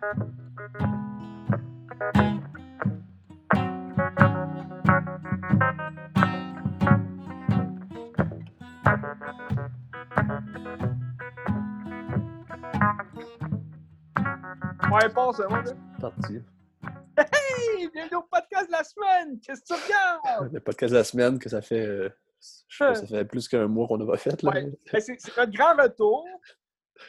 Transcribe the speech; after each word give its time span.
Ouais, 0.00 0.06
passe, 15.12 15.40
moi, 15.48 15.62
là. 15.62 15.72
Parti. 16.00 16.40
Hey! 17.16 17.88
Bienvenue 17.92 18.16
au 18.16 18.22
podcast 18.22 18.66
de 18.68 18.72
la 18.72 18.84
semaine! 18.84 19.40
Qu'est-ce 19.40 19.62
que 19.62 19.66
tu 19.66 19.72
regardes? 19.72 20.52
Le 20.52 20.60
podcast 20.60 20.92
de 20.92 20.98
la 20.98 21.04
semaine 21.04 21.38
que 21.40 21.48
ça 21.48 21.60
fait. 21.60 21.84
euh, 21.84 22.08
je 22.68 22.76
sais 22.76 22.84
pas, 22.84 22.94
ça 22.94 23.06
fait 23.06 23.24
plus 23.24 23.48
qu'un 23.48 23.66
mois 23.66 23.88
qu'on 23.88 23.98
n'a 23.98 24.06
pas 24.06 24.16
fait. 24.16 24.40
Là. 24.44 24.52
Ouais. 24.52 24.72
Ben, 24.92 25.00
c'est 25.00 25.16
c'est 25.18 25.36
notre 25.36 25.52
grand 25.52 25.74
retour. 25.74 26.24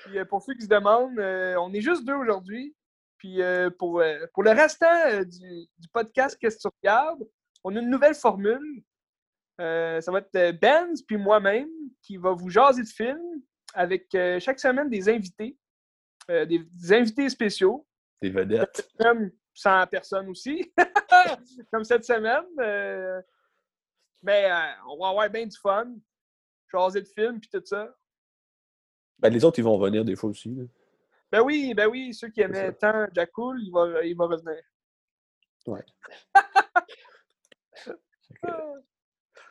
Puis, 0.06 0.20
euh, 0.20 0.26
pour 0.26 0.42
ceux 0.42 0.54
qui 0.56 0.64
se 0.64 0.68
demandent, 0.68 1.20
euh, 1.20 1.56
on 1.58 1.74
est 1.74 1.82
juste 1.82 2.04
deux 2.06 2.16
aujourd'hui. 2.16 2.76
Puis 3.20 3.42
euh, 3.42 3.70
pour, 3.70 4.00
euh, 4.00 4.26
pour 4.34 4.44
le 4.44 4.52
restant 4.52 4.88
euh, 5.08 5.24
du, 5.24 5.68
du 5.78 5.88
podcast 5.94 6.38
Qu'est-ce 6.40 6.56
que 6.56 6.62
tu 6.62 6.76
regardes, 6.82 7.28
on 7.64 7.76
a 7.76 7.80
une 7.80 7.90
nouvelle 7.90 8.16
formule. 8.16 8.84
Ça 9.60 10.12
va 10.12 10.20
être 10.20 10.60
Benz 10.62 11.04
puis 11.04 11.18
moi-même 11.18 11.70
qui 12.02 12.16
va 12.16 12.32
vous 12.32 12.50
jaser 12.50 12.82
de 12.82 12.88
films 12.88 13.42
avec 13.74 14.08
chaque 14.40 14.58
semaine 14.58 14.90
des 14.90 15.10
invités, 15.10 15.58
des, 16.30 16.46
des 16.46 16.94
invités 16.94 17.28
spéciaux. 17.28 17.86
Des 18.22 18.30
vedettes. 18.30 18.90
Comme 18.98 19.30
100 19.54 19.88
personnes 19.88 20.30
aussi, 20.30 20.74
comme 21.74 21.84
cette 21.84 22.06
semaine. 22.06 22.46
mais 24.24 24.50
on 24.88 24.98
va 24.98 25.10
avoir 25.10 25.30
bien 25.30 25.46
du 25.46 25.58
fun. 25.58 25.94
Jaser 26.72 27.02
de 27.02 27.08
films 27.08 27.42
puis 27.42 27.50
tout 27.52 27.66
ça. 27.66 27.94
Ben, 29.18 29.30
les 29.30 29.44
autres, 29.44 29.60
ils 29.60 29.66
vont 29.66 29.78
venir 29.78 30.06
des 30.06 30.16
fois 30.16 30.30
aussi. 30.30 30.56
là. 30.56 30.64
Ben 31.32 31.42
oui, 31.42 31.74
ben 31.76 31.88
oui, 31.88 32.14
ceux 32.14 32.30
qui 32.30 32.42
aimaient 32.42 32.74
tant 32.74 33.06
Jack 33.14 33.32
Cool, 33.32 33.62
il 33.62 33.72
va, 33.72 34.04
il 34.04 34.16
va 34.16 34.26
revenir. 34.26 34.62
Ouais. 35.68 35.84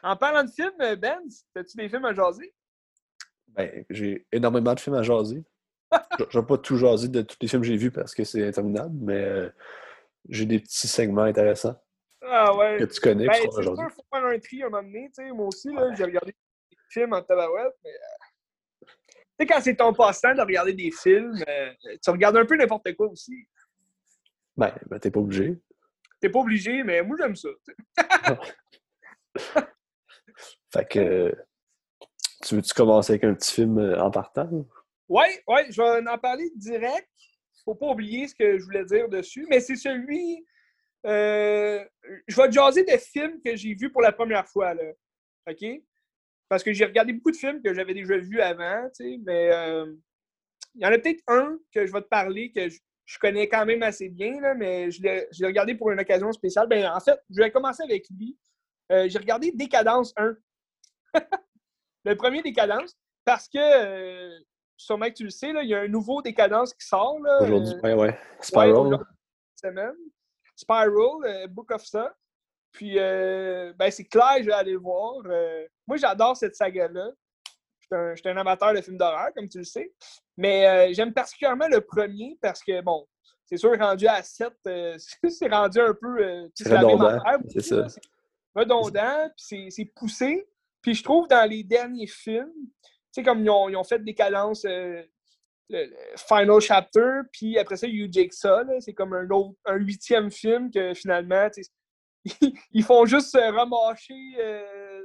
En 0.03 0.17
parlant 0.17 0.45
de 0.45 0.51
films, 0.51 0.97
Ben, 0.97 1.19
as-tu 1.57 1.77
des 1.77 1.89
films 1.89 2.05
à 2.05 2.15
jaser? 2.15 2.55
Ben, 3.49 3.85
j'ai 3.91 4.27
énormément 4.31 4.75
de 4.75 4.81
films 4.81 4.97
à 4.97 5.03
jaser. 5.03 5.43
Je 6.31 6.39
vais 6.39 6.47
pas 6.47 6.59
tout 6.59 6.77
jaser 6.77 7.09
de 7.09 7.23
tous 7.23 7.37
les 7.41 7.49
films 7.49 7.63
que 7.63 7.69
j'ai 7.69 7.77
vus 7.77 7.91
parce 7.91 8.15
que 8.15 8.23
c'est 8.25 8.47
interminable, 8.47 8.95
mais 8.95 9.25
euh, 9.25 9.51
j'ai 10.29 10.47
des 10.47 10.61
petits 10.61 10.87
segments 10.87 11.23
intéressants 11.23 11.81
Ah 12.23 12.55
ouais. 12.55 12.77
que 12.79 12.85
tu 12.85 13.01
connais 13.01 13.27
Ben, 13.27 13.35
c'est 13.35 13.63
sûr, 13.63 13.75
faut 13.75 14.05
faire 14.15 14.25
un 14.25 14.39
tri 14.39 14.63
à 14.63 14.67
un 14.67 14.71
moment 14.71 14.83
donné. 14.83 15.11
Moi 15.33 15.47
aussi, 15.47 15.73
là, 15.73 15.93
j'ai 15.95 16.05
regardé 16.05 16.33
des 16.71 16.77
films 16.91 17.15
en 17.15 17.23
tabarouette, 17.23 17.75
mais... 17.85 17.91
Tu 19.39 19.47
sais, 19.47 19.53
quand 19.53 19.61
c'est 19.61 19.77
ton 19.77 19.93
passe-temps 19.93 20.35
de 20.35 20.41
regarder 20.41 20.73
des 20.73 20.91
films, 20.91 21.33
euh, 21.49 21.73
tu 22.03 22.11
regardes 22.11 22.37
un 22.37 22.45
peu 22.45 22.57
n'importe 22.57 22.93
quoi 22.97 23.07
aussi. 23.07 23.47
Ben, 24.57 24.75
ben 24.87 24.99
t'es 24.99 25.11
pas 25.13 25.21
obligé. 25.21 25.57
T'es 26.21 26.29
pas 26.29 26.41
obligé, 26.41 26.83
mais 26.83 27.03
moi, 27.03 27.17
j'aime 27.21 27.37
ça. 27.37 27.49
Fait 30.73 30.89
que. 30.89 31.35
Tu 32.45 32.55
veux-tu 32.57 32.73
commencer 32.75 33.13
avec 33.13 33.25
un 33.25 33.35
petit 33.35 33.55
film 33.55 33.79
euh, 33.79 34.01
en 34.01 34.11
partant? 34.11 34.49
Ouais, 35.09 35.43
ouais, 35.49 35.67
je 35.71 35.81
vais 35.81 36.09
en 36.09 36.19
parler 36.19 36.51
direct. 36.57 37.09
Faut 37.65 37.75
pas 37.75 37.87
oublier 37.89 38.29
ce 38.29 38.35
que 38.35 38.59
je 38.59 38.65
voulais 38.65 38.85
dire 38.85 39.09
dessus, 39.09 39.47
mais 39.51 39.61
c'est 39.61 39.77
celui. 39.77 40.45
euh, 41.07 41.85
je 42.27 42.37
vais 42.37 42.49
te 42.49 42.53
jaser 42.53 42.85
de 42.85 42.97
films 42.97 43.41
que 43.45 43.55
j'ai 43.57 43.75
vus 43.75 43.91
pour 43.91 44.03
la 44.03 44.13
première 44.13 44.47
fois, 44.49 44.75
là. 44.75 44.85
OK? 45.49 45.65
Parce 46.49 46.63
que 46.63 46.73
j'ai 46.73 46.85
regardé 46.85 47.13
beaucoup 47.13 47.31
de 47.31 47.37
films 47.37 47.63
que 47.63 47.75
j'avais 47.75 47.95
déjà 47.95 48.17
vus 48.17 48.41
avant, 48.41 48.89
tu 48.97 49.05
sais, 49.05 49.21
mais 49.25 49.53
euh, 49.53 49.93
il 50.75 50.83
y 50.83 50.87
en 50.87 50.93
a 50.93 50.99
peut-être 50.99 51.23
un 51.27 51.59
que 51.73 51.87
je 51.87 51.93
vais 51.93 52.01
te 52.01 52.09
parler 52.09 52.51
que 52.53 52.69
je, 52.69 52.79
je 53.05 53.19
connais 53.19 53.49
quand 53.49 53.67
même 53.67 53.83
assez 53.83 54.09
bien, 54.09 54.41
là, 54.41 54.55
mais 54.55 54.91
je 54.91 55.03
l'ai 55.03 55.47
regardé 55.47 55.75
pour 55.75 55.91
une 55.91 56.01
occasion 56.01 56.33
spéciale. 56.33 56.69
Ben, 56.69 56.91
en 56.91 57.01
fait, 57.01 57.21
je 57.31 57.43
vais 57.43 57.51
commencer 57.51 57.83
avec 57.83 58.07
lui. 58.11 58.39
Euh, 58.93 59.09
j'ai 59.09 59.19
regardé 59.19 59.53
Décadence 59.53 60.15
1. 60.17 60.37
le 62.05 62.17
premier 62.17 62.43
Décadence, 62.43 62.95
parce 63.25 63.49
que, 63.49 63.59
euh, 63.59 64.39
sûrement 64.77 65.07
que 65.07 65.15
tu 65.15 65.25
le 65.25 65.31
sais, 65.31 65.53
là, 65.53 65.63
il 65.63 65.69
y 65.69 65.75
a 65.75 65.81
un 65.81 65.89
nouveau 65.89 66.23
Décadence 66.23 66.73
qui 66.73 66.87
sort. 66.87 67.19
Aujourd'hui, 67.41 67.75
ouais, 67.83 67.93
ouais. 67.93 67.95
ouais, 67.95 68.19
Spiral. 68.41 68.99
semaine. 69.55 69.95
Spiral, 70.57 71.49
Book 71.49 71.71
of 71.73 71.85
Ça. 71.85 72.15
Puis, 72.73 72.99
euh, 72.99 73.73
ben, 73.77 73.91
c'est 73.91 74.05
clair, 74.05 74.37
je 74.41 74.45
vais 74.47 74.53
aller 74.53 74.73
le 74.73 74.79
voir. 74.79 75.23
Euh, 75.27 75.67
moi, 75.87 75.97
j'adore 75.97 76.37
cette 76.37 76.55
saga-là. 76.55 77.11
Je 77.91 78.15
suis 78.17 78.29
un, 78.29 78.37
un 78.37 78.41
amateur 78.41 78.75
de 78.75 78.81
films 78.81 78.99
d'horreur, 78.99 79.29
comme 79.35 79.49
tu 79.49 79.59
le 79.59 79.65
sais. 79.65 79.93
Mais 80.37 80.67
euh, 80.67 80.93
j'aime 80.93 81.13
particulièrement 81.13 81.69
le 81.69 81.81
premier 81.81 82.39
parce 82.41 82.63
que, 82.63 82.81
bon, 82.83 83.07
c'est 83.47 83.57
sûr, 83.57 83.77
rendu 83.79 84.07
à 84.07 84.23
7, 84.23 84.53
euh, 84.67 84.97
c'est 85.29 85.49
rendu 85.49 85.81
un 85.81 85.95
peu. 85.95 86.49
C'est 86.55 86.77
redondant, 86.77 87.19
c'est 87.49 87.63
ça. 87.63 87.87
Redondant, 88.55 89.31
puis 89.37 89.71
c'est- 89.71 89.85
poussé. 89.95 90.47
Puis 90.83 90.95
je 90.95 91.03
trouve 91.03 91.27
dans 91.29 91.49
les 91.49 91.65
derniers 91.65 92.07
films, 92.07 92.53
tu 92.85 92.91
sais, 93.13 93.23
comme 93.23 93.43
ils 93.43 93.51
ont, 93.51 93.69
ils 93.69 93.77
ont 93.77 93.85
fait 93.85 93.99
des 93.99 94.15
cadences, 94.15 94.65
le, 94.65 95.05
le 95.71 95.91
Final 96.17 96.61
Chapter, 96.61 97.21
puis 97.33 97.59
après 97.59 97.77
ça, 97.77 97.87
il 97.87 97.97
y 97.97 98.03
a 98.03 98.05
eu 98.07 98.13
Jigsaw, 98.13 98.65
c'est 98.81 98.95
comme 98.95 99.13
un 99.15 99.29
autre, 99.31 99.59
un 99.65 99.77
huitième 99.77 100.31
film 100.31 100.71
que 100.71 100.95
finalement, 100.95 101.49
ils, 102.73 102.83
font 102.83 103.07
juste 103.07 103.35
remâcher 103.35 104.15
euh, 104.39 105.03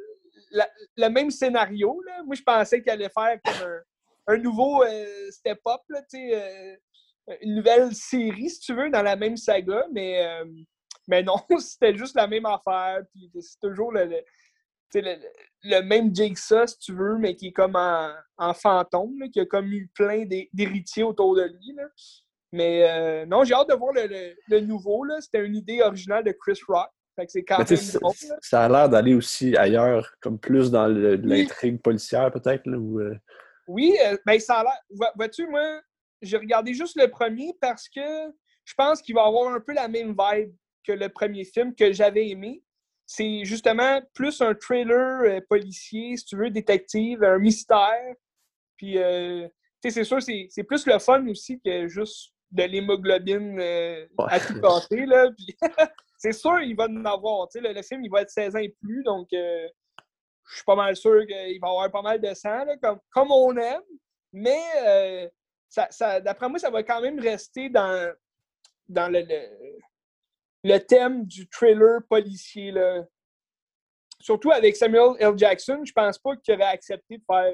le 0.98 1.08
même 1.10 1.32
scénario. 1.32 2.02
Là. 2.06 2.24
Moi, 2.24 2.36
je 2.36 2.42
pensais 2.44 2.82
qu'ils 2.82 2.92
allaient 2.92 3.10
faire 3.10 3.40
comme 3.44 3.82
un, 4.28 4.38
nouveau 4.38 4.84
euh, 4.84 5.32
step-up, 5.32 5.82
euh, 6.16 6.76
une 7.42 7.56
nouvelle 7.56 7.94
série, 7.94 8.50
si 8.50 8.60
tu 8.60 8.74
veux, 8.74 8.90
dans 8.90 9.02
la 9.02 9.16
même 9.16 9.38
saga, 9.38 9.86
mais, 9.92 10.28
mais 11.08 11.24
non, 11.24 11.36
c'était 11.60 11.96
juste 11.96 12.16
la 12.16 12.28
même 12.28 12.46
affaire, 12.46 13.02
puis 13.12 13.32
c'est 13.42 13.60
toujours 13.62 13.92
le, 13.92 14.22
le- 14.94 15.82
même 15.82 16.14
Jigsaw, 16.14 16.68
si 16.68 16.78
tu 16.80 16.94
veux, 16.94 17.18
mais 17.18 17.36
qui 17.36 17.48
est 17.48 17.54
comme 17.54 17.76
en, 17.76 18.54
fantôme, 18.54 19.18
là, 19.20 19.28
qui 19.30 19.40
a 19.40 19.46
comme 19.46 19.72
eu 19.72 19.90
plein 19.94 20.26
d'hé- 20.26 20.50
d'héritiers 20.54 21.04
autour 21.04 21.36
de 21.36 21.44
lui. 21.44 21.74
là. 21.76 21.86
Mais 22.52 23.26
non, 23.26 23.44
j'ai 23.44 23.56
hâte 23.56 23.70
de 23.70 23.74
voir 23.74 23.94
le, 23.94 24.36
le- 24.48 24.60
nouveau. 24.60 25.04
C'était 25.20 25.44
une 25.44 25.56
idée 25.56 25.82
originale 25.82 26.24
de 26.24 26.32
Chris 26.34 26.60
Rock. 26.68 26.90
Fait 27.16 27.26
que 27.26 27.32
c'est 27.32 27.44
quand 27.44 27.58
même 27.60 27.80
drôle. 28.02 28.14
ça- 28.42 28.64
a 28.66 28.70
l'air 28.70 28.90
d'aller 28.90 29.14
aussi 29.14 29.56
ailleurs, 29.56 30.14
comme 30.20 30.40
plus 30.40 30.72
dans 30.72 30.92
Oui. 30.92 31.18
l'intrigue 31.24 31.82
policière, 31.82 32.32
peut-être. 32.32 32.68
euh, 32.68 33.16
Oui, 33.68 33.96
euh, 34.06 34.18
ben 34.26 34.40
ça 34.40 34.56
a 34.60 34.64
l'air. 34.64 34.80
vois- 34.90 35.12
Vois-tu, 35.16 35.48
moi, 35.48 35.82
j'ai 36.22 36.38
regardé 36.38 36.74
juste 36.74 37.00
le 37.00 37.08
premier 37.10 37.54
parce 37.62 37.88
que 37.88 38.02
je 38.66 38.74
pense 38.76 39.02
qu'il 39.02 39.14
va 39.16 39.26
avoir 39.26 39.54
un 39.54 39.60
peu 39.60 39.74
la 39.74 39.88
même 39.88 40.16
vibe 40.18 40.54
que 40.86 40.92
le 40.92 41.10
premier 41.10 41.44
film 41.46 41.74
que 41.76 41.92
j'avais 41.94 42.30
aimé. 42.30 42.64
C'est 43.06 43.44
justement 43.46 44.02
plus 44.14 44.42
un 44.42 44.56
thriller 44.56 45.22
euh, 45.24 45.40
policier, 45.48 46.18
si 46.18 46.26
tu 46.26 46.36
veux, 46.38 46.50
détective, 46.50 47.24
un 47.24 47.38
mystère. 47.38 48.16
Puis, 48.78 48.98
euh, 48.98 49.48
tu 49.82 49.90
sais, 49.90 49.92
c'est 49.92 50.04
sûr, 50.04 50.22
c'est 50.22 50.64
plus 50.64 50.86
le 50.88 50.98
fun 51.00 51.26
aussi 51.28 51.60
que 51.64 51.88
juste 51.88 52.32
de 52.52 52.64
l'hémoglobine 52.64 53.60
euh, 53.60 54.06
Ouais. 54.18 54.26
à 54.30 54.40
tout 54.40 54.60
casser, 54.62 55.06
là. 55.06 55.30
Puis, 55.38 55.56
c'est 56.24 56.32
sûr, 56.32 56.62
il 56.62 56.74
va 56.74 56.86
en 56.86 57.04
avoir. 57.04 57.50
Le, 57.54 57.74
le 57.74 57.82
film, 57.82 58.02
il 58.06 58.10
va 58.10 58.22
être 58.22 58.30
16 58.30 58.56
ans 58.56 58.60
et 58.60 58.70
plus, 58.82 59.04
donc 59.04 59.28
euh, 59.34 59.68
je 60.48 60.56
suis 60.56 60.64
pas 60.64 60.76
mal 60.76 60.96
sûr 60.96 61.28
qu'il 61.28 61.60
va 61.60 61.68
avoir 61.68 61.92
pas 61.92 62.02
mal 62.02 62.22
de 62.22 62.34
sang, 62.34 62.66
comme, 63.12 63.30
on 63.32 63.58
aime. 63.58 63.82
Mais 64.32 64.62
euh, 64.86 65.28
ça, 65.68 66.22
d'après 66.22 66.48
moi, 66.48 66.60
ça 66.60 66.70
va 66.70 66.82
quand 66.82 67.02
même 67.02 67.20
rester 67.20 67.70
dans, 67.70 68.16
le, 68.88 70.78
thème 70.78 71.26
du 71.26 71.50
thriller 71.50 72.00
policier. 72.10 72.74
Surtout 74.22 74.52
avec 74.52 74.78
Samuel 74.78 75.18
L. 75.20 75.38
Jackson, 75.38 75.82
je 75.84 75.92
pense 75.92 76.18
pas 76.20 76.38
qu'il 76.38 76.54
aurait 76.54 76.72
accepté 76.72 77.18
de 77.18 77.24
faire 77.30 77.54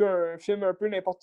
euh, 0.00 0.34
un 0.34 0.38
film 0.38 0.64
un 0.64 0.74
peu 0.74 0.88
n'importe 0.88 1.22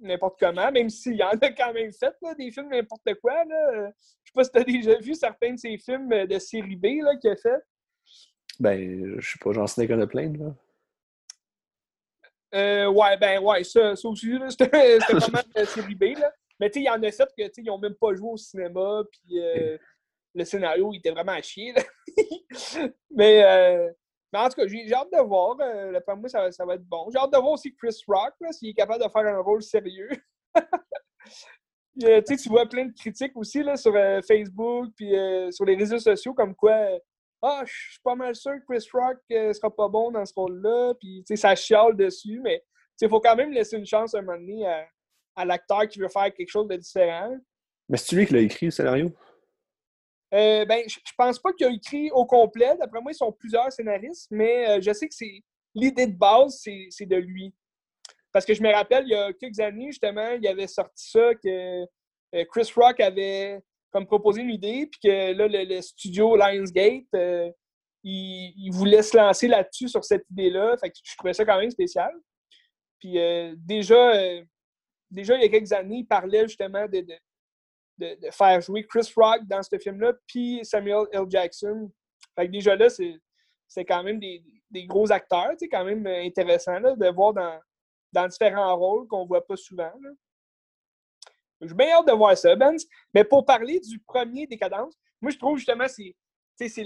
n'importe 0.00 0.38
comment, 0.38 0.70
même 0.70 0.90
s'il 0.90 1.16
y 1.16 1.22
en 1.22 1.30
a 1.30 1.50
quand 1.50 1.72
même 1.72 1.92
fait, 1.92 2.14
là, 2.22 2.34
des 2.34 2.50
films 2.50 2.68
n'importe 2.68 3.14
quoi. 3.20 3.44
Là. 3.44 3.90
Je 4.24 4.30
sais 4.30 4.32
pas 4.34 4.44
si 4.44 4.50
tu 4.50 4.58
as 4.58 4.64
déjà 4.64 4.98
vu 4.98 5.14
certains 5.14 5.54
de 5.54 5.58
ces 5.58 5.76
films 5.78 6.08
de 6.08 6.38
série 6.38 6.76
B 6.76 7.02
là, 7.02 7.16
qu'il 7.16 7.30
a 7.30 7.36
fait. 7.36 7.60
ben, 8.60 9.20
je 9.20 9.30
sais 9.30 9.38
pas, 9.42 9.52
j'en 9.52 9.66
sais 9.66 9.86
qu'on 9.86 10.00
a 10.00 10.06
plein. 10.06 10.32
Là. 10.32 10.54
Euh, 12.54 12.86
ouais, 12.86 13.16
ben 13.18 13.40
ouais, 13.40 13.62
ça, 13.64 13.94
ça 13.94 14.08
aussi, 14.08 14.32
c'était 14.48 14.98
c'était 15.00 15.12
vraiment 15.14 15.42
la 15.54 15.66
série 15.66 15.94
B. 15.94 16.18
Là. 16.18 16.32
Mais 16.58 16.70
tu 16.70 16.74
sais, 16.74 16.80
il 16.80 16.86
y 16.86 16.90
en 16.90 17.02
a 17.02 17.10
sept 17.10 17.28
que 17.36 17.46
tu 17.48 17.60
ils 17.60 17.64
n'ont 17.64 17.78
même 17.78 17.94
pas 17.94 18.14
joué 18.14 18.30
au 18.30 18.36
cinéma, 18.36 19.02
puis 19.10 19.40
euh, 19.40 19.76
le 20.34 20.44
scénario 20.44 20.92
il 20.92 20.98
était 20.98 21.10
vraiment 21.10 21.32
à 21.32 21.42
chier. 21.42 21.72
là. 21.72 21.82
mais, 23.10 23.44
euh, 23.44 23.90
mais 24.32 24.38
en 24.40 24.48
tout 24.48 24.60
cas, 24.60 24.66
j'ai 24.66 24.92
hâte 24.92 25.12
de 25.12 25.20
voir. 25.22 25.56
Euh, 25.60 25.92
D'après 25.92 26.16
moi, 26.16 26.28
ça, 26.28 26.42
va- 26.42 26.52
ça 26.52 26.64
va 26.66 26.74
être 26.74 26.84
bon. 26.84 27.08
J'ai 27.12 27.18
hâte 27.18 27.32
de 27.32 27.38
voir 27.38 27.52
aussi 27.52 27.74
Chris 27.74 27.96
Rock, 28.06 28.34
s'il 28.52 28.70
est 28.70 28.74
capable 28.74 29.02
de 29.04 29.08
faire 29.10 29.26
un 29.26 29.40
rôle 29.40 29.62
sérieux. 29.62 30.08
Tu 32.00 32.48
vois 32.48 32.66
plein 32.66 32.86
de 32.86 32.92
critiques 32.92 33.36
aussi 33.36 33.62
là, 33.62 33.76
sur 33.76 33.94
euh, 33.96 34.20
Facebook, 34.22 34.90
puis 34.94 35.16
euh, 35.16 35.50
sur 35.50 35.64
les 35.64 35.74
réseaux 35.74 35.98
sociaux, 35.98 36.32
comme 36.32 36.54
quoi. 36.54 36.76
ah, 37.42 37.62
je 37.66 37.72
suis 37.72 38.00
pas 38.04 38.14
mal 38.14 38.36
sûr 38.36 38.52
que 38.52 38.72
Chris 38.72 38.88
Rock 38.92 39.18
euh, 39.32 39.52
sera 39.52 39.74
pas 39.74 39.88
bon 39.88 40.12
dans 40.12 40.24
ce 40.24 40.32
rôle-là. 40.34 40.94
Puis, 41.00 41.24
ça 41.34 41.56
chiale 41.56 41.96
dessus, 41.96 42.40
mais 42.42 42.62
il 43.00 43.08
faut 43.08 43.20
quand 43.20 43.34
même 43.34 43.50
laisser 43.50 43.76
une 43.76 43.86
chance 43.86 44.14
à 44.14 44.18
un 44.18 44.22
moment 44.22 44.38
donné 44.38 44.64
à, 44.66 44.86
à 45.34 45.44
l'acteur 45.44 45.88
qui 45.88 45.98
veut 45.98 46.08
faire 46.08 46.32
quelque 46.32 46.50
chose 46.50 46.68
de 46.68 46.76
différent. 46.76 47.36
Mais 47.88 47.96
c'est 47.96 48.14
lui 48.14 48.26
qui 48.26 48.34
l'a 48.34 48.40
écrit, 48.40 48.66
le 48.66 48.72
scénario? 48.72 49.10
Euh, 50.34 50.64
ben, 50.66 50.84
je, 50.86 50.98
pense 51.16 51.38
pas 51.38 51.52
qu'il 51.52 51.66
a 51.66 51.70
écrit 51.70 52.10
au 52.10 52.26
complet. 52.26 52.76
D'après 52.78 53.00
moi, 53.00 53.12
ils 53.12 53.16
sont 53.16 53.32
plusieurs 53.32 53.72
scénaristes, 53.72 54.28
mais 54.30 54.68
euh, 54.68 54.80
je 54.80 54.92
sais 54.92 55.08
que 55.08 55.14
c'est 55.14 55.42
l'idée 55.74 56.06
de 56.06 56.16
base, 56.16 56.60
c'est 56.90 57.06
de 57.06 57.16
lui. 57.16 57.54
Parce 58.32 58.44
que 58.44 58.52
je 58.52 58.62
me 58.62 58.70
rappelle, 58.70 59.04
il 59.06 59.10
y 59.10 59.14
a 59.14 59.32
quelques 59.32 59.58
années, 59.60 59.86
justement, 59.86 60.32
il 60.32 60.46
avait 60.46 60.66
sorti 60.66 61.10
ça 61.10 61.34
que 61.34 61.82
euh, 61.82 62.44
Chris 62.50 62.70
Rock 62.76 63.00
avait 63.00 63.60
comme 63.90 64.06
proposé 64.06 64.42
une 64.42 64.50
idée, 64.50 64.86
puis 64.86 65.00
que 65.04 65.32
là, 65.32 65.48
le, 65.48 65.80
studio 65.80 66.36
Lionsgate, 66.36 67.06
il, 68.04 68.52
il, 68.54 68.70
voulait 68.70 69.02
se 69.02 69.16
lancer 69.16 69.48
là-dessus 69.48 69.88
sur 69.88 70.04
cette 70.04 70.28
idée-là. 70.30 70.76
Fait 70.78 70.90
que 70.90 70.96
je 71.02 71.16
trouvais 71.16 71.32
ça 71.32 71.46
quand 71.46 71.58
même 71.58 71.70
spécial. 71.70 72.12
Puis 73.00 73.16
déjà, 73.56 74.12
déjà, 75.10 75.36
il 75.36 75.42
y 75.42 75.44
a 75.44 75.48
quelques 75.48 75.72
années, 75.72 75.98
il 75.98 76.06
parlait 76.06 76.46
justement 76.46 76.86
de, 76.86 77.04
faire 78.30 78.60
jouer 78.60 78.86
Chris 78.86 79.10
Rock 79.16 79.40
dans 79.46 79.62
ce 79.62 79.78
film-là, 79.78 80.12
puis 80.26 80.60
Samuel 80.62 81.06
L. 81.12 81.24
Jackson. 81.28 81.90
Fait 82.34 82.46
que 82.46 82.52
déjà 82.52 82.76
là, 82.76 82.88
c'est 82.90 83.84
quand 83.84 84.02
même 84.02 84.18
des, 84.18 84.42
des, 84.70 84.86
gros 84.86 85.10
acteurs, 85.10 85.52
c'est 85.58 85.68
quand 85.68 85.84
même 85.84 86.06
intéressant 86.06 86.78
là, 86.78 86.94
de 86.94 87.08
voir 87.08 87.32
dans, 87.34 87.58
dans 88.12 88.26
différents 88.28 88.76
rôles 88.76 89.06
qu'on 89.08 89.26
voit 89.26 89.46
pas 89.46 89.56
souvent. 89.56 89.92
J'ai 91.60 91.74
bien 91.74 91.88
hâte 91.96 92.06
de 92.06 92.12
voir 92.12 92.36
ça, 92.36 92.54
Benz. 92.54 92.86
Mais 93.12 93.24
pour 93.24 93.44
parler 93.44 93.80
du 93.80 93.98
premier 93.98 94.46
Décadence, 94.46 94.94
moi, 95.20 95.32
je 95.32 95.38
trouve 95.38 95.58
justement 95.58 95.88
c'est 95.88 96.14
c'est 96.66 96.84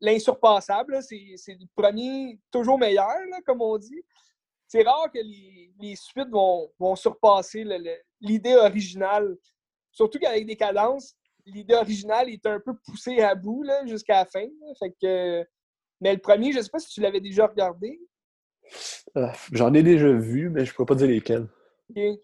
l'insurpassable. 0.00 1.02
C'est 1.02 1.36
le 1.48 1.66
premier 1.74 2.38
toujours 2.50 2.78
meilleur, 2.78 3.16
comme 3.46 3.62
on 3.62 3.78
dit. 3.78 4.02
C'est 4.66 4.82
rare 4.82 5.10
que 5.12 5.18
les, 5.18 5.72
les 5.78 5.96
suites 5.96 6.28
vont, 6.28 6.70
vont 6.78 6.96
surpasser 6.96 7.64
l'idée 8.20 8.54
originale. 8.56 9.36
Surtout 9.96 10.18
qu'avec 10.18 10.46
des 10.46 10.56
cadences, 10.56 11.16
l'idée 11.46 11.74
originale 11.74 12.28
est 12.28 12.44
un 12.44 12.60
peu 12.60 12.74
poussée 12.84 13.20
à 13.20 13.34
bout 13.34 13.64
jusqu'à 13.86 14.18
la 14.18 14.24
fin. 14.26 14.46
Fait 14.78 14.94
que... 15.02 15.42
Mais 16.02 16.12
le 16.12 16.20
premier, 16.20 16.52
je 16.52 16.58
ne 16.58 16.62
sais 16.62 16.68
pas 16.68 16.78
si 16.78 16.90
tu 16.90 17.00
l'avais 17.00 17.22
déjà 17.22 17.46
regardé. 17.46 17.98
Euh, 19.16 19.28
j'en 19.52 19.72
ai 19.72 19.82
déjà 19.82 20.12
vu, 20.12 20.50
mais 20.50 20.66
je 20.66 20.70
ne 20.70 20.74
pourrais 20.74 20.86
pas 20.86 20.94
dire 20.96 21.06
lesquels. 21.06 21.48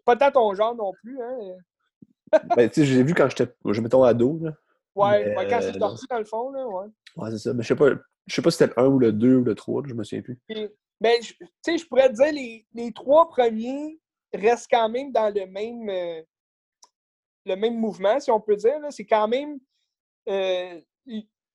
Pas 0.05 0.17
tant 0.17 0.31
ton 0.31 0.55
genre 0.55 0.75
non 0.75 0.93
plus. 1.03 1.19
Hein? 1.23 1.39
ben, 2.57 2.69
tu 2.69 2.81
sais, 2.81 2.87
j'ai 2.87 3.03
vu 3.03 3.15
quand 3.15 3.31
j'étais, 3.31 3.51
je 3.65 3.81
mettons, 3.81 4.03
ado. 4.03 4.39
Là. 4.43 4.53
Ouais, 4.95 5.35
quand 5.49 5.63
c'est 5.63 5.79
sorti, 5.79 6.07
dans 6.11 6.19
le 6.19 6.25
fond. 6.27 6.51
Là, 6.51 6.67
ouais, 6.67 6.87
ouais 7.17 7.31
c'est 7.31 7.39
ça. 7.39 7.55
Mais 7.55 7.63
je 7.63 7.69
sais 7.69 7.77
pas, 7.77 7.89
je 8.27 8.35
sais 8.35 8.43
pas 8.43 8.51
si 8.51 8.59
c'était 8.59 8.75
le 8.77 8.83
1 8.83 8.87
ou 8.89 8.99
le 8.99 9.13
2 9.13 9.37
ou 9.37 9.45
le 9.45 9.55
3, 9.55 9.85
je 9.87 9.95
me 9.95 10.05
souviens 10.05 10.23
plus. 10.23 10.39
ben, 11.01 11.19
tu 11.21 11.47
sais, 11.65 11.79
je 11.79 11.87
pourrais 11.87 12.11
te 12.11 12.17
dire, 12.17 12.33
les, 12.35 12.67
les 12.75 12.93
trois 12.93 13.31
premiers 13.31 13.99
restent 14.35 14.69
quand 14.71 14.91
même 14.91 15.11
dans 15.11 15.35
le 15.35 15.47
même, 15.47 15.89
euh, 15.89 16.23
le 17.45 17.57
même 17.57 17.79
mouvement, 17.79 18.21
si 18.21 18.31
on 18.31 18.41
peut 18.41 18.57
dire. 18.57 18.79
C'est 18.91 19.07
quand 19.07 19.29
même. 19.29 19.59
Euh, 20.29 20.81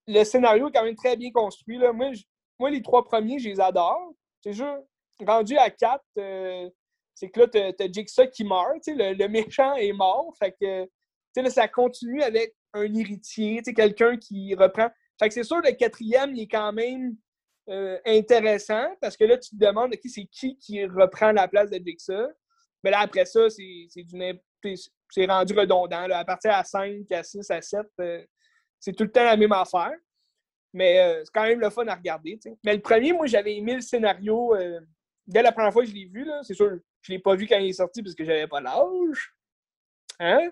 le 0.08 0.24
scénario 0.24 0.70
est 0.70 0.72
quand 0.72 0.84
même 0.84 0.96
très 0.96 1.16
bien 1.16 1.32
construit. 1.32 1.78
Là. 1.78 1.92
Moi, 1.94 2.12
moi, 2.60 2.70
les 2.70 2.82
trois 2.82 3.04
premiers, 3.04 3.40
je 3.40 3.50
les 3.50 3.60
adore. 3.60 4.14
C'est 4.42 4.54
juste, 4.54 4.66
rendu 5.26 5.58
à 5.58 5.70
quatre, 5.70 6.04
euh, 6.18 6.70
c'est 7.14 7.30
que 7.30 7.42
là, 7.42 7.48
tu 7.48 7.84
as, 7.84 7.92
Jigsaw 7.92 8.28
qui 8.28 8.44
meurt. 8.44 8.86
Le, 8.88 9.14
le, 9.14 9.28
méchant 9.28 9.74
est 9.76 9.94
mort. 9.94 10.34
Fait 10.38 10.56
que 10.60 10.88
là, 11.36 11.50
ça 11.50 11.68
continue 11.68 12.22
avec 12.22 12.56
un 12.74 12.94
héritier, 12.94 13.62
quelqu'un 13.62 14.18
qui 14.18 14.54
reprend. 14.56 14.90
Fait 15.20 15.28
que 15.28 15.34
c'est 15.34 15.44
sûr, 15.44 15.58
le 15.58 15.72
quatrième, 15.72 16.36
il 16.36 16.44
est 16.44 16.48
quand 16.48 16.72
même 16.74 17.16
euh, 17.70 17.98
intéressant 18.06 18.86
parce 19.02 19.18
que 19.18 19.24
là, 19.24 19.38
tu 19.38 19.50
te 19.50 19.56
demandes 19.56 19.94
c'est 20.06 20.26
qui 20.26 20.58
qui 20.58 20.86
reprend 20.86 21.32
la 21.32 21.48
place 21.48 21.70
de 21.70 21.82
Jigsaw? 21.84 22.28
Mais 22.84 22.92
là, 22.92 23.00
après 23.00 23.26
ça, 23.26 23.50
c'est 23.50 24.04
du 24.04 24.16
c'est 25.10 25.26
rendu 25.26 25.54
redondant. 25.54 26.10
À 26.10 26.26
partir 26.26 26.52
à 26.52 26.64
5, 26.64 27.12
à 27.12 27.24
6, 27.24 27.52
à 27.52 27.62
7, 27.62 27.82
euh, 28.00 28.24
c'est 28.80 28.94
tout 28.94 29.04
le 29.04 29.12
temps 29.12 29.24
la 29.24 29.38
même 29.38 29.52
affaire. 29.52 29.94
Mais 30.74 31.00
euh, 31.00 31.22
c'est 31.24 31.32
quand 31.34 31.44
même 31.44 31.60
le 31.60 31.70
fun 31.70 31.88
à 31.88 31.96
regarder. 31.96 32.40
Mais 32.64 32.76
le 32.76 32.82
premier, 32.82 33.14
moi, 33.14 33.26
j'avais 33.26 33.56
aimé 33.56 33.76
le 33.76 33.82
scénario 33.82 34.56
euh, 34.56 34.80
dès 35.26 35.42
la 35.42 35.52
première 35.52 35.74
fois 35.74 35.84
que 35.84 35.90
je 35.90 35.96
l'ai 35.96 36.06
vu. 36.06 36.28
C'est 36.44 36.54
sûr, 36.54 36.78
je 37.02 37.12
ne 37.12 37.18
l'ai 37.18 37.22
pas 37.22 37.36
vu 37.36 37.48
quand 37.48 37.58
il 37.58 37.70
est 37.70 37.74
sorti 37.74 38.04
parce 38.04 38.16
que 38.16 38.26
j'avais 38.26 38.48
pas 38.48 38.62
l'âge. 38.62 39.34
Hein? 40.20 40.52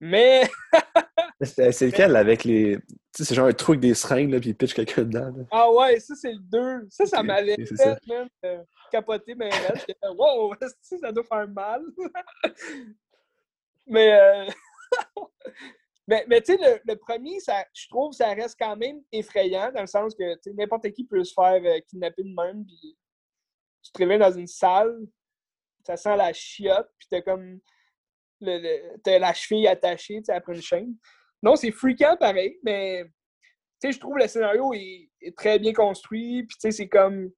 Mais. 0.00 0.48
c'est 1.40 1.86
lequel 1.86 2.14
avec 2.14 2.44
les. 2.44 2.76
Tu 2.76 3.24
sais, 3.24 3.24
c'est 3.24 3.34
genre 3.34 3.48
un 3.48 3.52
truc 3.52 3.80
des 3.80 3.94
seringues, 3.94 4.30
là, 4.30 4.38
puis 4.38 4.50
il 4.50 4.54
pitch 4.54 4.74
quelqu'un 4.74 5.02
dedans. 5.02 5.34
Ah 5.50 5.72
ouais, 5.72 5.98
ça, 5.98 6.14
c'est 6.14 6.32
le 6.32 6.38
2. 6.38 6.86
Ça, 6.90 7.06
ça 7.06 7.22
m'avait 7.22 7.56
fait, 7.64 7.98
même, 8.06 8.28
capoter, 8.92 9.34
mais 9.34 9.50
wow, 10.16 10.54
ça 10.82 11.10
doit 11.10 11.24
faire 11.24 11.48
mal. 11.48 11.82
Mais, 13.88 14.12
euh, 14.12 14.46
mais, 16.06 16.24
mais 16.28 16.40
tu 16.42 16.56
sais, 16.56 16.80
le, 16.84 16.94
premier, 16.96 17.40
ça, 17.40 17.64
je 17.72 17.88
trouve 17.88 18.12
ça 18.12 18.28
reste 18.34 18.56
quand 18.58 18.76
même 18.76 19.02
effrayant 19.12 19.72
dans 19.72 19.80
le 19.80 19.86
sens 19.86 20.14
que 20.14 20.50
n'importe 20.52 20.90
qui 20.92 21.04
peut 21.04 21.24
se 21.24 21.32
faire 21.32 21.60
euh, 21.64 21.80
kidnapper 21.88 22.22
de 22.22 22.34
même. 22.34 22.64
Puis 22.64 22.96
tu 23.82 23.92
te 23.92 23.98
réveilles 23.98 24.18
dans 24.18 24.32
une 24.32 24.46
salle, 24.46 25.06
ça 25.86 25.96
sent 25.96 26.16
la 26.16 26.32
chiotte, 26.32 26.90
puis 26.98 27.08
t'as 27.10 27.22
comme 27.22 27.60
le, 28.40 28.98
t'as 28.98 29.18
la 29.18 29.32
cheville 29.32 29.66
attachée 29.66 30.20
après 30.28 30.54
une 30.54 30.62
chaîne. 30.62 30.94
Non, 31.42 31.56
c'est 31.56 31.70
fréquent 31.70 32.16
pareil, 32.16 32.58
mais 32.62 33.04
je 33.82 33.98
trouve 33.98 34.18
le 34.18 34.26
scénario 34.26 34.72
est, 34.74 35.10
très 35.36 35.58
bien 35.58 35.72
construit. 35.72 36.44
Puis 36.44 36.72
c'est 36.72 36.88
comme 36.88 37.30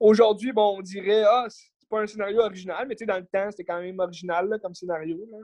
aujourd'hui, 0.00 0.52
bon, 0.52 0.78
on 0.78 0.82
dirait, 0.82 1.24
ah, 1.24 1.46
pas 1.92 2.00
un 2.00 2.06
scénario 2.06 2.40
original, 2.40 2.88
mais 2.88 2.94
tu 2.94 3.00
sais, 3.00 3.06
dans 3.06 3.18
le 3.18 3.26
temps, 3.26 3.50
c'était 3.50 3.64
quand 3.64 3.80
même 3.80 4.00
original 4.00 4.58
comme 4.62 4.74
scénario. 4.74 5.18
Là. 5.30 5.38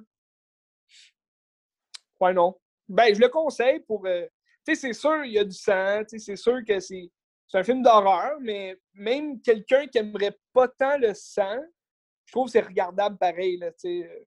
Ouais, 2.21 2.33
non. 2.33 2.59
Ben, 2.89 3.15
je 3.15 3.21
le 3.21 3.29
conseille 3.29 3.81
pour. 3.81 4.07
Euh, 4.07 4.27
tu 4.67 4.75
sais, 4.75 4.81
c'est 4.81 4.93
sûr, 4.95 5.25
il 5.27 5.33
y 5.33 5.39
a 5.39 5.45
du 5.45 5.55
sang, 5.55 6.01
tu 6.09 6.19
sais, 6.19 6.25
c'est 6.25 6.37
sûr 6.37 6.59
que 6.67 6.81
c'est. 6.81 7.11
un 7.53 7.63
film 7.63 7.83
d'horreur, 7.83 8.39
mais 8.41 8.79
même 8.95 9.43
quelqu'un 9.43 9.87
qui 9.87 9.99
aimerait 9.99 10.39
pas 10.55 10.69
tant 10.69 10.97
le 10.97 11.13
sang, 11.13 11.61
je 12.25 12.33
trouve 12.33 12.47
que 12.47 12.53
c'est 12.53 12.61
regardable 12.61 13.19
pareil, 13.19 13.59
là, 13.59 13.71
tu 13.73 13.81
sais. 13.81 14.11
Euh. 14.11 14.25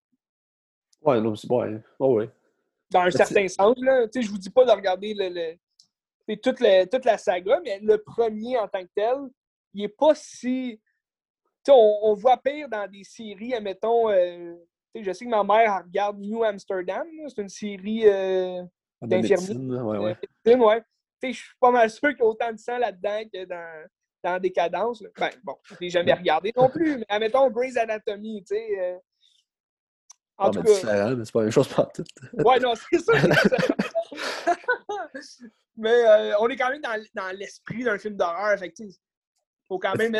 Ouais, 1.02 1.20
non, 1.20 1.36
c'est 1.36 1.48
bon, 1.48 1.64
ouais. 1.64 1.82
ouais. 2.00 2.30
Dans 2.92 3.02
un 3.02 3.12
certain 3.12 3.48
sens, 3.48 3.76
là. 3.80 4.08
Tu 4.08 4.22
sais, 4.22 4.28
je 4.28 4.32
vous 4.32 4.38
dis 4.38 4.52
pas 4.52 4.64
de 4.64 4.72
regarder 4.72 5.16
le, 5.16 5.58
le 6.28 6.36
toute, 6.36 6.64
toute 6.92 7.06
la 7.06 7.18
saga, 7.18 7.60
mais 7.64 7.80
le 7.80 7.98
premier 7.98 8.60
en 8.60 8.68
tant 8.68 8.84
que 8.84 8.92
tel, 8.96 9.18
il 9.74 9.86
est 9.86 9.98
pas 9.98 10.14
si 10.14 10.80
on, 11.70 12.00
on, 12.04 12.14
voit 12.14 12.38
pire 12.38 12.70
dans 12.70 12.90
des 12.90 13.04
séries, 13.04 13.54
admettons, 13.54 14.10
euh, 14.10 14.56
je 14.96 15.12
sais 15.12 15.26
que 15.26 15.30
ma 15.30 15.44
mère 15.44 15.84
regarde 15.84 16.18
New 16.20 16.44
Amsterdam, 16.44 17.08
c'est 17.28 17.42
une 17.42 17.50
série 17.50 18.04
euh, 18.06 18.64
d'infirmiers. 19.02 19.80
Ouais, 19.80 19.98
ouais. 19.98 20.56
ouais. 20.56 20.84
Je 21.24 21.32
suis 21.32 21.56
pas 21.60 21.72
mal 21.72 21.90
sûr 21.90 22.10
qu'il 22.10 22.20
y 22.20 22.24
a 22.24 22.26
autant 22.26 22.52
de 22.52 22.58
sang 22.58 22.78
là-dedans 22.78 23.22
que 23.32 23.46
dans, 23.46 23.88
dans 24.24 24.40
Décadence. 24.40 25.04
Ben, 25.18 25.30
bon, 25.44 25.56
je 25.64 25.76
l'ai 25.80 25.90
jamais 25.90 26.14
regardé 26.14 26.52
non 26.56 26.70
plus, 26.70 26.98
mais 26.98 27.06
admettons 27.10 27.50
Grey's 27.50 27.78
Anatomy, 27.78 28.44
tu 28.44 28.56
sais. 28.56 28.80
Euh, 28.80 28.98
en 30.38 30.48
ah, 30.48 30.52
tout 30.52 30.64
cas. 30.64 30.74
C'est 30.74 31.32
pas 31.32 31.40
la 31.40 31.44
même 31.44 31.52
chose 31.52 31.68
pour 31.68 31.92
tout. 31.92 32.04
ouais, 32.34 32.60
non, 32.60 32.74
c'est 32.76 33.00
ça. 33.00 33.14
mais 35.78 35.92
euh, 35.92 36.34
on 36.40 36.50
est 36.50 36.56
quand 36.56 36.70
même 36.70 36.82
dans, 36.82 37.00
dans 37.14 37.38
l'esprit 37.38 37.84
d'un 37.84 38.00
film 38.00 38.16
d'horreur. 38.16 38.58
Il 38.64 38.92
faut 39.68 39.78
quand 39.78 39.96
même 39.96 40.16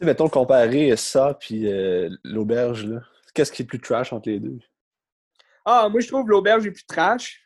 être 0.00 0.06
mettons, 0.06 0.28
comparer 0.28 0.94
ça 0.96 1.36
puis 1.38 1.70
euh, 1.70 2.10
l'auberge, 2.24 2.84
là. 2.84 3.00
Qu'est-ce 3.34 3.52
qui 3.52 3.62
est 3.62 3.66
plus 3.66 3.80
trash 3.80 4.12
entre 4.12 4.30
les 4.30 4.40
deux? 4.40 4.58
Ah, 5.64 5.88
moi, 5.90 6.00
je 6.00 6.08
trouve 6.08 6.28
l'auberge 6.28 6.66
est 6.66 6.70
plus 6.70 6.86
trash. 6.86 7.42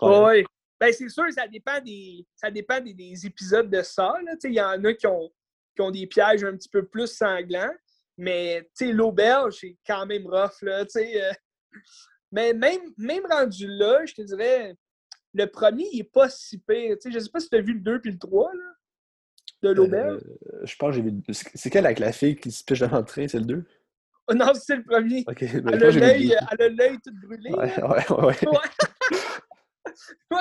Oui. 0.00 0.44
Ben, 0.80 0.92
c'est 0.92 1.08
sûr, 1.08 1.24
ça 1.32 1.48
dépend 1.48 1.80
des, 1.80 2.26
ça 2.36 2.50
dépend 2.50 2.80
des, 2.80 3.26
épisodes 3.26 3.70
de 3.70 3.82
ça. 3.82 4.14
Il 4.44 4.52
y 4.52 4.60
en 4.60 4.84
a 4.84 4.92
qui 4.92 5.06
ont, 5.06 5.30
qui 5.74 5.82
ont 5.82 5.90
des 5.90 6.06
pièges 6.06 6.44
un 6.44 6.56
petit 6.56 6.68
peu 6.68 6.84
plus 6.84 7.08
sanglants. 7.08 7.72
Mais 8.16 8.68
l'auberge, 8.80 9.58
c'est 9.60 9.76
quand 9.86 10.06
même 10.06 10.26
rough. 10.26 10.62
Là, 10.62 10.84
euh. 10.96 11.32
Mais 12.30 12.52
même, 12.52 12.82
même 12.96 13.24
rendu 13.28 13.66
là, 13.66 14.04
je 14.04 14.14
te 14.14 14.22
dirais, 14.22 14.76
le 15.32 15.46
premier, 15.46 15.88
il 15.92 15.98
n'est 15.98 16.04
pas 16.04 16.28
si 16.28 16.58
pire. 16.58 16.96
je 17.04 17.08
ne 17.08 17.18
sais 17.18 17.30
pas 17.30 17.40
si 17.40 17.48
tu 17.48 17.56
as 17.56 17.60
vu 17.60 17.74
le 17.74 17.80
2 17.80 18.00
puis 18.00 18.12
le 18.12 18.18
3. 18.18 18.52
Là 18.52 18.74
de 19.64 19.72
l'auberge? 19.72 20.22
Euh, 20.24 20.60
je 20.64 20.76
pense 20.76 20.90
que 20.90 20.96
j'ai 20.96 21.02
vu. 21.02 21.22
C'est 21.30 21.70
quelle 21.70 21.86
avec 21.86 21.98
la 21.98 22.12
fille 22.12 22.36
qui 22.36 22.50
se 22.50 22.62
piche 22.64 22.80
devant 22.80 22.98
le 22.98 23.04
train? 23.04 23.26
C'est 23.28 23.38
le 23.38 23.46
2? 23.46 23.64
non, 24.34 24.52
c'est 24.54 24.76
le 24.76 24.84
premier. 24.84 25.24
Ben, 25.24 25.34
elle, 25.38 25.84
a 25.84 26.68
l'œil 26.68 26.98
tout 27.04 27.12
brûlé. 27.22 27.52
Ouais, 27.52 27.82
ouais, 27.82 28.10
ouais. 28.10 28.48
ouais. 28.48 28.58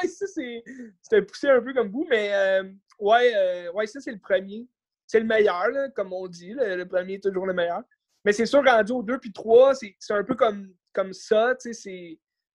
ça, 0.10 0.25
c'est 0.27 1.22
poussé 1.22 1.50
un 1.50 1.62
peu 1.62 1.74
comme 1.74 1.89
vous, 1.89 2.06
mais 2.10 2.34
euh, 2.34 2.63
ouais, 3.00 3.34
euh, 3.36 3.72
ouais, 3.74 3.88
ça, 3.88 4.00
c'est 4.00 4.12
le 4.12 4.20
premier. 4.20 4.68
C'est 5.06 5.20
le 5.20 5.25
meilleur, 5.25 5.68
là, 5.70 5.89
comme 5.89 6.13
on 6.13 6.27
dit. 6.27 6.53
le 6.53 6.86
premier 6.86 7.15
est 7.15 7.24
toujours 7.24 7.46
le 7.46 7.53
meilleur. 7.53 7.84
Mais 8.25 8.32
c'est 8.32 8.46
sûr, 8.46 8.63
rendu 8.63 8.94
au 8.94 9.03
2 9.03 9.20
puis 9.20 9.34
3, 9.34 9.75
c'est 9.75 9.96
un 10.12 10.24
peu 10.24 10.36
comme, 10.36 10.74
comme 10.94 11.13
ça. 11.13 11.53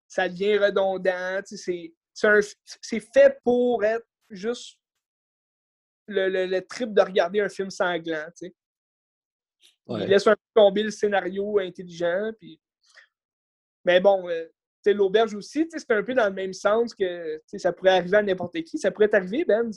Ça 0.07 0.29
devient 0.29 0.59
redondant. 0.59 1.41
C'est 1.45 1.93
fait 3.15 3.39
pour 3.45 3.85
être 3.85 4.07
juste 4.31 4.78
le, 6.09 6.47
le, 6.47 6.67
trip 6.67 6.93
de 6.93 7.00
regarder 7.00 7.41
un 7.41 7.49
film 7.49 7.71
sanglant, 7.71 8.27
tu 8.37 8.47
sais. 8.47 8.55
Il 9.91 10.07
laisse 10.07 10.27
un 10.27 10.35
peu 10.35 10.43
tomber 10.55 10.83
le 10.83 10.91
scénario 10.91 11.59
intelligent, 11.59 12.33
puis... 12.38 12.61
Mais 13.85 14.00
bon, 14.00 14.29
euh, 14.29 14.45
l'auberge 14.93 15.35
aussi, 15.35 15.67
c'est 15.71 15.91
un 15.91 16.03
peu 16.03 16.15
dans 16.15 16.29
le 16.29 16.35
même 16.35 16.53
sens 16.53 16.95
que 16.95 17.41
ça 17.57 17.73
pourrait 17.73 17.99
arriver 17.99 18.19
à 18.19 18.23
n'importe 18.23 18.62
qui. 18.62 18.79
Ça 18.79 18.91
pourrait 18.91 19.09
t'arriver, 19.09 19.45
Ben. 19.45 19.71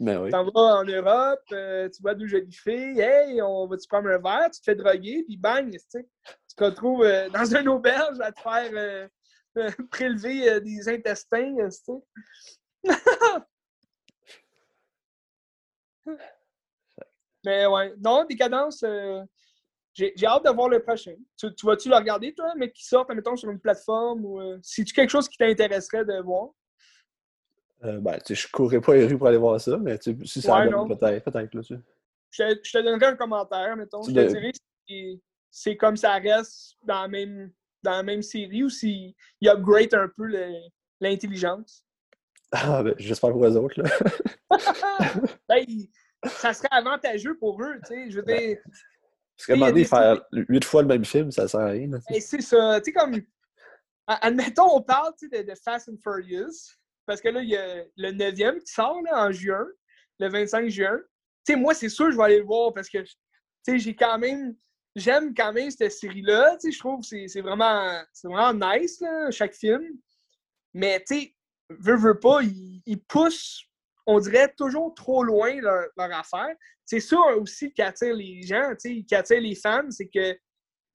Ben 0.00 0.20
oui. 0.20 0.26
Tu 0.26 0.30
t'en 0.30 0.44
vas 0.44 0.78
en 0.78 0.84
Europe, 0.84 1.42
euh, 1.50 1.88
tu 1.88 2.02
vois 2.02 2.14
deux 2.14 2.28
jolies 2.28 2.52
filles, 2.52 3.00
hey, 3.00 3.42
on 3.42 3.66
va-tu 3.66 3.88
prendre 3.88 4.08
un 4.08 4.18
verre, 4.18 4.48
tu 4.52 4.60
te 4.60 4.64
fais 4.64 4.76
droguer, 4.76 5.24
puis 5.24 5.36
bang, 5.36 5.68
tu 5.70 6.04
te 6.56 6.64
retrouves 6.64 7.02
euh, 7.02 7.28
dans 7.34 7.56
une 7.56 7.68
auberge 7.68 8.20
à 8.20 8.30
te 8.30 8.40
faire 8.40 8.70
euh, 8.74 9.08
prélever 9.90 10.60
des 10.60 10.88
intestins, 10.88 11.52
tu 11.84 11.92
Mais 17.44 17.66
ouais, 17.66 17.94
non, 17.98 18.24
Décadence, 18.24 18.84
j'ai 19.94 20.26
hâte 20.26 20.44
de 20.44 20.50
voir 20.50 20.68
le 20.68 20.82
prochain. 20.82 21.14
Tu, 21.36 21.48
vas-tu 21.64 21.88
le 21.88 21.96
regarder, 21.96 22.34
toi, 22.34 22.52
mais 22.56 22.70
qui 22.70 22.84
sort, 22.84 23.06
mettons, 23.14 23.36
sur 23.36 23.50
une 23.50 23.60
plateforme 23.60 24.24
ou 24.24 24.40
si 24.62 24.84
tu 24.84 24.92
quelque 24.92 25.10
chose 25.10 25.28
qui 25.28 25.38
t'intéresserait 25.38 26.04
de 26.04 26.20
voir? 26.20 26.50
Euh, 27.84 28.00
ben, 28.00 28.18
tu 28.18 28.34
sais, 28.34 28.46
je 28.46 28.50
courrais 28.50 28.80
pas 28.80 28.94
les 28.94 29.06
rues 29.06 29.16
pour 29.16 29.28
aller 29.28 29.38
voir 29.38 29.60
ça, 29.60 29.76
mais 29.76 29.98
si 30.00 30.42
ça 30.42 30.58
ouais, 30.58 30.68
peut-être, 30.68 31.24
peut-être, 31.24 31.54
là, 31.54 31.62
tu 31.62 31.76
je, 32.30 32.58
je, 32.62 32.72
te 32.72 32.82
donnerai 32.82 33.06
un 33.06 33.16
commentaire, 33.16 33.76
mettons. 33.76 34.02
je 34.02 34.12
te 34.12 34.26
dirais 34.26 34.52
si 34.86 35.22
c'est 35.50 35.76
comme 35.76 35.96
ça 35.96 36.14
reste 36.14 36.76
dans 36.82 37.02
la 37.02 37.08
même, 37.08 37.52
dans 37.82 37.92
la 37.92 38.02
même 38.02 38.22
série 38.22 38.64
ou 38.64 38.70
s'il 38.70 39.14
upgrade 39.44 39.94
un 39.94 40.08
peu 40.08 40.26
l'intelligence. 41.00 41.84
Ah, 42.52 42.82
ben, 42.82 42.94
j'espère 42.98 43.30
pour 43.30 43.44
eux 43.44 43.56
autres, 43.56 43.82
là. 43.82 43.90
ben, 45.48 45.64
ça 46.24 46.52
serait 46.54 46.68
avantageux 46.70 47.36
pour 47.36 47.62
eux, 47.62 47.78
tu 47.86 47.94
sais. 47.94 48.10
Je 48.10 48.20
veux 48.20 48.22
dire. 48.24 48.58
Parce 49.36 49.46
qu'à 49.46 49.52
un 49.52 49.56
moment 49.56 49.70
donné, 49.70 49.84
faire 49.84 50.20
huit 50.32 50.64
fois 50.64 50.82
le 50.82 50.88
même 50.88 51.04
film, 51.04 51.30
ça 51.30 51.46
sert 51.46 51.60
à 51.60 51.66
rien. 51.66 51.88
Ben, 51.88 52.20
c'est 52.20 52.40
ça. 52.40 52.80
Tu 52.80 52.86
sais, 52.86 52.92
comme. 52.92 53.20
Admettons, 54.06 54.74
on 54.74 54.82
parle 54.82 55.12
de, 55.20 55.42
de 55.42 55.54
Fast 55.62 55.90
and 55.90 55.98
Furious 56.02 56.78
parce 57.08 57.20
que 57.20 57.28
là, 57.28 57.42
il 57.42 57.48
y 57.48 57.56
a 57.56 57.84
le 57.96 58.12
9e 58.12 58.60
qui 58.60 58.72
sort 58.72 59.02
en 59.12 59.32
juin, 59.32 59.66
le 60.18 60.28
25 60.28 60.68
juin. 60.68 60.98
Tu 61.46 61.54
sais, 61.54 61.56
moi, 61.56 61.72
c'est 61.74 61.88
sûr 61.88 62.06
que 62.06 62.12
je 62.12 62.16
vais 62.16 62.24
aller 62.24 62.38
le 62.38 62.44
voir 62.44 62.72
parce 62.74 62.88
que, 62.88 62.98
tu 62.98 63.14
sais, 63.62 63.78
j'ai 63.78 63.94
quand 63.94 64.18
même. 64.18 64.54
J'aime 64.96 65.32
quand 65.34 65.52
même 65.52 65.70
cette 65.70 65.92
série-là. 65.92 66.56
Tu 66.56 66.68
sais, 66.68 66.72
je 66.72 66.78
trouve 66.80 67.00
que 67.00 67.28
c'est 67.28 67.40
vraiment, 67.40 68.02
vraiment 68.24 68.72
nice, 68.74 69.02
chaque 69.30 69.54
film. 69.54 69.84
Mais, 70.74 71.02
tu 71.06 71.20
sais, 71.20 71.34
veut, 71.70 71.96
veut 71.96 72.18
pas, 72.18 72.40
ils, 72.42 73.00
poussent, 73.08 73.64
on 74.06 74.18
dirait, 74.20 74.52
toujours 74.56 74.94
trop 74.94 75.22
loin 75.22 75.60
leur, 75.60 75.88
affaire. 75.96 76.54
C'est 76.84 77.00
ça 77.00 77.18
aussi 77.38 77.72
qui 77.72 77.82
attire 77.82 78.14
les 78.14 78.42
gens, 78.42 78.72
qui 78.76 79.14
attire 79.14 79.40
les 79.40 79.54
fans, 79.54 79.90
c'est 79.90 80.08
que 80.08 80.36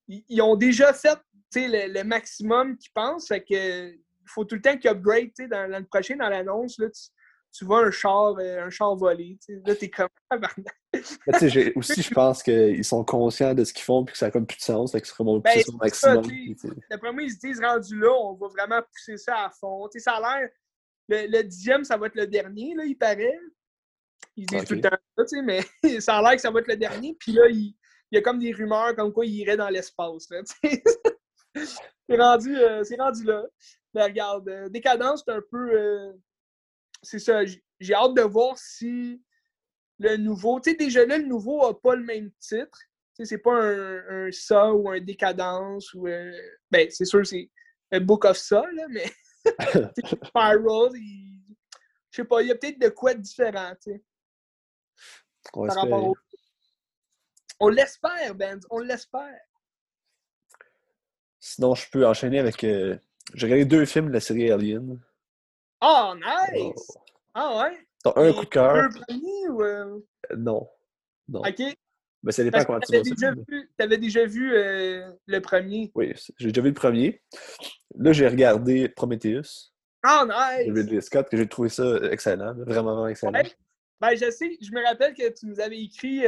ils 0.07 0.41
ont 0.41 0.55
déjà 0.55 0.93
fait 0.93 1.17
le, 1.55 1.93
le 1.93 2.03
maximum 2.03 2.77
qu'ils 2.77 2.91
pensent. 2.91 3.27
Fait 3.27 3.43
que 3.43 3.93
il 4.23 4.29
faut 4.29 4.45
tout 4.45 4.55
le 4.55 4.61
temps 4.61 4.77
qu'ils 4.77 4.89
upgrade. 4.89 5.31
Dans, 5.49 5.69
dans 5.69 5.79
le 5.79 5.85
prochain, 5.85 6.15
dans 6.15 6.29
l'annonce, 6.29 6.75
tu, 6.75 6.83
tu 7.53 7.65
vois 7.65 7.85
un 7.85 7.91
char, 7.91 8.35
euh, 8.39 8.65
un 8.65 8.69
char 8.69 8.95
volé. 8.95 9.37
Là, 9.65 9.75
t'es 9.75 9.89
comme 9.89 10.07
aussi, 11.75 12.01
je 12.01 12.13
pense 12.13 12.41
qu'ils 12.41 12.83
sont 12.83 13.03
conscients 13.03 13.53
de 13.53 13.63
ce 13.63 13.73
qu'ils 13.73 13.83
font 13.83 14.03
et 14.05 14.11
que 14.11 14.17
ça 14.17 14.27
n'a 14.27 14.31
comme 14.31 14.47
plus 14.47 14.57
de 14.57 14.63
sens. 14.63 14.91
Fait 14.91 15.01
qu'ils 15.01 15.09
se 15.09 15.15
remontent 15.15 15.43
ben, 15.43 15.61
au 15.67 15.77
maximum. 15.77 16.25
D'après 16.89 17.11
moi, 17.11 17.21
ils 17.21 17.31
se 17.31 17.39
disent 17.39 17.59
rendu 17.59 17.99
là, 17.99 18.11
on 18.11 18.33
va 18.33 18.47
vraiment 18.47 18.81
pousser 18.81 19.17
ça 19.17 19.45
à 19.45 19.49
fond. 19.51 19.87
ça 19.97 20.13
a 20.13 20.39
l'air. 20.39 20.49
Le, 21.09 21.41
dixième, 21.41 21.83
ça 21.83 21.97
va 21.97 22.07
être 22.07 22.15
le 22.15 22.27
dernier, 22.27 22.75
là, 22.75 22.85
il 22.85 22.97
paraît. 22.97 23.37
Ils 24.35 24.45
disent 24.45 24.65
tout 24.65 24.75
le 24.75 24.81
temps 24.81 24.97
ça, 25.25 25.41
mais 25.41 25.61
ça 25.99 26.17
a 26.17 26.21
l'air 26.21 26.35
que 26.35 26.41
ça 26.41 26.49
va 26.49 26.59
être 26.59 26.67
le 26.67 26.77
dernier. 26.77 27.15
Puis 27.19 27.33
là, 27.33 27.47
il, 27.49 27.75
y 28.11 28.17
a 28.17 28.21
comme 28.21 28.39
des 28.39 28.53
rumeurs 28.53 28.95
comme 28.95 29.11
quoi 29.11 29.25
il 29.25 29.35
irait 29.35 29.57
dans 29.57 29.69
l'espace. 29.69 30.27
c'est 31.55 32.17
rendu, 32.17 32.55
euh, 32.57 32.83
rendu 32.97 33.23
là. 33.25 33.43
Mais 33.93 34.03
regarde, 34.03 34.49
euh, 34.49 34.69
Décadence, 34.69 35.23
c'est 35.25 35.33
un 35.33 35.41
peu. 35.51 35.71
Euh, 35.71 36.13
c'est 37.01 37.19
ça. 37.19 37.41
J'ai 37.79 37.93
hâte 37.93 38.15
de 38.15 38.21
voir 38.21 38.57
si 38.57 39.21
le 39.99 40.17
nouveau. 40.17 40.59
Tu 40.59 40.71
sais, 40.71 40.75
déjà 40.75 41.05
là, 41.05 41.17
le 41.17 41.25
nouveau 41.25 41.67
n'a 41.67 41.73
pas 41.73 41.95
le 41.95 42.03
même 42.03 42.31
titre. 42.39 42.79
Tu 43.15 43.17
sais, 43.17 43.25
c'est 43.25 43.41
pas 43.41 43.53
un, 43.53 44.27
un 44.27 44.31
ça 44.31 44.73
ou 44.73 44.89
un 44.89 44.99
Décadence 44.99 45.93
ou. 45.93 46.07
Euh, 46.07 46.31
ben, 46.71 46.89
c'est 46.89 47.05
sûr, 47.05 47.25
c'est 47.25 47.49
un 47.91 47.99
Book 47.99 48.25
of 48.25 48.37
ça, 48.37 48.63
là, 48.73 48.87
mais. 48.89 49.05
Spiral, 50.25 50.91
il... 50.95 51.55
je 52.11 52.15
sais 52.15 52.25
pas, 52.25 52.41
il 52.41 52.47
y 52.47 52.51
a 52.51 52.55
peut-être 52.55 52.79
de 52.79 52.89
quoi 52.89 53.13
de 53.13 53.21
différent, 53.21 53.73
tu 53.81 53.91
sais. 53.91 54.03
On 57.59 57.69
l'espère, 57.69 58.35
Ben, 58.35 58.59
on 58.69 58.79
l'espère. 58.79 59.39
Sinon, 61.39 61.75
je 61.75 61.89
peux 61.89 62.07
enchaîner 62.07 62.39
avec 62.39 62.63
j'ai 63.33 63.45
regardé 63.45 63.65
deux 63.65 63.85
films 63.85 64.07
de 64.07 64.13
la 64.13 64.19
série 64.19 64.51
Alien. 64.51 64.99
Oh, 65.81 66.13
nice! 66.15 66.91
Oh. 66.95 67.01
Ah 67.33 67.63
ouais? 67.63 67.87
T'as 68.03 68.13
un 68.15 68.33
coup 68.33 68.45
de 68.45 68.49
cœur. 68.49 68.75
Un 68.75 68.89
premier 68.89 69.47
ou. 69.49 69.63
Euh? 69.63 69.99
Euh, 70.31 70.35
non. 70.37 70.69
Non. 71.27 71.41
OK. 71.41 71.61
Mais 72.23 72.31
ça 72.31 72.43
dépend 72.43 72.63
comment 72.63 72.79
tu 72.79 72.95
vas 72.95 73.01
déjà 73.01 73.33
T'avais 73.77 73.97
déjà 73.97 74.25
vu 74.25 74.53
euh, 74.53 75.11
le 75.25 75.39
premier? 75.41 75.91
Oui, 75.93 76.13
j'ai 76.37 76.47
déjà 76.47 76.61
vu 76.61 76.69
le 76.69 76.73
premier. 76.73 77.21
Là, 77.95 78.13
j'ai 78.13 78.27
regardé 78.27 78.89
Prometheus. 78.89 79.71
Oh, 80.05 80.25
nice! 80.25 80.71
Ridley 80.73 81.01
Scott, 81.01 81.29
que 81.29 81.37
j'ai 81.37 81.47
trouvé 81.47 81.69
ça 81.69 81.97
excellent. 82.11 82.53
Vraiment, 82.55 82.93
vraiment 82.93 83.07
excellent. 83.07 83.41
Ben, 84.01 84.15
je 84.15 84.31
sais, 84.31 84.57
je 84.61 84.71
me 84.71 84.85
rappelle 84.85 85.13
que 85.13 85.29
tu 85.29 85.45
nous 85.45 85.59
avais 85.59 85.79
écrit 85.79 86.25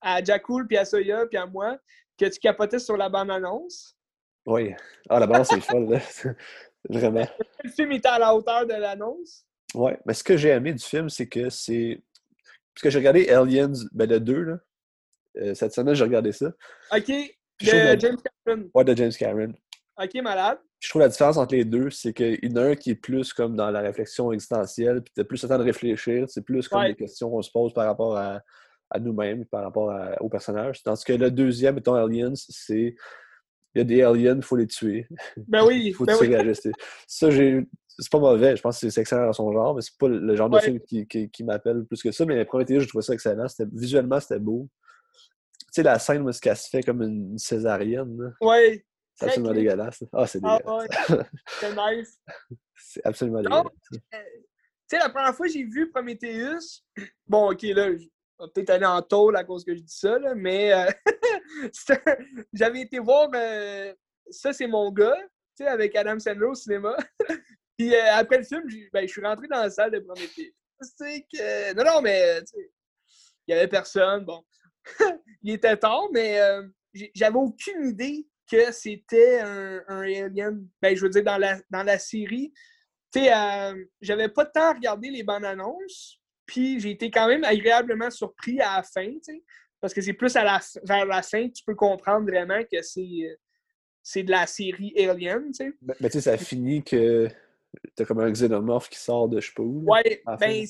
à 0.00 0.22
Jackul, 0.22 0.66
puis 0.66 0.76
à 0.76 0.84
Soya, 0.84 1.26
puis 1.26 1.36
à 1.36 1.46
moi, 1.46 1.78
que 2.18 2.26
tu 2.26 2.38
capotais 2.38 2.78
sur 2.78 2.96
la 2.96 3.08
bande-annonce. 3.08 3.96
Oui. 4.46 4.74
Ah, 5.08 5.20
la 5.20 5.40
est 5.40 5.60
folle, 5.60 5.90
là. 5.90 6.00
Vraiment. 6.88 7.26
Le 7.62 7.70
film 7.70 7.92
était 7.92 8.08
à 8.08 8.18
la 8.18 8.34
hauteur 8.34 8.66
de 8.66 8.72
l'annonce? 8.72 9.44
Oui. 9.74 9.92
Mais 10.06 10.14
ce 10.14 10.24
que 10.24 10.36
j'ai 10.36 10.48
aimé 10.50 10.72
du 10.72 10.82
film, 10.82 11.08
c'est 11.08 11.28
que 11.28 11.50
c'est. 11.50 12.02
Parce 12.74 12.82
que 12.82 12.90
j'ai 12.90 12.98
regardé 12.98 13.28
Aliens, 13.28 13.72
ben 13.92 14.08
le 14.08 14.20
2, 14.20 14.42
là. 14.42 14.58
Euh, 15.36 15.54
cette 15.54 15.72
semaine, 15.72 15.94
j'ai 15.94 16.04
regardé 16.04 16.32
ça. 16.32 16.52
OK. 16.94 17.08
De 17.08 17.98
James 17.98 18.16
Cameron. 18.46 18.70
Ouais, 18.74 18.84
de 18.84 18.96
James 18.96 19.12
Cameron. 19.12 19.52
OK, 20.00 20.14
malade. 20.22 20.58
Je 20.80 20.88
trouve 20.90 21.02
la 21.02 21.08
différence 21.08 21.36
entre 21.36 21.54
les 21.54 21.64
deux, 21.64 21.90
c'est 21.90 22.12
qu'il 22.12 22.38
y 22.40 22.52
en 22.52 22.56
a 22.56 22.62
un 22.66 22.74
qui 22.76 22.90
est 22.90 22.94
plus 22.94 23.32
comme 23.32 23.56
dans 23.56 23.70
la 23.70 23.80
réflexion 23.80 24.30
existentielle, 24.32 25.02
puis 25.02 25.12
tu 25.12 25.20
as 25.20 25.24
plus 25.24 25.42
le 25.42 25.48
temps 25.48 25.58
de 25.58 25.64
réfléchir. 25.64 26.26
C'est 26.28 26.42
plus 26.44 26.68
comme 26.68 26.84
des 26.84 26.94
questions 26.94 27.30
qu'on 27.30 27.42
se 27.42 27.50
pose 27.50 27.74
par 27.74 27.86
rapport 27.86 28.16
à, 28.16 28.40
à 28.90 29.00
nous-mêmes, 29.00 29.44
par 29.46 29.64
rapport 29.64 29.92
au 30.20 30.28
personnage. 30.28 30.82
Tandis 30.84 31.04
que 31.04 31.14
le 31.14 31.32
deuxième, 31.32 31.78
étant 31.78 31.94
Aliens, 31.94 32.34
c'est 32.34 32.94
il 33.74 33.78
y 33.78 33.80
a 33.80 33.84
des 33.84 34.02
aliens, 34.02 34.36
il 34.36 34.42
faut 34.42 34.56
les 34.56 34.66
tuer. 34.66 35.06
Ben 35.46 35.64
oui. 35.64 35.82
il 35.86 35.92
faut 35.94 36.04
ben 36.04 36.16
tuer 36.16 36.36
oui. 36.36 36.72
Ça, 37.06 37.30
j'ai. 37.30 37.66
C'est 38.00 38.12
pas 38.12 38.20
mauvais, 38.20 38.54
je 38.54 38.62
pense 38.62 38.80
que 38.80 38.88
c'est 38.88 39.00
excellent 39.00 39.26
dans 39.26 39.32
son 39.32 39.52
genre, 39.52 39.74
mais 39.74 39.82
c'est 39.82 39.98
pas 39.98 40.06
le 40.06 40.36
genre 40.36 40.48
de 40.48 40.60
film 40.60 40.78
qui, 40.78 41.08
qui, 41.08 41.44
m'appelle 41.44 41.84
plus 41.84 42.00
que 42.00 42.12
ça. 42.12 42.24
Mais 42.24 42.36
les 42.36 42.44
premiers 42.44 42.78
je 42.78 42.86
trouvais 42.86 43.02
ça 43.02 43.12
excellent. 43.12 43.46
Visuellement, 43.72 44.20
c'était 44.20 44.38
beau. 44.38 44.68
Tu 45.68 45.74
sais, 45.74 45.82
la 45.82 45.98
scène 45.98 46.22
où 46.22 46.28
elle 46.28 46.56
se 46.56 46.68
fait 46.68 46.82
comme 46.82 47.02
une 47.02 47.38
césarienne. 47.38 48.34
Oui. 48.40 48.82
C'est 49.14 49.26
absolument 49.26 49.52
dégueulasse. 49.52 50.04
Ah, 50.12 50.26
c'est 50.26 50.40
ah, 50.42 50.58
dégueulasse. 50.58 51.26
c'est 51.60 51.74
nice. 51.74 52.20
c'est 52.76 53.04
absolument 53.04 53.42
dégueulasse. 53.42 53.66
Euh, 54.14 54.18
tu 54.88 54.96
sais, 54.96 54.98
la 54.98 55.10
première 55.10 55.34
fois 55.34 55.46
que 55.46 55.52
j'ai 55.52 55.64
vu 55.64 55.90
Prometheus, 55.90 56.82
bon, 57.26 57.52
ok, 57.52 57.62
là, 57.62 57.90
peut-être 58.38 58.70
aller 58.70 58.86
en 58.86 59.02
tôle 59.02 59.36
à 59.36 59.44
cause 59.44 59.64
que 59.64 59.74
je 59.74 59.80
dis 59.80 59.94
ça, 59.94 60.18
là, 60.18 60.34
mais 60.34 60.72
euh, 60.72 60.90
j'avais 62.52 62.82
été 62.82 62.98
voir 62.98 63.28
euh, 63.34 63.92
Ça, 64.30 64.52
c'est 64.52 64.66
mon 64.66 64.90
gars, 64.90 65.18
tu 65.56 65.64
sais, 65.64 65.66
avec 65.66 65.94
Adam 65.96 66.18
Sandler 66.18 66.46
au 66.46 66.54
cinéma. 66.54 66.96
Puis 67.76 67.94
euh, 67.94 68.14
après 68.14 68.38
le 68.38 68.44
film, 68.44 68.62
ben, 68.92 69.06
je 69.06 69.12
suis 69.12 69.22
rentré 69.22 69.46
dans 69.48 69.60
la 69.60 69.70
salle 69.70 69.90
de 69.90 69.98
Prométhée. 69.98 70.54
C'est 70.80 71.26
que. 71.32 71.74
Non, 71.74 71.84
non, 71.84 72.00
mais 72.00 72.40
il 72.54 72.68
n'y 73.48 73.54
avait 73.54 73.68
personne. 73.68 74.24
Bon. 74.24 74.44
il 75.42 75.52
était 75.52 75.76
tard, 75.76 76.08
mais 76.12 76.38
j'avais 77.14 77.36
aucune 77.36 77.88
idée 77.88 78.26
que 78.50 78.72
c'était 78.72 79.40
un, 79.40 79.82
un, 79.88 80.00
alien. 80.00 80.66
Ben, 80.80 80.96
je 80.96 81.02
veux 81.02 81.10
dire, 81.10 81.24
dans 81.24 81.38
la, 81.38 81.58
dans 81.70 81.82
la 81.82 81.98
série. 81.98 82.52
Tu 83.12 83.20
sais, 83.20 83.30
j'avais 84.00 84.28
pas 84.28 84.44
de 84.44 84.50
temps 84.50 84.70
à 84.70 84.72
regarder 84.72 85.10
les 85.10 85.22
bandes 85.22 85.44
annonces. 85.44 86.18
Puis 86.48 86.80
j'ai 86.80 86.92
été 86.92 87.10
quand 87.10 87.28
même 87.28 87.44
agréablement 87.44 88.10
surpris 88.10 88.58
à 88.60 88.78
la 88.78 88.82
fin, 88.82 89.12
parce 89.80 89.92
que 89.92 90.00
c'est 90.00 90.14
plus 90.14 90.34
à 90.34 90.44
la, 90.44 90.60
vers 90.82 91.04
la 91.04 91.22
fin 91.22 91.46
que 91.46 91.52
tu 91.52 91.62
peux 91.62 91.74
comprendre 91.74 92.26
vraiment 92.26 92.62
que 92.64 92.80
c'est, 92.80 93.38
c'est 94.02 94.22
de 94.22 94.30
la 94.30 94.46
série 94.46 94.94
Alien. 94.96 95.52
sais. 95.52 95.70
Mais, 95.82 96.08
tu 96.08 96.12
sais, 96.12 96.20
ça 96.22 96.38
finit 96.38 96.82
que 96.82 97.28
t'as 97.94 98.06
comme 98.06 98.20
un 98.20 98.30
xénomorphe 98.30 98.88
qui 98.88 98.98
sort 98.98 99.28
de 99.28 99.40
je 99.40 99.48
sais 99.48 99.52
pas 99.54 99.62
où. 99.62 99.84
Ouais, 99.86 100.22
ben 100.40 100.64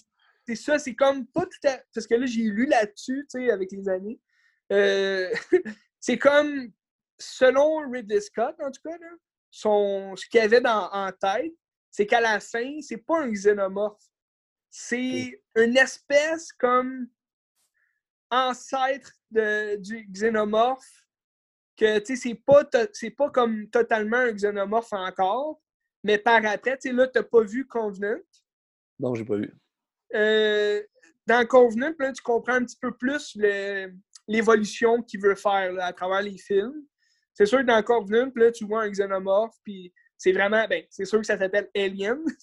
c'est 0.49 0.55
ça, 0.55 0.79
c'est 0.79 0.95
comme 0.95 1.27
pas 1.27 1.45
tout 1.45 1.69
à. 1.69 1.79
Parce 1.93 2.07
que 2.07 2.15
là, 2.15 2.25
j'ai 2.25 2.45
lu 2.45 2.65
là-dessus, 2.65 3.27
tu 3.31 3.39
sais, 3.39 3.51
avec 3.51 3.71
les 3.71 3.87
années. 3.87 4.19
Euh, 4.73 5.31
c'est 6.01 6.17
comme, 6.19 6.73
selon 7.19 7.91
Ridley 7.91 8.21
Scott, 8.23 8.57
en 8.59 8.71
tout 8.71 8.81
cas, 8.83 8.97
là, 8.97 9.11
son, 9.51 10.17
ce 10.17 10.27
qu'il 10.27 10.41
avait 10.41 10.63
dans, 10.63 10.91
en 10.91 11.13
tête, 11.13 11.53
c'est 11.91 12.07
qu'à 12.07 12.23
la 12.23 12.41
fin, 12.41 12.81
c'est 12.81 12.97
pas 12.97 13.21
un 13.21 13.31
xénomorphe. 13.31 14.03
C'est 14.71 15.43
une 15.55 15.77
espèce 15.77 16.51
comme 16.55 17.09
ancêtre 18.31 19.13
de, 19.31 19.77
du 19.77 20.09
xénomorphe 20.11 21.07
que 21.77 22.03
c'est 22.05 22.35
pas, 22.35 22.67
c'est 22.95 23.11
pas 23.11 23.29
comme 23.31 23.69
totalement 23.69 24.17
un 24.17 24.33
xénomorphe 24.33 24.95
encore, 24.95 25.61
mais 26.03 26.17
par 26.17 26.43
après, 26.47 26.79
tu 26.79 26.89
sais, 26.89 26.95
là, 26.95 27.07
t'as 27.07 27.23
pas 27.23 27.43
vu 27.43 27.67
Convenant. 27.67 28.17
Non, 28.99 29.15
j'ai 29.15 29.27
pas 29.27 29.37
vu. 29.37 29.53
Euh, 30.15 30.83
dans 31.27 31.47
Convenant, 31.47 31.93
là, 31.99 32.13
tu 32.13 32.23
comprends 32.23 32.55
un 32.55 32.65
petit 32.65 32.79
peu 32.81 32.97
plus 32.97 33.37
l'évolution 34.27 35.03
qu'il 35.03 35.21
veut 35.21 35.35
faire 35.35 35.75
à 35.81 35.93
travers 35.93 36.23
les 36.23 36.39
films. 36.39 36.85
C'est 37.35 37.47
sûr 37.47 37.59
que 37.59 37.65
dans 37.65 37.83
Convenant, 37.83 38.31
là, 38.35 38.51
tu 38.51 38.65
vois 38.65 38.83
un 38.83 38.91
xénomorphe, 38.91 39.57
puis 39.63 39.93
c'est 40.17 40.33
vraiment, 40.33 40.67
ben, 40.69 40.85
c'est 40.91 41.05
sûr 41.05 41.21
que 41.21 41.27
ça 41.27 41.39
s'appelle 41.39 41.69
Alien, 41.77 42.19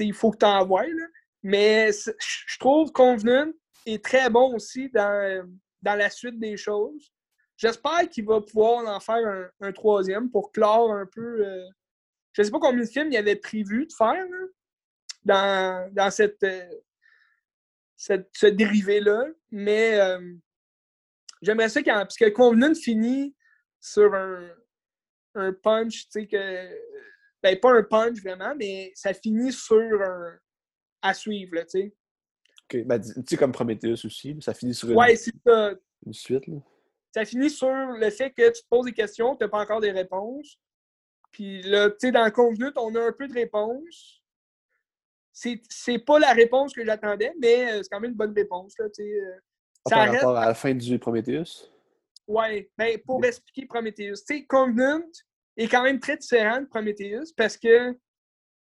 il 0.00 0.14
faut 0.14 0.30
que 0.30 0.38
tu 0.38 0.46
en 0.46 0.66
vois, 0.66 0.86
là. 0.86 1.06
Mais 1.42 1.90
je 1.92 2.58
trouve 2.58 2.90
Convenant 2.92 3.52
est 3.86 4.04
très 4.04 4.28
bon 4.28 4.54
aussi 4.54 4.90
dans, 4.90 5.48
dans 5.82 5.94
la 5.94 6.10
suite 6.10 6.38
des 6.38 6.56
choses. 6.56 7.12
J'espère 7.56 8.08
qu'il 8.08 8.24
va 8.24 8.40
pouvoir 8.40 8.86
en 8.86 9.00
faire 9.00 9.50
un, 9.60 9.72
troisième 9.72 10.30
pour 10.30 10.52
clore 10.52 10.92
un 10.92 11.06
peu. 11.06 11.46
Euh, 11.46 11.64
je 12.32 12.42
ne 12.42 12.46
sais 12.46 12.50
pas 12.52 12.60
combien 12.60 12.82
de 12.82 12.88
films 12.88 13.10
il 13.10 13.16
avait 13.16 13.36
prévu 13.36 13.86
de 13.86 13.92
faire 13.92 14.24
dans, 15.28 15.92
dans 15.92 16.10
cette, 16.10 16.42
euh, 16.42 16.64
cette 17.96 18.30
ce 18.32 18.46
dérivé-là, 18.46 19.26
mais 19.50 20.00
euh, 20.00 20.34
j'aimerais 21.42 21.68
ça 21.68 21.82
quand. 21.82 21.98
Parce 21.98 22.16
que 22.16 22.30
Convenant 22.30 22.74
finit 22.74 23.36
sur 23.80 24.14
un, 24.14 24.48
un 25.34 25.52
punch, 25.52 26.04
tu 26.06 26.20
sais, 26.20 26.26
que. 26.26 26.88
Ben, 27.40 27.58
pas 27.60 27.72
un 27.72 27.84
punch 27.84 28.20
vraiment, 28.20 28.54
mais 28.56 28.90
ça 28.94 29.14
finit 29.14 29.52
sur 29.52 30.02
un. 30.02 30.38
à 31.02 31.14
suivre, 31.14 31.60
tu 31.60 31.66
sais. 31.68 31.94
OK. 32.64 32.84
Ben, 32.86 33.00
tu 33.00 33.12
sais, 33.28 33.36
comme 33.36 33.52
Prometheus 33.52 34.04
aussi, 34.04 34.36
ça 34.40 34.54
finit 34.54 34.74
sur 34.74 34.90
une, 34.90 34.96
ouais, 34.96 35.14
ça. 35.14 35.74
une 36.04 36.12
suite, 36.12 36.46
là. 36.46 36.56
Ça 37.14 37.24
finit 37.24 37.50
sur 37.50 37.68
le 37.68 38.10
fait 38.10 38.30
que 38.30 38.50
tu 38.50 38.62
te 38.62 38.68
poses 38.68 38.86
des 38.86 38.92
questions, 38.92 39.34
tu 39.34 39.44
n'as 39.44 39.48
pas 39.48 39.60
encore 39.60 39.80
des 39.80 39.90
réponses. 39.90 40.58
Puis 41.30 41.62
là, 41.62 41.90
tu 41.90 41.96
sais, 42.00 42.12
dans 42.12 42.24
le 42.24 42.30
convenu, 42.30 42.66
on 42.76 42.94
a 42.94 43.00
un 43.00 43.12
peu 43.12 43.28
de 43.28 43.34
réponses. 43.34 44.17
C'est 45.68 45.98
pas 45.98 46.18
la 46.18 46.32
réponse 46.32 46.72
que 46.72 46.84
j'attendais, 46.84 47.32
mais 47.40 47.72
euh, 47.72 47.82
c'est 47.82 47.88
quand 47.90 48.00
même 48.00 48.10
une 48.10 48.16
bonne 48.16 48.34
réponse, 48.34 48.74
là. 48.78 48.86
Euh. 48.86 49.38
Ah, 49.86 49.90
par 49.90 50.12
rapport 50.12 50.36
à 50.36 50.46
la 50.46 50.54
fin 50.54 50.74
du 50.74 50.98
Prometheus? 50.98 51.70
Ouais, 52.26 52.68
ben, 52.76 52.98
pour 53.06 53.24
expliquer 53.24 53.66
Prometheus. 53.66 54.24
Tu 54.26 54.36
sais, 54.36 54.44
Covenant 54.44 55.02
est 55.56 55.68
quand 55.68 55.82
même 55.82 56.00
très 56.00 56.16
différent 56.16 56.60
de 56.60 56.66
Prometheus 56.66 57.32
parce 57.36 57.56
que 57.56 57.96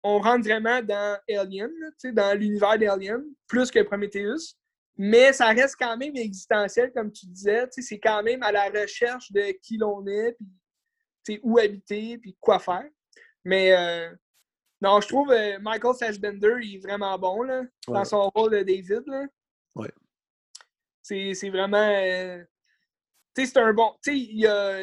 on 0.03 0.19
rentre 0.19 0.45
vraiment 0.45 0.81
dans 0.81 1.17
Alien, 1.29 1.71
dans 2.05 2.37
l'univers 2.37 2.77
d'Alien, 2.77 3.23
plus 3.47 3.69
que 3.69 3.81
Prometheus. 3.81 4.55
Mais 4.97 5.33
ça 5.33 5.47
reste 5.47 5.75
quand 5.79 5.97
même 5.97 6.15
existentiel, 6.15 6.91
comme 6.91 7.11
tu 7.11 7.25
disais. 7.27 7.67
C'est 7.71 7.99
quand 7.99 8.23
même 8.23 8.43
à 8.43 8.51
la 8.51 8.69
recherche 8.69 9.31
de 9.31 9.51
qui 9.61 9.77
l'on 9.77 10.05
est, 10.07 10.37
puis 11.23 11.39
où 11.43 11.57
habiter, 11.57 12.17
puis 12.17 12.35
quoi 12.39 12.59
faire. 12.59 12.87
Mais 13.43 13.73
euh, 13.73 14.09
non, 14.81 14.99
je 14.99 15.07
trouve 15.07 15.31
euh, 15.31 15.59
Michael 15.59 15.95
Fassbender, 15.97 16.55
il 16.61 16.75
est 16.75 16.79
vraiment 16.79 17.17
bon 17.17 17.43
là, 17.43 17.63
dans 17.87 18.05
son 18.05 18.29
rôle 18.29 18.51
de 18.51 18.63
David. 18.63 19.03
Là. 19.05 19.25
Ouais. 19.75 19.91
C'est 21.01 21.49
vraiment. 21.49 21.77
Euh, 21.77 22.43
tu 23.35 23.45
sais, 23.45 23.51
c'est 23.51 23.59
un 23.59 23.73
bon. 23.73 23.93
Tu 24.03 24.11
sais, 24.11 24.17
il 24.17 24.39
y 24.39 24.47
a 24.47 24.81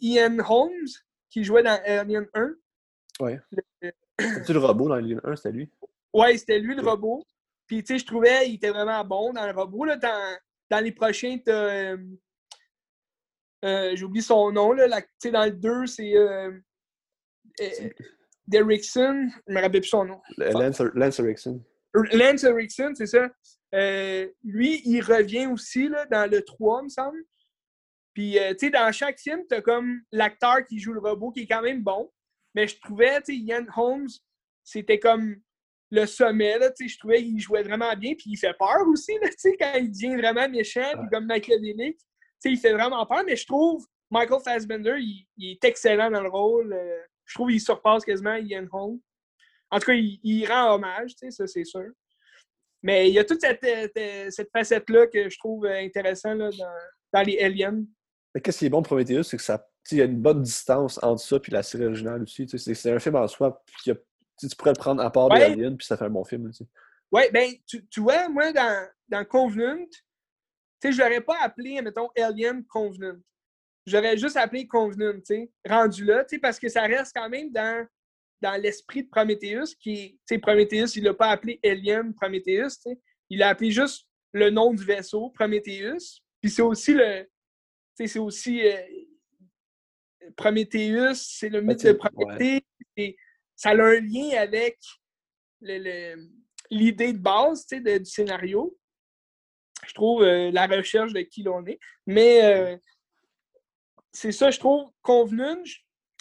Ian 0.00 0.38
Holmes 0.38 0.88
qui 1.30 1.44
jouait 1.44 1.62
dans 1.62 1.80
Alien 1.84 2.28
1. 2.34 2.54
Ouais. 3.20 3.40
C'était 4.18 4.52
le 4.52 4.58
robot 4.58 4.88
dans 4.88 4.94
Alien 4.94 5.20
1, 5.24 5.36
c'était 5.36 5.52
lui? 5.52 5.70
Ouais, 6.12 6.36
c'était 6.36 6.58
lui 6.58 6.74
le 6.74 6.82
robot. 6.82 7.24
Puis, 7.66 7.82
tu 7.82 7.94
sais, 7.94 7.98
je 7.98 8.06
trouvais 8.06 8.44
qu'il 8.44 8.54
était 8.54 8.70
vraiment 8.70 9.04
bon 9.04 9.32
dans 9.32 9.46
le 9.46 9.52
robot. 9.52 9.84
Là, 9.86 9.96
dans, 9.96 10.36
dans 10.70 10.80
les 10.80 10.92
prochains, 10.92 11.38
euh, 11.48 11.96
euh, 13.64 13.96
j'ai 13.96 14.04
oublié 14.04 14.22
son 14.22 14.52
nom. 14.52 14.72
Là, 14.72 15.00
sais, 15.18 15.30
dans 15.30 15.44
le 15.44 15.52
2, 15.52 15.86
c'est 15.86 16.14
euh, 18.52 18.58
euh 18.58 18.60
Derrickson. 18.60 19.28
Je 19.46 19.54
me 19.54 19.60
rappelle 19.60 19.80
plus 19.80 19.88
son 19.88 20.04
nom. 20.04 20.20
Lance, 20.38 20.80
Lance 20.94 21.18
Erickson. 21.20 21.62
Lance 21.94 22.44
Erickson, 22.44 22.92
c'est 22.94 23.06
ça. 23.06 23.28
lui, 24.42 24.82
il 24.84 25.00
revient 25.00 25.46
aussi 25.46 25.88
là, 25.88 26.06
dans 26.06 26.30
le 26.30 26.42
3, 26.42 26.80
il 26.80 26.84
me 26.84 26.88
semble. 26.88 27.18
Puis, 28.14 28.36
tu 28.36 28.58
sais, 28.58 28.70
dans 28.70 28.92
chaque 28.92 29.18
film, 29.18 29.40
tu 29.48 29.54
as 29.54 29.62
comme 29.62 30.00
l'acteur 30.12 30.64
qui 30.68 30.78
joue 30.78 30.92
le 30.92 31.00
robot 31.00 31.30
qui 31.30 31.40
est 31.40 31.46
quand 31.46 31.62
même 31.62 31.82
bon. 31.82 32.10
Mais 32.54 32.68
je 32.68 32.78
trouvais, 32.80 33.20
tu 33.22 33.34
sais, 33.34 33.36
Ian 33.36 33.64
Holmes, 33.74 34.08
c'était 34.64 34.98
comme 34.98 35.36
le 35.90 36.06
sommet, 36.06 36.58
là, 36.58 36.70
tu 36.70 36.84
sais, 36.84 36.94
je 36.94 36.98
trouvais 36.98 37.22
qu'il 37.22 37.38
jouait 37.38 37.62
vraiment 37.62 37.94
bien, 37.94 38.14
puis 38.14 38.30
il 38.30 38.36
fait 38.36 38.54
peur 38.58 38.86
aussi, 38.88 39.12
là, 39.20 39.28
tu 39.28 39.34
sais, 39.36 39.56
quand 39.58 39.74
il 39.74 39.90
devient 39.90 40.16
vraiment 40.16 40.48
méchant, 40.48 40.90
puis 40.98 41.08
comme 41.12 41.26
machiavélique, 41.26 41.98
tu 41.98 42.04
sais, 42.38 42.50
il 42.50 42.58
fait 42.58 42.72
vraiment 42.72 43.04
peur, 43.04 43.22
mais 43.26 43.36
je 43.36 43.46
trouve 43.46 43.86
Michael 44.10 44.40
Fassbender, 44.42 44.96
il, 44.98 45.52
est 45.52 45.64
excellent 45.64 46.10
dans 46.10 46.22
le 46.22 46.28
rôle. 46.28 46.72
Euh, 46.72 47.00
je 47.32 47.38
trouve 47.38 47.48
qu'il 47.48 47.60
surpasse 47.60 48.04
quasiment 48.04 48.34
Ian 48.34 48.66
Holmes. 48.70 49.00
En 49.70 49.78
tout 49.78 49.86
cas, 49.86 49.94
il, 49.94 50.46
rend 50.46 50.74
hommage, 50.74 51.16
tu 51.16 51.26
sais, 51.26 51.30
ça, 51.30 51.46
c'est 51.46 51.64
sûr. 51.64 51.90
Mais 52.82 53.08
il 53.08 53.14
y 53.14 53.18
a 53.18 53.24
toute 53.24 53.40
cette, 53.40 53.64
euh, 53.64 54.28
cette 54.30 54.50
facette-là 54.50 55.06
que 55.06 55.30
je 55.30 55.38
trouve 55.38 55.64
intéressante 55.64 56.38
là, 56.38 56.50
dans, 56.50 56.74
dans 57.14 57.22
les 57.22 57.38
Aliens. 57.38 57.84
Qu'est-ce 58.42 58.58
qui 58.58 58.66
est 58.66 58.70
bon 58.70 58.82
pour 58.82 58.96
Prometheus, 58.96 59.22
c'est 59.22 59.36
que 59.36 59.42
ça 59.42 59.66
il 59.90 59.98
y 59.98 60.02
a 60.02 60.04
une 60.04 60.20
bonne 60.20 60.42
distance 60.42 60.98
entre 61.02 61.20
ça 61.20 61.36
et 61.36 61.50
la 61.50 61.62
série 61.62 61.86
originale 61.86 62.22
aussi. 62.22 62.46
C'est 62.48 62.92
un 62.92 62.98
film 62.98 63.16
en 63.16 63.26
soi 63.26 63.62
qui 63.82 63.90
a, 63.90 63.94
tu 64.38 64.48
pourrais 64.56 64.72
le 64.72 64.78
prendre 64.78 65.02
à 65.02 65.10
part 65.10 65.28
de 65.28 65.34
Alien, 65.34 65.76
puis 65.76 65.86
ça 65.86 65.96
fait 65.96 66.04
un 66.04 66.10
bon 66.10 66.24
film. 66.24 66.46
Aussi. 66.46 66.68
Oui, 67.10 67.22
ben, 67.32 67.50
tu, 67.66 67.86
tu, 67.88 68.00
vois, 68.00 68.28
moi, 68.28 68.52
dans, 68.52 68.88
dans 69.08 69.24
Covenant, 69.24 69.84
je 70.82 70.88
ne 70.88 70.96
l'aurais 70.96 71.20
pas 71.20 71.40
appelé, 71.40 71.80
mettons, 71.82 72.08
Alien 72.16 72.64
Covenant. 72.64 73.18
J'aurais 73.86 74.16
juste 74.16 74.36
appelé 74.36 74.66
Covenant, 74.66 75.18
rendu 75.68 76.04
là, 76.04 76.24
parce 76.40 76.58
que 76.58 76.68
ça 76.68 76.82
reste 76.82 77.12
quand 77.14 77.28
même 77.28 77.50
dans, 77.50 77.86
dans 78.40 78.60
l'esprit 78.60 79.04
de 79.04 79.08
Prometheus, 79.08 79.74
qui 79.80 80.18
est, 80.30 80.38
Prometheus, 80.38 80.96
il 80.96 81.04
l'a 81.04 81.14
pas 81.14 81.30
appelé 81.30 81.58
Alien 81.64 82.14
Prometheus, 82.14 82.78
il 83.28 83.42
a 83.42 83.48
appelé 83.48 83.70
juste 83.70 84.06
le 84.32 84.50
nom 84.50 84.72
du 84.72 84.84
vaisseau, 84.84 85.30
Prometheus. 85.30 86.20
Puis 86.40 86.50
c'est 86.50 86.62
aussi 86.62 86.94
le. 86.94 87.26
C'est 87.94 88.18
aussi. 88.18 88.60
Euh, 88.66 88.80
Prometheus, 90.36 91.14
c'est 91.14 91.48
le 91.48 91.60
mythe 91.60 91.84
de 91.84 91.92
Prométhée. 91.92 92.64
Ça 93.54 93.70
a 93.70 93.74
un 93.74 94.00
lien 94.00 94.30
avec 94.38 94.78
l'idée 96.70 97.12
de 97.12 97.18
base 97.18 97.66
du 97.66 98.04
scénario. 98.04 98.76
Je 99.86 99.94
trouve 99.94 100.22
euh, 100.22 100.50
la 100.52 100.66
recherche 100.66 101.12
de 101.12 101.20
qui 101.20 101.42
l'on 101.42 101.64
est. 101.66 101.78
Mais 102.06 102.44
euh, 102.44 102.76
c'est 104.12 104.32
ça, 104.32 104.50
je 104.50 104.58
trouve, 104.58 104.90
convenu. 105.02 105.64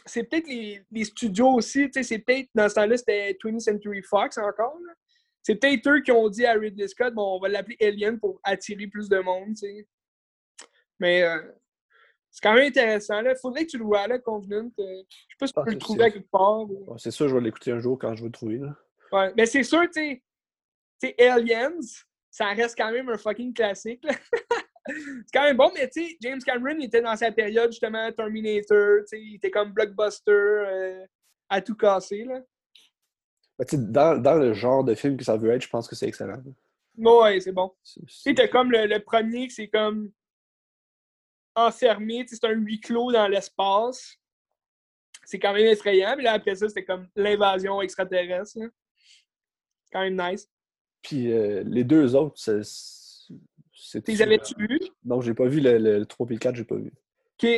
C'est 0.06 0.24
peut-être 0.24 0.48
les, 0.48 1.04
studios 1.04 1.50
aussi. 1.50 1.90
C'est 1.92 2.20
peut-être, 2.20 2.50
dans 2.56 2.68
ce 2.70 2.76
temps-là, 2.76 2.98
c'était 2.98 3.38
20th 3.44 3.60
Century 3.60 4.02
Fox 4.02 4.38
encore. 4.38 4.78
C'est 5.44 5.56
peut-être 5.56 5.88
eux 5.90 6.02
qui 6.02 6.12
ont 6.12 6.30
dit 6.30 6.46
à 6.46 6.54
Ridley 6.54 6.88
Scott, 6.88 7.14
bon, 7.14 7.36
on 7.36 7.40
va 7.40 7.50
l'appeler 7.50 7.78
Alien 7.82 8.20
pour 8.20 8.40
attirer 8.44 8.88
plus 8.88 9.10
de 9.10 9.20
monde. 9.20 9.56
Mais 11.00 11.24
euh, 11.24 11.40
c'est 12.32 12.42
quand 12.42 12.54
même 12.54 12.68
intéressant. 12.68 13.20
Il 13.22 13.36
faudrait 13.42 13.66
que 13.66 13.72
tu 13.72 13.78
le 13.78 13.84
vois, 13.84 14.08
là, 14.08 14.20
Convenant. 14.20 14.72
Euh, 14.80 15.04
je 15.08 15.34
sais 15.34 15.38
pas 15.40 15.48
si 15.48 15.54
tu 15.54 15.62
peux 15.64 15.72
le 15.72 15.78
trouver 15.78 16.04
à 16.06 16.12
quelque 16.12 16.30
part. 16.30 16.68
c'est 16.98 17.12
sûr, 17.12 17.28
je 17.28 17.36
vais 17.36 17.42
l'écouter 17.42 17.72
un 17.72 17.80
jour 17.80 17.98
quand 18.00 18.16
je 18.16 18.22
veux 18.22 18.28
le 18.28 18.32
trouver. 18.32 18.58
Là. 18.58 18.76
Ouais, 19.12 19.34
mais 19.36 19.46
c'est 19.46 19.64
sûr, 19.64 19.82
tu 19.94 20.24
sais, 21.02 21.22
Aliens, 21.28 21.80
ça 22.30 22.48
reste 22.54 22.78
quand 22.78 22.92
même 22.92 23.10
un 23.10 23.18
fucking 23.18 23.54
classique. 23.54 24.04
c'est 24.88 25.32
quand 25.34 25.44
même 25.44 25.58
bon, 25.58 25.72
mais 25.74 25.90
tu 25.90 26.04
sais, 26.04 26.18
James 26.22 26.42
Cameron 26.44 26.76
il 26.80 26.86
était 26.86 27.02
dans 27.02 27.16
sa 27.16 27.32
période 27.32 27.72
justement 27.72 28.12
Terminator, 28.12 29.00
il 29.14 29.36
était 29.36 29.52
comme 29.52 29.72
blockbuster 29.72 30.32
euh, 30.32 31.06
à 31.50 31.62
tout 31.62 31.76
casser. 31.76 32.24
Là. 32.24 32.42
dans, 33.74 34.22
dans, 34.22 34.36
le 34.36 34.54
genre 34.54 34.84
de 34.84 34.96
film 34.96 35.18
que 35.18 35.24
ça 35.24 35.38
veut 35.38 35.52
être, 35.52 35.64
je 35.64 35.70
pense 35.70 35.88
que 35.88 35.96
c'est 35.96 36.08
excellent. 36.08 36.42
Ouais, 36.98 37.40
c'est 37.40 37.52
bon. 37.52 37.72
Tu 37.84 38.02
sais, 38.08 38.50
comme 38.50 38.72
le, 38.72 38.86
le 38.86 39.00
premier, 39.00 39.50
c'est 39.50 39.68
comme 39.68 40.12
enfermé, 41.56 42.26
c'est 42.28 42.44
un 42.46 42.52
huis 42.52 42.80
clos 42.80 43.12
dans 43.12 43.28
l'espace. 43.28 44.18
C'est 45.26 45.40
quand 45.40 45.54
même 45.54 45.68
effrayant. 45.68 46.16
Puis 46.16 46.24
là, 46.24 46.34
après 46.34 46.56
ça, 46.56 46.68
c'était 46.68 46.84
comme 46.86 47.08
l'invasion 47.16 47.82
extraterrestre. 47.82 48.58
C'est 48.58 49.92
quand 49.92 50.02
même 50.02 50.20
nice. 50.20 50.50
Puis 51.02 51.32
euh, 51.32 51.64
les 51.66 51.84
deux 51.84 52.16
autres, 52.16 52.38
c'est. 52.38 52.62
Tu 53.92 54.12
les 54.12 54.22
avais-tu 54.22 54.54
vus? 54.58 54.80
Non, 55.04 55.22
j'ai 55.22 55.34
pas 55.34 55.46
vu 55.46 55.60
le, 55.60 55.78
le, 55.78 56.06
3 56.06 56.28
et 56.30 56.34
le 56.34 56.40
4, 56.40 56.56
j'ai 56.56 56.64
pas 56.64 56.76
vu. 56.76 56.92
OK. 57.42 57.50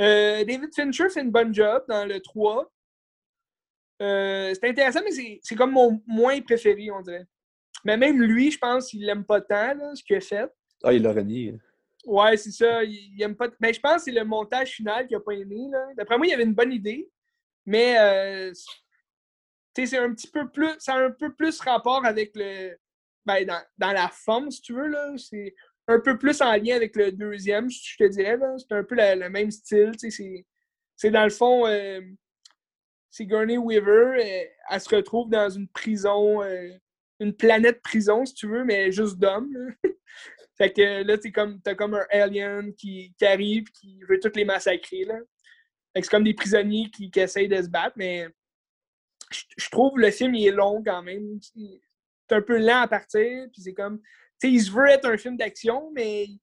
Euh, 0.00 0.44
David 0.44 0.74
Fincher 0.74 1.10
fait 1.10 1.20
une 1.20 1.30
bonne 1.30 1.54
job 1.54 1.84
dans 1.88 2.06
le 2.06 2.20
3. 2.20 2.72
Euh, 4.00 4.52
c'est 4.54 4.68
intéressant, 4.68 5.00
mais 5.04 5.38
c'est 5.42 5.54
comme 5.54 5.72
mon 5.72 6.02
moins 6.06 6.40
préféré, 6.40 6.90
on 6.90 7.02
dirait. 7.02 7.26
Mais 7.84 7.96
même 7.96 8.20
lui, 8.20 8.50
je 8.50 8.58
pense 8.58 8.88
qu'il 8.88 9.04
l'aime 9.04 9.24
pas 9.24 9.40
tant, 9.40 9.74
là, 9.74 9.94
ce 9.94 10.02
qu'il 10.02 10.16
a 10.16 10.20
fait. 10.20 10.50
Ah, 10.82 10.92
il 10.92 11.02
l'a 11.02 11.12
renié. 11.12 11.54
Ouais, 12.04 12.36
c'est 12.36 12.50
ça. 12.50 12.82
Il, 12.82 13.20
aime 13.22 13.36
pas. 13.36 13.48
Mais 13.60 13.72
je 13.72 13.80
pense 13.80 13.96
que 13.96 14.02
c'est 14.02 14.12
le 14.12 14.24
montage 14.24 14.70
final 14.72 15.06
qu'il 15.06 15.16
n'a 15.16 15.22
pas 15.22 15.32
aimé. 15.32 15.68
D'après 15.96 16.16
moi, 16.16 16.26
il 16.26 16.34
avait 16.34 16.42
une 16.42 16.54
bonne 16.54 16.72
idée. 16.72 17.08
Mais 17.64 17.96
euh, 18.00 18.52
c'est 19.74 19.98
un 19.98 20.12
petit 20.12 20.28
peu 20.28 20.48
plus. 20.50 20.70
Ça 20.78 20.94
a 20.94 21.06
un 21.06 21.10
peu 21.10 21.32
plus 21.32 21.60
rapport 21.60 22.04
avec 22.04 22.32
le. 22.34 22.76
Ben, 23.24 23.44
dans, 23.46 23.62
dans 23.78 23.92
la 23.92 24.08
forme, 24.08 24.50
si 24.50 24.60
tu 24.62 24.74
veux. 24.74 24.88
là. 24.88 25.14
C'est 25.16 25.54
un 25.88 26.00
peu 26.00 26.18
plus 26.18 26.40
en 26.40 26.52
lien 26.52 26.76
avec 26.76 26.96
le 26.96 27.12
deuxième, 27.12 27.70
je 27.70 27.96
te 27.96 28.08
dirais. 28.08 28.38
C'est 28.58 28.74
un 28.74 28.84
peu 28.84 28.94
le 28.96 29.28
même 29.28 29.50
style. 29.50 29.92
C'est 30.96 31.10
dans 31.10 31.24
le 31.24 31.30
fond, 31.30 31.66
euh, 31.66 32.00
c'est 33.10 33.26
Gurney 33.26 33.58
Weaver. 33.58 34.16
Euh, 34.18 34.44
elle, 34.70 34.80
se 34.80 34.94
retrouve 34.94 35.28
dans 35.30 35.50
une 35.50 35.68
prison, 35.68 36.42
euh, 36.42 36.70
une 37.20 37.34
planète 37.34 37.82
prison, 37.82 38.24
si 38.24 38.34
tu 38.34 38.48
veux, 38.48 38.64
mais 38.64 38.92
juste 38.92 39.18
d'hommes. 39.18 39.52
fait 40.58 40.72
que 40.72 41.02
là, 41.02 41.18
t'as 41.18 41.30
comme, 41.30 41.60
as 41.66 41.74
comme 41.74 41.94
un 41.94 42.06
alien 42.10 42.72
qui, 42.74 43.14
arrive 43.20 43.64
qui 43.72 44.00
veut 44.08 44.20
toutes 44.20 44.36
les 44.36 44.44
massacrer. 44.44 45.04
Là. 45.04 45.18
c'est 45.94 46.08
comme 46.08 46.24
des 46.24 46.34
prisonniers 46.34 46.90
qui, 46.90 47.10
qui, 47.10 47.20
essayent 47.20 47.48
de 47.48 47.60
se 47.60 47.68
battre, 47.68 47.94
mais 47.96 48.28
je, 49.30 49.70
trouve 49.70 49.98
le 49.98 50.10
film 50.10 50.34
il 50.34 50.46
est 50.46 50.52
long 50.52 50.82
quand 50.84 51.02
même. 51.02 51.40
C'est 52.32 52.38
un 52.38 52.42
peu 52.42 52.56
lent 52.56 52.80
à 52.80 52.88
partir, 52.88 53.46
puis 53.52 53.60
c'est 53.60 53.74
comme 53.74 54.00
il 54.42 54.62
se 54.62 54.70
veut 54.70 54.88
être 54.88 55.04
un 55.04 55.18
film 55.18 55.36
d'action, 55.36 55.90
mais 55.94 56.24
il 56.24 56.40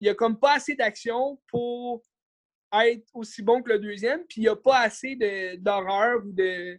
n'y 0.00 0.08
a 0.08 0.14
comme 0.14 0.38
pas 0.38 0.54
assez 0.54 0.76
d'action 0.76 1.40
pour 1.48 2.00
être 2.72 3.04
aussi 3.12 3.42
bon 3.42 3.60
que 3.60 3.70
le 3.70 3.80
deuxième, 3.80 4.24
puis 4.26 4.42
il 4.42 4.44
n'y 4.44 4.48
a 4.48 4.54
pas 4.54 4.78
assez 4.78 5.16
d'horreur 5.58 6.24
ou 6.24 6.30
de, 6.32 6.78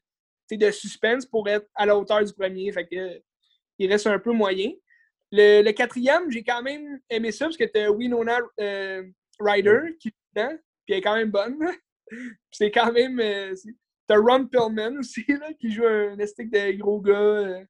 de 0.50 0.72
suspense 0.72 1.26
pour 1.26 1.50
être 1.50 1.68
à 1.76 1.86
la 1.86 1.98
hauteur 1.98 2.24
du 2.24 2.32
premier. 2.32 2.72
Fait 2.72 2.88
que, 2.88 3.22
il 3.80 3.92
reste 3.92 4.08
un 4.08 4.18
peu 4.18 4.32
moyen. 4.32 4.72
Le, 5.34 5.70
quatrième, 5.72 6.32
j'ai 6.32 6.44
quand 6.44 6.62
même 6.62 7.02
aimé 7.10 7.34
ça 7.34 7.48
parce 7.48 7.58
que 7.58 7.66
tu 7.66 7.80
as 7.80 7.92
Winona 7.92 8.40
euh, 8.62 9.04
Ryder 9.42 9.98
qui 10.00 10.08
est 10.08 10.16
dedans, 10.34 10.56
puis 10.86 10.94
elle 10.94 11.00
est 11.00 11.02
quand 11.02 11.18
même 11.18 11.32
bonne. 11.32 11.60
c'est 12.52 12.72
quand 12.72 12.94
même. 12.94 13.20
Euh, 13.20 13.54
t'as 14.08 14.18
Ron 14.18 14.48
Pillman 14.48 15.00
aussi, 15.00 15.26
là, 15.28 15.52
qui 15.60 15.70
joue 15.70 15.86
un 15.86 16.18
estique 16.18 16.50
de 16.50 16.72
gros 16.78 17.02
gars 17.02 17.14
euh, 17.14 17.66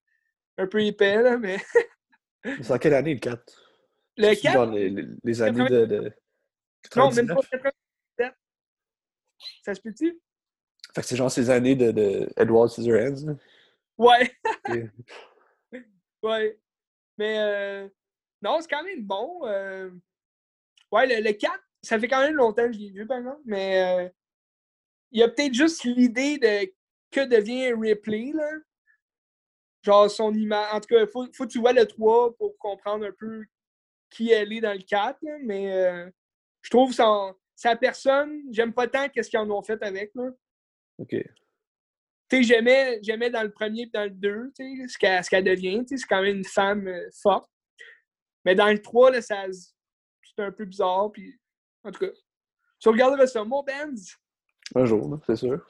un 0.57 0.67
peu 0.67 0.83
épais, 0.83 1.21
là, 1.21 1.37
mais 1.37 1.57
C'est 2.43 2.71
en 2.71 2.77
quelle 2.77 2.93
année 2.93 3.13
le 3.13 3.19
4? 3.19 3.41
Le 4.17 4.35
4? 4.35 4.53
Genre 4.53 4.65
les, 4.67 5.07
les 5.23 5.41
années 5.41 5.67
de, 5.67 5.85
de, 5.85 6.13
Non, 6.95 7.11
même 7.11 7.27
pas 7.27 7.35
97. 7.35 8.33
Ça 9.63 9.73
se 9.73 9.81
peut-tu? 9.81 10.19
Fait 10.93 11.01
que 11.01 11.07
c'est 11.07 11.15
genre 11.15 11.31
ces 11.31 11.49
années 11.49 11.75
de, 11.75 11.91
de 11.91 12.29
Edward 12.37 12.69
Scissorhands. 12.69 13.37
Ouais. 13.97 14.31
ouais. 16.23 16.59
Mais 17.17 17.39
euh, 17.39 17.89
non, 18.41 18.59
c'est 18.61 18.69
quand 18.69 18.83
même 18.83 19.03
bon. 19.03 19.41
Euh... 19.45 19.89
Ouais, 20.91 21.07
le, 21.07 21.27
le, 21.27 21.33
4, 21.33 21.53
ça 21.81 21.99
fait 21.99 22.07
quand 22.07 22.21
même 22.21 22.35
longtemps 22.35 22.67
que 22.67 22.73
je 22.73 22.79
l'ai 22.79 22.91
vu, 22.91 23.07
par 23.07 23.17
exemple. 23.17 23.41
Mais 23.45 23.81
euh... 23.81 24.09
il 25.11 25.19
y 25.19 25.23
a 25.23 25.29
peut-être 25.29 25.53
juste 25.53 25.83
l'idée 25.83 26.37
de 26.37 26.71
que 27.09 27.25
devient 27.25 27.73
Ripley, 27.73 28.31
là 28.33 28.49
genre 29.83 30.09
son 30.09 30.33
image. 30.33 30.73
En 30.73 30.79
tout 30.79 30.87
cas, 30.87 31.01
il 31.01 31.07
faut, 31.07 31.27
faut, 31.33 31.45
que 31.45 31.51
tu 31.51 31.59
vois 31.59 31.73
le 31.73 31.85
3 31.85 32.35
pour 32.37 32.57
comprendre 32.57 33.05
un 33.05 33.11
peu 33.11 33.43
qui 34.09 34.31
elle 34.31 34.53
est 34.53 34.61
dans 34.61 34.73
le 34.73 34.83
4. 34.83 35.19
mais 35.43 35.73
euh, 35.73 36.09
je 36.61 36.69
trouve 36.69 36.93
son, 36.93 37.35
sa 37.55 37.75
personne, 37.75 38.41
j'aime 38.51 38.73
pas 38.73 38.87
tant 38.87 39.09
qu'est-ce 39.09 39.29
qu'ils 39.29 39.39
en 39.39 39.49
ont 39.49 39.61
fait 39.61 39.81
avec. 39.83 40.11
Là. 40.15 40.29
OK. 40.99 41.09
Tu 41.09 42.37
sais, 42.37 42.43
j'aimais, 42.43 42.99
j'aimais 43.01 43.29
dans 43.29 43.43
le 43.43 43.51
premier 43.51 43.83
et 43.83 43.89
dans 43.93 44.05
le 44.05 44.09
2, 44.09 44.53
ce 44.87 44.97
qu'elle, 44.97 45.23
ce 45.23 45.29
qu'elle 45.29 45.43
devient. 45.43 45.83
C'est 45.87 45.97
quand 46.07 46.21
même 46.21 46.37
une 46.37 46.45
femme 46.45 46.87
euh, 46.87 47.09
forte. 47.21 47.49
Mais 48.45 48.55
dans 48.55 48.69
le 48.69 48.81
3, 48.81 49.11
là, 49.11 49.21
ça, 49.21 49.45
c'est 49.51 50.43
un 50.43 50.51
peu 50.51 50.65
bizarre. 50.65 51.11
Puis, 51.11 51.37
en 51.83 51.91
tout 51.91 51.99
cas, 51.99 52.11
tu 52.79 52.89
regarderas 52.89 53.27
ça, 53.27 53.43
mon 53.43 53.63
Benz? 53.63 54.15
Un 54.75 54.85
jour, 54.85 55.19
c'est 55.25 55.35
sûr. 55.35 55.65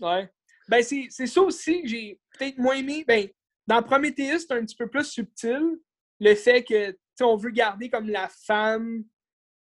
Ouais. 0.00 0.30
Ben, 0.68 0.82
c'est, 0.82 1.06
c'est 1.10 1.26
ça 1.26 1.42
aussi 1.42 1.82
que 1.82 1.88
j'ai 1.88 2.20
peut-être 2.36 2.58
moins 2.58 2.76
aimé. 2.76 3.04
Ben, 3.06 3.28
dans 3.66 3.82
Prometheus, 3.82 4.40
c'est 4.40 4.52
un 4.52 4.64
petit 4.64 4.76
peu 4.76 4.88
plus 4.88 5.04
subtil. 5.04 5.62
Le 6.20 6.34
fait 6.34 6.64
que, 6.64 6.96
on 7.20 7.36
veut 7.36 7.50
garder 7.50 7.88
comme 7.88 8.08
la 8.08 8.28
femme, 8.28 9.04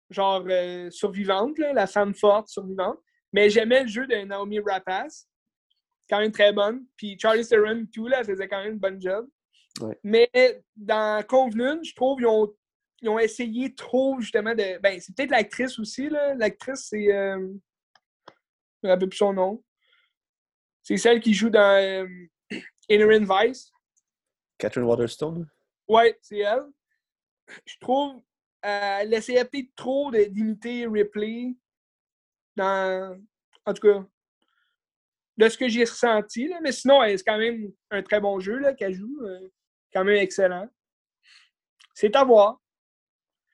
genre, 0.08 0.44
euh, 0.48 0.90
survivante, 0.90 1.58
la 1.58 1.86
femme 1.86 2.14
forte, 2.14 2.48
survivante. 2.48 2.98
Mais 3.32 3.50
j'aimais 3.50 3.82
le 3.82 3.88
jeu 3.88 4.06
de 4.06 4.16
Naomi 4.16 4.60
Rapace. 4.60 5.28
Quand 6.08 6.18
même 6.18 6.32
très 6.32 6.52
bonne. 6.52 6.84
Puis 6.96 7.16
Charlie 7.20 7.46
Theron, 7.46 7.86
tout, 7.92 8.08
là, 8.08 8.24
faisait 8.24 8.48
quand 8.48 8.62
même 8.62 8.72
une 8.72 8.78
bonne 8.78 9.00
job. 9.00 9.28
Mais 10.02 10.30
dans 10.76 11.24
Convenune, 11.26 11.80
je 11.84 11.94
trouve 11.94 12.18
qu'ils 12.18 12.26
ont, 12.26 12.52
ils 13.00 13.08
ont 13.08 13.18
essayé 13.18 13.74
trop, 13.74 14.20
justement, 14.20 14.54
de. 14.54 14.78
Ben, 14.80 15.00
c'est 15.00 15.14
peut-être 15.14 15.30
l'actrice 15.30 15.78
aussi, 15.78 16.08
là. 16.08 16.34
L'actrice, 16.34 16.88
c'est. 16.90 17.12
Euh... 17.14 17.48
Je 18.82 18.88
ne 18.88 18.96
plus 18.96 19.16
son 19.16 19.32
nom. 19.32 19.62
C'est 20.82 20.96
celle 20.96 21.20
qui 21.20 21.34
joue 21.34 21.50
dans 21.50 21.78
euh, 21.78 22.06
Inherent 22.88 23.26
Vice. 23.28 23.70
Catherine 24.61 24.85
Waterstone? 24.85 25.49
Ouais, 25.88 26.16
c'est 26.23 26.38
elle. 26.38 26.66
Je 27.64 27.75
trouve 27.81 28.23
qu'elle 28.62 29.12
essayait 29.12 29.44
peut-être 29.44 29.75
trop 29.75 30.11
d'imiter 30.11 30.87
Ripley 30.87 31.57
dans. 32.57 33.20
En 33.66 33.75
tout 33.75 33.83
cas, 33.83 34.05
de 35.37 35.49
ce 35.49 35.59
que 35.59 35.68
j'ai 35.68 35.85
ressenti. 35.85 36.49
Là. 36.49 36.61
Mais 36.62 36.73
sinon, 36.73 37.01
c'est 37.05 37.25
quand 37.25 37.38
même 37.38 37.73
un 37.90 38.03
très 38.03 38.20
bon 38.20 38.38
jeu 38.38 38.61
qu'elle 38.75 38.94
joue. 38.94 39.20
Euh, 39.23 39.49
quand 39.92 40.05
même 40.05 40.16
excellent. 40.16 40.68
C'est 41.94 42.14
à 42.14 42.25
voir. 42.25 42.61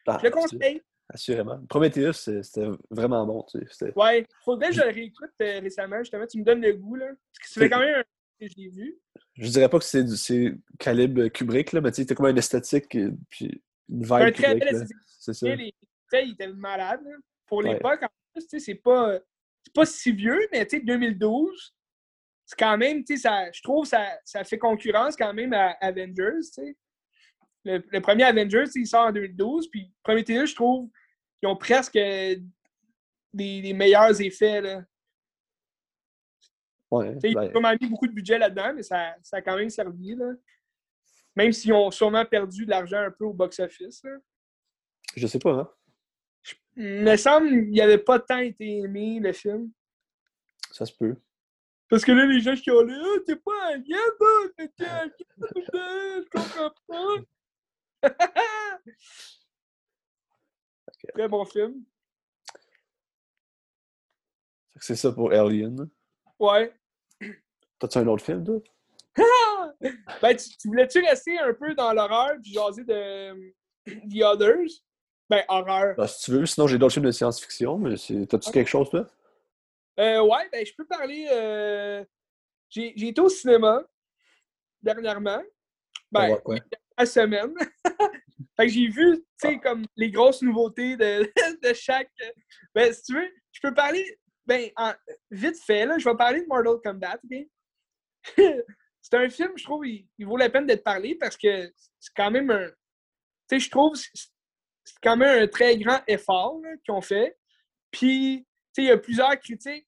Ah, 0.07 0.19
je 0.21 0.27
le 0.27 0.31
conseille. 0.31 0.83
Assurément. 1.09 1.65
Prometheus, 1.69 2.13
c'était 2.43 2.69
vraiment 2.91 3.25
bon. 3.27 3.45
Tu 3.45 3.61
sais, 3.71 3.93
ouais, 3.97 4.27
faudrait 4.45 4.69
que 4.69 4.75
je 4.75 4.81
le 4.83 4.89
réécoute 4.89 5.31
euh, 5.41 5.61
récemment, 5.61 5.99
justement. 5.99 6.27
Tu 6.27 6.39
me 6.39 6.45
donnes 6.45 6.61
le 6.61 6.73
goût, 6.73 6.97
là. 6.97 7.07
Parce 7.39 7.55
que 7.55 7.65
quand 7.73 7.79
même 7.79 8.01
un 8.01 8.05
que 8.41 8.47
j'ai 8.47 8.69
vu. 8.69 8.99
Je 9.35 9.49
dirais 9.49 9.69
pas 9.69 9.79
que 9.79 9.85
c'est 9.85 10.55
calibre 10.79 11.29
Kubrick, 11.29 11.73
là, 11.73 11.81
mais 11.81 11.93
tu 11.93 12.05
sais, 12.05 12.15
comme 12.15 12.27
une 12.27 12.39
esthétique 12.39 12.89
puis 12.89 13.63
une 13.89 14.03
vibe 14.03 14.13
un 14.13 14.33
très 14.33 14.59
Kubrick. 14.59 14.89
C'est 15.19 15.35
ça. 15.35 15.55
Les 15.55 15.75
il 16.13 16.33
était 16.33 16.49
malade. 16.49 17.01
Pour 17.47 17.63
l'époque, 17.63 18.03
en 18.03 18.09
plus, 18.33 18.59
c'est 18.59 18.75
pas, 18.75 19.19
pas 19.75 19.87
si 19.87 20.13
vieux, 20.13 20.49
mais 20.53 20.67
tu 20.67 20.79
sais, 20.79 20.83
2012, 20.83 21.75
c'est 22.45 22.59
quand 22.59 22.79
même, 22.79 23.05
tu 23.05 23.17
sais, 23.17 23.23
ça, 23.23 23.51
je 23.53 23.63
trouve 23.63 23.87
ça, 23.87 24.07
ça 24.25 24.45
fait 24.45 24.59
concurrence 24.59 25.17
quand 25.17 25.33
même 25.35 25.53
à 25.53 25.71
Avengers, 25.81 26.41
tu 26.43 26.53
sais. 26.53 26.77
Le, 27.65 27.83
le, 27.91 28.01
premier 28.01 28.23
Avengers, 28.23 28.71
il 28.77 28.87
sort 28.87 29.09
en 29.09 29.13
2012, 29.13 29.69
puis 29.69 29.93
Prometheus, 30.05 30.47
je 30.47 30.55
trouve 30.55 30.89
qu'ils 31.41 31.49
ont 31.49 31.57
presque 31.57 31.95
des, 31.95 32.41
des 33.33 33.73
meilleurs 33.73 34.21
effets, 34.21 34.61
là. 34.61 34.85
Ouais, 36.91 37.17
Ils 37.25 37.37
ont 37.37 37.61
ben 37.61 37.77
mis 37.81 37.89
beaucoup 37.89 38.07
de 38.07 38.13
budget 38.13 38.39
là-dedans, 38.39 38.73
mais 38.75 38.83
ça, 38.83 39.17
ça, 39.23 39.39
a 39.39 39.43
quand 39.43 39.57
même 39.57 39.71
servi. 39.71 40.15
Là. 40.15 40.33
Même 41.35 41.53
s'ils 41.53 41.73
ont 41.73 41.91
sûrement 41.91 42.25
perdu 42.25 42.65
de 42.65 42.71
l'argent 42.71 42.99
un 42.99 43.11
peu 43.11 43.25
au 43.25 43.33
box-office. 43.33 44.03
Je 45.17 45.27
sais 45.27 45.39
pas, 45.39 45.53
hein? 45.53 45.71
Il 46.77 47.03
me 47.03 47.17
semble 47.17 47.49
qu'il 47.49 47.73
n'avait 47.73 47.99
pas 47.99 48.21
tant 48.21 48.39
été 48.39 48.79
aimé, 48.79 49.19
le 49.21 49.33
film. 49.33 49.73
Ça 50.71 50.87
se 50.87 50.93
peut. 50.93 51.17
Parce 51.89 52.05
que 52.05 52.13
là, 52.13 52.27
les 52.27 52.41
gens 52.41 52.55
qui 52.55 52.71
ont 52.71 52.85
dit 52.85 52.93
Ah, 52.95 53.19
t'es 53.25 53.37
pas 53.37 53.73
un 53.73 53.79
gars, 53.79 53.97
t'es 54.77 54.87
un 54.87 55.11
je 55.47 56.29
comprends 56.31 56.73
pas. 56.87 57.17
Très 61.15 61.29
bon 61.29 61.45
film. 61.45 61.85
C'est 64.81 64.97
ça 64.97 65.13
pour 65.13 65.33
Alien. 65.33 65.89
Ouais. 66.39 66.73
T'as-tu 67.79 67.99
un 67.99 68.07
autre 68.07 68.25
film, 68.25 68.45
toi? 68.45 68.61
ben, 70.23 70.37
tu, 70.37 70.69
voulais-tu 70.69 71.01
rester 71.01 71.39
un 71.39 71.55
peu 71.55 71.75
dans 71.75 71.93
l'horreur 71.93 72.37
puis 72.43 72.53
jaser 72.53 72.85
de 72.85 73.31
um, 73.31 73.53
The 74.11 74.23
Others? 74.23 74.83
Ben, 75.29 75.43
horreur. 75.49 75.95
Ben, 75.97 76.07
si 76.07 76.25
tu 76.25 76.31
veux, 76.33 76.47
sinon 76.47 76.67
j'ai 76.67 76.79
d'autres 76.79 76.95
films 76.95 77.07
de 77.07 77.11
science-fiction, 77.11 77.79
mais 77.79 77.97
t'as-tu 78.27 78.51
quelque 78.51 78.69
chose, 78.69 78.91
toi? 78.91 79.07
Euh, 79.99 80.23
ouais, 80.23 80.49
ben, 80.53 80.65
je 80.65 80.73
peux 80.77 80.87
parler. 80.87 81.27
Euh... 81.31 82.05
J'ai 82.69 83.09
été 83.09 83.21
au 83.21 83.29
cinéma 83.29 83.83
dernièrement. 84.83 85.43
Ben, 86.13 86.39
ouais, 86.45 86.61
la 86.99 87.07
semaine. 87.07 87.55
fait 88.57 88.67
que 88.67 88.69
j'ai 88.69 88.89
vu, 88.89 89.17
tu 89.17 89.25
sais, 89.37 89.55
ah. 89.57 89.59
comme 89.63 89.87
les 89.97 90.11
grosses 90.11 90.43
nouveautés 90.43 90.97
de, 90.97 91.31
de 91.63 91.75
chaque. 91.75 92.11
Ben, 92.75 92.93
si 92.93 93.03
tu 93.05 93.15
veux, 93.15 93.29
je 93.53 93.61
peux 93.63 93.75
parler 93.75 94.19
ben, 94.47 94.71
vite 95.31 95.59
fait, 95.65 95.87
là, 95.87 95.99
je 95.99 96.09
vais 96.09 96.17
parler 96.17 96.43
de 96.43 96.47
Mortal 96.47 96.81
Kombat, 96.83 97.21
c'est 99.03 99.17
un 99.17 99.29
film, 99.29 99.53
je 99.57 99.65
trouve, 99.65 99.87
il, 99.87 100.09
vaut 100.21 100.37
la 100.37 100.51
peine 100.51 100.67
d'être 100.67 100.83
parlé 100.83 101.15
parce 101.15 101.37
que 101.37 101.73
c'est 101.99 102.13
quand 102.17 102.31
même 102.31 102.51
un. 102.51 102.69
Tu 103.49 103.61
sais, 103.61 103.61
je 103.61 103.71
trouve 103.71 103.95
c'est 104.87 104.99
quand 105.03 105.17
même 105.17 105.45
un 105.45 105.47
très 105.47 105.77
grand 105.77 106.01
effort 106.07 106.61
qu'ils 106.85 106.95
ont 106.95 107.01
fait. 107.01 107.37
Puis, 107.91 108.47
tu 108.73 108.83
sais, 108.83 108.83
il 108.83 108.89
y 108.89 108.91
a 108.91 108.99
plusieurs 108.99 109.39
critiques. 109.39 109.87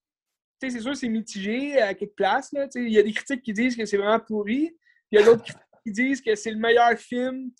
Tu 0.61 0.69
sais, 0.69 0.77
c'est 0.77 0.83
sûr, 0.83 0.97
c'est 0.97 1.09
mitigé 1.09 1.81
à 1.81 1.95
quelques 1.95 2.15
places. 2.15 2.53
Là. 2.53 2.67
Il 2.75 2.91
y 2.93 2.99
a 2.99 3.03
des 3.03 3.13
critiques 3.13 3.43
qui 3.43 3.53
disent 3.53 3.77
que 3.77 3.85
c'est 3.85 3.97
vraiment 3.97 4.19
pourri. 4.19 4.77
Il 5.11 5.19
y 5.19 5.23
a 5.23 5.25
d'autres 5.25 5.45
qui 5.85 5.93
disent 5.93 6.21
que 6.21 6.35
c'est 6.35 6.51
le 6.51 6.59
meilleur 6.59 6.99
film 6.99 7.51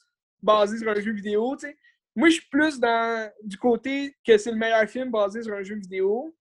basé 0.43 0.79
sur 0.79 0.91
un 0.91 1.01
jeu 1.01 1.13
vidéo. 1.13 1.57
sais. 1.59 1.77
Moi, 2.17 2.29
je 2.29 2.35
suis 2.35 2.49
plus 2.51 2.81
dans 2.81 3.31
du 3.45 3.57
côté 3.57 4.17
que 4.27 4.37
c'est 4.37 4.51
le 4.51 4.57
meilleur 4.57 4.89
film 4.89 5.11
basé 5.11 5.43
sur 5.43 5.55
un 5.55 5.63
jeu 5.63 5.77
vidéo. 5.77 6.35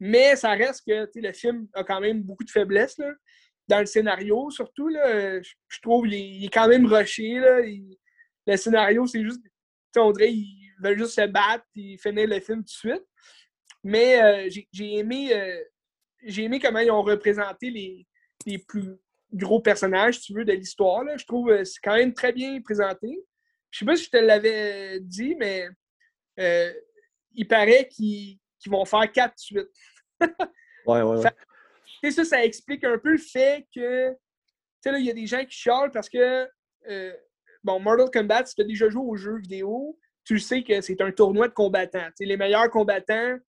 Mais 0.00 0.36
ça 0.36 0.50
reste 0.52 0.86
que 0.86 1.08
le 1.14 1.32
film 1.32 1.68
a 1.74 1.82
quand 1.84 2.00
même 2.00 2.22
beaucoup 2.22 2.44
de 2.44 2.50
faiblesses. 2.50 2.98
Là. 2.98 3.12
Dans 3.66 3.80
le 3.80 3.86
scénario, 3.86 4.50
surtout, 4.50 4.90
je 4.90 5.80
trouve 5.82 6.08
qu'il 6.08 6.44
est 6.44 6.52
quand 6.52 6.68
même 6.68 6.86
rushé. 6.86 7.38
Là. 7.38 7.60
le 8.46 8.56
scénario, 8.56 9.06
c'est 9.06 9.22
juste 9.22 9.42
on 9.96 10.12
dirait 10.12 10.30
qu'ils 10.30 10.72
veulent 10.80 10.98
juste 10.98 11.16
se 11.16 11.26
battre 11.26 11.64
et 11.74 11.96
finir 11.96 12.28
le 12.28 12.40
film 12.40 12.58
tout 12.58 12.64
de 12.64 12.68
suite. 12.68 13.04
Mais 13.82 14.22
euh, 14.22 14.62
j'ai 14.72 14.94
aimé, 14.94 15.32
euh, 15.34 15.62
aimé 16.36 16.60
comment 16.60 16.78
ils 16.78 16.90
ont 16.90 17.02
représenté 17.02 17.70
les, 17.70 18.06
les 18.46 18.58
plus 18.58 18.96
gros 19.32 19.60
personnages, 19.60 20.20
tu 20.20 20.34
veux, 20.34 20.44
de 20.44 20.52
l'histoire. 20.52 21.04
Je 21.16 21.24
trouve 21.24 21.48
que 21.48 21.64
c'est 21.64 21.80
quand 21.82 21.96
même 21.96 22.14
très 22.14 22.32
bien 22.32 22.60
présenté. 22.60 23.18
Je 23.70 23.78
sais 23.78 23.84
pas 23.84 23.96
si 23.96 24.04
je 24.04 24.10
te 24.10 24.16
l'avais 24.16 25.00
dit, 25.00 25.34
mais 25.36 25.68
il 27.34 27.46
paraît 27.48 27.88
qu'ils 28.58 28.72
vont 28.72 28.84
faire 28.84 29.10
quatre 29.12 29.38
suites. 29.38 29.68
ouais, 30.20 31.02
ouais, 31.02 31.02
ouais. 31.02 32.10
ça, 32.10 32.24
ça 32.24 32.44
explique 32.44 32.84
un 32.84 32.98
peu 32.98 33.12
le 33.12 33.18
fait 33.18 33.66
que, 33.74 34.10
tu 34.10 34.16
sais, 34.82 34.92
là, 34.92 34.98
il 34.98 35.06
y 35.06 35.10
a 35.10 35.14
des 35.14 35.26
gens 35.26 35.44
qui 35.44 35.56
chialent 35.56 35.90
parce 35.90 36.08
que, 36.08 36.48
euh, 36.88 37.16
bon, 37.62 37.80
Mortal 37.80 38.10
Kombat, 38.10 38.46
si 38.46 38.54
tu 38.54 38.62
as 38.62 38.64
déjà 38.64 38.88
joué 38.88 39.02
aux 39.02 39.16
jeux 39.16 39.38
vidéo, 39.38 39.98
tu 40.24 40.38
sais 40.38 40.62
que 40.62 40.80
c'est 40.80 41.00
un 41.00 41.10
tournoi 41.10 41.48
de 41.48 41.54
combattants. 41.54 42.08
les 42.20 42.36
meilleurs 42.36 42.70
combattants 42.70 43.38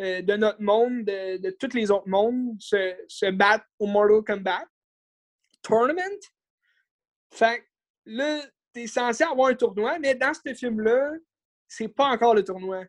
euh, 0.00 0.22
de 0.22 0.36
notre 0.36 0.62
monde, 0.62 1.04
de, 1.04 1.36
de, 1.36 1.50
tous 1.50 1.74
les 1.74 1.90
autres 1.90 2.08
mondes, 2.08 2.56
se, 2.58 2.94
se 3.08 3.30
battent 3.30 3.66
au 3.78 3.86
Mortal 3.86 4.22
Kombat 4.24 4.64
Tournament. 5.62 6.20
Fait 7.32 7.62
là, 8.06 8.42
tu 8.74 8.82
es 8.82 8.86
censé 8.86 9.24
avoir 9.24 9.50
un 9.50 9.54
tournoi, 9.54 9.98
mais 9.98 10.14
dans 10.14 10.32
ce 10.32 10.54
film-là, 10.54 11.12
c'est 11.68 11.88
pas 11.88 12.06
encore 12.06 12.34
le 12.34 12.44
tournoi 12.44 12.84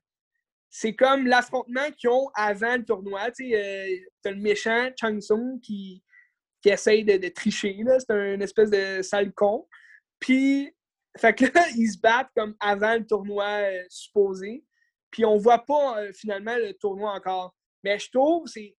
c'est 0.73 0.95
comme 0.95 1.27
l'affrontement 1.27 1.91
qu'ils 1.97 2.09
ont 2.09 2.29
avant 2.33 2.77
le 2.77 2.85
tournoi. 2.85 3.29
Tu 3.31 3.49
sais, 3.49 3.55
euh, 3.55 3.97
t'as 4.23 4.31
le 4.31 4.37
méchant 4.37 4.89
Chang 4.99 5.19
Sung 5.19 5.59
qui, 5.61 6.01
qui 6.61 6.69
essaye 6.69 7.03
de, 7.03 7.27
tricher. 7.27 7.77
C'est 7.99 8.11
un 8.11 8.39
espèce 8.39 8.69
de 8.69 9.01
sale 9.01 9.33
con. 9.33 9.67
Puis, 10.17 10.73
fait 11.17 11.35
que 11.35 11.45
là, 11.53 11.67
ils 11.75 11.91
se 11.91 11.99
battent 11.99 12.31
comme 12.35 12.55
avant 12.61 12.95
le 12.95 13.05
tournoi 13.05 13.45
euh, 13.45 13.83
supposé. 13.89 14.63
Puis 15.11 15.25
on 15.25 15.35
voit 15.35 15.65
pas 15.65 15.99
euh, 15.99 16.13
finalement 16.13 16.55
le 16.55 16.71
tournoi 16.73 17.11
encore. 17.11 17.53
Mais 17.83 17.99
je 17.99 18.09
trouve 18.09 18.45
que 18.45 18.51
c'est 18.51 18.75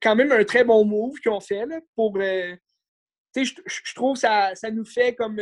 quand 0.00 0.16
même 0.16 0.32
un 0.32 0.44
très 0.44 0.64
bon 0.64 0.86
move 0.86 1.18
qu'ils 1.18 1.32
ont 1.32 1.40
fait 1.40 1.66
là, 1.66 1.80
pour. 1.94 2.18
je, 2.18 3.94
trouve 3.94 4.14
que 4.14 4.20
ça, 4.20 4.54
ça 4.54 4.70
nous 4.70 4.86
fait 4.86 5.14
comme. 5.14 5.38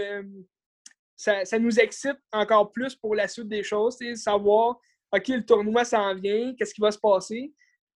Ça, 1.15 1.45
ça, 1.45 1.59
nous 1.59 1.79
excite 1.79 2.19
encore 2.33 2.73
plus 2.73 2.97
pour 2.97 3.15
la 3.15 3.29
suite 3.29 3.49
des 3.49 3.63
choses, 3.63 3.99
savoir 4.17 4.81
OK, 5.13 5.29
le 5.29 5.45
tournoi 5.45 5.85
s'en 5.85 6.15
vient, 6.15 6.55
qu'est-ce 6.55 6.75
qui 6.75 6.81
va 6.81 6.91
se 6.91 6.99
passer? 6.99 7.53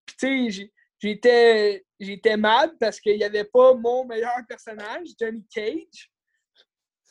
Puis, 0.06 0.16
tu 0.16 0.52
sais, 0.52 0.70
j'étais, 0.98 1.86
j'étais 1.98 2.36
mal 2.36 2.76
parce 2.78 3.00
qu'il 3.00 3.16
n'y 3.16 3.24
avait 3.24 3.44
pas 3.44 3.74
mon 3.74 4.04
meilleur 4.04 4.38
personnage, 4.48 5.08
Johnny 5.18 5.44
Cage. 5.52 6.10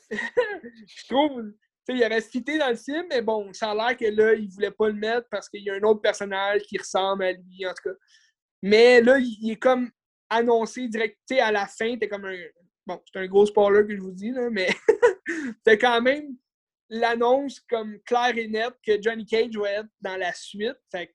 je 0.12 1.08
trouve, 1.08 1.44
tu 1.88 1.98
sais, 1.98 1.98
il 1.98 2.04
aurait 2.04 2.58
dans 2.60 2.70
le 2.70 2.76
film, 2.76 3.06
mais 3.10 3.22
bon, 3.22 3.52
ça 3.54 3.72
a 3.72 3.76
l'air 3.76 3.98
que 3.98 4.06
là, 4.06 4.34
il 4.34 4.48
ne 4.48 4.52
voulait 4.52 4.72
pas 4.72 4.88
le 4.88 4.94
mettre 4.94 5.28
parce 5.30 5.50
qu'il 5.50 5.64
y 5.64 5.70
a 5.70 5.76
un 5.76 5.84
autre 5.84 6.02
personnage 6.02 6.62
qui 6.64 6.78
ressemble 6.78 7.24
à 7.24 7.32
lui, 7.34 7.66
en 7.66 7.74
tout 7.74 7.90
cas. 7.90 7.96
Mais 8.62 9.02
là, 9.02 9.18
il, 9.20 9.52
est 9.52 9.60
comme 9.60 9.90
annoncé 10.30 10.88
direct, 10.88 11.18
tu 11.28 11.36
sais, 11.36 11.42
à 11.42 11.52
la 11.52 11.68
fin, 11.68 11.98
t'es 11.98 12.08
comme 12.08 12.26
un. 12.26 12.38
Bon, 12.86 13.02
c'est 13.06 13.20
un 13.20 13.28
gros 13.28 13.46
spoiler 13.46 13.86
que 13.88 13.96
je 13.96 14.02
vous 14.02 14.12
dis, 14.12 14.32
là, 14.32 14.50
mais 14.50 14.70
t'es 15.64 15.78
quand 15.78 16.02
même 16.02 16.36
l'annonce 16.90 17.60
comme 17.62 18.00
claire 18.06 18.38
et 18.38 18.48
nette 18.48 18.76
que 18.86 19.02
Johnny 19.02 19.26
Cage 19.26 19.56
va 19.56 19.72
être 19.72 19.90
dans 20.02 20.18
la 20.18 20.34
suite. 20.34 20.78
Fait 20.92 21.14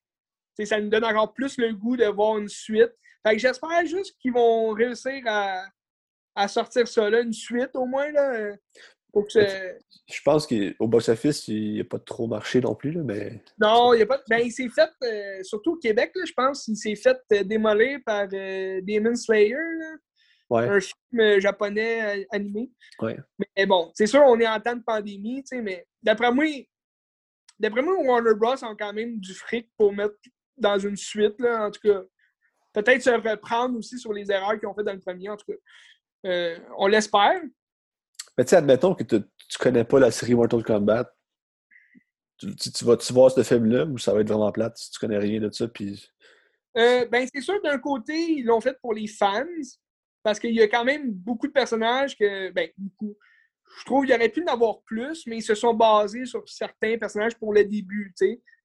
ça 0.65 0.81
nous 0.81 0.89
donne 0.89 1.05
encore 1.05 1.35
plus 1.35 1.59
le 1.59 1.73
goût 1.73 1.97
de 1.97 2.07
voir 2.07 2.39
une 2.39 2.49
suite. 2.49 2.93
Fait 3.27 3.39
j'espère 3.39 3.85
juste 3.87 4.17
qu'ils 4.21 4.33
vont 4.33 4.73
réussir 4.73 5.23
à, 5.27 6.49
sortir 6.49 6.87
ça 6.87 7.11
là, 7.11 7.21
une 7.21 7.33
suite 7.33 7.75
au 7.75 7.87
moins. 7.87 8.11
Là, 8.13 8.53
Je 9.31 10.21
pense 10.25 10.47
qu'au 10.47 10.87
box-office, 10.87 11.49
il 11.49 11.79
n'a 11.79 11.85
pas 11.85 11.99
trop 11.99 12.27
marché 12.27 12.61
non 12.61 12.75
plus, 12.75 12.93
là, 12.93 13.03
mais. 13.03 13.43
Non, 13.59 13.95
il 13.95 14.03
a 14.03 14.07
pas. 14.07 14.21
Ben, 14.29 14.43
il 14.45 14.53
s'est 14.53 14.69
fait, 14.69 14.91
euh, 15.03 15.43
surtout 15.43 15.73
au 15.73 15.77
Québec, 15.77 16.13
là, 16.15 16.25
je 16.27 16.33
pense, 16.33 16.69
il 16.69 16.77
s'est 16.77 16.97
fait 16.97 17.19
euh, 17.33 17.43
démolir 17.43 17.99
par 18.05 18.29
euh, 18.33 18.81
Demon 18.83 19.17
Slayer. 19.17 19.57
Un 20.51 20.81
film 20.81 21.21
euh, 21.21 21.41
japonais 21.41 22.21
euh, 22.21 22.25
animé. 22.31 22.71
Mais 23.57 23.67
bon, 23.67 23.91
c'est 23.95 24.07
sûr, 24.07 24.23
on 24.25 24.39
est 24.39 24.47
en 24.47 24.61
temps 24.61 24.77
de 24.77 24.83
pandémie, 24.83 25.43
mais 25.53 25.87
d'après 26.03 26.33
moi, 26.33 26.45
d'après 27.59 27.83
moi, 27.83 27.95
Warner 27.99 28.35
Bros. 28.35 28.63
ont 28.65 28.77
quand 28.77 28.93
même 28.93 29.19
du 29.19 29.35
fric 29.35 29.71
pour 29.77 29.93
mettre 29.93 30.15
dans 30.57 30.79
une 30.79 30.97
suite, 30.97 31.39
là, 31.41 31.67
en 31.67 31.71
tout 31.71 31.81
cas. 31.81 32.03
Peut-être 32.73 33.03
se 33.03 33.11
reprendre 33.11 33.79
aussi 33.79 33.99
sur 33.99 34.13
les 34.13 34.31
erreurs 34.33 34.59
qu'ils 34.59 34.69
ont 34.69 34.75
faites 34.75 34.87
dans 34.87 34.93
le 34.93 35.01
premier, 35.01 35.29
en 35.29 35.37
tout 35.37 35.47
cas. 35.47 35.59
Euh, 36.27 36.59
on 36.77 36.89
l'espère. 36.89 37.41
Mais 38.37 38.45
tu 38.45 38.51
sais, 38.51 38.57
admettons 38.57 38.95
que 38.95 39.05
tu 39.05 39.15
ne 39.17 39.23
connais 39.61 39.85
pas 39.85 40.01
la 40.01 40.11
série 40.11 40.35
Mortal 40.35 40.65
Kombat. 40.65 41.09
Tu, 42.39 42.85
vas-tu 42.85 43.13
voir 43.13 43.31
ce 43.31 43.45
film-là 43.45 43.85
ou 43.85 43.97
ça 43.97 44.13
va 44.13 44.21
être 44.21 44.29
vraiment 44.29 44.51
plate 44.51 44.77
si 44.77 44.91
tu 44.91 44.99
connais 44.99 45.19
rien 45.19 45.41
de 45.41 45.51
ça? 45.53 45.69
Puis... 45.69 46.05
ben, 46.75 47.29
c'est 47.33 47.41
sûr, 47.41 47.63
d'un 47.63 47.79
côté, 47.79 48.13
ils 48.13 48.45
l'ont 48.45 48.61
fait 48.61 48.77
pour 48.81 48.93
les 48.93 49.07
fans, 49.07 49.47
parce 50.25 50.41
qu'il 50.41 50.55
y 50.55 50.63
a 50.63 50.69
quand 50.69 50.85
même 50.85 51.13
beaucoup 51.13 51.47
de 51.47 51.53
personnages 51.53 52.17
que, 52.17 52.51
ben, 52.51 52.69
beaucoup. 52.77 53.17
Je 53.79 53.85
trouve 53.85 54.07
qu'il 54.07 54.15
aurait 54.15 54.29
pu 54.29 54.43
en 54.43 54.53
avoir 54.53 54.81
plus, 54.83 55.27
mais 55.27 55.39
ils 55.39 55.43
se 55.43 55.55
sont 55.55 55.75
basés 55.75 56.25
sur 56.25 56.49
certains 56.49 56.97
personnages 56.97 57.37
pour 57.37 57.53
le 57.53 57.65
début, 57.65 58.13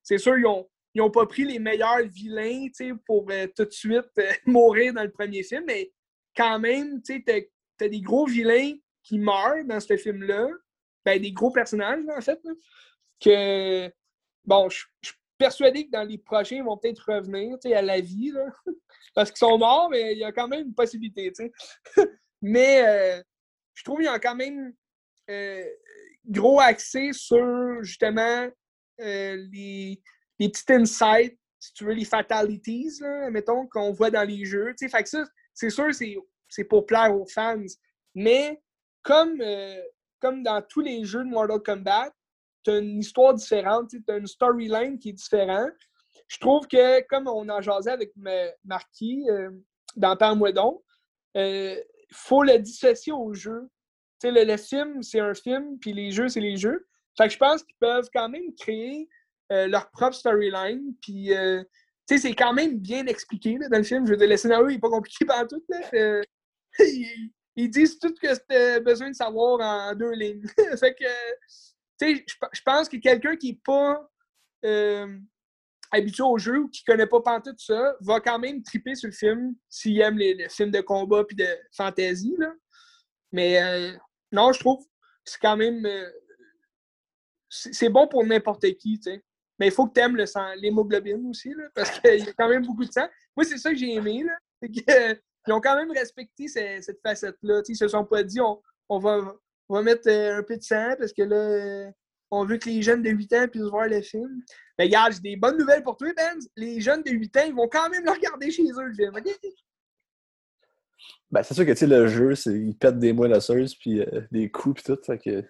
C'est 0.02 0.17
sûr, 0.17 0.38
ils 0.38 0.43
n'ont 0.43 0.67
ils 0.95 1.02
ont 1.02 1.12
pas 1.12 1.26
pris 1.28 1.43
les 1.43 1.60
meilleurs 1.60 2.02
vilains, 2.08 2.67
pour 3.06 3.28
euh, 3.30 3.48
tout 3.56 3.65
de 3.65 3.72
suite 3.72 4.10
euh, 4.17 4.32
mourir 4.45 4.93
dans 4.93 5.04
le 5.04 5.12
premier 5.12 5.43
film, 5.43 5.63
mais 5.67 5.91
quand 6.36 6.60
même, 6.60 7.02
tu 7.04 7.24
as, 7.28 7.88
des 7.88 8.02
gros 8.02 8.26
vilains 8.26 8.74
qui 9.04 9.19
meurent 9.19 9.63
dans 9.65 9.80
ce 9.80 9.98
film-là. 9.98 10.48
Ben, 11.06 11.22
des 11.22 11.32
gros 11.32 11.52
personnages, 11.52 12.04
en 12.15 12.22
fait, 12.22 12.39
que, 13.19 13.91
bon, 14.45 14.67
je 14.69 14.86
persuadé 15.39 15.86
que 15.86 15.91
dans 15.91 16.04
les 16.04 16.17
prochains, 16.17 16.58
ils 16.58 16.63
vont 16.63 16.78
peut-être 16.78 17.12
revenir, 17.12 17.58
à 17.73 17.82
la 17.82 18.02
vie, 18.02 18.32
là. 18.32 18.45
parce 19.15 19.32
qu'ils 19.32 19.39
sont 19.39 19.58
morts, 19.58 19.89
mais 19.89 20.12
il 20.12 20.19
y 20.19 20.23
a 20.23 20.32
quand 20.32 20.47
même 20.47 20.67
une 20.67 20.75
possibilité, 20.75 21.32
mais 22.41 22.86
euh, 22.86 23.23
je 23.73 23.84
trouve 23.84 23.97
qu'il 23.97 24.06
y 24.06 24.10
a 24.10 24.19
quand 24.19 24.36
même 24.36 24.73
euh, 25.30 25.65
gros 26.25 26.60
accès 26.60 27.12
sur, 27.13 27.82
justement, 27.82 28.47
euh, 28.99 29.47
les, 29.52 30.02
les 30.38 30.49
petits 30.49 30.73
insights, 30.73 31.39
si 31.60 31.73
tu 31.73 31.86
veux, 31.86 31.93
les 31.93 32.06
fatalities, 32.06 32.99
là, 32.99 33.32
mettons, 33.32 33.65
qu'on 33.67 33.91
voit 33.91 34.12
dans 34.12 34.28
les 34.28 34.45
jeux. 34.45 34.73
Fait 34.80 35.04
que 35.04 35.10
ça, 35.10 35.23
c'est 35.54 35.69
sûr, 35.69 35.88
c'est 36.47 36.63
pour 36.65 36.86
plaire 36.86 37.15
aux 37.15 37.25
fans. 37.25 37.58
Mais 38.15 38.62
comme, 39.04 39.41
comme 40.19 40.43
dans 40.43 40.62
tous 40.62 40.82
les 40.82 41.04
jeux 41.04 41.23
de 41.23 41.30
Mortal 41.30 41.60
Kombat, 41.60 42.13
tu 42.63 42.72
as 42.72 42.78
une 42.78 43.00
histoire 43.00 43.34
différente, 43.34 43.89
tu 43.89 44.04
as 44.08 44.17
une 44.17 44.28
storyline 44.28 44.98
qui 45.00 45.10
est 45.10 45.13
différente 45.13 45.74
je 46.30 46.38
trouve 46.38 46.67
que, 46.67 47.06
comme 47.08 47.28
on 47.28 47.50
en 47.50 47.62
jasait 47.62 47.91
avec 47.91 48.13
Marquis 48.63 49.26
euh, 49.30 49.50
dans 49.95 50.15
Parle-moi 50.15 50.52
il 50.52 51.41
euh, 51.41 51.76
faut 52.12 52.43
le 52.43 52.58
dissocier 52.60 53.12
au 53.12 53.34
jeu. 53.34 53.67
Le, 54.24 54.45
le, 54.45 54.58
film, 54.58 55.02
c'est 55.02 55.19
un 55.19 55.34
film, 55.34 55.80
puis 55.80 55.91
les 55.93 56.12
jeux, 56.12 56.30
c'est 56.30 56.39
les 56.39 56.58
jeux. 56.58 56.88
Fait 57.17 57.28
que 57.28 57.34
je 57.34 57.38
pense 57.38 57.63
qu'ils 57.63 57.76
peuvent 57.80 58.10
quand 58.13 58.30
même 58.30 58.54
créer 58.56 59.10
euh, 59.52 59.67
leur 59.67 59.89
propre 59.89 60.15
storyline, 60.15 60.93
puis 61.02 61.32
c'est 62.06 62.36
quand 62.36 62.54
même 62.54 62.78
bien 62.78 63.06
expliqué 63.08 63.58
dans 63.58 63.78
le 63.78 63.84
film. 63.84 64.06
Je 64.06 64.12
veux 64.12 64.17
dire, 64.17 64.30
le 64.30 64.38
scénario 64.38 64.67
n'est 64.67 64.80
pas 64.80 64.89
compliqué 64.89 65.26
par 65.26 65.48
tout. 65.48 65.63
ils, 66.80 67.32
ils, 67.56 67.69
disent 67.69 67.98
tout 67.98 68.13
ce 68.15 68.19
que 68.22 68.78
tu 68.78 68.84
besoin 68.84 69.10
de 69.10 69.15
savoir 69.15 69.60
en 69.62 69.95
deux 69.95 70.12
lignes. 70.12 70.45
fait 70.80 70.93
que, 70.93 71.06
tu 71.06 71.79
sais, 72.08 72.26
je 72.54 72.62
pense 72.64 72.90
que 72.90 72.98
quelqu'un 72.98 73.36
qui 73.36 73.52
n'est 73.52 73.62
pas 73.64 74.10
habitué 75.92 76.24
au 76.24 76.38
jeu 76.38 76.60
ou 76.60 76.70
qui 76.70 76.84
connaît 76.84 77.08
pas 77.08 77.20
tout 77.42 77.56
ça, 77.58 77.96
va 78.02 78.20
quand 78.20 78.40
même 78.40 78.62
triper 78.64 78.96
sur 78.96 79.08
le 79.08 79.14
film 79.14 79.56
s'il 79.70 80.00
aime 80.02 80.18
les, 80.18 80.48
films 80.50 80.72
de 80.72 80.82
combat 80.82 81.24
puis 81.24 81.36
de 81.36 81.48
fantasy. 81.76 82.36
Là. 82.38 82.54
Mais 83.32 83.62
euh, 83.62 83.98
non, 84.32 84.52
je 84.52 84.60
trouve 84.60 84.86
c'est 85.26 85.40
quand 85.40 85.58
même. 85.58 85.86
Euh, 85.86 86.10
c'est 87.50 87.90
bon 87.90 88.08
pour 88.08 88.24
n'importe 88.26 88.66
qui, 88.78 89.00
tu 89.00 89.12
sais. 89.12 89.24
Mais 89.60 89.68
il 89.68 89.72
faut 89.72 89.88
que 89.88 89.94
tu 89.94 90.00
aimes 90.00 90.18
l'hémoglobine 90.58 91.28
aussi, 91.28 91.54
là, 91.54 91.68
parce 91.76 92.00
qu'il 92.00 92.26
y 92.26 92.30
a 92.30 92.34
quand 92.34 92.48
même 92.48 92.66
beaucoup 92.66 92.86
de 92.86 92.92
sang. 92.92 93.08
Moi, 93.36 93.44
c'est 93.44 93.58
ça 93.58 93.72
que 93.72 93.76
j'ai 93.76 93.94
aimé. 93.94 94.24
Là, 94.24 94.38
ils 94.62 95.54
ont 95.54 95.60
quand 95.60 95.76
même 95.76 95.92
respecté 95.92 96.48
cette 96.48 97.02
facette-là. 97.04 97.62
Ils 97.68 97.76
se 97.76 97.88
sont 97.88 98.06
pas 98.06 98.24
dit 98.24 98.40
on, 98.40 98.62
on, 98.88 99.00
va, 99.00 99.36
on 99.70 99.76
va 99.76 99.84
mettre 99.84 100.10
euh, 100.10 100.40
un 100.40 100.44
peu 100.44 100.58
de 100.58 100.64
sang 100.64 100.96
parce 100.98 101.14
que 101.14 101.22
là, 101.22 101.92
on 102.32 102.46
veut 102.46 102.58
que 102.58 102.70
les 102.70 102.82
jeunes 102.82 103.02
de 103.02 103.10
8 103.10 103.34
ans 103.34 103.48
puissent 103.48 103.64
voir 103.64 103.88
le 103.88 104.02
film. 104.02 104.42
Mais 104.78 104.86
regarde, 104.86 105.14
j'ai 105.14 105.20
des 105.20 105.36
bonnes 105.36 105.58
nouvelles 105.58 105.84
pour 105.84 105.98
toi, 105.98 106.10
Ben. 106.16 106.38
Les 106.56 106.82
jeunes 106.82 107.04
de 107.04 107.12
8 107.12 107.38
ans, 107.38 107.44
ils 107.48 107.56
vont 107.56 107.68
quand 107.68 107.90
même 107.90 108.04
le 108.04 108.12
regarder 108.12 108.52
chez 108.52 108.64
eux, 108.64 108.84
le 108.84 108.94
film. 108.94 109.14
Ben, 111.32 111.44
c'est 111.44 111.54
sûr 111.54 111.66
que 111.66 111.86
le 111.86 112.08
jeu, 112.08 112.34
ils 112.48 112.76
pètent 112.76 113.00
des 113.00 113.14
moelles 113.14 113.34
osseuses 113.34 113.76
puis 113.76 114.02
euh, 114.02 114.22
des 114.32 114.50
coups 114.50 114.82
et 114.82 114.84
tout. 114.84 115.02
Fait 115.04 115.20
que... 115.20 115.44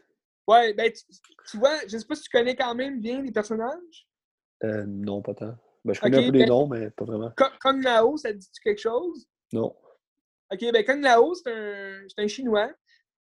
Ouais, 0.48 0.74
ben 0.74 0.92
tu, 0.92 1.58
vois, 1.58 1.78
je 1.88 1.98
sais 1.98 2.06
pas 2.06 2.16
si 2.16 2.24
tu 2.24 2.30
connais 2.30 2.56
quand 2.56 2.76
même 2.76 3.00
bien 3.00 3.22
les 3.22 3.32
personnages. 3.32 4.08
Euh, 4.64 4.84
non, 4.86 5.22
pas 5.22 5.34
tant. 5.34 5.56
Ben, 5.86 5.94
je 5.94 6.02
connais 6.02 6.18
un 6.18 6.32
peu 6.32 6.38
les 6.38 6.46
ben, 6.46 6.50
noms, 6.50 6.68
mais 6.68 6.90
pas 6.90 7.06
vraiment. 7.06 7.32
Kong 7.62 7.84
Lao, 7.84 8.18
ça 8.18 8.34
te 8.34 8.38
dit-tu 8.38 8.62
quelque 8.62 8.82
chose? 8.82 9.28
Non. 9.54 9.76
OK, 10.52 10.60
ben 10.74 10.84
Kong 10.84 11.02
Lao, 11.02 11.34
c'est 11.36 11.52
un, 11.52 12.02
un, 12.18 12.28
Chinois 12.28 12.72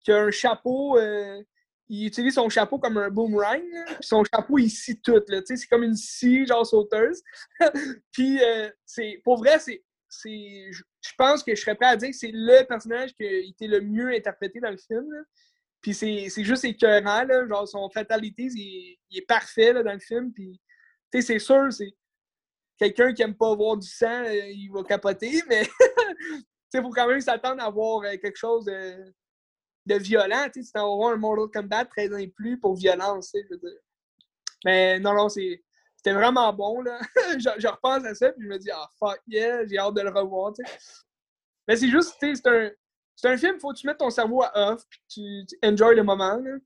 qui 0.06 0.12
a 0.12 0.22
un 0.22 0.32
chapeau 0.32 0.98
euh, 0.98 1.42
il 1.88 2.08
utilise 2.08 2.34
son 2.34 2.50
chapeau 2.50 2.80
comme 2.80 2.98
un 2.98 3.10
boomerang, 3.10 3.62
son 4.02 4.24
chapeau, 4.24 4.58
il 4.58 4.70
scie 4.70 5.00
tout, 5.02 5.22
c'est 5.46 5.68
comme 5.68 5.84
une 5.84 5.96
scie, 5.96 6.46
genre 6.46 6.66
sauteuse. 6.66 7.22
puis, 8.12 8.44
euh, 8.44 8.70
c'est, 8.86 9.22
pour 9.24 9.38
vrai, 9.38 9.60
c'est, 9.60 9.84
c'est, 10.10 10.72
je 10.72 11.12
pense 11.18 11.44
que 11.44 11.54
je 11.54 11.62
serais 11.62 11.76
prêt 11.76 11.88
à 11.88 11.96
dire 11.96 12.10
que 12.10 12.16
c'est 12.16 12.32
le 12.34 12.66
personnage 12.66 13.14
qui 13.14 13.24
a 13.24 13.38
été 13.38 13.68
le 13.68 13.82
mieux 13.82 14.14
interprété 14.14 14.60
dans 14.60 14.72
le 14.72 14.78
film, 14.78 15.06
Puis 15.82 15.94
c'est, 15.94 16.28
c'est 16.30 16.44
juste 16.44 16.66
écœurant, 16.66 17.24
là, 17.24 17.48
genre 17.48 17.68
son 17.68 17.90
fatalité, 17.90 18.48
il, 18.56 18.98
est 19.16 19.28
parfait, 19.28 19.74
là, 19.74 19.84
dans 19.84 19.94
le 19.94 20.00
film, 20.00 20.32
puis, 20.34 20.60
c'est 21.22 21.40
sûr, 21.40 21.72
c'est 21.72 21.94
quelqu'un 22.78 23.14
qui 23.14 23.22
aime 23.22 23.36
pas 23.36 23.56
voir 23.56 23.78
du 23.78 23.88
sang, 23.88 24.24
euh, 24.26 24.50
il 24.52 24.70
va 24.70 24.84
capoter, 24.84 25.42
mais, 25.48 25.64
il 26.74 26.82
faut 26.82 26.90
quand 26.90 27.08
même 27.08 27.22
s'attendre 27.22 27.64
à 27.64 27.70
voir 27.70 28.02
quelque 28.20 28.36
chose 28.36 28.66
de 28.66 29.14
de 29.86 29.96
violent. 29.96 30.48
Tu 30.54 30.64
sais, 30.64 30.78
avoir 30.78 31.14
un 31.14 31.18
Mortal 31.18 31.48
Kombat 31.54 31.86
13 31.86 32.14
ans 32.14 32.18
et 32.18 32.28
plus 32.28 32.60
pour 32.60 32.76
violence, 32.76 33.32
je 33.34 33.48
veux 33.50 33.58
dire. 33.58 33.80
Mais 34.64 35.00
non, 35.00 35.14
non, 35.14 35.30
c'était 35.30 35.62
vraiment 36.06 36.52
bon. 36.54 36.82
Là. 36.82 37.00
je, 37.38 37.68
repense 37.68 38.06
à 38.06 38.16
ça 38.16 38.30
et 38.30 38.34
je 38.38 38.48
me 38.48 38.58
dis, 38.58 38.72
ah 38.72 38.88
fuck 39.00 39.20
yeah, 39.28 39.66
j'ai 39.66 39.78
hâte 39.78 39.94
de 39.94 40.02
le 40.02 40.10
revoir. 40.10 40.54
Tu 40.54 40.66
sais. 40.66 40.74
Mais 41.68 41.76
c'est 41.76 41.90
juste, 41.90 42.16
tu 42.20 42.36
sais, 42.36 42.42
c'est 42.44 42.50
un, 42.50 42.72
c'est 43.16 43.30
un 43.30 43.38
film, 43.38 43.60
faut 43.60 43.72
que 43.72 43.78
tu 43.78 43.88
mettes 43.88 43.98
ton 43.98 44.10
cerveau 44.10 44.44
à 44.44 44.52
off 44.72 44.82
et 44.82 44.96
que 44.96 45.46
tu, 45.46 45.58
enjoy 45.64 45.96
le 45.96 46.04
moment. 46.04 46.36
Là. 46.38 46.58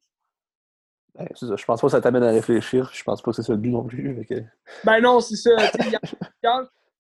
Ben, 1.15 1.27
ça. 1.36 1.55
Je 1.55 1.65
pense 1.65 1.82
pas 1.82 1.88
que 1.88 1.91
ça 1.91 2.01
t'amène 2.01 2.23
à 2.23 2.32
réfléchir. 2.32 2.89
Je 2.93 3.03
pense 3.03 3.21
pas 3.21 3.32
que 3.32 3.36
c'est 3.36 3.43
ça 3.43 3.53
le 3.53 3.60
but 3.60 3.71
non 3.71 3.84
plus. 3.84 4.25
Ben 4.84 4.99
non, 5.01 5.19
c'est 5.19 5.36
ça. 5.36 5.51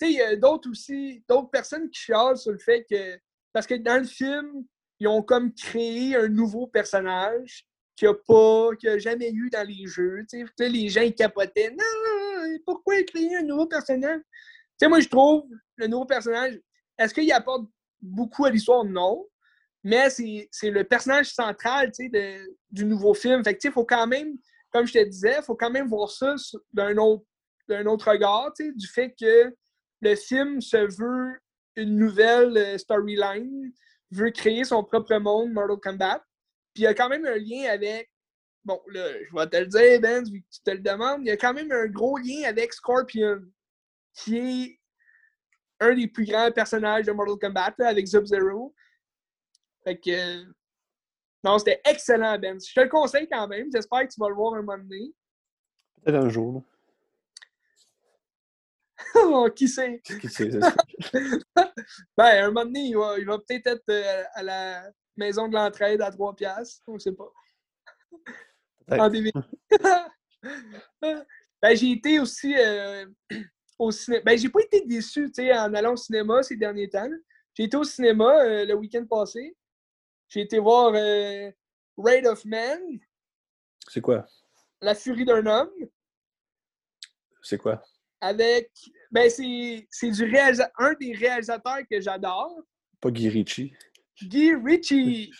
Il 0.01 0.11
y 0.11 0.21
a, 0.21 0.35
d'autres 0.35 0.69
aussi, 0.69 1.23
d'autres 1.27 1.49
personnes 1.49 1.89
qui 1.89 1.99
chialent 1.99 2.37
sur 2.37 2.51
le 2.51 2.57
fait 2.57 2.85
que. 2.89 3.19
Parce 3.51 3.65
que 3.65 3.75
dans 3.75 3.97
le 3.97 4.07
film, 4.07 4.65
ils 4.99 5.07
ont 5.07 5.21
comme 5.21 5.53
créé 5.53 6.15
un 6.15 6.27
nouveau 6.27 6.67
personnage 6.67 7.65
qu'il 7.95 8.07
n'y 8.07 8.13
a 8.13 8.17
pas, 8.17 8.75
qu'il 8.77 8.89
a 8.89 8.97
jamais 8.97 9.31
eu 9.31 9.49
dans 9.49 9.67
les 9.67 9.85
jeux. 9.85 10.25
les 10.59 10.89
gens 10.89 11.01
ils 11.01 11.13
capotaient. 11.13 11.71
Non, 11.71 12.57
pourquoi 12.65 13.01
créer 13.03 13.35
un 13.37 13.43
nouveau 13.43 13.65
personnage? 13.65 14.21
moi, 14.83 15.01
je 15.01 15.09
trouve 15.09 15.43
le 15.75 15.87
nouveau 15.87 16.05
personnage, 16.05 16.59
est-ce 16.97 17.13
qu'il 17.13 17.31
apporte 17.33 17.69
beaucoup 18.01 18.45
à 18.45 18.49
l'histoire? 18.49 18.85
Non. 18.85 19.25
Mais 19.83 20.09
c'est 20.09 20.71
le 20.71 20.83
personnage 20.83 21.33
central 21.33 21.91
de, 21.97 22.55
du 22.71 22.85
nouveau 22.85 23.13
film. 23.13 23.43
Fait 23.43 23.57
il 23.63 23.71
faut 23.71 23.85
quand 23.85 24.07
même, 24.07 24.37
comme 24.71 24.85
je 24.85 24.93
te 24.93 25.03
disais, 25.03 25.35
il 25.37 25.43
faut 25.43 25.55
quand 25.55 25.71
même 25.71 25.87
voir 25.87 26.09
ça 26.09 26.35
d'un 26.73 26.97
autre, 26.97 27.25
autre 27.85 28.11
regard, 28.11 28.51
du 28.57 28.87
fait 28.87 29.13
que 29.19 29.53
le 30.01 30.15
film 30.15 30.61
se 30.61 30.77
veut 30.77 31.39
une 31.75 31.97
nouvelle 31.97 32.57
euh, 32.57 32.77
storyline 32.77 33.71
veut 34.11 34.31
créer 34.31 34.63
son 34.63 34.83
propre 34.83 35.15
monde, 35.17 35.51
Mortal 35.51 35.77
Kombat. 35.77 36.25
Puis 36.73 36.83
il 36.83 36.85
y 36.85 36.87
a 36.87 36.93
quand 36.93 37.09
même 37.09 37.25
un 37.25 37.37
lien 37.37 37.69
avec. 37.69 38.11
Bon, 38.63 38.81
là, 38.87 39.07
je 39.23 39.33
vais 39.33 39.47
te 39.47 39.57
le 39.57 39.67
dire, 39.67 40.01
Ben, 40.01 40.23
vu 40.23 40.41
que 40.41 40.47
tu 40.51 40.61
te 40.61 40.71
le 40.71 40.79
demandes. 40.79 41.21
Il 41.21 41.27
y 41.27 41.31
a 41.31 41.37
quand 41.37 41.53
même 41.53 41.71
un 41.71 41.87
gros 41.87 42.17
lien 42.17 42.43
avec 42.45 42.73
Scorpion, 42.73 43.41
qui 44.13 44.37
est 44.37 44.79
un 45.79 45.95
des 45.95 46.07
plus 46.07 46.25
grands 46.25 46.51
personnages 46.51 47.05
de 47.05 47.11
Mortal 47.11 47.37
Kombat, 47.39 47.75
avec 47.79 48.07
Sub-Zero. 48.07 48.73
Fait 49.83 49.97
que. 49.97 50.43
Non, 51.43 51.57
c'était 51.57 51.81
excellent, 51.85 52.37
Ben. 52.37 52.59
Je 52.59 52.73
te 52.73 52.81
le 52.81 52.89
conseille 52.89 53.27
quand 53.29 53.47
même. 53.47 53.69
J'espère 53.73 54.07
que 54.07 54.13
tu 54.13 54.19
vas 54.19 54.29
le 54.29 54.35
voir 54.35 54.55
un 54.55 54.61
moment 54.61 54.77
donné. 54.77 55.13
Peut-être 56.03 56.23
un 56.23 56.29
jour. 56.29 56.53
Là. 56.55 56.61
Qui 59.55 59.67
sait? 59.67 60.01
Qui 60.03 60.29
sait, 60.29 60.49
ben, 62.17 62.43
un 62.43 62.47
moment 62.47 62.65
donné, 62.65 62.87
il 62.87 62.95
va, 62.95 63.37
peut-être 63.39 63.67
être, 63.67 63.89
euh, 63.89 64.23
à 64.33 64.43
la 64.43 64.91
maison 65.17 65.47
de 65.47 65.53
l'entraide 65.53 66.01
à 66.01 66.11
3 66.11 66.35
piastres. 66.35 66.83
On 66.87 66.93
ne 66.93 66.99
sait 66.99 67.13
pas. 67.13 67.31
En 68.91 69.09
DVD. 69.09 69.31
ben, 71.01 71.75
j'ai 71.75 71.91
été 71.91 72.19
aussi 72.19 72.55
euh, 72.57 73.05
au 73.77 73.91
cinéma. 73.91 74.23
Ben, 74.25 74.37
j'ai 74.37 74.49
pas 74.49 74.61
été 74.61 74.85
déçu, 74.85 75.31
en 75.37 75.73
allant 75.73 75.93
au 75.93 75.97
cinéma 75.97 76.43
ces 76.43 76.55
derniers 76.55 76.89
temps. 76.89 77.09
J'ai 77.53 77.63
été 77.63 77.77
au 77.77 77.83
cinéma 77.83 78.43
euh, 78.43 78.65
le 78.65 78.73
week-end 78.75 79.05
passé. 79.05 79.55
J'ai 80.27 80.41
été 80.41 80.59
voir 80.59 80.91
Raid 80.91 82.27
of 82.27 82.45
Man. 82.45 82.79
C'est 83.87 84.01
quoi? 84.01 84.25
La 84.81 84.95
furie 84.95 85.25
d'un 85.25 85.45
homme. 85.45 85.71
C'est 87.41 87.57
quoi? 87.57 87.83
Avec. 88.21 88.71
Ben, 89.11 89.29
c'est 89.29 90.11
du 90.11 90.23
réalisa 90.23 90.71
un 90.77 90.93
des 90.99 91.13
réalisateurs 91.13 91.79
que 91.89 91.99
j'adore. 91.99 92.61
Pas 93.01 93.11
Guy 93.11 93.29
Ritchie. 93.29 93.73
Guy 94.21 94.53
Ritchie! 94.53 95.31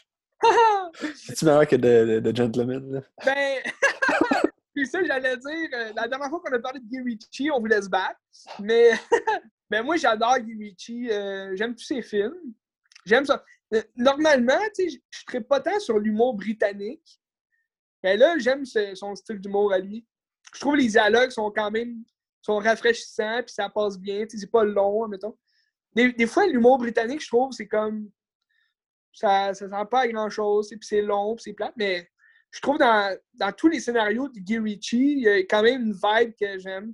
C'est-tu 1.16 1.46
meilleur 1.46 1.68
que 1.68 1.76
de, 1.76 2.20
de, 2.20 2.36
Gentleman? 2.36 2.92
Là? 2.92 3.02
Ben, 3.26 3.62
c'est 4.76 4.86
ça, 4.86 5.04
j'allais 5.04 5.36
dire. 5.36 5.70
Euh, 5.74 5.92
la 5.96 6.08
dernière 6.08 6.30
fois 6.30 6.40
qu'on 6.40 6.54
a 6.54 6.60
parlé 6.60 6.80
de 6.80 6.86
Guy 6.86 7.02
Ritchie, 7.02 7.52
on 7.52 7.60
voulait 7.60 7.82
se 7.82 7.90
battre. 7.90 8.20
Mais, 8.60 8.92
ben, 9.70 9.84
moi, 9.84 9.98
j'adore 9.98 10.40
Guy 10.40 10.56
Ritchie. 10.56 11.12
Euh, 11.12 11.56
j'aime 11.56 11.76
tous 11.76 11.84
ses 11.84 12.02
films. 12.02 12.54
J'aime 13.06 13.26
ça. 13.26 13.44
Euh, 13.74 13.82
normalement, 13.96 14.60
tu 14.76 14.90
sais, 14.90 15.02
je 15.12 15.38
ne 15.38 15.44
pas 15.44 15.60
tant 15.60 15.80
sur 15.80 16.00
l'humour 16.00 16.36
britannique. 16.36 17.20
Mais 18.02 18.16
là, 18.16 18.38
j'aime 18.38 18.64
son 18.66 19.16
style 19.16 19.40
d'humour 19.40 19.74
à 19.74 19.80
lui. 19.80 20.08
Je 20.54 20.60
trouve 20.62 20.78
les 20.78 20.88
dialogues 20.88 21.32
sont 21.32 21.52
quand 21.52 21.70
même 21.70 22.04
sont 22.42 22.58
rafraîchissants, 22.58 23.44
puis 23.44 23.54
ça 23.54 23.70
passe 23.70 23.98
bien. 24.00 24.26
C'est 24.28 24.52
pas 24.52 24.64
long, 24.64 25.08
mettons. 25.08 25.38
Des, 25.94 26.14
des 26.14 26.28
fois, 26.28 26.48
l'humour 26.48 26.78
britannique, 26.78 27.22
je 27.22 27.28
trouve, 27.28 27.52
c'est 27.52 27.68
comme. 27.68 28.10
Ça 29.12 29.50
ne 29.50 29.54
sent 29.54 29.70
pas 29.90 30.02
à 30.02 30.08
grand-chose, 30.08 30.70
puis 30.70 30.80
c'est 30.82 31.02
long, 31.02 31.36
puis 31.36 31.44
c'est 31.44 31.54
plat. 31.54 31.74
Mais 31.76 32.08
je 32.52 32.62
trouve 32.62 32.78
dans, 32.78 33.16
dans 33.34 33.52
tous 33.52 33.68
les 33.68 33.80
scénarios 33.80 34.30
de 34.30 34.40
Guy 34.40 34.60
Ritchie, 34.60 35.14
il 35.14 35.24
y 35.24 35.30
a 35.30 35.38
quand 35.40 35.64
même 35.64 35.82
une 35.82 35.94
vibe 35.94 36.34
que 36.40 36.58
j'aime. 36.60 36.94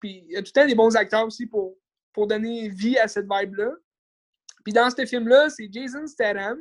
Puis 0.00 0.24
il 0.26 0.32
y 0.32 0.36
a 0.36 0.42
tout 0.42 0.50
le 0.54 0.60
temps 0.60 0.66
des 0.66 0.74
bons 0.74 0.96
acteurs 0.96 1.26
aussi 1.26 1.46
pour, 1.46 1.76
pour 2.12 2.26
donner 2.26 2.68
vie 2.68 2.98
à 2.98 3.08
cette 3.08 3.26
vibe-là. 3.30 3.72
Puis 4.64 4.72
dans 4.72 4.90
ce 4.90 5.06
film-là, 5.06 5.48
c'est 5.50 5.68
Jason 5.72 6.06
Statham 6.06 6.58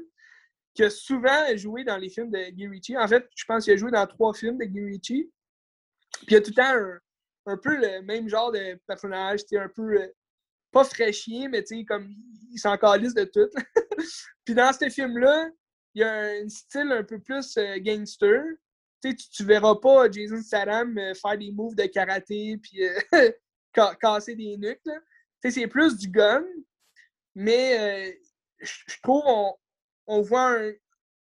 qui 0.74 0.84
a 0.84 0.90
souvent 0.90 1.56
joué 1.56 1.84
dans 1.84 1.98
les 1.98 2.10
films 2.10 2.30
de 2.30 2.52
Guy 2.52 2.68
Ritchie. 2.68 2.98
En 2.98 3.08
fait, 3.08 3.28
je 3.36 3.46
pense 3.46 3.64
qu'il 3.64 3.74
a 3.74 3.78
joué 3.78 3.92
dans 3.92 4.06
trois 4.06 4.34
films 4.34 4.58
de 4.58 4.66
Guy 4.66 4.84
Ritchie. 4.84 5.32
Puis 6.20 6.28
il 6.28 6.34
y 6.34 6.36
a 6.38 6.42
tout 6.42 6.52
le 6.52 6.56
temps 6.56 6.74
un, 6.74 7.00
un 7.48 7.58
peu 7.58 7.76
le 7.76 8.02
même 8.02 8.28
genre 8.28 8.52
de 8.52 8.80
personnage, 8.86 9.42
un 9.54 9.70
peu 9.70 10.02
euh, 10.02 10.08
pas 10.72 10.84
fraîchier, 10.84 11.48
mais 11.48 11.64
comme 11.88 12.14
il 12.52 12.60
s'en 12.60 12.76
de 12.76 13.24
tout. 13.24 13.50
puis 14.46 14.54
dans 14.54 14.74
ce 14.74 14.90
film-là, 14.90 15.50
il 15.96 16.02
y 16.02 16.04
a 16.04 16.44
un 16.44 16.50
style 16.50 16.92
un 16.92 17.04
peu 17.04 17.20
plus 17.20 17.58
euh, 17.58 17.80
gangster. 17.80 18.44
tu, 19.02 19.16
tu 19.16 19.46
verras 19.46 19.76
pas 19.76 20.12
Jason 20.12 20.42
Statham 20.42 20.98
euh, 20.98 21.14
faire 21.14 21.38
des 21.38 21.52
moves 21.52 21.76
de 21.76 21.86
karaté 21.86 22.58
puis 22.58 22.82
casser 24.02 24.36
des 24.36 24.58
nuques. 24.58 24.82
C'est 25.50 25.68
plus 25.68 25.96
du 25.98 26.10
gun, 26.10 26.46
mais 27.34 28.20
je 28.60 29.02
trouve 29.02 29.24
on, 29.26 29.54
on 30.08 30.22
voit 30.22 30.58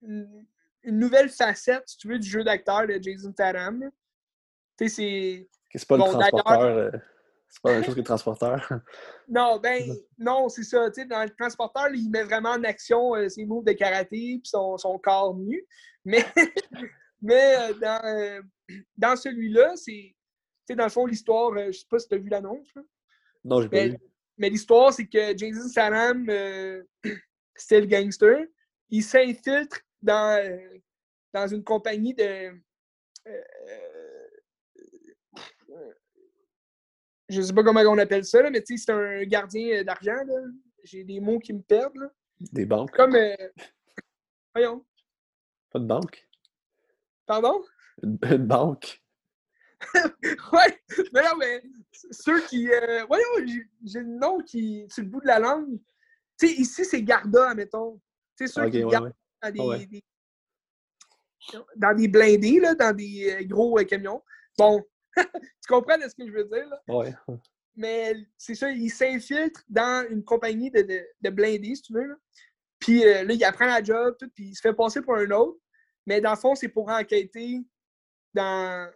une, 0.03 0.45
nouvelle 0.83 1.29
facette, 1.29 1.87
si 1.87 1.97
tu 1.97 2.07
veux, 2.07 2.19
du 2.19 2.29
jeu 2.29 2.43
d'acteur 2.43 2.85
de 2.85 2.99
Jason 3.01 3.31
Statham. 3.31 3.89
C'est 4.87 5.47
c'est 5.73 5.87
pas 5.87 5.97
le 5.97 6.03
transporteur. 6.03 6.61
Euh, 6.61 6.91
c'est 7.49 7.61
pas 7.61 7.69
la 7.69 7.75
même 7.75 7.85
chose 7.85 7.95
que 7.95 7.99
le 7.99 8.05
transporteur. 8.05 8.69
non, 9.27 9.59
ben, 9.59 9.93
non, 10.17 10.49
c'est 10.49 10.63
ça. 10.63 10.89
dans 10.89 11.23
le 11.23 11.29
transporteur, 11.37 11.89
il 11.93 12.09
met 12.09 12.23
vraiment 12.23 12.51
en 12.51 12.63
action 12.63 13.15
euh, 13.15 13.27
ses 13.27 13.45
moves 13.45 13.65
de 13.65 13.73
karaté 13.73 14.17
et 14.17 14.41
son, 14.43 14.77
son, 14.77 14.97
corps 14.97 15.35
nu. 15.35 15.65
Mais, 16.05 16.23
mais 17.21 17.55
euh, 17.57 17.73
dans, 17.73 18.43
dans 18.97 19.15
celui-là, 19.15 19.75
c'est. 19.75 20.15
dans 20.69 20.85
le 20.85 20.89
fond, 20.89 21.05
l'histoire, 21.05 21.51
je 21.57 21.71
sais 21.71 21.85
pas 21.89 21.99
si 21.99 22.07
tu 22.07 22.15
as 22.15 22.19
vu 22.19 22.29
l'annonce. 22.29 22.73
Non, 23.43 23.61
j'ai 23.61 23.69
pas 23.69 23.87
vu. 23.87 23.97
Mais 24.37 24.49
l'histoire, 24.49 24.93
c'est 24.93 25.07
que 25.07 25.37
Jason 25.37 25.67
Statham, 25.67 26.25
c'est 27.55 27.81
le 27.81 27.85
gangster, 27.85 28.45
il 28.89 29.03
s'infiltre 29.03 29.81
dans, 30.01 30.59
dans 31.33 31.47
une 31.47 31.63
compagnie 31.63 32.13
de 32.13 32.53
je 37.31 37.41
sais 37.41 37.53
pas 37.53 37.63
comment 37.63 37.81
on 37.81 37.97
appelle 37.97 38.25
ça, 38.25 38.49
mais 38.49 38.61
tu 38.61 38.77
sais, 38.77 38.85
c'est 38.85 38.91
un 38.91 39.23
gardien 39.23 39.83
d'argent. 39.83 40.17
J'ai 40.83 41.03
des 41.03 41.19
mots 41.19 41.39
qui 41.39 41.53
me 41.53 41.61
perdent. 41.61 42.11
Des 42.39 42.65
banques. 42.65 42.91
Comme. 42.91 43.15
Euh, 43.15 43.35
voyons. 44.53 44.85
Pas 45.71 45.79
de 45.79 45.85
banque. 45.85 46.27
Pardon? 47.25 47.63
Une, 48.03 48.17
banque. 48.45 49.01
ouais, 49.93 50.81
mais 51.13 51.21
non, 51.21 51.37
mais 51.39 51.63
ceux 52.11 52.41
qui. 52.47 52.69
Euh, 52.69 53.05
voyons, 53.05 53.25
j'ai 53.83 53.99
le 53.99 54.17
nom 54.17 54.39
qui. 54.39 54.85
sur 54.89 55.03
le 55.03 55.09
bout 55.09 55.21
de 55.21 55.27
la 55.27 55.39
langue. 55.39 55.79
Tu 56.37 56.47
sais, 56.47 56.53
ici, 56.53 56.85
c'est 56.85 57.03
Garda, 57.03 57.51
admettons. 57.51 58.01
Tu 58.35 58.47
sais, 58.47 58.53
ceux 58.53 58.69
qui 58.69 58.83
gardent 58.83 59.13
dans 59.41 59.51
des, 59.51 60.03
dans 61.75 61.95
des 61.95 62.07
blindés, 62.07 62.59
là, 62.59 62.75
dans 62.75 62.95
des 62.95 63.37
euh, 63.39 63.45
gros 63.45 63.75
camions. 63.85 64.21
Bon, 64.57 64.83
tu 65.15 65.67
comprends 65.67 65.95
ce 65.99 66.15
que 66.15 66.27
je 66.27 66.31
veux 66.31 66.45
dire? 66.45 66.67
Là? 66.67 66.81
Ouais. 66.87 67.13
Mais 67.75 68.15
c'est 68.37 68.55
ça, 68.55 68.69
il 68.69 68.89
s'infiltre 68.89 69.63
dans 69.69 70.05
une 70.09 70.23
compagnie 70.23 70.69
de, 70.69 70.81
de, 71.21 71.29
blindés, 71.29 71.75
si 71.75 71.83
tu 71.83 71.93
veux. 71.93 72.21
Puis 72.79 73.05
euh, 73.05 73.23
là, 73.23 73.33
il 73.33 73.43
apprend 73.43 73.65
la 73.65 73.83
job, 73.83 74.15
tout, 74.19 74.29
puis 74.33 74.49
il 74.49 74.55
se 74.55 74.61
fait 74.61 74.73
passer 74.73 75.01
pour 75.01 75.15
un 75.15 75.29
autre. 75.31 75.59
mais 76.05 76.19
dans 76.19 76.31
le 76.31 76.37
fond, 76.37 76.55
c'est 76.55 76.67
pour 76.67 76.89
enquêter 76.89 77.61
dans, 78.33 78.91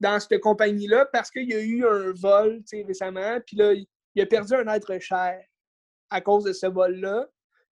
dans 0.00 0.20
cette 0.20 0.40
compagnie-là 0.40 1.06
parce 1.06 1.30
qu'il 1.30 1.48
y 1.48 1.54
a 1.54 1.60
eu 1.60 1.86
un 1.86 2.12
vol 2.12 2.62
récemment, 2.72 3.40
puis 3.46 3.56
là, 3.56 3.72
il 3.72 4.22
a 4.22 4.26
perdu 4.26 4.54
un 4.54 4.66
être 4.74 4.98
cher 4.98 5.40
à 6.10 6.20
cause 6.20 6.44
de 6.44 6.52
ce 6.52 6.66
vol-là. 6.66 7.26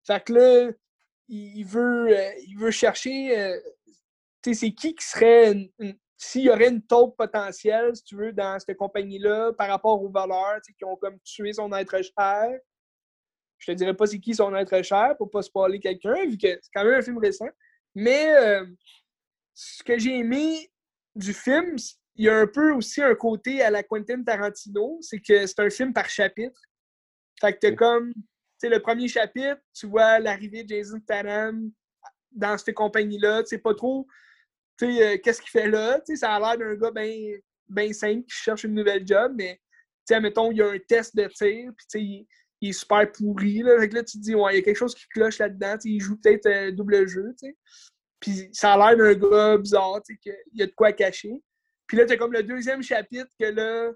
Fait 0.07 0.23
que 0.23 0.33
là, 0.33 0.73
il 1.29 1.65
veut, 1.65 2.17
euh, 2.17 2.33
il 2.47 2.59
veut 2.59 2.71
chercher, 2.71 3.39
euh, 3.39 3.59
tu 4.43 4.53
sais, 4.53 4.61
c'est 4.61 4.73
qui 4.73 4.95
qui 4.95 5.05
serait, 5.05 5.71
s'il 6.17 6.43
y 6.43 6.51
aurait 6.51 6.69
une 6.69 6.83
taupe 6.83 7.17
potentielle, 7.17 7.95
si 7.95 8.05
tu 8.05 8.17
veux, 8.17 8.33
dans 8.33 8.59
cette 8.59 8.77
compagnie-là 8.77 9.53
par 9.53 9.69
rapport 9.69 10.01
aux 10.03 10.09
voleurs 10.09 10.61
qui 10.63 10.85
ont 10.85 10.97
comme 10.97 11.19
tué 11.21 11.53
son 11.53 11.73
être 11.73 12.01
cher. 12.03 12.59
Je 13.59 13.73
te 13.73 13.77
dirais 13.77 13.95
pas 13.95 14.07
c'est 14.07 14.21
qui 14.21 14.35
son 14.35 14.55
être 14.55 14.83
cher 14.83 15.17
pour 15.17 15.31
pas 15.31 15.43
spoiler 15.43 15.81
quelqu'un, 15.81 16.27
vu 16.27 16.37
que 16.37 16.49
c'est 16.49 16.71
quand 16.73 16.85
même 16.85 16.95
un 16.95 17.03
film 17.03 17.19
récent. 17.19 17.49
Mais 17.95 18.35
euh, 18.35 18.67
ce 19.55 19.83
que 19.83 19.99
j'ai 19.99 20.19
aimé 20.19 20.71
du 21.15 21.33
film, 21.33 21.77
il 22.17 22.27
y 22.27 22.29
a 22.29 22.39
un 22.39 22.47
peu 22.47 22.73
aussi 22.73 23.03
un 23.03 23.15
côté 23.15 23.63
à 23.63 23.71
la 23.71 23.83
Quentin 23.83 24.23
Tarantino, 24.23 24.99
c'est 25.01 25.21
que 25.21 25.47
c'est 25.47 25.61
un 25.61 25.71
film 25.71 25.93
par 25.93 26.09
chapitre. 26.09 26.61
Fait 27.41 27.53
que 27.53 27.59
t'as 27.61 27.73
comme, 27.73 28.13
tu 28.13 28.21
sais, 28.59 28.69
le 28.69 28.81
premier 28.81 29.09
chapitre, 29.09 29.61
tu 29.73 29.87
vois 29.87 30.21
l'arrivée 30.21 30.63
de 30.63 30.69
Jason 30.69 30.99
Statham 31.01 31.71
dans 32.31 32.59
cette 32.59 32.75
compagnie-là, 32.75 33.43
tu 33.43 33.51
sais 33.51 33.59
pas 33.59 33.75
trop, 33.75 34.07
euh, 34.83 35.19
qu'est-ce 35.23 35.41
qu'il 35.41 35.51
fait 35.51 35.69
là, 35.69 36.01
tu 36.01 36.17
ça 36.17 36.35
a 36.35 36.41
l'air 36.41 36.59
d'un 36.59 36.75
gars 36.75 36.91
bien 36.91 37.37
ben 37.69 37.93
simple 37.93 38.23
qui 38.23 38.37
cherche 38.37 38.65
une 38.65 38.75
nouvelle 38.75 39.07
job, 39.07 39.33
mais, 39.37 39.61
tu 40.07 40.19
mettons, 40.21 40.51
il 40.51 40.59
y 40.59 40.63
a 40.63 40.69
un 40.69 40.79
test 40.79 41.17
de 41.17 41.25
tir, 41.27 41.73
puis 41.77 41.87
tu 41.91 42.01
il, 42.61 42.69
est 42.69 42.73
super 42.73 43.11
pourri, 43.13 43.63
là, 43.63 43.77
là, 43.77 44.03
tu 44.05 44.19
te 44.19 44.23
dis, 44.23 44.35
ouais, 44.35 44.55
il 44.55 44.57
y 44.57 44.59
a 44.59 44.63
quelque 44.63 44.77
chose 44.77 44.95
qui 44.95 45.07
cloche 45.09 45.39
là-dedans, 45.39 45.77
tu 45.79 45.91
il 45.91 46.01
joue 46.01 46.17
peut-être 46.17 46.47
euh, 46.47 46.71
double 46.73 47.07
jeu, 47.07 47.35
tu 47.39 47.57
puis 48.21 48.49
ça 48.53 48.73
a 48.73 48.95
l'air 48.95 48.97
d'un 48.97 49.29
gars 49.29 49.59
bizarre, 49.59 50.01
tu 50.03 50.17
qu'il 50.17 50.35
y 50.55 50.63
a 50.63 50.67
de 50.67 50.73
quoi 50.73 50.93
cacher. 50.93 51.43
Puis 51.87 51.99
là, 51.99 52.07
tu 52.07 52.17
comme 52.17 52.33
le 52.33 52.43
deuxième 52.43 52.83
chapitre 52.83 53.29
que 53.39 53.45
là, 53.45 53.93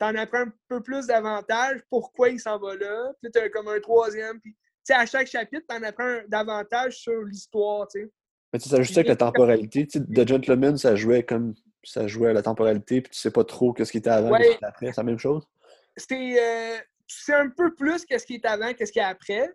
t'en 0.00 0.16
apprends 0.16 0.40
un 0.40 0.52
peu 0.68 0.82
plus 0.82 1.06
davantage, 1.06 1.80
pourquoi 1.88 2.30
il 2.30 2.40
s'en 2.40 2.58
va 2.58 2.74
là. 2.74 3.12
Puis 3.20 3.30
là, 3.32 3.42
as 3.42 3.48
comme 3.50 3.68
un 3.68 3.78
troisième. 3.78 4.40
Puis, 4.40 4.56
tu 4.84 4.92
à 4.92 5.06
chaque 5.06 5.28
chapitre, 5.28 5.64
t'en 5.68 5.80
apprends 5.84 6.22
davantage 6.26 6.96
sur 6.96 7.22
l'histoire, 7.22 7.86
tu. 7.86 8.10
Mais 8.52 8.58
tu 8.58 8.68
sais, 8.68 8.76
ça 8.76 8.82
juste 8.82 8.96
avec 8.96 9.08
la 9.08 9.16
temporalité. 9.16 9.86
Tu 9.86 9.98
sais, 9.98 10.04
The 10.04 10.28
Gentleman, 10.28 10.76
ça 10.76 10.94
jouait 10.94 11.22
comme 11.22 11.54
ça 11.84 12.06
jouait 12.06 12.30
à 12.30 12.32
la 12.32 12.42
temporalité, 12.42 13.00
puis 13.00 13.10
tu 13.10 13.18
sais 13.18 13.30
pas 13.30 13.44
trop 13.44 13.72
qu'est-ce 13.72 13.90
qui 13.90 13.98
était 13.98 14.10
avant, 14.10 14.36
qu'est-ce 14.36 14.50
qui 14.50 14.56
était 14.56 14.66
après. 14.66 14.86
C'est 14.86 14.96
la 14.98 15.02
même 15.02 15.18
chose? 15.18 15.48
C'était. 15.96 16.36
Euh, 16.40 16.78
tu 17.06 17.18
sais 17.18 17.34
un 17.34 17.48
peu 17.50 17.74
plus 17.74 18.04
qu'est-ce 18.04 18.26
qui 18.26 18.34
est 18.34 18.46
avant, 18.46 18.72
qu'est-ce 18.72 18.92
qui 18.92 18.98
est 18.98 19.02
après. 19.02 19.52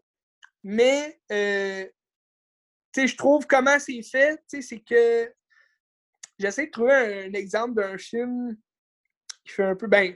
Mais, 0.64 1.20
euh, 1.32 1.86
tu 2.92 3.02
sais, 3.02 3.08
je 3.08 3.16
trouve 3.18 3.48
comment 3.48 3.80
c'est 3.80 4.02
fait, 4.02 4.38
tu 4.50 4.62
sais, 4.62 4.62
c'est 4.62 4.80
que 4.80 5.32
j'essaie 6.38 6.68
de 6.68 6.72
trouver 6.72 7.26
un, 7.26 7.34
exemple 7.34 7.76
d'un 7.76 7.98
film 7.98 8.58
qui 9.46 9.54
fait 9.54 9.64
un 9.64 9.76
peu. 9.76 9.88
Ben. 9.88 10.16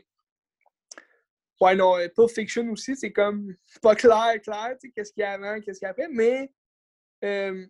Ouais, 1.60 1.76
non, 1.76 1.96
Pulp 2.16 2.32
Fiction 2.32 2.70
aussi, 2.72 2.96
c'est 2.96 3.12
comme. 3.12 3.56
pas 3.82 3.96
clair, 3.96 4.42
clair, 4.42 4.76
tu 4.80 4.88
sais, 4.88 4.92
qu'est-ce 4.92 5.14
qu'il 5.14 5.22
y 5.22 5.24
a 5.24 5.34
avant, 5.34 5.60
qu'est-ce 5.62 5.80
qu'il 5.80 5.86
y 5.86 5.88
a 5.88 5.92
après. 5.92 6.10
Mais. 6.10 6.52
Euh, 7.24 7.68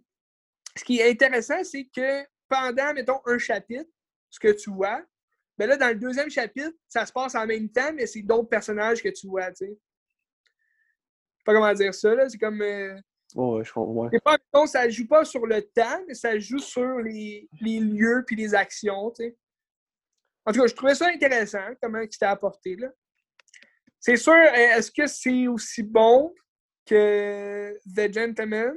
ce 0.75 0.83
qui 0.83 0.99
est 0.99 1.09
intéressant, 1.09 1.63
c'est 1.63 1.85
que 1.85 2.25
pendant, 2.47 2.93
mettons, 2.93 3.21
un 3.25 3.37
chapitre, 3.37 3.89
ce 4.29 4.39
que 4.39 4.51
tu 4.51 4.69
vois, 4.69 5.01
ben 5.57 5.67
là, 5.67 5.77
dans 5.77 5.89
le 5.89 5.95
deuxième 5.95 6.29
chapitre, 6.29 6.75
ça 6.87 7.05
se 7.05 7.11
passe 7.11 7.35
en 7.35 7.45
même 7.45 7.69
temps, 7.69 7.93
mais 7.93 8.07
c'est 8.07 8.21
d'autres 8.21 8.49
personnages 8.49 9.03
que 9.03 9.09
tu 9.09 9.27
vois, 9.27 9.51
tu 9.51 9.65
sais. 9.65 9.77
Pas 11.45 11.53
comment 11.53 11.73
dire 11.73 11.93
ça, 11.93 12.13
là. 12.13 12.29
C'est 12.29 12.37
comme. 12.37 12.61
Euh, 12.61 12.95
Oh, 13.35 13.63
je 13.63 13.71
comprends. 13.71 14.09
Pas, 14.51 14.67
ça 14.67 14.89
joue 14.89 15.07
pas 15.07 15.23
sur 15.23 15.45
le 15.45 15.61
temps, 15.61 16.03
mais 16.07 16.13
ça 16.13 16.37
joue 16.37 16.59
sur 16.59 16.99
les, 16.99 17.47
lieux 17.61 18.23
puis 18.25 18.35
les 18.35 18.53
actions. 18.53 18.93
En 18.93 19.11
tout 19.11 20.59
cas, 20.59 20.67
je 20.67 20.75
trouvais 20.75 20.95
ça 20.95 21.07
intéressant, 21.07 21.65
comment 21.81 22.01
c'était 22.09 22.25
apporté. 22.25 22.75
Là. 22.75 22.89
C'est 23.99 24.17
sûr, 24.17 24.33
est-ce 24.33 24.91
que 24.91 25.07
c'est 25.07 25.47
aussi 25.47 25.83
bon 25.83 26.33
que 26.85 27.77
The 27.95 28.13
Gentleman? 28.13 28.75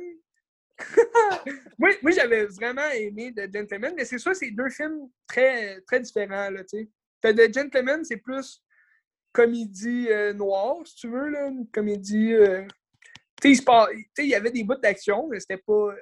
Moi, 1.78 1.90
moi 2.02 2.10
j'avais 2.10 2.46
vraiment 2.46 2.88
aimé 2.90 3.32
The 3.34 3.52
Gentleman, 3.52 3.94
mais 3.96 4.04
c'est 4.04 4.18
sûr, 4.18 4.34
c'est 4.34 4.50
deux 4.50 4.70
films 4.70 5.08
très, 5.26 5.80
très 5.82 6.00
différents. 6.00 6.50
Là, 6.50 6.64
The 6.64 7.54
Gentleman, 7.54 8.04
c'est 8.04 8.16
plus 8.16 8.62
comédie 9.32 10.08
euh, 10.10 10.32
noire, 10.32 10.76
si 10.84 10.96
tu 10.96 11.08
veux, 11.08 11.28
là, 11.28 11.46
une 11.48 11.68
comédie 11.68 12.34
euh, 12.34 12.66
il 13.44 14.26
y 14.26 14.34
avait 14.34 14.50
des 14.50 14.64
bouts 14.64 14.76
d'action, 14.76 15.28
mais 15.28 15.40
c'était 15.40 15.58
pas. 15.58 15.94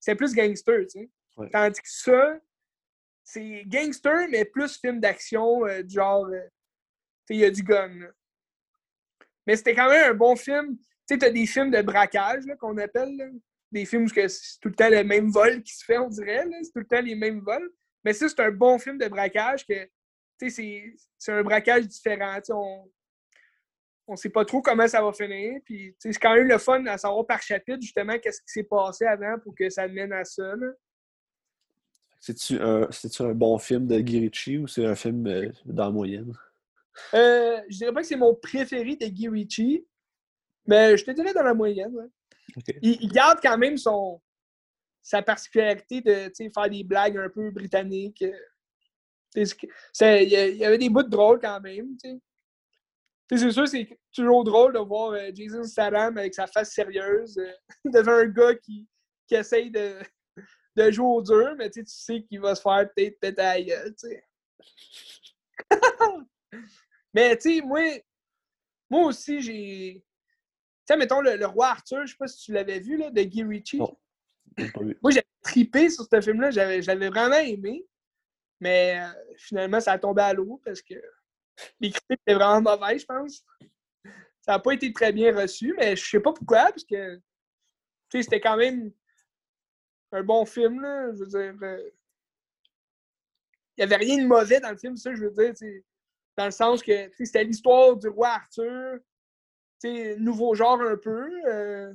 C'était 0.00 0.16
plus 0.16 0.34
gangster, 0.34 0.86
tu 0.86 1.00
sais. 1.00 1.10
Tandis 1.52 1.80
que 1.80 1.88
ça, 1.88 2.38
c'est 3.24 3.64
gangster, 3.66 4.28
mais 4.30 4.44
plus 4.44 4.78
film 4.78 5.00
d'action, 5.00 5.66
euh, 5.66 5.82
du 5.82 5.94
genre. 5.94 6.26
Euh, 6.26 6.48
il 7.30 7.36
y 7.36 7.44
a 7.44 7.50
du 7.50 7.62
gun. 7.62 8.08
Mais 9.46 9.56
c'était 9.56 9.74
quand 9.74 9.88
même 9.88 10.12
un 10.12 10.14
bon 10.14 10.34
film. 10.34 10.78
Tu 10.78 11.14
sais, 11.14 11.18
t'as 11.18 11.30
des 11.30 11.46
films 11.46 11.70
de 11.70 11.82
braquage, 11.82 12.44
qu'on 12.58 12.78
appelle. 12.78 13.32
Des 13.70 13.84
films 13.84 14.04
où 14.04 14.08
c'est 14.08 14.28
tout 14.60 14.68
le 14.68 14.74
temps 14.74 14.88
le 14.88 15.04
même 15.04 15.30
vol 15.30 15.62
qui 15.62 15.74
se 15.74 15.84
fait, 15.84 15.98
on 15.98 16.08
dirait. 16.08 16.44
C'est 16.62 16.72
tout 16.72 16.78
le 16.80 16.86
temps 16.86 17.00
les 17.00 17.14
mêmes 17.14 17.40
vols. 17.40 17.70
Mais 18.04 18.12
ça, 18.12 18.28
c'est 18.28 18.40
un 18.40 18.50
bon 18.50 18.78
film 18.78 18.98
de 18.98 19.08
braquage 19.08 19.66
que. 19.66 19.88
C'est 20.40 21.32
un 21.32 21.42
braquage 21.42 21.86
différent. 21.88 22.38
On, 22.50 22.88
on 24.08 24.16
sait 24.16 24.30
pas 24.30 24.44
trop 24.44 24.62
comment 24.62 24.88
ça 24.88 25.02
va 25.02 25.12
finir. 25.12 25.60
Puis 25.64 25.94
c'est 25.98 26.12
quand 26.14 26.34
même 26.34 26.48
le 26.48 26.58
fun 26.58 26.84
à 26.86 26.96
savoir 26.96 27.26
par 27.26 27.42
chapitre 27.42 27.80
justement 27.82 28.18
qu'est-ce 28.18 28.40
qui 28.40 28.52
s'est 28.52 28.64
passé 28.64 29.04
avant 29.04 29.38
pour 29.38 29.54
que 29.54 29.68
ça 29.68 29.86
mène 29.86 30.12
à 30.12 30.24
ça. 30.24 30.54
C'est-tu 32.18 32.58
un, 32.60 32.88
un, 33.20 33.34
bon 33.34 33.58
film 33.58 33.86
de 33.86 34.00
Guy 34.00 34.58
ou 34.58 34.66
c'est 34.66 34.84
un 34.84 34.96
film 34.96 35.26
euh, 35.26 35.52
dans 35.64 35.84
la 35.84 35.90
moyenne? 35.90 36.32
Euh, 37.14 37.60
je 37.68 37.76
dirais 37.76 37.92
pas 37.92 38.00
que 38.00 38.06
c'est 38.06 38.16
mon 38.16 38.34
préféré 38.34 38.96
de 38.96 39.06
Guy 39.06 39.84
mais 40.66 40.96
je 40.96 41.04
te 41.04 41.10
dirais 41.12 41.32
dans 41.32 41.42
la 41.42 41.54
moyenne. 41.54 42.10
Il, 42.82 43.12
garde 43.12 43.40
quand 43.42 43.58
même 43.58 43.76
son 43.76 44.20
sa 45.02 45.22
particularité 45.22 46.00
de 46.00 46.30
faire 46.52 46.70
des 46.70 46.84
blagues 46.84 47.16
un 47.16 47.28
peu 47.28 47.50
britanniques. 47.50 48.24
Il 49.34 49.46
y, 50.28 50.64
avait 50.64 50.78
des 50.78 50.88
bouts 50.88 51.02
de 51.02 51.08
drôle 51.08 51.38
quand 51.40 51.60
même. 51.60 51.96
c'est 53.30 53.50
sûr, 53.50 53.68
c'est 53.68 53.98
toujours 54.12 54.44
drôle 54.44 54.72
de 54.72 54.78
voir 54.78 55.12
euh, 55.12 55.30
Jason 55.34 55.62
Statham 55.62 56.16
avec 56.18 56.34
sa 56.34 56.46
face 56.46 56.72
sérieuse 56.72 57.38
euh, 57.38 57.52
devant 57.84 58.12
un 58.12 58.26
gars 58.26 58.54
qui, 58.54 58.88
qui 59.26 59.34
essaye 59.34 59.70
de, 59.70 60.00
de 60.76 60.90
jouer 60.90 61.06
au 61.06 61.22
dur, 61.22 61.54
mais 61.56 61.70
tu 61.70 61.82
sais 61.86 62.22
qu'il 62.22 62.40
va 62.40 62.54
se 62.54 62.62
faire 62.62 62.88
peut-être 62.94 63.20
péter 63.20 63.42
à 63.42 63.60
gueule, 63.60 63.94
mais 67.14 67.36
tu 67.36 67.56
sais, 67.56 67.60
moi, 67.62 67.82
moi 68.88 69.06
aussi, 69.06 69.40
j'ai. 69.40 70.04
Tu 70.88 70.94
sais, 70.94 70.98
mettons, 70.98 71.20
le, 71.20 71.44
roi 71.44 71.68
Arthur, 71.68 72.06
je 72.06 72.12
sais 72.12 72.16
pas 72.16 72.28
si 72.28 72.46
tu 72.46 72.52
l'avais 72.52 72.80
vu, 72.80 72.96
là, 72.96 73.10
de 73.10 73.22
Guy 73.22 73.42
Ritchie. 73.42 73.76
Moi, 73.76 75.10
j'avais 75.10 75.26
tripé 75.42 75.90
sur 75.90 76.06
ce 76.10 76.18
film-là, 76.18 76.50
j'avais 76.50 77.08
vraiment 77.10 77.36
aimé. 77.36 77.86
Mais 78.58 78.98
euh, 78.98 79.34
finalement, 79.36 79.80
ça 79.80 79.92
a 79.92 79.98
tombé 79.98 80.22
à 80.22 80.32
l'eau 80.32 80.60
parce 80.64 80.80
que 80.80 80.94
les 81.80 81.90
critiques 81.90 82.20
étaient 82.26 82.34
vraiment 82.34 82.62
mauvaises, 82.62 83.02
je 83.02 83.06
pense. 83.06 83.44
Ça 84.40 84.52
n'a 84.52 84.58
pas 84.60 84.72
été 84.72 84.90
très 84.94 85.12
bien 85.12 85.36
reçu, 85.36 85.74
mais 85.76 85.94
je 85.94 86.08
sais 86.08 86.20
pas 86.20 86.32
pourquoi, 86.32 86.70
parce 86.70 86.84
que 86.84 87.20
c'était 88.10 88.40
quand 88.40 88.56
même 88.56 88.90
un 90.12 90.22
bon 90.22 90.46
film, 90.46 90.80
là. 90.80 91.12
Je 91.12 91.18
veux 91.18 91.26
dire. 91.26 91.54
Euh, 91.62 91.90
il 93.76 93.84
n'y 93.86 93.92
avait 93.92 94.04
rien 94.04 94.22
de 94.22 94.26
mauvais 94.26 94.58
dans 94.58 94.70
le 94.70 94.78
film, 94.78 94.96
ça, 94.96 95.14
je 95.14 95.26
veux 95.26 95.52
dire. 95.52 95.82
Dans 96.38 96.46
le 96.46 96.50
sens 96.50 96.82
que 96.82 97.10
c'était 97.18 97.44
l'histoire 97.44 97.94
du 97.94 98.08
roi 98.08 98.28
Arthur. 98.28 98.98
Nouveau 100.18 100.54
genre 100.54 100.80
un 100.80 100.96
peu. 100.96 101.30
Euh, 101.46 101.92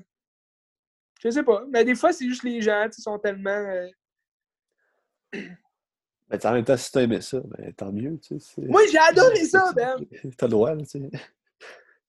je 1.20 1.30
sais 1.30 1.44
pas. 1.44 1.66
Mais 1.70 1.86
des 1.86 1.96
fois, 1.96 2.14
c'est 2.14 2.28
juste 2.28 2.44
les 2.44 2.62
gens 2.62 2.88
qui 2.90 3.02
sont 3.02 3.20
tellement. 3.20 3.50
Euh, 3.50 3.88
Mais 6.30 6.46
en 6.46 6.54
même 6.54 6.66
temps, 6.66 6.78
si 6.78 6.92
t'as 6.92 7.02
aimé 7.02 7.22
ça, 7.22 7.40
ben, 7.42 7.74
tant 7.74 7.92
mieux. 7.92 8.20
Tu 8.20 8.40
sais, 8.40 8.62
Moi, 8.62 8.82
j'ai 8.92 8.98
adoré 8.98 9.46
ça, 9.46 9.72
Ben! 9.74 9.98
T'as 10.38 10.48
le 10.48 10.52
droit, 10.52 10.76
tu 10.78 10.86
sais. 10.86 11.12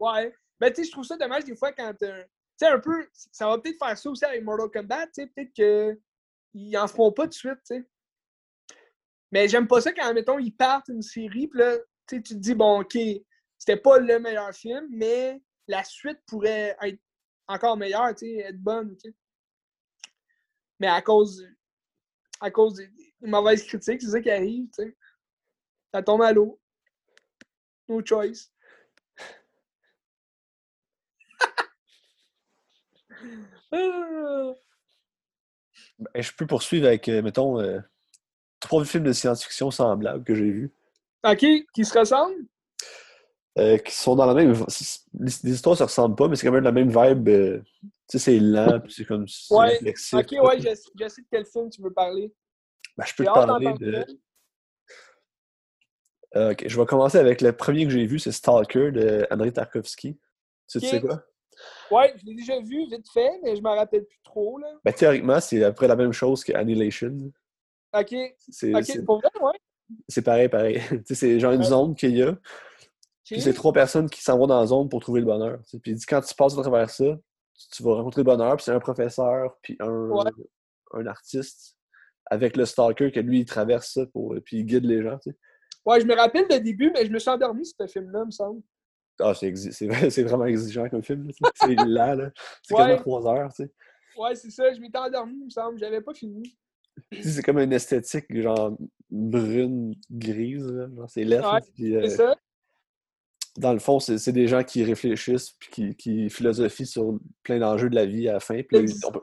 Ouais. 0.00 0.34
Ben, 0.58 0.72
tu 0.72 0.76
sais, 0.76 0.84
je 0.84 0.92
trouve 0.92 1.04
ça 1.04 1.16
dommage 1.16 1.44
des 1.44 1.56
fois 1.56 1.72
quand. 1.72 1.92
tu 1.94 2.06
sais, 2.56 2.66
un 2.66 2.78
peu. 2.78 3.06
Ça 3.12 3.48
va 3.48 3.58
peut-être 3.58 3.78
faire 3.78 3.98
ça 3.98 4.10
aussi 4.10 4.24
avec 4.24 4.42
Mortal 4.42 4.70
Kombat, 4.70 5.06
tu 5.08 5.12
sais. 5.14 5.26
Peut-être 5.26 5.52
qu'ils 5.52 6.78
en 6.78 6.86
feront 6.86 7.12
pas 7.12 7.24
tout 7.24 7.30
de 7.30 7.34
suite, 7.34 7.58
tu 7.66 7.76
sais. 7.76 7.84
Mais 9.30 9.48
j'aime 9.48 9.66
pas 9.66 9.80
ça 9.80 9.92
quand, 9.92 10.14
mettons, 10.14 10.38
ils 10.38 10.54
partent 10.54 10.88
une 10.88 11.02
série, 11.02 11.48
puis 11.48 11.58
là, 11.58 11.76
tu 12.06 12.22
te 12.22 12.34
dis, 12.34 12.54
bon, 12.54 12.82
OK, 12.82 12.96
c'était 13.58 13.76
pas 13.76 13.98
le 13.98 14.20
meilleur 14.20 14.52
film, 14.54 14.86
mais 14.90 15.42
la 15.68 15.84
suite 15.84 16.20
pourrait 16.26 16.76
être 16.82 17.00
encore 17.46 17.76
meilleure, 17.76 18.14
tu 18.14 18.26
sais, 18.26 18.36
être 18.38 18.58
bonne. 18.58 18.96
Mais 20.80 20.88
à 20.88 21.02
cause, 21.02 21.46
à 22.40 22.50
cause 22.50 22.74
des, 22.74 22.90
mauvaise 23.22 23.64
critique, 23.64 24.02
c'est 24.02 24.10
ça 24.10 24.20
qui 24.20 24.30
arrive, 24.30 24.66
tu 24.66 24.84
sais. 24.84 24.96
Ça 25.92 26.02
tombe 26.02 26.22
à 26.22 26.32
l'eau. 26.32 26.60
No 27.88 28.04
choice. 28.04 28.50
Ben, 35.98 36.22
je 36.22 36.32
peux 36.32 36.46
poursuivre 36.46 36.86
avec, 36.86 37.08
euh, 37.08 37.22
mettons, 37.22 37.60
euh, 37.60 37.80
trois 38.60 38.84
films 38.84 39.04
de 39.04 39.12
science-fiction 39.12 39.70
semblables 39.70 40.24
que 40.24 40.34
j'ai 40.34 40.50
vus. 40.50 40.72
OK, 41.24 41.44
qui 41.72 41.84
se 41.84 41.98
ressemblent? 41.98 42.46
Euh, 43.57 43.78
qui 43.78 43.92
sont 43.94 44.16
dans 44.16 44.26
la 44.26 44.34
même. 44.34 44.52
Les, 44.52 45.30
les 45.44 45.52
histoires 45.55 45.76
se 45.76 45.84
ressemblent 45.84 46.16
pas, 46.16 46.26
mais 46.26 46.34
c'est 46.34 46.44
quand 46.46 46.52
même 46.52 46.64
la 46.64 46.72
même 46.72 46.88
vibe. 46.88 47.28
euh, 47.28 47.61
tu 47.82 47.88
sais, 48.09 48.18
c'est 48.18 48.38
lent, 48.40 48.80
puis 48.80 48.92
c'est 48.92 49.05
comme. 49.05 49.26
Ouais, 49.50 49.68
réflexif, 49.68 50.18
OK, 50.18 50.32
ouais, 50.42 50.61
je, 50.61 50.68
je 51.00 51.09
sais 51.09 51.22
de 51.22 51.26
quel 51.30 51.46
film 51.46 51.70
tu 51.70 51.80
veux 51.80 51.92
parler. 51.92 52.32
Ben, 52.96 53.05
je 53.07 53.14
peux 53.14 53.24
te 53.24 53.30
parler 53.32 53.72
de. 53.78 54.05
Euh, 56.36 56.50
ok, 56.52 56.64
je 56.66 56.80
vais 56.80 56.86
commencer 56.86 57.18
avec 57.18 57.40
le 57.40 57.52
premier 57.52 57.84
que 57.84 57.90
j'ai 57.90 58.07
vu, 58.07 58.18
c'est 58.18 58.32
Stalker 58.32 58.90
de 58.90 59.26
Andrei 59.30 59.52
Tarkovsky. 59.52 60.14
Tu 60.14 60.20
sais, 60.66 60.80
tu 60.80 60.86
sais 60.88 60.96
Ok. 60.96 61.07
quoi? 61.07 61.24
Ouais, 61.92 62.12
je 62.18 62.26
l'ai 62.26 62.34
déjà 62.34 62.59
vu 62.61 62.84
vite 62.90 63.09
fait, 63.12 63.30
mais 63.44 63.55
je 63.55 63.62
m'en 63.62 63.76
rappelle 63.76 64.05
plus 64.05 64.18
trop, 64.24 64.59
là. 64.59 64.66
Ben, 64.84 64.92
théoriquement, 64.92 65.38
c'est 65.38 65.62
à 65.62 65.68
peu 65.70 65.76
près 65.76 65.86
la 65.88 65.94
même 65.94 66.12
chose 66.12 66.42
que 66.42 66.52
Annihilation. 66.52 67.16
OK, 67.96 68.14
C'est 68.50 68.74
OK, 68.74 68.82
c'est- 68.84 69.05
pour 69.05 69.20
vrai, 69.20 69.30
ouais. 69.40 69.59
c'est 70.09 70.22
pareil, 70.22 70.48
pareil. 70.48 70.80
Tu 70.90 71.02
sais, 71.07 71.14
c'est 71.14 71.38
genre 71.38 71.52
une 71.52 71.61
Ouais. 71.61 71.66
zone 71.66 71.94
qu'il 71.94 72.16
y 72.16 72.22
a. 72.24 72.36
Puis 73.24 73.40
c'est 73.40 73.54
trois 73.54 73.72
personnes 73.72 74.08
qui 74.10 74.22
s'en 74.22 74.36
vont 74.38 74.46
dans 74.46 74.60
la 74.60 74.66
zone 74.66 74.88
pour 74.88 75.00
trouver 75.00 75.20
le 75.20 75.26
bonheur. 75.26 75.58
Puis 75.82 75.92
il 75.92 75.94
dit 75.96 76.04
quand 76.06 76.20
tu 76.20 76.34
passes 76.34 76.56
à 76.58 76.62
travers 76.62 76.90
ça, 76.90 77.04
tu, 77.72 77.82
vas 77.82 77.94
rencontrer 77.94 78.20
le 78.20 78.24
bonheur, 78.26 78.56
puis 78.56 78.64
c'est 78.64 78.72
un 78.72 78.80
professeur, 78.80 79.56
puis 79.62 79.76
un, 79.80 80.08
Ouais. 80.10 80.30
un 80.92 81.06
artiste 81.06 81.76
avec 82.26 82.56
le 82.56 82.64
stalker 82.66 83.12
que 83.12 83.20
lui, 83.20 83.40
il 83.40 83.44
traverse 83.44 83.92
ça, 83.94 84.06
pour, 84.06 84.34
puis 84.44 84.58
il 84.58 84.64
guide 84.64 84.84
les 84.84 85.02
gens. 85.02 85.18
Ouais, 85.86 86.00
je 86.00 86.06
me 86.06 86.14
rappelle 86.14 86.46
le 86.50 86.58
début, 86.60 86.90
mais 86.92 87.06
je 87.06 87.12
me 87.12 87.18
suis 87.18 87.30
endormi, 87.30 87.64
ce 87.66 87.86
film-là, 87.86 88.24
me 88.24 88.30
semble. 88.30 88.62
Ah, 89.20 89.32
c'est 89.34 89.50
exi- 89.50 89.70
c'est 90.10 90.22
vraiment 90.24 90.46
exigeant 90.46 90.88
comme 90.88 91.02
film. 91.04 91.28
là. 91.40 91.50
C'est 91.54 91.74
là, 91.86 92.14
là. 92.16 92.30
C'est 92.62 92.74
Ouais. 92.74 92.80
quasiment 92.80 93.00
trois 93.00 93.26
heures. 93.34 93.52
Tu 93.54 93.64
sais. 93.64 93.70
Ouais, 94.18 94.34
c'est 94.34 94.50
ça, 94.50 94.72
je 94.72 94.80
m'étais 94.80 94.98
endormi, 94.98 95.44
me 95.44 95.50
semble. 95.50 95.78
J'avais 95.78 96.00
pas 96.00 96.14
fini. 96.14 96.56
C'est 97.22 97.42
comme 97.42 97.58
une 97.58 97.72
esthétique 97.72 98.26
genre 98.40 98.76
brune, 99.10 99.94
grise. 100.10 100.66
là. 100.66 100.88
Genre, 100.94 101.08
c'est 101.10 101.24
laid. 101.24 101.40
Ouais, 101.40 101.60
euh, 101.96 102.00
C'est 102.08 102.16
ça? 102.16 102.36
Dans 103.59 103.72
le 103.72 103.78
fond, 103.78 104.00
c'est 104.00 104.18
c'est 104.18 104.32
des 104.32 104.48
gens 104.48 104.64
qui 104.64 104.84
réfléchissent 104.84 105.50
puis 105.52 105.70
qui, 105.70 105.96
qui 105.96 106.30
philosophient 106.30 106.86
sur 106.86 107.18
plein 107.42 107.59
d'enjeux 107.59 107.88
de 107.90 107.94
la 107.94 108.07
vie 108.07 108.28
à 108.28 108.34
la 108.34 108.40
fin. 108.40 108.61
Puis 108.62 108.86
on 109.07 109.12
peut- 109.12 109.22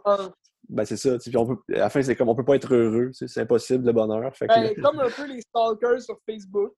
ben 0.69 0.85
c'est 0.85 0.95
ça. 0.97 1.17
puis 1.17 1.35
on 1.35 1.45
peut, 1.47 1.57
à 1.75 1.79
la 1.79 1.89
fin, 1.89 2.01
c'est 2.01 2.15
comme 2.15 2.29
on 2.29 2.35
peut 2.35 2.45
pas 2.45 2.55
être 2.55 2.73
heureux. 2.73 3.11
C'est 3.13 3.41
impossible 3.41 3.85
le 3.85 3.91
bonheur. 3.91 4.33
Fait 4.35 4.47
que, 4.47 4.53
Ben, 4.53 4.81
comme 4.81 4.99
un 4.99 5.09
peu 5.09 5.25
les 5.27 5.41
stalkers 5.41 6.01
sur 6.01 6.17
Facebook. 6.29 6.73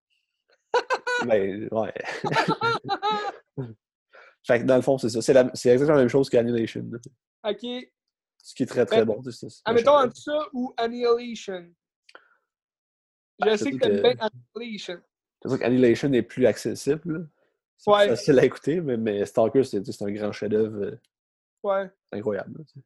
ben, 1.27 1.67
ouais. 1.71 1.93
fait 4.47 4.59
que 4.59 4.65
dans 4.65 4.75
le 4.77 4.81
fond, 4.81 4.97
c'est 4.97 5.09
ça. 5.09 5.21
C'est 5.21 5.33
la- 5.33 5.51
c'est 5.53 5.69
exactement 5.69 5.97
la 5.97 6.01
même 6.03 6.09
chose 6.09 6.29
qu'Annihilation. 6.29 6.89
OK. 7.47 7.65
Ce 8.45 8.55
qui 8.55 8.63
est 8.63 8.65
très 8.65 8.85
très 8.85 9.05
Ben, 9.05 9.15
bon. 9.15 9.21
Admettons 9.65 9.91
entre 9.97 10.17
ça 10.17 10.47
ou 10.53 10.73
Annihilation. 10.77 11.65
Je 13.41 13.47
Ah, 13.49 13.57
sais 13.57 13.71
que 13.71 13.77
t'aimes 13.77 14.01
bien 14.01 14.15
Annihilation. 14.55 14.99
C'est 15.41 15.49
sûr 15.49 15.59
qu'Annihilation 15.59 16.11
est 16.13 16.21
plus 16.23 16.45
accessible. 16.45 17.29
C'est 17.77 17.91
Ouais. 17.91 18.07
facile 18.09 18.39
à 18.39 18.45
écouter, 18.45 18.79
mais, 18.81 18.97
mais 18.97 19.25
Stalker, 19.25 19.63
c'est 19.63 19.85
c'est 19.85 20.03
un 20.05 20.11
grand 20.11 20.31
chef-d'œuvre 20.31 20.83
euh, 20.85 20.99
Ouais. 21.63 21.89
incroyable. 22.11 22.57
là, 22.59 22.63
tu 22.65 22.79
sais. 22.79 22.85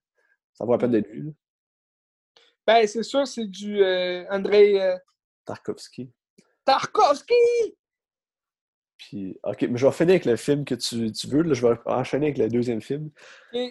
Ça 0.54 0.66
vaut 0.66 0.72
la 0.72 0.78
peine 0.80 0.92
d'être 0.92 1.10
vu. 1.10 1.34
Ben, 2.66 2.86
c'est 2.88 3.04
sûr, 3.04 3.26
c'est 3.28 3.46
du 3.46 3.82
euh, 3.84 4.26
Andrei 4.30 4.82
euh, 4.82 4.98
Tarkovsky. 5.46 6.12
Tarkovsky! 6.66 7.77
Puis, 8.98 9.38
ok, 9.44 9.62
mais 9.70 9.78
je 9.78 9.86
vais 9.86 9.92
finir 9.92 10.12
avec 10.14 10.26
le 10.26 10.36
film 10.36 10.66
que 10.66 10.74
tu, 10.74 11.12
tu 11.12 11.28
veux. 11.28 11.44
Là, 11.44 11.54
je 11.54 11.66
vais 11.66 11.76
enchaîner 11.86 12.28
avec 12.28 12.38
le 12.40 12.48
deuxième 12.50 12.82
film. 12.82 13.12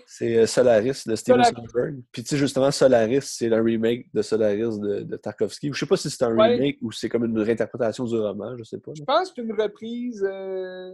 C'est 0.06 0.36
euh, 0.36 0.46
Solaris 0.46 1.02
de 1.04 1.16
Steven. 1.16 1.42
Spielberg. 1.44 2.00
Puis, 2.12 2.22
tu 2.22 2.28
sais, 2.28 2.36
justement, 2.36 2.70
Solaris, 2.70 3.22
c'est 3.22 3.52
un 3.52 3.62
remake 3.62 4.06
de 4.14 4.22
Solaris 4.22 4.78
de, 4.78 5.00
de 5.00 5.16
Tarkovsky. 5.16 5.70
Je 5.72 5.78
sais 5.78 5.86
pas 5.86 5.96
si 5.96 6.10
c'est 6.10 6.22
un 6.24 6.34
Ouais. 6.36 6.54
remake 6.54 6.78
ou 6.80 6.92
c'est 6.92 7.08
comme 7.08 7.24
une 7.24 7.38
réinterprétation 7.40 8.04
du 8.04 8.16
roman, 8.16 8.56
je 8.56 8.62
sais 8.62 8.78
pas. 8.78 8.92
je 8.96 9.02
pense 9.02 9.30
que 9.30 9.34
c'est 9.36 9.42
une 9.42 9.60
reprise. 9.60 10.24
euh, 10.24 10.92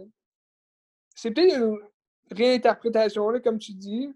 C'est 1.15 1.29
peut-être 1.31 1.55
une 1.55 1.77
réinterprétation, 2.35 3.29
là, 3.29 3.39
comme 3.39 3.59
tu 3.59 3.73
dis. 3.73 4.09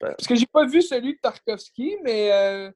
Ben- 0.00 0.08
Parce 0.08 0.26
que 0.26 0.34
j'ai 0.34 0.46
pas 0.46 0.66
vu 0.66 0.82
celui 0.82 1.14
de 1.14 1.18
Tarkovsky, 1.22 1.98
mais 2.02 2.32
euh, 2.32 2.70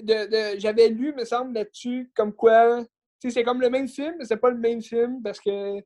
de, 0.00 0.54
de- 0.54 0.58
j'avais 0.58 0.88
lu, 0.88 1.12
me 1.14 1.26
semble, 1.26 1.52
là-dessus, 1.52 2.10
comme 2.14 2.32
quoi. 2.32 2.84
C'est 3.20 3.42
comme 3.42 3.60
le 3.60 3.70
même 3.70 3.88
film, 3.88 4.14
mais 4.18 4.24
c'est 4.24 4.36
pas 4.36 4.50
le 4.50 4.58
même 4.58 4.80
film 4.82 5.22
parce 5.22 5.40
que 5.40 5.78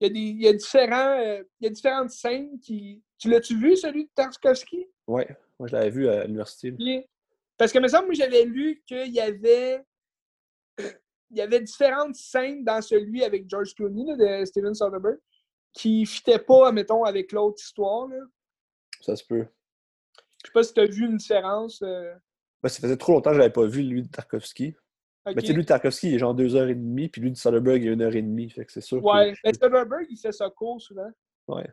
il 0.00 0.06
y 0.06 0.06
a, 0.06 0.08
des, 0.08 0.20
y 0.20 0.48
a 0.48 0.52
différents, 0.52 1.18
euh, 1.20 1.42
y 1.60 1.66
a 1.66 1.70
différentes 1.70 2.10
scènes 2.10 2.58
qui. 2.60 3.02
Tu 3.18 3.30
l'as-tu 3.30 3.56
vu, 3.56 3.76
celui 3.76 4.04
de 4.04 4.10
Tarkovsky? 4.14 4.86
Ouais, 5.06 5.28
moi 5.58 5.68
je 5.68 5.76
l'avais 5.76 5.90
vu 5.90 6.08
à 6.08 6.24
l'université. 6.24 6.74
Parce 7.56 7.70
que, 7.72 7.78
me 7.78 7.86
semble, 7.86 8.06
moi, 8.06 8.14
j'avais 8.14 8.44
lu 8.44 8.82
qu'il 8.86 9.12
y 9.12 9.20
avait. 9.20 9.84
Il 11.30 11.38
y 11.38 11.40
avait 11.40 11.60
différentes 11.60 12.14
scènes 12.14 12.62
dans 12.62 12.80
celui 12.80 13.24
avec 13.24 13.48
George 13.50 13.74
Clooney 13.74 14.04
là, 14.04 14.40
de 14.40 14.44
Steven 14.44 14.72
Soderbergh 14.72 15.18
qui 15.72 16.02
ne 16.02 16.06
fitaient 16.06 16.38
pas, 16.38 16.70
mettons, 16.70 17.02
avec 17.02 17.32
l'autre 17.32 17.60
histoire. 17.60 18.06
Là. 18.06 18.18
Ça 19.00 19.16
se 19.16 19.24
peut. 19.24 19.44
Je 20.44 20.46
sais 20.48 20.52
pas 20.52 20.62
si 20.62 20.72
tu 20.74 20.80
as 20.80 20.86
vu 20.86 21.06
une 21.06 21.16
différence. 21.16 21.82
euh, 21.82 22.14
Moi, 22.62 22.70
ça 22.70 22.80
faisait 22.80 22.96
trop 22.96 23.14
longtemps 23.14 23.30
que 23.30 23.34
je 23.36 23.40
l'avais 23.40 23.52
pas 23.52 23.66
vu, 23.66 23.82
lui, 23.82 24.02
de 24.02 24.08
Tarkovsky. 24.08 24.76
Mais 25.26 25.40
tu 25.40 25.46
sais, 25.48 25.52
lui, 25.54 25.64
Tarkovsky, 25.64 26.08
il 26.10 26.14
est 26.14 26.18
genre 26.18 26.34
deux 26.34 26.54
heures 26.54 26.68
et 26.68 26.74
demie, 26.74 27.08
puis 27.08 27.20
lui, 27.22 27.30
de 27.30 27.36
Soderbergh, 27.36 27.82
il 27.82 27.88
est 27.88 27.92
une 27.92 28.02
heure 28.02 28.14
et 28.14 28.22
demie. 28.22 28.50
Fait 28.50 28.64
que 28.64 28.72
c'est 28.72 28.80
sûr. 28.82 28.98
que- 29.00 29.04
Ouais, 29.06 29.34
mais 29.44 29.52
Soderbergh, 29.54 30.06
il 30.10 30.18
fait 30.18 30.32
ça 30.32 30.50
court 30.50 30.80
souvent. 30.80 31.10
Ouais. 31.48 31.66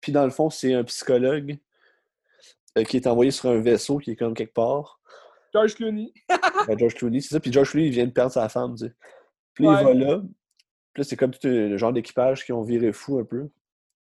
Puis 0.00 0.12
dans 0.12 0.24
le 0.24 0.30
fond, 0.30 0.50
c'est 0.50 0.72
un 0.74 0.84
psychologue 0.84 1.58
euh, 2.78 2.84
qui 2.84 2.96
est 2.96 3.06
envoyé 3.06 3.30
sur 3.30 3.50
un 3.50 3.60
vaisseau 3.60 3.98
qui 3.98 4.12
est 4.12 4.16
comme 4.16 4.34
quelque 4.34 4.52
part. 4.54 5.00
George 5.52 5.74
Clooney. 5.74 6.12
Ben, 6.66 6.78
George 6.78 6.94
Clooney, 6.94 7.20
c'est 7.20 7.34
ça. 7.34 7.40
Puis 7.40 7.52
George 7.52 7.70
Clooney, 7.70 7.86
il 7.88 7.92
vient 7.92 8.06
de 8.06 8.10
perdre 8.12 8.32
sa 8.32 8.48
femme, 8.48 8.74
tu 8.76 8.86
sais. 8.86 8.92
Puis 9.54 9.64
il 9.64 9.84
va 9.84 9.94
là. 9.94 10.22
Puis 10.92 11.02
là, 11.02 11.04
c'est 11.04 11.16
comme 11.16 11.30
tout 11.32 11.46
un- 11.46 11.68
le 11.68 11.76
genre 11.76 11.92
d'équipage 11.92 12.44
qui 12.44 12.52
ont 12.52 12.62
viré 12.62 12.92
fou 12.92 13.18
un 13.18 13.24
peu. 13.24 13.48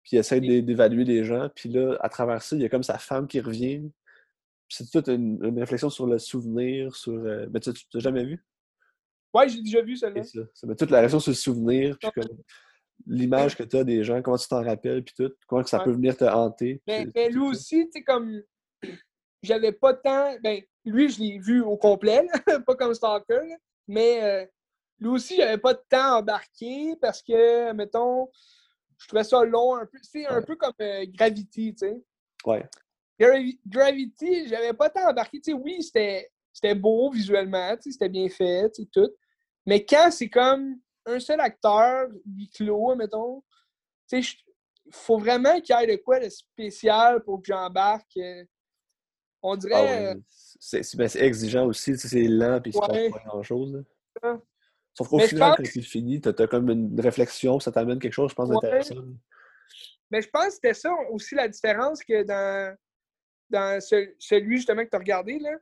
Puis 0.02 0.12
il 0.12 0.18
essaie 0.18 0.40
d'é- 0.40 0.62
d'évaluer 0.62 1.04
les 1.04 1.24
gens. 1.24 1.48
Puis 1.54 1.68
là, 1.68 1.96
à 2.00 2.08
travers 2.08 2.42
ça, 2.42 2.56
il 2.56 2.62
y 2.62 2.64
a 2.64 2.68
comme 2.68 2.82
sa 2.82 2.98
femme 2.98 3.26
qui 3.26 3.40
revient. 3.40 3.90
C'est 4.72 4.90
toute 4.90 5.08
une, 5.08 5.44
une 5.44 5.58
réflexion 5.58 5.90
sur 5.90 6.06
le 6.06 6.18
souvenir, 6.18 6.94
sur... 6.96 7.12
euh, 7.12 7.46
Mais 7.52 7.60
tu 7.60 7.72
tu 7.72 7.86
l'as 7.94 8.00
jamais 8.00 8.24
vu? 8.24 8.42
Ouais, 9.34 9.48
j'ai 9.48 9.62
déjà 9.62 9.82
vu 9.82 9.96
celle-là. 9.96 10.22
C'est 10.22 10.38
ça. 10.40 10.44
Ça 10.54 10.66
met 10.66 10.74
toute 10.74 10.90
la 10.90 10.98
réflexion 10.98 11.20
sur 11.20 11.30
le 11.30 11.36
souvenir, 11.36 11.96
puis 11.98 12.10
comme 12.14 12.38
l'image 13.06 13.56
que 13.56 13.62
tu 13.62 13.76
as 13.76 13.84
des 13.84 14.04
gens, 14.04 14.20
comment 14.22 14.36
tu 14.36 14.46
t'en 14.48 14.62
rappelles, 14.62 15.02
puis 15.02 15.14
tout, 15.16 15.32
comment 15.46 15.62
que 15.62 15.68
ça 15.70 15.78
Ouais. 15.78 15.84
peut 15.84 15.92
venir 15.92 16.16
te 16.16 16.24
hanter. 16.24 16.80
Mais, 16.86 17.02
puis 17.04 17.12
mais 17.14 17.30
lui 17.30 17.40
aussi, 17.40 17.86
tu 17.86 17.92
sais, 17.98 18.02
comme. 18.04 18.42
J'avais 19.42 19.72
pas 19.72 19.94
tant. 19.94 20.36
Ben, 20.40 20.62
lui, 20.84 21.08
je 21.08 21.18
l'ai 21.20 21.38
vu 21.38 21.60
au 21.62 21.76
complet, 21.76 22.26
là, 22.46 22.60
pas 22.66 22.76
comme 22.76 22.94
Stalker, 22.94 23.40
là, 23.48 23.56
mais 23.88 24.22
euh, 24.22 24.46
lui 25.00 25.08
aussi, 25.08 25.34
j'avais 25.36 25.58
pas 25.58 25.74
de 25.74 25.82
temps 25.88 26.18
embarqué 26.18 26.94
parce 27.00 27.22
que, 27.22 27.72
mettons, 27.72 28.28
je 28.98 29.08
trouvais 29.08 29.24
ça 29.24 29.44
long 29.44 29.74
un 29.74 29.84
peu. 29.86 29.98
C'est 30.02 30.26
un 30.26 30.42
peu 30.42 30.54
comme 30.54 30.72
euh, 30.80 31.04
Gravity, 31.08 31.74
tu 31.74 31.78
sais. 31.88 32.00
Ouais. 32.46 32.64
Gravi- 33.22 33.60
Gravity, 33.66 34.48
j'avais 34.48 34.72
pas 34.72 34.90
tant 34.90 35.08
embarqué. 35.08 35.40
Tu 35.40 35.52
sais, 35.52 35.56
oui, 35.56 35.82
c'était 35.82 36.74
beau 36.74 37.10
visuellement, 37.10 37.76
tu 37.76 37.82
sais, 37.84 37.90
c'était 37.92 38.08
bien 38.08 38.28
fait, 38.28 38.70
tu 38.72 38.82
sais, 38.82 38.88
tout. 38.92 39.10
Mais 39.66 39.84
quand 39.84 40.10
c'est 40.10 40.28
comme 40.28 40.76
un 41.06 41.20
seul 41.20 41.40
acteur, 41.40 42.08
huis 42.26 42.48
clos, 42.50 42.94
mettons, 42.96 43.42
tu 44.08 44.22
sais, 44.22 44.36
il 44.86 44.92
faut 44.94 45.18
vraiment 45.18 45.60
qu'il 45.60 45.76
y 45.78 45.84
ait 45.84 45.96
de 45.96 46.02
quoi 46.02 46.18
de 46.18 46.28
spécial 46.28 47.22
pour 47.22 47.40
que 47.40 47.46
j'embarque. 47.46 48.16
euh, 48.16 48.44
On 49.44 49.54
Ah 49.54 49.56
dirait. 49.56 49.74
ouais, 50.14 50.20
c'est 50.28 50.82
c'est- 50.84 50.96
ben, 50.96 51.08
c'est 51.08 51.20
exigeant 51.20 51.66
aussi, 51.66 51.96
c'est 51.98 52.22
lent, 52.28 52.60
puis 52.60 52.70
il 52.70 52.74
se 52.74 52.78
Ouais. 52.78 53.10
passe 53.10 53.22
pas 53.22 53.28
grand-chose. 53.28 53.84
Ça. 54.22 54.40
Sauf 54.94 55.08
qu'au 55.08 55.18
final, 55.20 55.54
quand 55.56 55.62
tu 55.64 55.82
finis, 55.82 56.20
t'as 56.20 56.30
as 56.44 56.46
comme 56.46 56.68
une 56.70 57.00
réflexion, 57.00 57.58
ça 57.58 57.72
t'amène 57.72 57.98
quelque 57.98 58.12
chose, 58.12 58.30
je 58.30 58.34
pense, 58.36 58.48
Ouais. 58.48 58.54
d'intéressant. 58.62 58.94
Mais 60.10 60.22
je 60.22 60.28
pense 60.28 60.44
que 60.46 60.52
c'était 60.52 60.74
ça 60.74 60.92
aussi 61.10 61.34
la 61.34 61.48
différence 61.48 62.04
que 62.04 62.22
dans, 62.22 62.76
dans 63.52 63.80
ce- 63.80 64.14
celui 64.18 64.56
justement 64.56 64.84
que 64.84 64.90
tu 64.90 64.96
as 64.96 65.00
regardé. 65.00 65.38
Là. 65.38 65.56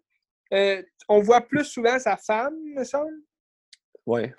Euh, 0.53 0.83
on 1.09 1.21
voit 1.21 1.41
plus 1.43 1.65
souvent 1.65 1.99
sa 1.99 2.17
femme, 2.17 2.57
me 2.75 2.85
semble. 2.85 3.13
Ouais. 4.07 4.35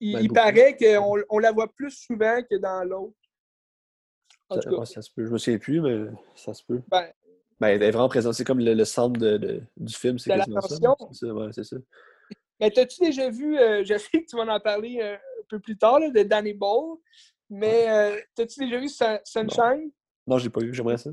Il, 0.00 0.14
Ben, 0.14 0.20
il 0.22 0.32
paraît 0.32 0.76
qu'on 0.76 1.16
on 1.28 1.38
la 1.38 1.52
voit 1.52 1.72
plus 1.72 1.90
souvent 1.90 2.40
que 2.48 2.56
dans 2.56 2.82
l'autre. 2.84 3.16
En 4.48 4.54
Ça, 4.56 4.60
tout 4.62 4.70
cas, 4.70 4.76
ouais, 4.76 4.86
ça 4.86 5.02
se 5.02 5.10
peut. 5.10 5.24
Je 5.26 5.30
me 5.30 5.38
souviens 5.38 5.58
plus, 5.58 5.80
mais 5.80 6.10
ça 6.34 6.54
se 6.54 6.62
peut. 6.64 6.80
ben, 6.88 7.08
Ben, 7.60 7.68
elle 7.68 7.82
est 7.84 7.90
vraiment 7.92 8.08
présente. 8.08 8.34
C'est 8.34 8.44
comme 8.44 8.58
le, 8.58 8.74
le 8.74 8.84
centre 8.84 9.18
de, 9.20 9.36
de- 9.36 9.62
du 9.76 9.94
film, 9.94 10.18
c'est 10.18 10.30
quasiment 10.30 10.60
ça. 10.60 10.74
l'attention. 10.74 11.08
C'est 11.12 11.26
ça, 11.26 11.34
ouais, 11.34 11.50
mais 12.60 12.70
t'as-tu 12.70 13.00
déjà 13.00 13.30
vu, 13.30 13.56
euh, 13.58 13.84
je 13.84 13.96
sais 13.98 14.22
que 14.22 14.26
tu 14.26 14.36
vas 14.36 14.42
en 14.52 14.60
parler 14.60 14.98
euh, 15.00 15.14
un 15.14 15.44
peu 15.48 15.60
plus 15.60 15.76
tard, 15.76 16.00
là, 16.00 16.10
de 16.10 16.22
Danny 16.24 16.54
Ball, 16.54 16.96
mais 17.50 17.88
euh, 17.88 18.20
t'as-tu 18.34 18.60
déjà 18.60 18.78
vu 18.78 18.88
Sun- 18.88 19.20
Sunshine? 19.24 19.90
Non, 20.26 20.38
j'ai 20.38 20.50
pas 20.50 20.60
vu, 20.60 20.72
j'aimerais 20.74 20.98
ça. 20.98 21.10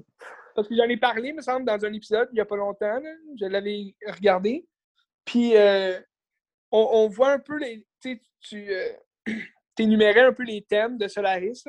Parce 0.59 0.67
que 0.67 0.75
j'en 0.75 0.89
ai 0.89 0.97
parlé, 0.97 1.31
me 1.31 1.41
semble, 1.41 1.65
dans 1.65 1.85
un 1.85 1.93
épisode 1.93 2.27
il 2.33 2.35
n'y 2.35 2.41
a 2.41 2.45
pas 2.45 2.57
longtemps. 2.57 3.01
Je 3.39 3.45
l'avais 3.45 3.95
regardé. 4.07 4.67
Puis 5.23 5.55
euh, 5.55 5.97
on, 6.69 7.07
voit 7.07 7.31
un 7.31 7.39
peu 7.39 7.57
les. 7.57 7.87
Tu 8.01 8.19
euh, 8.53 8.91
énumérais 9.79 10.23
un 10.23 10.33
peu 10.33 10.43
les 10.43 10.61
thèmes 10.63 10.97
de 10.97 11.07
Solaris. 11.07 11.63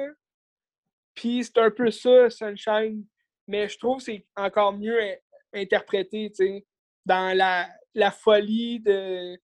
Puis 1.14 1.44
c'est 1.44 1.58
un 1.58 1.70
peu 1.70 1.92
ça, 1.92 2.30
Sunshine. 2.30 3.06
Mais 3.46 3.68
je 3.68 3.78
trouve 3.78 3.98
que 3.98 4.02
c'est 4.02 4.26
encore 4.34 4.72
mieux 4.72 5.00
in- 5.00 5.16
interpréter, 5.54 6.30
tu 6.30 6.44
sais, 6.44 6.66
dans 7.06 7.36
la, 7.36 8.10
folie 8.10 8.80
de, 8.80 9.38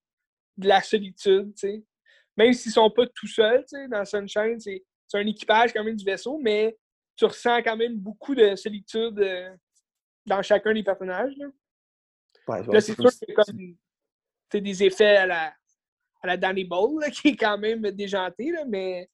la 0.58 0.82
solitude, 0.82 1.54
tu 1.54 1.68
sais. 1.68 1.84
Même 2.36 2.52
s'ils 2.52 2.72
sont 2.72 2.90
pas 2.90 3.06
tout 3.06 3.28
seuls, 3.28 3.64
tu 3.64 3.76
sais, 3.76 3.86
dans 3.86 4.04
Sunshine, 4.04 4.58
c'est 4.58 4.82
un 5.14 5.26
équipage 5.26 5.72
quand 5.72 5.84
même 5.84 5.94
du 5.94 6.04
vaisseau, 6.04 6.36
mais 6.42 6.76
tu 7.16 7.24
ressens 7.24 7.62
quand 7.62 7.76
même 7.76 7.96
beaucoup 7.96 8.34
de 8.34 8.54
solitude 8.56 9.18
euh, 9.18 9.50
dans 10.26 10.42
chacun 10.42 10.72
des 10.72 10.82
personnages. 10.82 11.34
Là, 11.36 12.62
là 12.68 12.80
c'est 12.80 12.94
sûr 12.94 13.10
que 13.10 13.32
comme 13.32 13.76
des 14.52 14.84
effets 14.84 15.16
à 15.16 15.26
la, 15.26 15.54
à 16.22 16.26
la 16.26 16.36
Danny 16.36 16.64
Bowl, 16.64 17.00
là, 17.00 17.10
qui 17.10 17.28
est 17.28 17.36
quand 17.36 17.58
même 17.58 17.82
déjanté, 17.90 18.50
là, 18.52 18.64
mais 18.66 19.10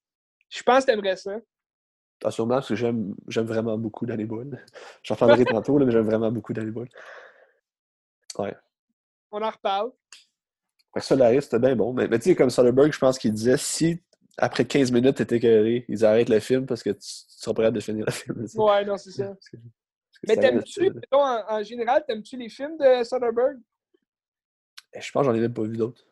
je 0.48 0.62
pense 0.62 0.84
que 0.84 0.90
t'aimerais 0.90 1.16
ça. 1.16 1.38
Ah, 2.24 2.30
sûrement, 2.30 2.55
parce 2.55 2.68
que 2.68 2.76
j'aime 2.76 3.14
vraiment 3.28 3.76
beaucoup 3.76 4.07
Danny 4.07 4.24
Boyle. 4.24 4.64
J'en 5.03 5.16
parlerai 5.16 5.44
tantôt, 5.44 5.78
là, 5.78 5.86
mais 5.86 5.92
j'aime 5.92 6.07
vraiment 6.07 6.30
beaucoup 6.30 6.53
Danny 6.53 6.70
Boyle. 6.70 6.88
Ouais. 8.38 8.55
On 9.32 9.42
en 9.42 9.50
reparle. 9.50 9.90
Solaris, 10.98 11.42
c'était 11.42 11.59
bien 11.59 11.74
bon. 11.74 11.92
Mais, 11.92 12.07
mais 12.07 12.18
tu 12.18 12.30
sais, 12.30 12.36
comme 12.36 12.50
Soderbergh, 12.50 12.92
je 12.92 12.98
pense 12.98 13.18
qu'il 13.18 13.32
disait 13.32 13.57
si 13.57 14.00
après 14.38 14.64
15 14.64 14.92
minutes, 14.92 15.16
t'es 15.16 15.36
écœuré, 15.36 15.84
ils 15.88 16.04
arrêtent 16.04 16.28
le 16.28 16.40
film 16.40 16.66
parce 16.66 16.82
que 16.82 16.90
tu, 16.90 17.00
seras 17.00 17.54
prêt 17.54 17.66
à 17.66 17.80
finir 17.80 18.06
le 18.06 18.12
film. 18.12 18.46
Ouais, 18.54 18.84
non, 18.84 18.96
c'est 18.96 19.10
ça. 19.10 19.34
mais 20.26 20.36
t'aimes-tu, 20.36 20.90
en, 21.10 21.42
en, 21.48 21.62
général, 21.62 22.04
t'aimes-tu 22.06 22.36
les 22.36 22.48
films 22.48 22.76
de 22.78 23.04
Soderbergh? 23.04 23.58
Eh, 24.94 25.00
je 25.00 25.12
pense 25.12 25.26
que 25.26 25.32
j'en 25.32 25.36
ai 25.36 25.40
même 25.40 25.54
pas 25.54 25.62
vu 25.62 25.76
d'autres. 25.76 26.06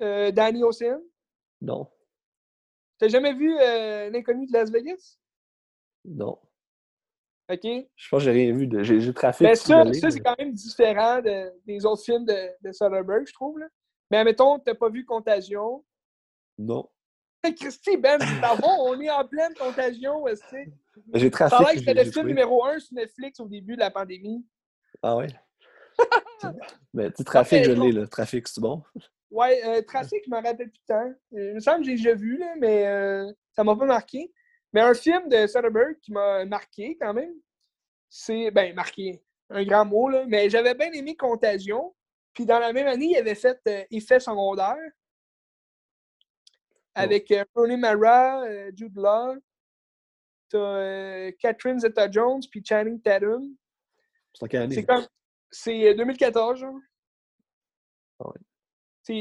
Euh, 0.00 0.30
Danny 0.30 0.62
Ocean? 0.62 1.00
Non. 1.60 1.88
T'as 2.98 3.08
jamais 3.08 3.32
vu 3.32 3.56
euh, 3.60 4.10
L'inconnu 4.10 4.46
de 4.46 4.52
Las 4.52 4.70
Vegas? 4.70 5.18
Non. 6.04 6.38
OK. 7.50 7.62
Je 7.62 8.08
pense 8.08 8.20
que 8.20 8.24
j'ai 8.24 8.30
rien 8.30 8.52
vu. 8.52 8.66
De... 8.66 8.82
J'ai 8.82 9.14
trafic. 9.14 9.46
Mais 9.46 9.54
ça, 9.54 9.84
ça 9.92 10.10
c'est 10.10 10.20
quand 10.20 10.36
même 10.38 10.52
différent 10.52 11.20
des 11.66 11.86
autres 11.86 12.02
films 12.02 12.24
de, 12.24 12.50
de 12.62 12.72
Soderbergh, 12.72 13.26
je 13.26 13.32
trouve. 13.32 13.58
Là. 13.58 13.66
Mais 14.10 14.18
admettons, 14.18 14.58
t'as 14.58 14.74
pas 14.74 14.90
vu 14.90 15.04
Contagion? 15.04 15.84
Non. 16.58 16.88
Christy, 17.60 17.96
Ben, 17.96 18.18
on 18.62 19.00
est 19.00 19.10
en 19.10 19.24
pleine 19.24 19.54
contagion. 19.54 20.24
J'ai 21.14 21.30
trafic. 21.30 21.66
que 21.66 21.78
c'était 21.78 22.04
le 22.04 22.10
film 22.10 22.26
numéro 22.26 22.64
un 22.64 22.78
sur 22.78 22.94
Netflix 22.94 23.40
au 23.40 23.46
début 23.46 23.74
de 23.74 23.80
la 23.80 23.90
pandémie. 23.90 24.44
Ah 25.02 25.16
ouais? 25.16 25.28
Mais 26.94 27.10
tu 27.12 27.24
trafic, 27.24 27.64
je 27.64 27.72
l'ai, 27.72 27.92
là. 27.92 28.06
Trafic, 28.06 28.46
c'est 28.48 28.60
bon? 28.60 28.82
Ouais, 29.30 29.60
euh, 29.66 29.82
Trafic, 29.82 30.22
je 30.24 30.30
m'en 30.30 30.40
rappelle 30.40 30.70
plus 30.70 30.80
tant. 30.86 31.06
Euh, 31.34 31.50
il 31.50 31.54
me 31.54 31.60
semble 31.60 31.80
que 31.80 31.84
j'ai 31.84 31.96
déjà 31.96 32.14
vu, 32.14 32.38
là, 32.38 32.54
mais 32.58 32.86
euh, 32.86 33.30
ça 33.52 33.62
m'a 33.62 33.76
pas 33.76 33.84
marqué. 33.84 34.32
Mais 34.72 34.80
un 34.80 34.94
film 34.94 35.28
de 35.28 35.46
Soderbergh 35.46 35.98
qui 36.00 36.12
m'a 36.12 36.44
marqué 36.46 36.96
quand 37.00 37.12
même, 37.12 37.32
c'est. 38.08 38.50
Ben, 38.50 38.74
marqué, 38.74 39.22
un 39.50 39.64
grand 39.64 39.84
mot, 39.84 40.08
là. 40.08 40.24
Mais 40.26 40.48
j'avais 40.48 40.74
bien 40.74 40.90
aimé 40.92 41.14
Contagion. 41.14 41.94
Puis 42.32 42.46
dans 42.46 42.58
la 42.58 42.72
même 42.72 42.86
année, 42.86 43.10
il 43.10 43.16
avait 43.16 43.34
fait 43.34 43.60
Effet 43.90 44.20
secondaire 44.20 44.76
avec 46.98 47.32
Rooney 47.54 47.76
Mara, 47.76 48.44
Jude 48.74 48.96
Law. 48.96 49.36
T'as 50.50 51.32
Catherine 51.32 51.78
Zeta-Jones 51.78 52.40
puis 52.50 52.64
Channing 52.64 53.00
Tatum. 53.00 53.54
C'est 54.34 54.84
comme... 54.86 55.06
C'est 55.50 55.94
2014, 55.94 56.58
genre. 56.58 56.78
Ah 58.20 58.30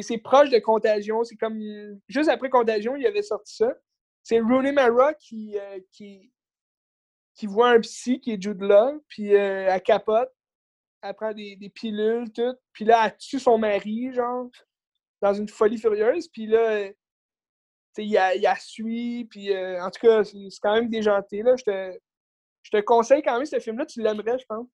c'est 0.02 0.18
proche 0.18 0.50
de 0.50 0.60
Contagion. 0.60 1.24
C'est 1.24 1.38
comme. 1.38 1.60
Juste 2.08 2.30
après 2.30 2.50
Contagion, 2.50 2.96
il 2.96 3.06
avait 3.06 3.22
sorti 3.22 3.56
ça. 3.56 3.74
C'est 4.24 4.40
Rooney 4.40 4.74
Mara 4.74 5.14
qui, 5.14 5.58
euh, 5.58 5.80
qui, 5.92 6.32
qui 7.34 7.48
voit 7.48 7.70
un 7.70 7.80
psy 7.80 8.20
qui 8.20 8.34
est 8.34 8.42
Jude 8.42 8.62
Law, 8.62 9.02
puis 9.08 9.34
euh, 9.34 9.68
elle 9.70 9.82
capote. 9.82 10.30
Elle 11.02 11.14
prend 11.14 11.32
des, 11.32 11.56
des, 11.56 11.70
pilules, 11.70 12.32
tout. 12.34 12.56
Puis 12.74 12.84
là, 12.84 13.06
elle 13.06 13.18
tue 13.18 13.40
son 13.40 13.58
mari, 13.58 14.12
genre, 14.14 14.50
dans 15.22 15.34
une 15.34 15.48
folie 15.48 15.78
furieuse. 15.78 16.28
Puis 16.28 16.48
là, 16.48 16.90
il 18.04 18.10
y 18.10 18.18
a, 18.18 18.52
a 18.52 18.56
suit. 18.56 19.26
Puis 19.30 19.54
euh, 19.54 19.84
en 19.84 19.90
tout 19.90 20.00
cas, 20.02 20.24
c'est 20.24 20.50
quand 20.62 20.74
même 20.74 20.90
déjanté. 20.90 21.42
Là. 21.44 21.56
Je, 21.58 21.64
te, 21.64 22.00
je 22.64 22.72
te 22.72 22.82
conseille 22.82 23.22
quand 23.22 23.36
même 23.36 23.46
ce 23.46 23.60
film-là. 23.60 23.86
Tu 23.86 24.02
l'aimerais, 24.02 24.38
je 24.40 24.46
pense. 24.46 24.68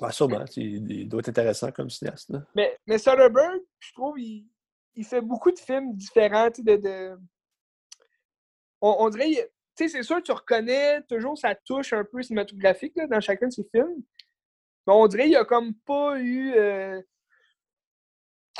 Ah, 0.00 0.10
sûrement. 0.10 0.44
Il, 0.56 1.08
doit 1.08 1.20
être 1.20 1.28
intéressant 1.28 1.70
comme 1.70 1.90
cinéaste. 1.90 2.32
Mais, 2.54 2.76
mais 2.86 2.98
Soderbergh, 2.98 3.60
je 3.78 3.92
trouve, 3.92 4.18
il, 4.18 4.48
il 4.94 5.04
fait 5.04 5.20
beaucoup 5.20 5.52
de 5.52 5.58
films 5.58 5.94
différents. 5.94 6.48
De, 6.58 6.76
de... 6.76 7.16
On, 8.80 8.96
on, 9.00 9.08
dirait, 9.10 9.30
tu 9.30 9.38
sais, 9.76 9.88
c'est 9.88 10.02
sûr, 10.02 10.22
tu 10.22 10.32
reconnais 10.32 11.02
toujours 11.02 11.38
sa 11.38 11.54
touche 11.54 11.92
un 11.92 12.04
peu 12.04 12.22
cinématographique 12.22 12.94
là, 12.96 13.06
dans 13.06 13.20
chacun 13.20 13.48
de 13.48 13.52
ses 13.52 13.64
films. 13.72 14.02
Mais 14.86 14.92
on 14.92 15.06
dirait 15.06 15.24
qu'il 15.24 15.32
n'y 15.32 15.36
a 15.36 15.44
comme 15.44 15.74
pas 15.86 16.18
eu. 16.18 16.52
Euh... 16.54 17.00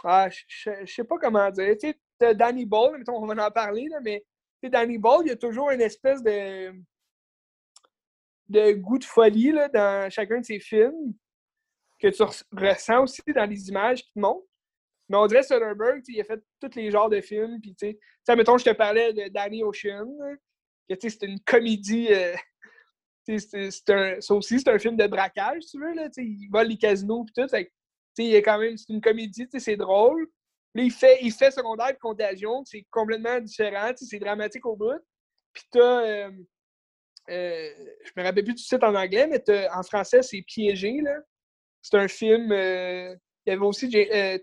Ah, 0.05 0.28
je 0.30 0.86
sais 0.86 1.05
pas 1.05 1.18
comment 1.18 1.51
dire. 1.51 1.76
Tu 1.78 1.88
sais, 1.88 2.01
Danny 2.33 2.64
Ball, 2.66 3.03
on 3.09 3.27
va 3.27 3.47
en 3.47 3.51
parler, 3.51 3.89
là, 3.89 3.99
mais 4.01 4.25
Danny 4.62 4.99
Ball, 4.99 5.23
il 5.25 5.29
y 5.29 5.33
a 5.33 5.37
toujours 5.37 5.70
une 5.70 5.81
espèce 5.81 6.23
de, 6.23 6.73
de 8.49 8.73
goût 8.73 8.99
de 8.99 9.05
folie 9.05 9.53
là, 9.53 9.68
dans 9.68 10.11
chacun 10.11 10.41
de 10.41 10.45
ses 10.45 10.61
films 10.61 11.14
que 11.99 12.09
tu 12.09 12.23
ressens 12.23 13.03
aussi 13.03 13.23
dans 13.35 13.49
les 13.49 13.68
images 13.68 14.03
qui 14.03 14.12
te 14.12 14.18
montrent. 14.18 14.47
Mais 15.09 15.16
on 15.16 15.27
dirait 15.27 15.43
Soderbergh, 15.43 16.03
il 16.09 16.20
a 16.20 16.25
fait 16.25 16.41
tous 16.61 16.75
les 16.75 16.91
genres 16.91 17.11
de 17.11 17.20
films. 17.20 17.61
Puis, 17.61 17.75
tu 17.75 17.99
sais, 18.25 18.37
mettons, 18.37 18.59
je 18.59 18.64
te 18.64 18.70
parlais 18.70 19.12
de 19.12 19.29
Danny 19.29 19.62
Ocean, 19.62 20.09
c'est 20.89 21.23
une 21.23 21.41
comédie. 21.41 22.09
Euh, 22.11 22.35
c'est 23.25 23.91
un, 23.91 24.20
ça 24.20 24.35
aussi, 24.35 24.59
c'est 24.59 24.70
un 24.70 24.79
film 24.79 24.97
de 24.97 25.07
braquage, 25.07 25.64
tu 25.70 25.79
veux. 25.79 25.95
Là, 25.95 26.09
il 26.16 26.49
vole 26.51 26.68
les 26.68 26.77
casinos 26.77 27.25
et 27.37 27.47
tout. 27.47 27.57
Il 28.18 28.35
est 28.35 28.43
quand 28.43 28.59
même, 28.59 28.77
c'est 28.77 28.93
une 28.93 29.01
comédie, 29.01 29.47
c'est 29.59 29.77
drôle. 29.77 30.27
Là, 30.75 30.83
il 30.83 30.91
fait, 30.91 31.18
il 31.23 31.33
fait 31.33 31.51
secondaire 31.51 31.93
de 31.93 31.99
contagion, 31.99 32.64
c'est 32.64 32.87
complètement 32.91 33.39
différent, 33.41 33.93
c'est 33.95 34.18
dramatique 34.18 34.64
au 34.64 34.77
bout. 34.77 34.99
Puis 35.53 35.64
t'as. 35.70 36.03
Euh, 36.07 36.31
euh, 37.31 37.70
je 38.05 38.11
me 38.16 38.23
rappelle 38.23 38.45
plus 38.45 38.55
du 38.55 38.62
site 38.62 38.83
en 38.83 38.95
anglais, 38.95 39.27
mais 39.27 39.43
en 39.75 39.83
français, 39.83 40.23
c'est 40.23 40.43
piégé. 40.43 41.01
Là. 41.03 41.16
C'est 41.83 41.97
un 41.97 42.09
film. 42.09 42.51
Euh, 42.53 43.14
il 43.45 43.51
y 43.51 43.53
avait 43.53 43.64
aussi 43.64 43.91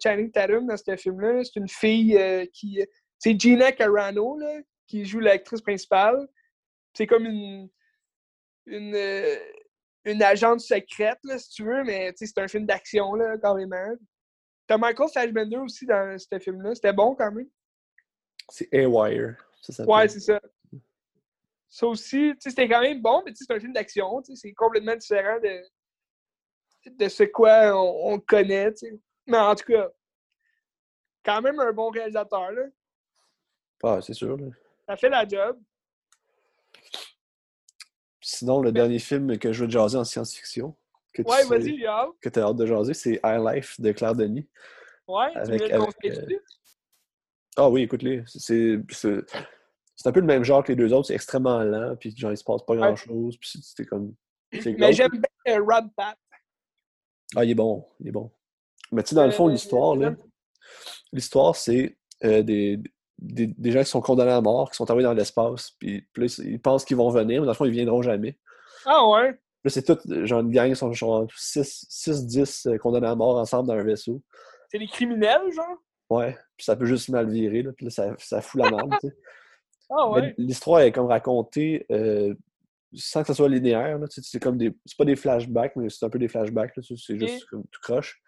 Channing 0.03 0.31
Tatum 0.31 0.67
dans 0.67 0.77
ce 0.77 0.95
film-là. 0.95 1.43
C'est 1.43 1.59
une 1.59 1.69
fille 1.69 2.17
qui. 2.53 2.83
C'est 3.17 3.39
Gina 3.39 3.71
Carano 3.71 4.37
là, 4.37 4.59
qui 4.87 5.05
joue 5.05 5.19
l'actrice 5.19 5.61
principale. 5.61 6.27
C'est 6.93 7.07
comme 7.07 7.25
une. 7.25 7.69
Une, 8.65 8.95
une 10.05 10.21
agente 10.21 10.59
secrète, 10.59 11.17
là, 11.23 11.39
si 11.39 11.49
tu 11.49 11.63
veux, 11.63 11.83
mais 11.83 12.13
c'est 12.15 12.37
un 12.37 12.47
film 12.47 12.65
d'action, 12.65 13.15
là, 13.15 13.37
carrément. 13.37 13.95
T'as 14.69 14.77
Michael 14.77 15.09
Fassbender 15.11 15.57
aussi 15.57 15.87
dans 15.87 16.15
ce 16.19 16.37
film-là. 16.37 16.75
C'était 16.75 16.93
bon 16.93 17.15
quand 17.15 17.31
même. 17.31 17.49
C'est 18.49 18.71
A-Wire. 18.71 19.35
Ouais, 19.79 20.07
c'est 20.07 20.19
ça. 20.19 20.39
Ça 21.67 21.87
aussi, 21.87 22.33
c'était 22.37 22.69
quand 22.69 22.81
même 22.81 23.01
bon, 23.01 23.23
mais 23.25 23.31
c'est 23.33 23.51
un 23.51 23.59
film 23.59 23.73
d'action. 23.73 24.21
C'est 24.35 24.53
complètement 24.53 24.95
différent 24.95 25.39
de, 25.39 25.63
de 26.87 27.09
ce 27.09 27.23
quoi 27.23 27.71
on, 27.75 28.19
connaît. 28.19 28.71
Mais 29.25 29.39
en 29.39 29.55
tout 29.55 29.65
cas, 29.65 29.89
quand 31.25 31.41
même 31.41 31.59
un 31.59 31.73
bon 31.73 31.89
réalisateur. 31.89 32.51
Là. 32.51 32.61
Ah, 33.81 33.99
c'est 34.03 34.13
sûr. 34.13 34.37
Ça 34.87 34.97
fait 34.97 35.09
la 35.09 35.27
job. 35.27 35.59
Sinon, 38.21 38.61
le 38.61 38.71
dernier 38.71 38.99
film 38.99 39.39
que 39.39 39.51
je 39.51 39.65
veux 39.65 39.71
jaser 39.71 39.97
en 39.97 40.03
science-fiction. 40.03 40.75
Ouais, 41.17 41.43
vas-y, 41.45 41.83
Que 42.21 42.29
tu 42.29 42.39
as 42.39 42.43
hâte 42.43 42.55
de 42.55 42.65
jaser, 42.65 42.93
c'est 42.93 43.19
High 43.23 43.41
Life 43.45 43.79
de 43.79 43.91
Claire 43.91 44.15
Denis. 44.15 44.47
Ouais, 45.07 45.35
avec, 45.35 45.63
tu 45.65 45.71
avec, 45.71 46.05
euh... 46.05 46.39
Ah 47.57 47.69
oui, 47.69 47.81
écoute-les. 47.83 48.23
C'est 48.27 48.77
un 50.05 50.11
peu 50.11 50.19
le 50.19 50.25
même 50.25 50.43
genre 50.43 50.63
que 50.63 50.71
les 50.71 50.75
deux 50.75 50.93
autres. 50.93 51.07
C'est 51.07 51.15
extrêmement 51.15 51.59
lent, 51.59 51.95
puis 51.99 52.15
genre, 52.15 52.31
il 52.31 52.37
se 52.37 52.43
passe 52.43 52.61
pas 52.65 52.75
grand-chose. 52.75 53.37
Puis 53.37 53.59
c'était 53.61 53.85
comme. 53.85 54.13
Mais 54.51 54.93
j'aime 54.93 55.11
bien 55.11 55.55
euh, 55.55 55.59
Rob 55.59 55.89
Pat. 55.95 56.17
Ah, 57.35 57.43
il 57.43 57.51
est 57.51 57.55
bon, 57.55 57.85
il 57.99 58.07
est 58.07 58.11
bon. 58.11 58.31
Mais 58.91 59.03
tu 59.03 59.09
sais, 59.09 59.15
dans 59.15 59.25
le 59.25 59.31
fond, 59.31 59.47
euh, 59.47 59.51
l'histoire, 59.51 59.95
là, 59.95 60.15
l'histoire, 61.11 61.55
c'est 61.55 61.97
euh, 62.23 62.41
des, 62.41 62.79
des, 63.19 63.47
des, 63.47 63.71
gens 63.71 63.83
qui 63.83 63.89
sont 63.89 64.01
condamnés 64.01 64.31
à 64.31 64.41
mort, 64.41 64.71
qui 64.71 64.77
sont 64.77 64.89
envoyés 64.89 65.05
dans 65.05 65.13
l'espace, 65.13 65.71
puis, 65.71 66.07
puis 66.13 66.25
ils 66.39 66.59
pensent 66.59 66.85
qu'ils 66.85 66.97
vont 66.97 67.09
venir, 67.09 67.41
mais 67.41 67.45
dans 67.45 67.51
le 67.51 67.57
fond, 67.57 67.65
ils 67.65 67.71
viendront 67.71 68.01
jamais. 68.01 68.39
Ah 68.85 69.07
ouais? 69.07 69.39
Là, 69.63 69.69
c'est 69.69 69.83
tout, 69.83 69.97
genre, 70.25 70.39
une 70.39 70.51
gang, 70.51 70.69
ils 70.69 70.75
sont, 70.75 70.91
6-10 70.91 72.69
euh, 72.69 72.77
condamnés 72.77 73.07
à 73.07 73.15
mort 73.15 73.37
ensemble 73.37 73.67
dans 73.67 73.73
un 73.73 73.83
vaisseau. 73.83 74.21
C'est 74.69 74.79
des 74.79 74.87
criminels, 74.87 75.51
genre? 75.53 75.77
Ouais, 76.09 76.37
puis 76.55 76.65
ça 76.65 76.75
peut 76.75 76.85
juste 76.85 77.09
mal 77.09 77.29
virer, 77.29 77.63
là, 77.63 77.71
puis 77.73 77.85
là, 77.85 77.91
ça, 77.91 78.15
ça 78.17 78.41
fout 78.41 78.61
la 78.61 78.71
merde, 78.71 78.93
tu 79.01 79.07
sais. 79.07 79.15
Ah 79.91 80.07
ouais? 80.07 80.35
L'histoire 80.37 80.81
est 80.81 80.91
comme 80.91 81.07
racontée 81.07 81.87
euh, 81.91 82.35
sans 82.93 83.21
que 83.21 83.27
ce 83.27 83.33
soit 83.33 83.49
linéaire. 83.49 83.99
C'est 84.09 84.39
comme 84.39 84.55
des. 84.55 84.71
C'est 84.85 84.97
pas 84.97 85.05
des 85.05 85.15
flashbacks, 85.15 85.75
mais 85.75 85.89
c'est 85.89 86.05
un 86.05 86.11
peu 86.11 86.19
des 86.19 86.27
flashbacks. 86.27 86.73
C'est 86.81 87.17
juste 87.17 87.45
comme 87.45 87.63
tout 87.63 87.81
croche. 87.81 88.21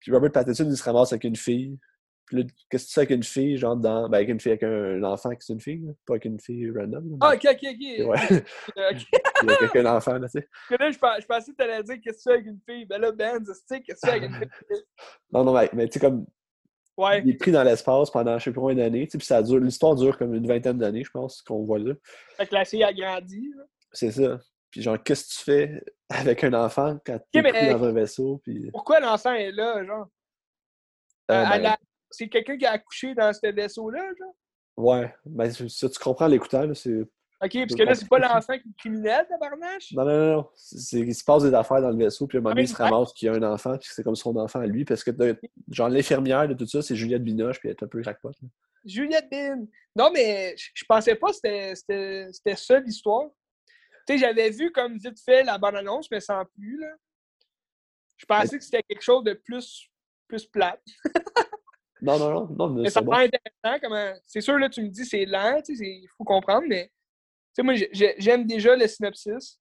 Puis 0.00 0.12
Robert 0.12 0.32
Pattinson, 0.32 0.66
il 0.68 0.76
se 0.76 0.82
ramasse 0.82 1.12
avec 1.12 1.22
une 1.22 1.36
fille 1.36 1.78
Puis 2.26 2.38
là, 2.38 2.42
qu'est-ce 2.68 2.84
que 2.84 2.88
tu 2.88 2.94
fais 2.94 3.00
avec 3.02 3.10
une 3.10 3.22
fille, 3.22 3.56
genre 3.56 3.76
dans. 3.76 4.08
Ben, 4.08 4.18
avec 4.18 4.28
une 4.28 4.40
fille, 4.40 4.52
avec 4.52 4.64
un, 4.64 5.02
enfant 5.04 5.30
qui 5.30 5.36
est 5.36 5.54
une 5.54 5.60
fille, 5.60 5.86
pas 6.04 6.14
avec 6.14 6.24
une 6.24 6.40
fille 6.40 6.70
random. 6.70 7.16
Ah, 7.20 7.34
ok, 7.34 7.46
ok, 7.52 7.58
ok. 7.62 8.06
Ouais. 8.08 8.44
avec 9.48 9.76
un 9.76 9.86
enfant, 9.86 10.18
là, 10.18 10.28
tu 10.28 10.40
sais. 10.40 10.48
Là, 10.70 10.90
je, 10.90 10.96
je 10.96 11.26
pensais 11.26 11.52
que 11.52 11.56
tu 11.56 11.62
allais 11.62 11.82
dire 11.84 11.96
qu'est-ce 12.02 12.18
que 12.18 12.22
tu 12.22 12.28
fais 12.28 12.34
avec 12.34 12.46
une 12.46 12.60
fille? 12.68 12.84
Ben 12.84 13.00
là, 13.00 13.12
Ben, 13.12 13.44
tu 13.44 13.52
sais, 13.66 13.80
qu'est-ce 13.80 14.00
que 14.00 14.06
tu 14.06 14.10
fais 14.10 14.16
avec 14.16 14.28
une 14.28 14.36
fille? 14.36 14.82
non, 15.32 15.44
non, 15.44 15.54
mais, 15.54 15.70
mais 15.72 15.86
tu 15.86 15.94
sais, 15.94 16.00
comme. 16.00 16.26
Ouais. 16.96 17.22
Il 17.22 17.30
est 17.30 17.34
pris 17.34 17.52
dans 17.52 17.62
l'espace 17.62 18.10
pendant 18.10 18.38
je 18.38 18.44
sais 18.44 18.52
pas 18.52 18.60
combien 18.60 18.76
d'années, 18.76 19.06
puis 19.06 19.20
ça 19.20 19.42
dure. 19.42 19.60
L'histoire 19.60 19.94
dure 19.94 20.16
comme 20.18 20.34
une 20.34 20.48
vingtaine 20.48 20.78
d'années, 20.78 21.04
je 21.04 21.10
pense, 21.10 21.42
qu'on 21.42 21.62
voit 21.62 21.78
là. 21.78 21.94
Fait 22.36 22.46
que 22.46 22.54
la 22.54 22.64
fille 22.64 22.82
a 22.82 22.92
grandi. 22.92 23.52
C'est 23.92 24.10
ça. 24.10 24.40
Puis 24.70 24.82
genre, 24.82 25.00
qu'est-ce 25.02 25.24
que 25.24 25.38
tu 25.38 25.44
fais 25.44 25.84
avec 26.08 26.42
un 26.42 26.54
enfant 26.54 26.98
quand 27.04 27.18
tu 27.32 27.38
es 27.38 27.42
pris 27.42 27.70
dans 27.70 27.84
un 27.84 27.92
vaisseau? 27.92 28.40
Puis... 28.42 28.70
Pourquoi 28.72 28.98
l'enfant 28.98 29.34
est 29.34 29.52
là, 29.52 29.84
genre? 29.84 30.08
Euh, 31.30 31.34
euh, 31.34 31.58
ben 31.58 31.76
c'est 32.10 32.28
quelqu'un 32.28 32.56
qui 32.56 32.66
a 32.66 32.72
accouché 32.72 33.14
dans 33.14 33.32
ce 33.32 33.46
vaisseau-là, 33.52 34.04
genre? 34.18 34.34
Ouais, 34.76 35.14
ben 35.24 35.50
ça, 35.50 35.88
tu 35.88 35.98
comprends 35.98 36.26
l'écouteur, 36.26 36.74
c'est... 36.76 37.00
OK, 37.42 37.52
parce 37.52 37.74
que 37.74 37.82
là, 37.82 37.94
c'est 37.94 38.08
pas 38.08 38.18
l'enfant 38.18 38.54
qui 38.58 38.68
est 38.68 38.78
criminel, 38.78 39.26
tabarnache? 39.28 39.92
Non, 39.92 40.04
non, 40.04 40.18
non, 40.18 40.36
non. 40.36 40.48
Il 40.92 41.14
se 41.14 41.24
passe 41.24 41.42
des 41.42 41.52
affaires 41.52 41.82
dans 41.82 41.90
le 41.90 41.96
vaisseau, 41.96 42.26
puis 42.26 42.38
à 42.38 42.40
un 42.40 42.42
moment 42.42 42.54
donné, 42.54 42.64
il 42.64 42.68
se 42.68 42.76
ramasse 42.76 43.12
qu'il 43.12 43.26
y 43.26 43.28
a 43.28 43.34
un 43.34 43.42
enfant, 43.42 43.76
puis 43.76 43.90
c'est 43.92 44.02
comme 44.02 44.16
son 44.16 44.34
enfant 44.36 44.60
à 44.60 44.66
lui, 44.66 44.86
parce 44.86 45.04
que, 45.04 45.10
genre, 45.70 45.90
l'infirmière 45.90 46.48
de 46.48 46.54
tout 46.54 46.66
ça, 46.66 46.80
c'est 46.80 46.96
Juliette 46.96 47.22
Binoche, 47.22 47.58
puis 47.58 47.68
elle 47.68 47.76
est 47.76 47.82
un 47.82 47.88
peu 47.88 48.00
crackpot. 48.00 48.32
Juliette 48.86 49.28
Bin! 49.30 49.66
Non, 49.94 50.10
mais 50.12 50.54
je 50.56 50.84
pensais 50.86 51.14
pas 51.14 51.28
que 51.28 51.74
c'était 51.74 52.56
ça 52.56 52.80
l'histoire. 52.80 53.28
Tu 54.06 54.14
sais, 54.14 54.18
j'avais 54.18 54.50
vu 54.50 54.70
comme 54.70 54.96
vite 54.96 55.20
fait 55.22 55.42
la 55.42 55.58
bonne 55.58 55.76
annonce, 55.76 56.10
mais 56.10 56.20
sans 56.20 56.44
plus, 56.44 56.80
là. 56.80 56.94
Je 58.16 58.24
pensais 58.24 58.56
que 58.56 58.64
c'était 58.64 58.82
quelque 58.82 59.02
chose 59.02 59.24
de 59.24 59.34
plus, 59.34 59.90
plus 60.26 60.46
plate. 60.46 60.82
Non, 62.06 62.18
non, 62.18 62.30
non. 62.30 62.48
non 62.56 62.68
mais 62.68 62.90
ça 62.90 63.02
me 63.02 63.12
intéressant. 63.12 63.80
Comment... 63.82 64.12
C'est 64.26 64.40
sûr, 64.40 64.58
là, 64.58 64.68
tu 64.68 64.82
me 64.82 64.88
dis 64.88 65.04
c'est 65.04 65.24
lent, 65.24 65.60
il 65.68 66.06
faut 66.16 66.24
comprendre, 66.24 66.66
mais 66.68 66.90
moi, 67.62 67.74
j'aime 67.92 68.46
déjà 68.46 68.76
le 68.76 68.86
synopsis. 68.86 69.58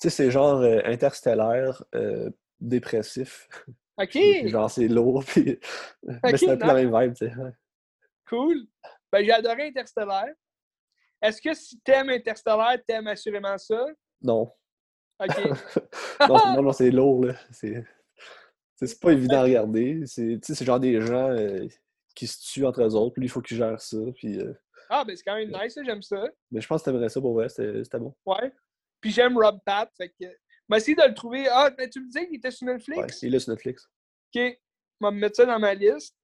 Tu 0.00 0.08
sais, 0.08 0.10
c'est 0.10 0.30
genre 0.30 0.60
euh, 0.60 0.80
interstellaire, 0.84 1.82
euh, 1.94 2.30
dépressif. 2.60 3.48
OK. 3.96 4.18
genre, 4.46 4.70
c'est 4.70 4.88
lourd, 4.88 5.24
puis... 5.24 5.58
mais 6.02 6.36
c'est 6.36 6.50
un 6.50 6.56
peu 6.56 6.66
la 6.66 6.74
même 6.74 7.00
vibe, 7.00 7.14
tu 7.14 7.26
sais. 7.26 7.32
Cool. 8.28 8.66
Ben, 9.10 9.24
j'ai 9.24 9.32
adoré 9.32 9.68
Interstellaire. 9.68 10.34
Est-ce 11.22 11.40
que 11.40 11.54
si 11.54 11.80
t'aimes 11.80 12.10
Interstellaire, 12.10 12.78
t'aimes 12.86 13.06
assurément 13.06 13.56
ça? 13.56 13.86
Non. 14.20 14.52
OK. 15.20 15.36
non, 16.28 16.62
non, 16.62 16.72
c'est 16.72 16.90
lourd, 16.90 17.24
là. 17.24 17.34
C'est... 17.50 17.84
C'est 18.78 19.00
pas 19.00 19.12
évident 19.12 19.38
à 19.38 19.42
regarder. 19.44 20.02
C'est 20.04 20.62
genre 20.62 20.78
des 20.78 21.00
gens 21.00 21.30
euh, 21.30 21.66
qui 22.16 22.26
se 22.26 22.40
tuent 22.40 22.64
entre 22.64 22.82
eux 22.82 22.94
autres. 22.94 23.12
Puis 23.12 23.20
lui, 23.20 23.26
il 23.26 23.30
faut 23.30 23.42
qu'il 23.42 23.56
gère 23.56 23.80
ça. 23.80 23.98
Puis, 24.16 24.40
euh, 24.40 24.52
Ah, 24.88 25.04
ben 25.04 25.14
c'est 25.14 25.22
quand 25.22 25.36
même 25.36 25.52
nice, 25.52 25.78
j'aime 25.84 26.02
ça. 26.02 26.28
Mais 26.50 26.60
je 26.60 26.66
pense 26.66 26.82
que 26.82 26.86
t'aimerais 26.86 27.08
ça 27.08 27.20
pour 27.20 27.34
vrai. 27.34 27.48
C'était 27.48 27.98
bon. 27.98 28.14
Ouais. 28.24 28.52
Puis 29.00 29.12
j'aime 29.12 29.36
Rob 29.38 29.60
Pat. 29.64 29.88
Fait 29.96 30.08
que. 30.08 30.26
Mais 30.68 30.78
essayer 30.78 30.96
de 30.96 31.06
le 31.06 31.14
trouver. 31.14 31.46
Ah, 31.48 31.70
mais 31.78 31.88
tu 31.88 32.00
me 32.00 32.06
disais 32.06 32.26
qu'il 32.26 32.36
était 32.36 32.50
sur 32.50 32.66
Netflix? 32.66 33.22
Ouais, 33.22 33.28
il 33.28 33.34
est 33.34 33.38
sur 33.38 33.52
Netflix. 33.52 33.84
OK. 34.34 34.42
Je 34.42 35.06
vais 35.06 35.12
me 35.12 35.18
mettre 35.20 35.36
ça 35.36 35.44
dans 35.44 35.58
ma 35.60 35.74
liste. 35.74 36.16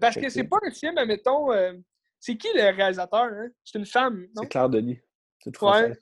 Parce 0.00 0.16
que 0.16 0.28
c'est 0.28 0.44
pas 0.44 0.58
un 0.62 0.70
film, 0.70 0.96
admettons. 0.96 1.52
Euh... 1.52 1.74
C'est 2.20 2.36
qui 2.36 2.46
le 2.54 2.62
réalisateur? 2.74 3.24
Hein? 3.24 3.48
C'est 3.64 3.78
une 3.78 3.86
femme, 3.86 4.28
non? 4.34 4.42
C'est 4.42 4.48
Claire 4.48 4.70
Denis. 4.70 5.00
C'est 5.40 5.54
français. 5.56 5.88
Ouais. 5.88 5.98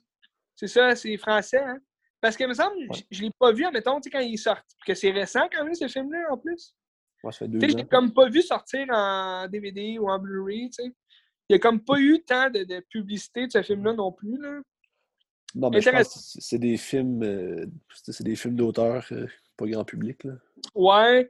C'est 0.55 0.67
ça, 0.67 0.95
c'est 0.95 1.17
français, 1.17 1.57
hein? 1.57 1.79
Parce 2.21 2.37
que, 2.37 2.43
me 2.43 2.53
semble, 2.53 2.75
je, 3.09 3.23
l'ai 3.23 3.31
pas 3.39 3.51
vu, 3.51 3.65
admettons, 3.65 3.99
quand 3.99 4.19
il 4.19 4.35
est 4.35 4.37
sorti. 4.37 4.75
que 4.85 4.93
c'est 4.93 5.09
récent 5.09 5.49
quand 5.51 5.63
même, 5.65 5.73
ce 5.73 5.87
film-là, 5.87 6.27
en 6.29 6.37
plus. 6.37 6.75
Ouais, 7.23 7.31
ça 7.31 7.39
fait 7.39 7.47
deux 7.47 7.59
ans. 7.59 7.69
Je 7.69 7.77
l'ai 7.77 7.87
comme 7.87 8.13
pas 8.13 8.29
vu 8.29 8.41
sortir 8.41 8.85
en 8.89 9.47
DVD 9.47 9.97
ou 9.99 10.09
en 10.09 10.19
Blu-ray, 10.19 10.69
tu 10.69 10.83
sais. 10.83 10.91
Il 11.49 11.53
n'y 11.53 11.55
a 11.55 11.59
comme 11.59 11.83
pas 11.83 11.99
eu 11.99 12.23
tant 12.23 12.49
de, 12.49 12.79
publicité 12.89 13.47
de 13.47 13.51
ce 13.51 13.61
film-là 13.61 13.93
non 13.93 14.11
plus, 14.11 14.37
là. 14.37 14.61
Non, 15.53 15.69
mais 15.69 15.81
je 15.81 15.89
pense 15.89 16.33
que 16.33 16.41
c'est 16.41 16.59
des 16.59 16.77
films... 16.77 17.23
Euh, 17.23 17.65
c'est 18.03 18.23
des 18.23 18.37
films 18.37 18.55
d'auteur, 18.55 19.05
euh, 19.11 19.27
pas 19.57 19.67
grand 19.67 19.83
public, 19.83 20.23
là. 20.23 20.33
Ouais. 20.73 21.29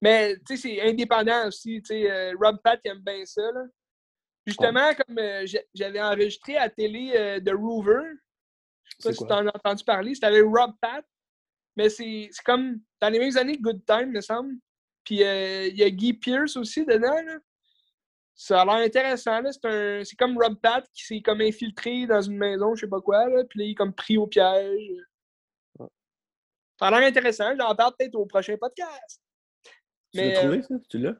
Mais, 0.00 0.36
tu 0.46 0.56
sais, 0.56 0.68
c'est 0.68 0.80
indépendant 0.80 1.48
aussi. 1.48 1.82
Euh, 1.90 2.32
Rob 2.40 2.58
Pat, 2.64 2.80
il 2.84 2.90
aime 2.90 3.00
bien 3.00 3.24
ça, 3.26 3.42
là. 3.52 3.64
Justement, 4.46 4.94
comme 4.94 5.20
j'avais 5.74 6.00
enregistré 6.00 6.56
à 6.56 6.64
la 6.64 6.70
télé 6.70 7.40
de 7.40 7.52
Rover, 7.52 8.02
je 8.84 9.02
sais 9.02 9.08
pas 9.10 9.12
si 9.12 9.26
tu 9.26 9.32
en 9.32 9.46
as 9.46 9.56
entendu 9.56 9.84
parler. 9.84 10.14
C'était 10.14 10.26
avec 10.26 10.44
Rob 10.44 10.72
Pat. 10.80 11.04
Mais 11.76 11.88
c'est 11.88 12.30
comme 12.44 12.80
dans 13.00 13.10
les 13.10 13.18
mêmes 13.18 13.36
années 13.36 13.56
que 13.56 13.62
Good 13.62 13.84
Time, 13.86 14.10
me 14.10 14.20
semble. 14.20 14.54
Puis 15.04 15.24
euh, 15.24 15.66
il 15.68 15.76
y 15.76 15.82
a 15.82 15.90
Guy 15.90 16.14
Pierce 16.14 16.56
aussi 16.56 16.84
dedans. 16.84 17.22
Là. 17.22 17.38
Ça 18.34 18.62
a 18.62 18.64
l'air 18.64 18.86
intéressant. 18.86 19.42
C'est 19.52 20.16
comme 20.16 20.38
Rob 20.38 20.58
Pat 20.60 20.88
qui 20.94 21.04
s'est 21.04 21.20
comme 21.20 21.42
infiltré 21.42 22.06
dans 22.06 22.22
une 22.22 22.38
maison, 22.38 22.74
je 22.74 22.80
sais 22.80 22.88
pas 22.88 23.00
quoi. 23.00 23.28
Là, 23.28 23.44
puis 23.44 23.58
là, 23.58 23.64
il 23.66 23.70
est 23.72 23.74
comme 23.74 23.92
pris 23.92 24.16
au 24.16 24.26
piège. 24.26 24.96
Ça 26.78 26.86
a 26.86 26.90
l'air 26.90 27.06
intéressant. 27.06 27.54
J'en 27.58 27.74
parle 27.74 27.92
peut-être 27.98 28.14
au 28.14 28.24
prochain 28.24 28.56
podcast. 28.56 29.20
Tu 30.10 30.20
l'as 30.20 30.40
trouvé, 30.40 30.58
euh, 30.58 30.62
ça? 30.62 30.74
Tu 30.88 30.98
l'as? 30.98 31.14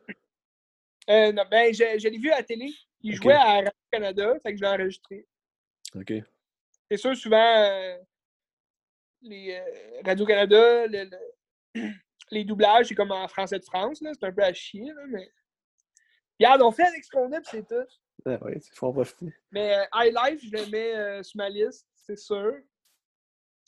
Euh, 1.11 1.33
non, 1.33 1.45
ben, 1.51 1.75
je, 1.75 1.99
je 1.99 2.09
l'ai 2.09 2.17
vu 2.17 2.31
à 2.31 2.39
la 2.39 2.43
télé. 2.43 2.73
Il 3.03 3.15
jouait 3.15 3.35
à 3.35 3.57
Radio-Canada, 3.57 4.35
fait 4.43 4.53
que 4.53 4.57
je 4.57 4.63
l'ai 4.63 4.69
enregistré. 4.69 5.27
OK. 5.95 6.13
C'est 6.91 6.97
sûr, 6.97 7.15
souvent, 7.15 7.55
euh, 7.57 7.99
les 9.21 9.63
Radio-Canada, 10.05 10.87
les 12.31 12.45
doublages, 12.45 12.87
c'est 12.87 12.95
comme 12.95 13.13
en 13.13 13.29
français 13.29 13.59
de 13.59 13.65
France, 13.65 14.03
c'est 14.03 14.25
un 14.25 14.33
peu 14.33 14.43
à 14.43 14.53
chier, 14.53 14.93
mais. 15.09 15.31
Regarde, 16.39 16.63
on 16.63 16.73
fait 16.73 16.85
avec 16.85 17.05
ce 17.05 17.11
qu'on 17.11 17.31
a, 17.33 17.43
c'est 17.43 17.67
tout. 17.67 17.75
Ah 18.25 18.39
oui, 18.43 18.53
il 18.57 18.75
faut 18.75 18.87
en 18.87 18.93
profiter. 18.93 19.33
Mais 19.51 19.77
euh, 19.77 19.85
High 19.95 20.15
Life, 20.15 20.41
je 20.43 20.57
le 20.57 20.71
mets 20.71 21.23
sur 21.23 21.37
ma 21.37 21.49
liste, 21.49 21.87
c'est 21.95 22.17
sûr. 22.19 22.55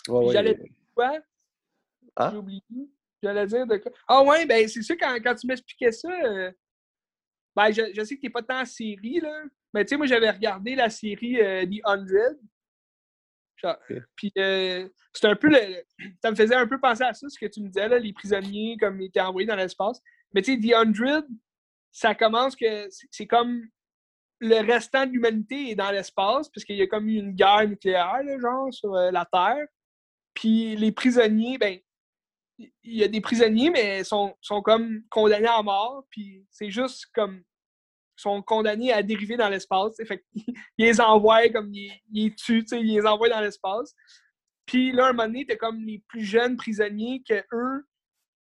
Ouais, 0.08 0.26
ouais, 0.26 0.32
J'allais 0.32 0.54
dire 0.54 0.72
quoi? 0.94 1.18
Ah? 2.16 2.30
J'ai 2.32 2.38
oublié. 2.38 2.62
J'allais 3.22 3.46
dire 3.46 3.66
de 3.66 3.76
quoi? 3.76 3.92
Ah 4.08 4.22
ouais, 4.22 4.46
ben 4.46 4.66
c'est 4.68 4.82
sûr, 4.82 4.96
quand, 4.98 5.14
quand 5.22 5.34
tu 5.34 5.46
m'expliquais 5.46 5.92
ça, 5.92 6.08
ben 7.54 7.70
je, 7.70 7.92
je, 7.94 8.04
sais 8.04 8.16
que 8.16 8.22
t'es 8.22 8.30
pas 8.30 8.42
tant 8.42 8.60
en 8.60 8.64
série, 8.64 9.20
là. 9.20 9.44
Mais 9.74 9.84
tu 9.84 9.90
sais, 9.90 9.96
moi 9.96 10.06
j'avais 10.06 10.30
regardé 10.30 10.74
la 10.74 10.90
série 10.90 11.36
The 11.36 11.80
Hundred. 11.84 12.38
Puis 14.16 14.32
euh, 14.38 14.88
c'est 15.12 15.26
un 15.26 15.36
peu 15.36 15.48
le, 15.48 15.82
Ça 16.22 16.30
me 16.30 16.36
faisait 16.36 16.54
un 16.54 16.66
peu 16.66 16.80
penser 16.80 17.04
à 17.04 17.14
ça, 17.14 17.28
ce 17.28 17.38
que 17.38 17.46
tu 17.46 17.60
me 17.60 17.68
disais, 17.68 17.88
là, 17.88 17.98
les 17.98 18.12
prisonniers 18.12 18.76
comme 18.78 19.00
ils 19.00 19.06
étaient 19.06 19.20
envoyés 19.20 19.46
dans 19.46 19.56
l'espace. 19.56 20.00
Mais 20.34 20.42
tu 20.42 20.54
sais, 20.54 20.60
The 20.60 20.74
Hundred, 20.74 21.24
ça 21.90 22.14
commence 22.14 22.56
que 22.56 22.88
c'est 23.10 23.26
comme 23.26 23.68
le 24.40 24.60
restant 24.66 25.06
de 25.06 25.12
l'humanité 25.12 25.70
est 25.70 25.74
dans 25.76 25.92
l'espace, 25.92 26.48
parce 26.48 26.64
qu'il 26.64 26.76
y 26.76 26.82
a 26.82 26.86
comme 26.88 27.08
eu 27.08 27.14
une 27.14 27.32
guerre 27.32 27.68
nucléaire, 27.68 28.22
genre, 28.40 28.72
sur 28.72 28.94
euh, 28.94 29.10
la 29.12 29.24
Terre. 29.24 29.66
Puis 30.34 30.74
les 30.76 30.90
prisonniers, 30.90 31.58
ben, 31.58 31.78
il 32.58 32.70
y 32.96 33.04
a 33.04 33.08
des 33.08 33.20
prisonniers, 33.20 33.70
mais 33.70 34.02
sont, 34.02 34.34
sont 34.40 34.60
comme 34.60 35.02
condamnés 35.10 35.46
à 35.46 35.62
mort. 35.62 36.06
Puis 36.10 36.44
c'est 36.50 36.70
juste 36.70 37.06
comme 37.14 37.42
sont 38.22 38.42
condamnés 38.42 38.92
à 38.92 39.02
dériver 39.02 39.36
dans 39.36 39.48
l'espace. 39.48 39.96
Ils 40.34 40.54
les 40.78 41.00
envoient 41.00 41.48
comme 41.48 41.72
ils, 41.74 41.92
les 42.12 42.34
tuent, 42.34 42.64
ils 42.72 42.94
les 42.94 43.06
envoient 43.06 43.28
dans 43.28 43.40
l'espace. 43.40 43.94
Puis 44.66 44.92
là, 44.92 45.06
un 45.06 45.12
moment 45.12 45.26
donné, 45.26 45.44
t'as 45.44 45.56
comme 45.56 45.84
les 45.84 46.02
plus 46.08 46.24
jeunes 46.24 46.56
prisonniers 46.56 47.22
que 47.28 47.44
eux 47.52 47.84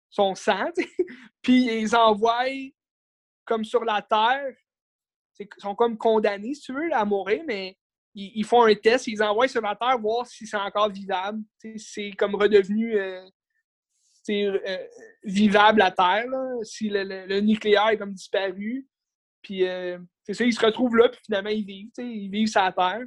sont 0.09 0.36
sans, 0.36 0.71
puis 1.41 1.63
ils 1.63 1.67
les 1.67 1.95
envoient 1.95 2.45
comme 3.45 3.65
sur 3.65 3.84
la 3.84 4.01
Terre. 4.01 4.53
Ils 5.39 5.47
sont 5.57 5.76
comme 5.76 5.97
condamnés, 5.97 6.53
si 6.53 6.61
tu 6.61 6.74
veux, 6.74 6.93
à 6.93 7.03
mourir, 7.03 7.43
mais 7.47 7.76
ils, 8.13 8.45
font 8.45 8.63
un 8.63 8.76
test, 8.76 9.07
ils 9.07 9.15
les 9.15 9.21
envoient 9.24 9.47
sur 9.47 9.61
la 9.61 9.76
Terre 9.76 9.97
voir 9.97 10.28
si 10.28 10.45
c'est 10.45 10.57
encore 10.57 10.89
vivable. 10.89 11.41
C'est 11.78 12.11
comme 12.11 12.36
redevenu 12.36 12.95
euh, 12.95 13.26
euh, 14.30 14.88
vivable 15.24 15.80
la 15.80 15.91
Terre, 15.91 16.28
si 16.61 16.89
le, 16.89 17.39
nucléaire 17.41 17.89
est 17.89 17.97
comme 17.97 18.13
disparu. 18.13 18.88
Puis 19.44 19.68
euh, 19.68 20.00
c'est 20.24 20.34
ça, 20.34 20.46
ils 20.46 20.54
se 20.54 20.66
retrouvent 20.66 20.96
là, 20.96 21.10
puis 21.10 21.20
finalement, 21.26 21.50
ils 21.50 21.66
vivent, 21.66 21.91
ils 21.98 22.30
vivent 22.30 22.52
la 22.56 22.72
Terre. 22.72 23.04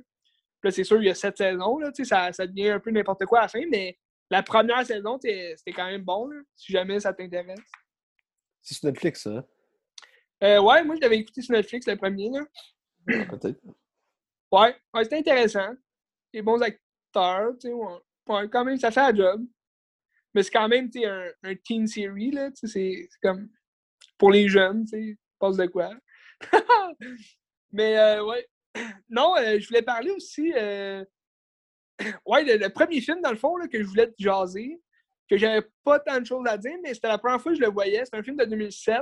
Puis 0.61 0.69
là, 0.69 0.71
c'est 0.71 0.85
sûr, 0.85 1.03
il 1.03 1.07
y 1.07 1.11
a 1.11 1.15
sept 1.15 1.37
saisons, 1.37 1.79
là, 1.79 1.91
ça, 2.05 2.33
ça 2.33 2.47
devient 2.47 2.71
un 2.71 2.81
peu 2.81 2.91
n'importe 2.91 3.25
quoi 3.25 3.41
à 3.41 3.43
la 3.43 3.49
fin, 3.49 3.63
mais 3.71 3.99
la 4.31 4.43
première 4.43 4.85
saison, 4.87 5.19
c'était 5.21 5.73
quand 5.73 5.87
même 5.87 6.03
bon, 6.03 6.29
là, 6.29 6.41
si 6.55 6.73
jamais 6.73 7.01
ça 7.01 7.13
t'intéresse. 7.13 7.59
C'est 8.63 8.75
sur 8.75 8.87
Netflix, 8.89 9.23
ça? 9.23 9.31
Hein? 9.31 9.45
Euh, 10.43 10.61
ouais, 10.61 10.85
moi, 10.85 10.97
je 10.97 11.01
l'avais 11.01 11.19
écouté 11.19 11.41
sur 11.41 11.55
Netflix, 11.55 11.87
le 11.87 11.97
premier, 11.97 12.31
là. 12.31 12.41
Ah, 13.09 13.25
peut-être. 13.37 13.61
Ouais, 14.53 14.77
ouais 14.95 15.05
c'était 15.05 15.19
intéressant. 15.19 15.75
Les 16.33 16.43
bons 16.43 16.61
acteurs, 16.61 17.53
tu 17.61 17.69
sais, 17.69 17.73
ouais. 17.73 17.99
ouais. 18.29 18.49
quand 18.49 18.65
même, 18.65 18.79
ça 18.79 18.91
fait 18.91 19.01
un 19.01 19.15
job. 19.15 19.47
Mais 20.35 20.43
c'est 20.43 20.51
quand 20.51 20.69
même, 20.69 20.91
tu 20.91 21.01
sais, 21.01 21.07
un, 21.07 21.31
un, 21.45 21.55
teen 21.55 21.87
series, 21.87 22.33
là, 22.33 22.51
tu 22.51 22.69
sais, 22.69 23.09
c'est 23.09 23.19
comme 23.23 23.49
pour 24.19 24.31
les 24.31 24.49
jeunes, 24.49 24.85
tu 24.85 24.91
sais, 24.91 25.19
passe 25.39 25.57
de 25.57 25.67
quoi. 25.67 25.91
Mais 27.73 27.99
euh, 27.99 28.25
ouais. 28.25 28.49
Non, 29.09 29.35
euh, 29.37 29.59
je 29.59 29.67
voulais 29.69 29.83
parler 29.83 30.11
aussi. 30.11 30.53
Euh... 30.55 31.05
Ouais, 32.27 32.45
le, 32.45 32.69
premier 32.69 33.01
film, 33.01 33.23
dans 33.23 33.31
le 33.31 33.39
fond, 33.39 33.57
là, 33.57 33.69
que 33.69 33.83
je 33.83 33.87
voulais 33.87 34.07
te 34.07 34.15
jaser, 34.19 34.79
que 35.31 35.39
j'avais 35.39 35.67
pas 35.83 35.99
tant 35.99 36.21
de 36.21 36.27
choses 36.27 36.47
à 36.47 36.59
dire, 36.59 36.77
mais 36.83 36.93
c'était 36.93 37.09
la 37.09 37.17
première 37.17 37.41
fois 37.41 37.53
que 37.53 37.59
je 37.59 37.63
le 37.63 37.71
voyais. 37.71 38.05
C'est 38.05 38.17
un 38.17 38.23
film 38.23 38.37
de 38.37 38.45
2007. 38.45 39.01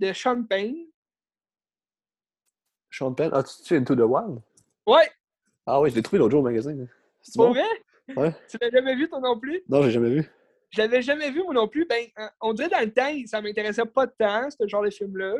de 0.00 0.12
Sean 0.12 0.42
Payne. 0.42 0.90
Sean 2.90 3.14
Penn? 3.14 3.30
Ah, 3.32 3.42
tu 3.42 3.76
Into 3.76 3.94
the 3.94 4.00
Wild? 4.00 4.40
Ouais! 4.86 5.08
Ah 5.66 5.80
oui, 5.80 5.90
je 5.90 5.94
l'ai 5.94 6.02
trouvé 6.02 6.18
l'autre 6.18 6.32
jour 6.32 6.40
au 6.40 6.44
magazine. 6.44 6.88
C'est 7.22 7.36
bon? 7.36 7.50
vrai? 7.50 7.62
Ouais. 8.16 8.34
Tu 8.48 8.58
l'as 8.60 8.70
jamais 8.70 8.96
vu, 8.96 9.08
toi 9.08 9.20
non 9.20 9.38
plus? 9.38 9.62
Non, 9.68 9.82
j'ai 9.82 9.92
jamais 9.92 10.10
vu. 10.10 10.28
Je 10.70 10.78
l'avais 10.80 11.02
jamais 11.02 11.30
vu, 11.30 11.42
moi 11.42 11.54
non 11.54 11.68
plus. 11.68 11.86
Ben, 11.86 12.06
on 12.40 12.52
dirait 12.52 12.68
dans 12.68 12.80
le 12.80 12.92
temps, 12.92 13.12
ça 13.26 13.40
m'intéressait 13.40 13.86
pas 13.86 14.06
tant, 14.06 14.48
ce 14.50 14.66
genre 14.66 14.82
de 14.82 14.90
film-là. 14.90 15.34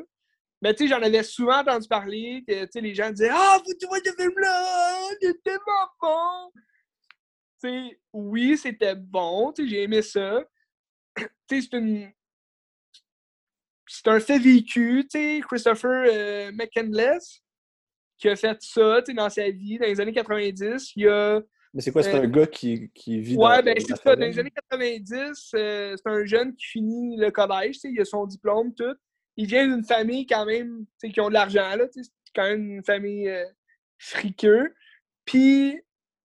Mais 0.63 0.75
tu 0.75 0.85
sais, 0.85 0.89
j'en 0.95 1.03
avais 1.03 1.23
souvent 1.23 1.61
entendu 1.61 1.89
parler, 1.89 2.45
que 2.47 2.65
tu 2.65 2.71
sais, 2.73 2.81
les 2.81 2.95
gens 2.95 3.11
disaient 3.11 3.31
Ah, 3.33 3.59
vous 3.65 3.73
tu 3.81 3.87
vois 3.87 3.99
ce 4.05 4.13
film-là, 4.13 5.09
c'est 5.21 5.43
tellement 5.43 5.89
bon! 6.01 6.53
Tu 7.63 7.69
sais, 7.69 8.01
oui, 8.13 8.59
c'était 8.59 8.95
bon, 8.95 9.53
tu 9.53 9.63
sais, 9.63 9.69
j'ai 9.69 9.83
aimé 9.83 10.03
ça. 10.03 10.45
tu 11.17 11.25
sais, 11.51 11.69
c'est 11.71 11.77
une. 11.79 12.11
C'est 13.87 14.07
un 14.09 14.21
fait 14.21 14.39
vécu, 14.39 15.07
tu 15.11 15.19
sais, 15.19 15.41
Christopher 15.47 16.07
euh, 16.13 16.53
McCandless, 16.53 17.43
qui 18.19 18.29
a 18.29 18.37
fait 18.37 18.57
ça, 18.63 19.03
tu 19.03 19.11
sais, 19.11 19.15
dans 19.15 19.29
sa 19.31 19.51
vie, 19.51 19.79
dans 19.79 19.87
les 19.87 20.01
années 20.01 20.13
90. 20.13 20.93
Il 20.97 21.09
a. 21.09 21.41
Mais 21.73 21.81
c'est 21.83 21.93
quoi, 21.93 22.03
c'est 22.03 22.15
Euh, 22.15 22.23
un 22.23 22.27
gars 22.29 22.47
qui, 22.47 22.91
qui 22.95 23.21
vit 23.21 23.37
Ouais, 23.37 23.59
dans 23.59 23.65
ben 23.65 23.75
c'est 23.79 23.97
ça. 23.97 24.17
Dans 24.17 24.27
les 24.27 24.39
années 24.39 24.53
90, 24.71 25.51
euh, 25.55 25.97
c'est 25.97 26.09
un 26.11 26.25
jeune 26.25 26.55
qui 26.55 26.67
finit 26.67 27.17
le 27.17 27.31
collège, 27.31 27.75
tu 27.77 27.81
sais, 27.81 27.91
il 27.93 28.01
a 28.01 28.05
son 28.05 28.27
diplôme, 28.27 28.75
tout. 28.75 28.97
Il 29.41 29.47
vient 29.47 29.67
d'une 29.67 29.85
famille 29.85 30.27
quand 30.27 30.45
même, 30.45 30.85
qui 31.01 31.19
ont 31.19 31.31
de 31.31 31.33
l'argent, 31.33 31.75
là, 31.75 31.87
c'est 31.91 32.03
quand 32.35 32.43
même 32.43 32.73
une 32.73 32.85
famille 32.85 33.27
euh. 33.27 34.69
Puis, 35.25 35.81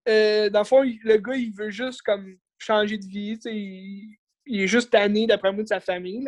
euh, 0.09 0.49
dans 0.49 0.59
le 0.59 0.65
fond, 0.65 0.81
le 0.81 1.15
gars, 1.15 1.35
il 1.35 1.53
veut 1.53 1.69
juste 1.69 2.01
comme 2.01 2.37
changer 2.57 2.97
de 2.97 3.05
vie, 3.05 3.39
il, 3.45 4.17
il 4.45 4.61
est 4.61 4.67
juste 4.67 4.91
tanné, 4.91 5.27
d'après 5.27 5.53
moi, 5.53 5.63
de 5.63 5.67
sa 5.69 5.79
famille. 5.79 6.27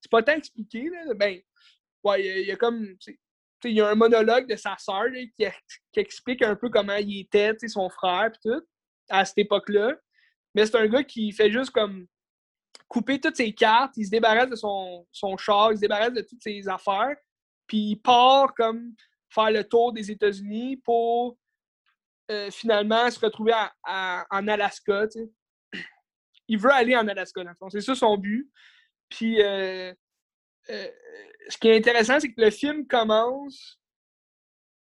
C'est 0.00 0.10
pas 0.10 0.22
tant 0.22 0.34
expliqué, 0.34 0.88
là. 0.88 1.14
Ben, 1.14 1.40
ouais, 2.04 2.42
il 2.42 2.46
y 2.46 2.52
a, 2.52 2.56
comme, 2.56 2.96
il 3.64 3.72
y 3.72 3.80
a 3.80 3.88
un 3.88 3.96
monologue 3.96 4.46
de 4.46 4.54
sa 4.54 4.76
sœur 4.78 5.06
qui, 5.36 5.46
qui 5.92 5.98
explique 6.00 6.42
un 6.42 6.54
peu 6.54 6.70
comment 6.70 6.94
il 6.94 7.22
était, 7.22 7.56
son 7.66 7.90
frère, 7.90 8.30
puis 8.30 8.52
tout, 8.52 8.64
à 9.08 9.24
cette 9.24 9.38
époque-là. 9.38 9.96
Mais 10.54 10.64
c'est 10.64 10.76
un 10.76 10.86
gars 10.86 11.02
qui 11.02 11.32
fait 11.32 11.50
juste 11.50 11.72
comme 11.72 12.06
couper 12.90 13.20
toutes 13.20 13.36
ses 13.36 13.54
cartes, 13.54 13.96
il 13.96 14.04
se 14.04 14.10
débarrasse 14.10 14.50
de 14.50 14.56
son, 14.56 15.06
son 15.12 15.36
char, 15.36 15.70
il 15.70 15.76
se 15.76 15.80
débarrasse 15.80 16.12
de 16.12 16.22
toutes 16.22 16.42
ses 16.42 16.68
affaires, 16.68 17.16
puis 17.68 17.90
il 17.92 17.96
part 17.96 18.52
comme 18.52 18.94
faire 19.28 19.52
le 19.52 19.62
tour 19.62 19.92
des 19.92 20.10
États-Unis 20.10 20.76
pour 20.78 21.38
euh, 22.32 22.50
finalement 22.50 23.08
se 23.08 23.20
retrouver 23.20 23.52
à- 23.84 24.26
en 24.28 24.48
Alaska. 24.48 25.06
Il 26.48 26.58
veut 26.58 26.72
aller 26.72 26.96
en 26.96 27.06
Alaska, 27.06 27.44
dans 27.44 27.50
le 27.50 27.56
fond. 27.56 27.70
C'est 27.70 27.80
ça 27.80 27.94
son 27.94 28.18
but. 28.18 28.50
Puis 29.08 29.40
euh, 29.40 29.94
euh, 30.68 30.88
ce 31.48 31.58
qui 31.58 31.68
est 31.68 31.76
intéressant, 31.76 32.18
c'est 32.18 32.32
que 32.32 32.40
le 32.40 32.50
film 32.50 32.88
commence 32.88 33.80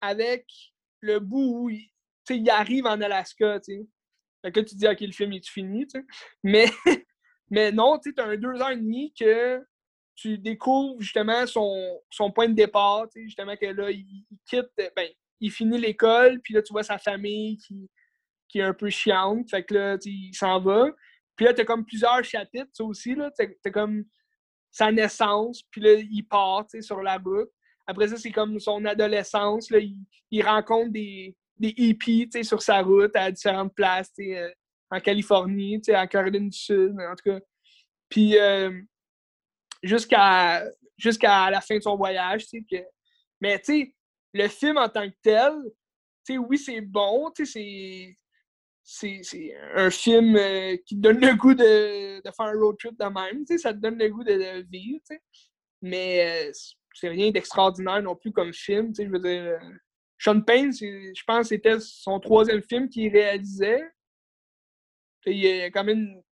avec 0.01 0.47
le 1.01 1.19
bout 1.19 1.63
où 1.65 1.71
il, 1.71 1.91
il 2.31 2.51
arrive 2.51 2.87
en 2.87 3.01
Alaska. 3.01 3.59
tu 3.61 3.75
sais. 3.75 3.87
Fait 4.45 4.53
que 4.53 4.61
là, 4.61 4.65
tu 4.65 4.75
te 4.75 4.79
dis, 4.79 4.87
OK, 4.87 5.01
le 5.01 5.13
film 5.13 5.33
est 5.33 5.49
fini, 5.49 5.87
tu. 5.89 6.07
Mais, 6.45 6.67
mais 7.51 7.73
non, 7.73 7.99
tu 7.99 8.13
as 8.19 8.25
un 8.25 8.37
deux 8.37 8.61
heures 8.61 8.71
et 8.71 8.77
demie 8.77 9.13
que 9.19 9.65
tu 10.15 10.39
découvres 10.39 11.01
justement 11.01 11.47
son, 11.47 12.01
son 12.11 12.33
point 12.33 12.49
de 12.49 12.55
départ, 12.55 13.07
justement 13.15 13.57
que 13.57 13.67
là, 13.67 13.91
il, 13.91 14.25
quitte, 14.49 14.71
ben, 14.77 15.09
il 15.41 15.51
finit 15.51 15.79
l'école, 15.79 16.41
puis 16.41 16.55
là, 16.55 16.63
tu 16.63 16.73
vois 16.73 16.83
sa 16.83 16.99
famille 16.99 17.59
qui, 17.59 17.91
qui 18.49 18.59
est 18.59 18.63
un 18.63 18.73
peu 18.73 18.89
chiante, 18.89 19.51
fait 19.51 19.63
que 19.65 19.75
là, 19.75 19.99
il 20.05 20.35
s'en 20.35 20.59
va. 20.61 20.91
Puis 21.37 21.45
là, 21.45 21.53
t'as 21.53 21.65
comme 21.65 21.85
plusieurs 21.85 22.25
chapitres, 22.25 22.71
ça 22.73 22.85
aussi, 22.85 23.15
là, 23.15 23.31
t'as 23.37 23.47
t'as 23.63 23.71
comme 23.71 24.05
sa 24.71 24.91
naissance, 24.91 25.63
puis 25.71 25.81
là, 25.81 25.95
il 25.95 26.23
part, 26.23 26.67
sur 26.81 27.03
la 27.03 27.19
route. 27.19 27.51
Après 27.87 28.09
ça, 28.09 28.17
c'est 28.17 28.33
comme 28.33 28.59
son 28.59 28.85
adolescence, 28.85 29.71
là, 29.71 29.79
il, 30.31 30.43
rencontre 30.43 30.91
des, 30.91 31.37
des 31.59 31.75
hippies, 31.77 32.29
sur 32.43 32.63
sa 32.63 32.83
route 32.83 33.15
à 33.15 33.31
différentes 33.31 33.75
places, 33.75 34.13
euh, 34.19 34.51
en 34.91 35.01
Californie, 35.01 35.81
en 35.89 36.07
Caroline 36.07 36.49
du 36.49 36.59
Sud, 36.59 36.97
en 37.01 37.15
tout 37.15 37.31
cas. 37.31 37.41
Puis 38.09 38.39
euh, 38.39 38.81
jusqu'à 39.83 40.71
la 41.03 41.61
fin 41.61 41.77
de 41.77 41.83
son 41.83 41.97
voyage, 41.97 42.47
que... 42.71 42.77
Mais, 43.41 43.59
tu 43.59 43.65
sais, 43.65 43.95
le 44.33 44.49
film 44.49 44.79
en 44.79 44.89
tant 44.89 45.09
que 45.09 45.17
tel, 45.23 45.53
tu 46.25 46.39
oui, 46.39 46.59
c'est 46.59 46.81
bon, 46.81 47.31
c'est... 47.35 48.17
C'est, 48.89 49.53
un 49.75 49.91
film 49.91 50.37
euh, 50.37 50.77
qui 50.87 50.95
te 50.95 51.01
donne 51.01 51.19
le 51.19 51.35
goût 51.35 51.55
de, 51.55 52.19
de 52.19 52.31
faire 52.31 52.47
un 52.47 52.53
road 52.53 52.77
trip 52.79 52.97
de 52.97 53.05
même, 53.07 53.45
ça 53.59 53.73
te 53.73 53.79
donne 53.79 53.99
le 53.99 54.09
goût 54.09 54.23
de, 54.23 54.65
vivre. 54.71 55.03
Mais 55.83 56.47
euh, 56.47 56.53
c'est 56.95 57.09
rien 57.09 57.33
d'extraordinaire 57.33 58.01
non 58.01 58.15
plus 58.15 58.31
comme 58.31 58.53
film, 58.53 58.93
je 58.97 59.09
veux 59.09 59.19
dire... 59.19 59.59
Sean 60.19 60.41
Payne, 60.41 60.73
je 60.73 61.23
pense 61.27 61.41
que 61.41 61.49
c'était 61.49 61.81
son 61.81 62.21
troisième 62.21 62.63
film 62.63 62.89
qu'il 62.89 63.13
réalisait. 63.13 63.83
Il 65.27 65.39
y 65.39 65.63
a 65.63 65.67
quand 65.71 65.85
même 65.85 65.99
une, 65.99 66.23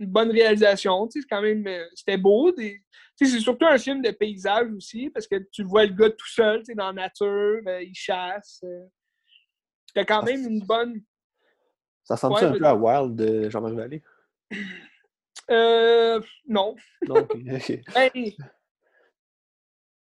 une 0.00 0.10
bonne 0.10 0.30
réalisation. 0.30 1.06
tu 1.08 1.20
sais, 1.20 1.22
C'est 1.22 1.28
quand 1.34 1.42
même. 1.42 1.66
euh, 1.66 1.86
C'était 1.94 2.18
beau. 2.18 2.52
des- 2.52 2.82
tu 3.16 3.26
sais, 3.26 3.32
C'est 3.32 3.40
surtout 3.40 3.66
un 3.66 3.78
film 3.78 4.02
de 4.02 4.10
paysage 4.10 4.70
aussi, 4.72 5.10
parce 5.10 5.26
que 5.26 5.36
tu 5.52 5.62
vois 5.64 5.86
le 5.86 5.92
gars 5.94 6.10
tout 6.10 6.28
seul 6.28 6.58
tu 6.60 6.66
sais, 6.66 6.74
dans 6.74 6.86
la 6.88 6.92
nature, 6.92 7.60
euh, 7.66 7.82
il 7.82 7.94
chasse. 7.94 8.60
euh. 8.64 8.84
C'était 9.86 10.04
quand 10.06 10.22
même 10.22 10.46
une 10.46 10.60
bonne. 10.64 11.02
Ça 12.04 12.14
ressemble 12.14 12.34
Ouais, 12.36 12.44
un 12.44 12.52
mais- 12.52 12.58
peu 12.58 12.64
à 12.66 12.74
Wild 12.74 13.16
de 13.16 13.50
Jean-Marc 13.50 13.74
Vallée? 13.74 14.02
Euh, 15.50 16.20
non. 16.46 16.76
Non. 17.06 17.26
Ben, 17.94 18.10
tu 18.12 18.34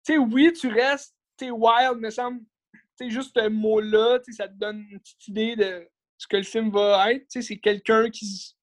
sais, 0.03 0.17
oui, 0.17 0.53
tu 0.53 0.67
restes, 0.69 1.15
sais, 1.39 1.51
wild, 1.51 1.97
me 1.99 2.09
semble. 2.09 2.41
Tu 2.73 2.79
sais, 3.05 3.09
juste 3.09 3.37
ce 3.37 3.47
mot-là, 3.49 4.19
ça 4.31 4.47
te 4.47 4.53
donne 4.53 4.85
une 4.89 4.99
petite 4.99 5.27
idée 5.27 5.55
de 5.55 5.87
ce 6.17 6.27
que 6.27 6.37
le 6.37 6.43
film 6.43 6.71
va 6.71 7.11
être. 7.11 7.23
Tu 7.23 7.41
sais, 7.41 7.41
c'est 7.41 7.57
quelqu'un 7.57 8.09
qui, 8.09 8.55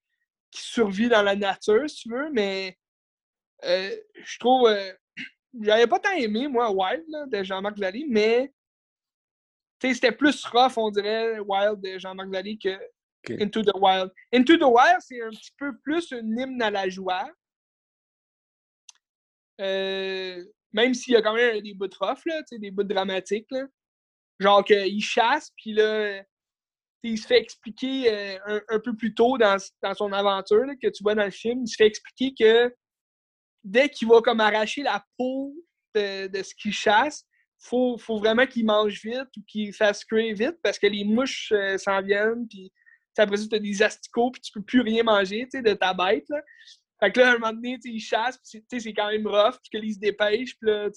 survit 0.56 1.08
dans 1.08 1.22
la 1.22 1.34
nature, 1.34 1.90
si 1.90 2.02
tu 2.02 2.10
veux, 2.10 2.30
mais 2.30 2.78
euh, 3.64 3.90
je 4.14 4.38
trouve. 4.38 4.68
euh, 4.68 4.92
J'avais 5.60 5.86
pas 5.86 5.98
tant 5.98 6.12
aimé, 6.12 6.48
moi, 6.48 6.70
Wild, 6.70 7.04
là, 7.08 7.26
de 7.26 7.42
Jean-Marc 7.42 7.78
Vallée, 7.78 8.06
mais 8.08 8.52
c'était 9.80 10.12
plus 10.12 10.44
rough, 10.46 10.78
on 10.78 10.90
dirait, 10.90 11.38
Wild 11.40 11.80
de 11.80 11.98
Jean-Marc 11.98 12.28
Vallée 12.28 12.56
que. 12.56 12.78
Into 13.40 13.62
the 13.62 13.74
Wild. 13.74 14.10
Into 14.32 14.56
the 14.58 14.64
Wild, 14.64 15.00
c'est 15.00 15.22
un 15.22 15.30
petit 15.30 15.52
peu 15.56 15.76
plus 15.78 16.10
une 16.10 16.38
hymne 16.38 16.60
à 16.60 16.70
la 16.70 16.88
joie. 16.88 17.26
Euh, 19.60 20.44
même 20.72 20.92
s'il 20.92 21.14
y 21.14 21.16
a 21.16 21.22
quand 21.22 21.32
même 21.32 21.60
des 21.62 21.72
bouts 21.72 21.88
rough, 22.00 22.24
là, 22.26 22.42
tu 22.42 22.56
sais, 22.56 22.58
des 22.58 22.70
bouts 22.70 22.82
dramatiques. 22.82 23.46
Là. 23.50 23.66
Genre 24.38 24.62
qu'il 24.62 25.02
chasse, 25.02 25.50
puis 25.56 25.72
là, 25.72 26.22
il 27.10 27.18
se 27.18 27.26
fait 27.26 27.38
expliquer 27.38 28.12
euh, 28.12 28.60
un, 28.68 28.80
peu 28.80 28.96
plus 28.96 29.14
tôt 29.14 29.38
dans, 29.38 29.56
dans 29.82 29.94
son 29.94 30.12
aventure, 30.12 30.66
que 30.82 30.88
tu 30.88 31.02
vois 31.02 31.14
dans 31.14 31.24
le 31.24 31.30
film, 31.30 31.62
il 31.62 31.68
se 31.68 31.76
fait 31.76 31.86
expliquer 31.86 32.34
que 32.38 32.74
dès 33.62 33.88
qu'il 33.88 34.08
va 34.08 34.20
comme 34.20 34.40
arracher 34.40 34.82
la 34.82 35.04
peau 35.16 35.54
de, 35.94 36.42
ce 36.42 36.54
qu'il 36.54 36.72
chasse, 36.72 37.24
faut, 37.58 37.96
faut 37.98 38.18
vraiment 38.18 38.46
qu'il 38.46 38.66
mange 38.66 39.00
vite 39.02 39.28
ou 39.36 39.42
qu'il 39.46 39.72
fasse 39.72 40.04
cuire 40.04 40.34
vite 40.34 40.58
parce 40.62 40.78
que 40.78 40.86
les 40.86 41.04
mouches 41.04 41.52
euh, 41.52 41.78
s'en 41.78 42.02
viennent, 42.02 42.46
puis 42.48 42.72
après 43.16 43.36
ça, 43.36 43.46
tu 43.48 43.54
as 43.54 43.60
des 43.60 43.82
asticots, 43.82 44.30
puis 44.32 44.42
tu 44.42 44.52
peux 44.52 44.62
plus 44.62 44.80
rien 44.80 45.02
manger 45.02 45.46
de 45.52 45.72
ta 45.74 45.94
bête. 45.94 46.24
Là. 46.28 46.42
Fait 47.00 47.12
que 47.12 47.20
là, 47.20 47.30
à 47.30 47.30
un 47.30 47.38
moment 47.38 47.52
donné, 47.52 47.78
il 47.84 48.00
chasse, 48.00 48.38
puis 48.38 48.64
c'est- 48.68 48.92
quand 48.92 49.10
même 49.10 49.26
rough, 49.26 49.58
puis 49.62 49.80
qu'il 49.80 49.94
se 49.94 49.98
dépêche, 49.98 50.56
puis 50.58 50.70
là, 50.70 50.88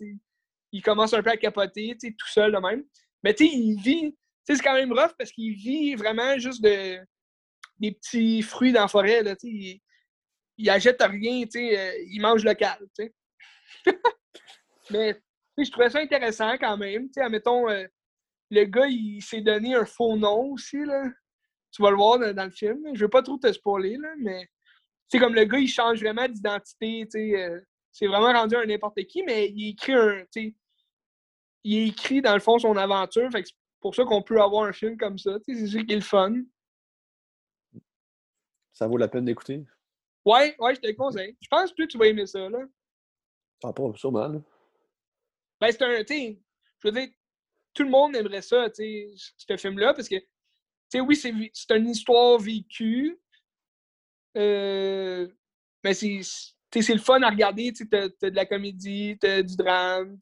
il 0.72 0.82
commence 0.82 1.14
un 1.14 1.22
peu 1.22 1.30
à 1.30 1.38
capoter, 1.38 1.95
tout 1.99 2.28
seul 2.28 2.51
de 2.51 2.58
même. 2.58 2.84
Mais 3.24 3.34
tu 3.34 3.45
sais, 3.45 3.53
il 3.53 3.80
vit, 3.82 4.16
c'est 4.56 4.64
quand 4.64 4.74
même 4.74 4.93
rough 4.93 5.14
parce 5.18 5.32
qu'il 5.32 5.54
vit 5.54 5.95
vraiment 5.95 6.38
juste 6.38 6.64
de 6.64 7.00
des 7.80 7.91
petits 7.91 8.41
fruits 8.41 8.72
dans 8.72 8.82
la 8.82 8.88
forêt, 8.88 9.22
là. 9.22 9.36
Il, 9.43 9.80
il 10.58 10.70
achète 10.70 11.02
rien, 11.02 11.43
euh, 11.56 11.91
il 12.08 12.20
mange 12.20 12.43
local. 12.43 12.80
Mais 14.89 15.22
je 15.58 15.70
trouvais 15.70 15.89
ça 15.89 16.00
intéressant 16.00 16.58
quand 16.58 16.78
même, 16.78 17.10
admettons, 17.18 17.70
euh, 17.70 17.86
le 18.50 18.64
gars, 18.64 18.88
il 18.88 19.22
s'est 19.22 19.41
donné 19.41 19.76
un 19.76 19.86
faux 19.86 20.16
nom 20.16 20.54
aussi, 20.54 20.84
là. 20.84 21.04
Tu 21.72 21.82
vas 21.82 21.91
le 21.91 21.98
voir 21.98 22.18
dans, 22.18 22.45
le 22.45 22.52
film. 22.52 22.80
Je 22.93 23.02
veux 23.04 23.10
pas 23.10 23.22
trop 23.22 23.38
te 23.38 23.52
spoiler, 23.52 23.98
là, 23.98 24.14
mais 24.18 24.48
c'est 25.10 25.20
comme 25.20 25.36
le 25.36 25.43
gars, 25.43 25.60
il 25.60 25.68
change 25.68 26.00
vraiment 26.00 26.28
d'identité, 26.28 27.08
euh, 27.16 27.60
c'est 27.91 28.08
vraiment 28.08 28.34
rendu 28.34 28.56
un 28.56 28.66
n'importe 28.66 29.04
qui, 29.06 29.24
mais 29.24 29.50
il 29.50 29.70
écrit 29.72 29.93
un, 29.93 30.24
il 31.64 31.89
écrit 31.89 32.22
dans 32.22 32.34
le 32.34 32.39
fond 32.39 32.58
son 32.58 32.78
aventure, 32.78 33.30
fait 33.32 33.43
pour 33.88 33.96
ça 33.96 34.04
qu'on 34.04 34.22
peut 34.22 34.42
avoir 34.42 34.66
un 34.66 34.74
film 34.74 34.98
comme 34.98 35.18
ça, 35.18 35.38
c'est 35.46 35.66
ça 35.66 35.82
qui 35.82 35.94
est 35.94 35.96
le 35.96 36.02
fun. 36.02 36.34
Ça 38.74 38.86
vaut 38.86 38.98
la 38.98 39.08
peine 39.08 39.24
d'écouter? 39.24 39.66
Ouais, 40.26 40.58
ouais, 40.60 40.76
je 40.76 40.82
te 40.82 40.88
le 40.88 40.94
conseille. 40.94 41.38
Je 41.40 41.48
pense 41.48 41.72
que 41.72 41.84
tu 41.84 41.98
vas 41.98 42.08
aimer 42.08 42.26
ça, 42.26 42.50
là. 42.50 42.60
Ah, 43.64 43.72
pas 43.72 43.90
sûrement, 43.96 44.28
là. 44.28 44.42
Ben, 45.62 45.72
c'est 45.72 45.82
un, 45.84 46.04
tu 46.04 46.38
je 46.80 46.88
veux 46.90 46.92
dire, 46.92 47.08
tout 47.74 47.84
le 47.84 47.90
monde 47.90 48.14
aimerait 48.18 48.42
ça, 48.42 48.70
tu 48.70 48.84
sais, 49.16 49.34
ce 49.38 49.56
film-là, 49.56 49.94
parce 49.94 50.10
que, 50.10 50.18
tu 50.20 50.28
sais, 50.90 51.00
oui, 51.00 51.16
c'est 51.16 51.78
une 51.78 51.90
histoire 51.90 52.38
vécue, 52.40 53.18
euh, 54.36 55.30
mais 55.82 55.94
c'est 55.94 56.20
c'est 56.74 56.94
le 56.94 57.00
fun 57.00 57.22
à 57.22 57.30
regarder. 57.30 57.72
Tu 57.72 57.88
as, 57.94 58.10
de 58.10 58.36
la 58.36 58.46
comédie, 58.46 59.18
tu 59.18 59.44
du 59.46 59.56
drame. 59.56 60.20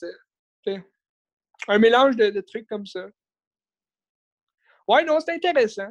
un 1.67 1.79
mélange 1.79 2.15
de, 2.15 2.41
trucs 2.41 2.67
comme 2.67 2.85
ça. 2.85 3.09
Ouais, 4.87 5.03
non, 5.03 5.19
c'est 5.19 5.33
intéressant. 5.33 5.89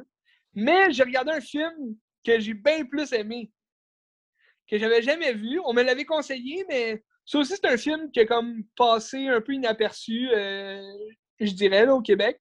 Mais 0.53 0.91
j'ai 0.91 1.03
regardé 1.03 1.31
un 1.31 1.41
film 1.41 1.97
que 2.25 2.39
j'ai 2.39 2.53
bien 2.53 2.85
plus 2.85 3.11
aimé, 3.13 3.51
que 4.69 4.77
j'avais 4.77 5.01
jamais 5.01 5.33
vu. 5.33 5.59
On 5.65 5.73
me 5.73 5.81
l'avait 5.83 6.05
conseillé, 6.05 6.65
mais 6.69 7.03
ça 7.25 7.39
aussi, 7.39 7.55
c'est 7.55 7.65
un 7.65 7.77
film 7.77 8.09
qui 8.11 8.21
a 8.21 8.25
comme 8.25 8.63
passé 8.75 9.27
un 9.27 9.41
peu 9.41 9.53
inaperçu, 9.53 10.29
euh, 10.31 10.81
je 11.39 11.51
dirais, 11.51 11.87
au 11.87 12.01
Québec. 12.01 12.39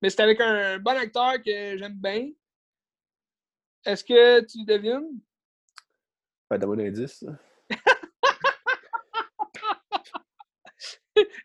Mais 0.00 0.10
c'est 0.10 0.22
avec 0.22 0.40
un 0.40 0.78
bon 0.78 0.96
acteur 0.96 1.34
que 1.42 1.76
j'aime 1.76 1.96
bien. 1.96 2.30
Est-ce 3.84 4.04
que 4.04 4.40
tu 4.40 4.64
devines? 4.64 5.20
Pas 6.48 6.58
de 6.58 6.66
bon 6.66 6.78
indice. 6.78 7.24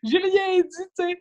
J'ai 0.04 0.18
rien 0.18 0.62
dit, 0.62 0.70
tu 0.70 0.86
sais. 0.96 1.18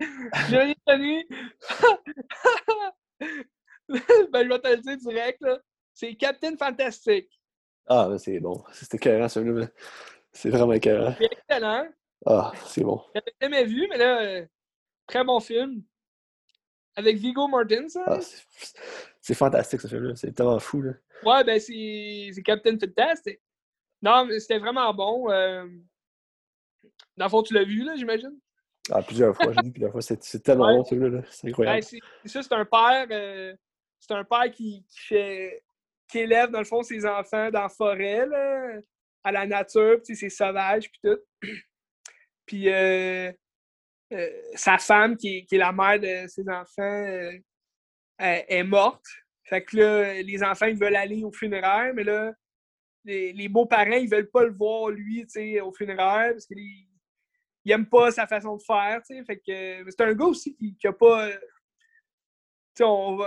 J'ai 0.49 0.59
rien 0.59 0.75
donné. 0.87 1.27
ben, 3.89 4.45
je 4.45 4.49
vais 4.49 4.61
te 4.61 4.69
le 4.69 4.77
dire 4.79 4.97
direct, 4.97 5.41
là. 5.41 5.59
C'est 5.95 6.15
Captain 6.15 6.57
Fantastic. 6.57 7.29
Ah, 7.87 8.09
ben 8.09 8.19
c'est 8.19 8.41
bon. 8.41 8.63
C'était 8.73 8.97
écœurant, 8.97 9.29
celui-là. 9.29 9.69
C'est 10.33 10.51
vraiment 10.51 10.73
écœurant. 10.73 11.15
C'est 11.19 11.33
excellent. 11.33 11.89
Ah, 12.27 12.53
c'est 12.67 12.83
bon. 12.83 13.03
J'avais 13.15 13.35
jamais 13.41 13.65
vu, 13.65 13.87
mais 13.89 13.97
là, 13.97 14.23
euh, 14.23 14.47
très 15.07 15.25
bon 15.25 15.41
film. 15.41 15.83
Avec 16.97 17.17
Vigo 17.17 17.47
Mortensen. 17.47 18.03
Ah, 18.07 18.19
c'est 19.21 19.35
fantastique, 19.35 19.81
ce 19.81 19.89
film-là. 19.89 20.17
C'est 20.17 20.33
tellement 20.33 20.59
fou, 20.59 20.83
là. 20.83 20.93
Ouais, 21.25 21.45
ben 21.45 21.59
c'est 21.61 22.43
Captain 22.43 22.79
Fantastic. 22.79 23.41
Non, 24.03 24.27
mais 24.27 24.39
c'était 24.41 24.59
vraiment 24.59 24.93
bon. 24.93 25.31
Euh... 25.31 25.67
Dans 27.17 27.27
le 27.27 27.31
fond, 27.31 27.43
tu 27.43 27.55
l'as 27.55 27.65
vu, 27.65 27.83
là, 27.83 27.95
j'imagine? 27.97 28.39
Ah, 28.91 29.03
plusieurs 29.03 29.35
fois. 29.35 29.53
J'ai 29.53 29.63
vu 29.63 29.73
plusieurs 29.73 29.93
fois. 29.93 30.03
C'est 30.03 30.43
tellement 30.43 30.77
bon, 30.77 30.85
celui-là. 30.85 31.23
C'est 31.31 31.49
incroyable. 31.49 31.81
Ben, 31.81 32.01
c'est 32.23 32.29
ça, 32.29 32.43
c'est 32.43 32.55
un 32.55 32.65
père. 32.65 33.07
Euh, 33.11 33.55
c'est 33.99 34.15
un 34.15 34.25
père 34.25 34.51
qui, 34.53 34.85
qui, 34.89 34.99
fait, 35.07 35.65
qui 36.09 36.19
élève, 36.19 36.51
dans 36.51 36.61
le 36.61 36.65
fond, 36.65 36.83
ses 36.83 37.05
enfants 37.05 37.51
dans 37.51 37.63
la 37.63 37.69
forêt, 37.69 38.27
là, 38.27 38.79
à 39.25 39.33
la 39.33 39.47
nature, 39.47 40.01
puis 40.05 40.15
c'est 40.15 40.29
sauvage, 40.29 40.91
puis 40.91 41.01
tout. 41.03 41.19
puis 42.47 42.69
euh, 42.69 43.33
euh, 44.13 44.31
sa 44.55 44.79
femme, 44.79 45.17
qui, 45.17 45.45
qui, 45.47 45.57
est 45.57 45.59
la 45.59 45.73
mère 45.73 45.99
de 45.99 46.29
ses 46.29 46.49
enfants, 46.49 47.31
est 48.19 48.63
morte. 48.65 49.05
Fait 49.45 49.65
que 49.65 49.77
là, 49.77 50.23
les 50.23 50.43
enfants, 50.43 50.67
ils 50.67 50.79
veulent 50.79 50.97
aller 50.97 51.25
au 51.25 51.33
funéraire, 51.33 51.93
mais 51.95 52.05
là, 52.05 52.33
les, 53.05 53.49
beaux-parents, 53.49 53.93
ils 53.93 54.09
veulent 54.09 54.31
pas 54.31 54.45
le 54.45 54.53
voir, 54.53 54.91
lui, 54.91 55.23
tu 55.27 55.41
sais, 55.41 55.61
au 55.61 55.73
funéraire, 55.73 56.33
parce 56.33 56.47
qu'ils 56.47 56.87
n'aiment 57.71 57.89
pas 57.89 58.11
sa 58.11 58.27
façon 58.27 58.57
de 58.57 58.63
faire, 58.63 59.01
tu 59.07 59.17
sais. 59.17 59.25
Fait 59.25 59.37
que 59.37 59.91
c'est 59.91 60.01
un 60.01 60.13
gars 60.15 60.27
aussi 60.27 60.55
qui, 60.55 60.77
qui 60.77 60.87
a 60.87 60.93
pas... 60.93 61.29
Tu 61.31 61.39
sais, 62.79 62.85
on, 62.85 63.19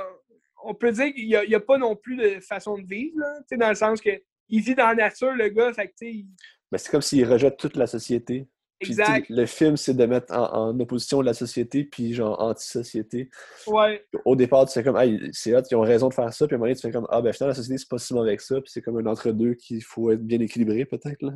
on 0.64 0.74
peut 0.74 0.92
dire 0.92 1.14
qu'il 1.14 1.28
n'y 1.28 1.56
a, 1.56 1.60
pas 1.60 1.78
non 1.78 1.96
plus 1.96 2.16
de 2.16 2.40
façon 2.40 2.78
de 2.78 2.86
vivre, 2.86 3.20
là, 3.20 3.38
tu 3.40 3.46
sais, 3.50 3.58
dans 3.58 3.70
le 3.70 3.76
sens 3.76 4.02
que 4.02 4.10
il 4.50 4.62
vit 4.62 4.76
dans 4.76 4.88
la 4.88 4.96
nature, 4.96 5.34
le 5.34 5.50
gars, 5.50 5.72
fait 5.74 5.88
que, 5.88 5.94
tu 6.00 6.12
sais... 6.12 6.26
Mais 6.72 6.78
c'est 6.78 6.90
comme 6.90 7.02
s'il 7.02 7.26
rejette 7.26 7.58
toute 7.58 7.78
la 7.78 7.88
société. 7.88 8.48
Exact. 8.82 9.26
le 9.30 9.46
film, 9.46 9.76
c'est 9.76 9.94
de 9.94 10.06
mettre 10.06 10.34
en, 10.34 10.80
opposition 10.80 11.22
la 11.22 11.34
société, 11.34 11.84
puis 11.84 12.14
genre 12.14 12.40
anti-société. 12.42 13.30
Ouais. 13.68 14.06
Au 14.24 14.38
départ, 14.38 14.66
tu 14.68 14.74
fais 14.74 14.84
comme, 14.84 14.96
ah, 14.96 15.04
c'est 15.34 15.54
hot, 15.54 15.64
ils 15.70 15.76
ont 15.76 15.82
raison 15.82 16.08
de 16.08 16.14
faire 16.14 16.34
ça, 16.34 16.48
puis 16.48 16.54
à 16.54 16.56
un 16.56 16.60
moment 16.60 16.68
donné, 16.68 16.76
tu 16.76 16.88
fais 16.88 16.92
comme, 16.92 17.08
ah, 17.10 17.22
ben 17.22 17.34
finalement, 17.34 17.50
la 17.50 17.56
société, 17.56 17.78
c'est 17.78 17.90
pas 17.90 17.98
si 17.98 18.14
mauvais 18.14 18.38
que 18.38 18.44
ça, 18.44 18.56
puis 18.56 18.72
c'est 18.72 18.82
comme 18.82 18.98
un 18.98 19.06
entre-deux 19.06 19.56
qu'il 19.56 19.84
faut 19.84 20.12
être 20.12 20.26
bien 20.26 20.40
équilibré, 20.40 20.86
peut-être, 20.86 21.22
là. 21.22 21.36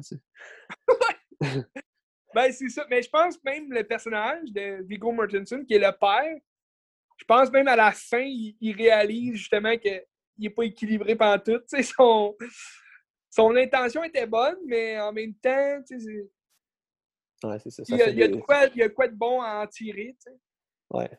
ben, 2.34 2.52
c'est 2.52 2.70
ça. 2.70 2.86
Mais 2.90 3.02
je 3.02 3.10
pense 3.10 3.42
même 3.44 3.72
le 3.72 3.84
personnage 3.84 4.52
de 4.52 4.84
Viggo 4.84 5.12
Mortensen, 5.12 5.66
qui 5.66 5.74
est 5.76 5.80
le 5.80 5.92
père, 6.00 6.40
je 7.18 7.26
pense 7.26 7.52
même 7.52 7.68
à 7.68 7.76
la 7.76 7.92
fin, 7.92 8.26
il, 8.26 8.76
réalise 8.76 9.36
justement 9.36 9.78
qu'il 9.78 10.04
n'est 10.38 10.50
pas 10.50 10.64
équilibré 10.64 11.16
pendant 11.16 11.40
tout. 11.40 11.62
Son, 11.84 12.36
son 13.30 13.56
intention 13.56 14.04
était 14.04 14.28
bonne, 14.28 14.58
mais 14.66 15.00
en 15.00 15.12
même 15.12 15.34
temps, 15.36 15.82
tu 15.88 16.00
sais, 16.00 16.30
Ouais, 17.44 17.60
c'est 17.60 17.72
ça. 17.72 17.84
il, 17.88 17.98
y 17.98 18.02
a, 18.02 18.10
il, 18.10 18.18
y 18.18 18.24
a 18.24 18.28
de 18.30 18.38
quoi, 18.38 18.66
il 18.74 18.78
y 18.78 18.84
a 18.84 18.90
quoi 18.90 19.08
de 19.08 19.16
bon 19.16 19.42
à 19.42 19.64
en 19.64 19.68
tirer, 19.68 20.16
tu 20.18 20.32
sais. 20.32 20.38
Ouais. 20.90 21.10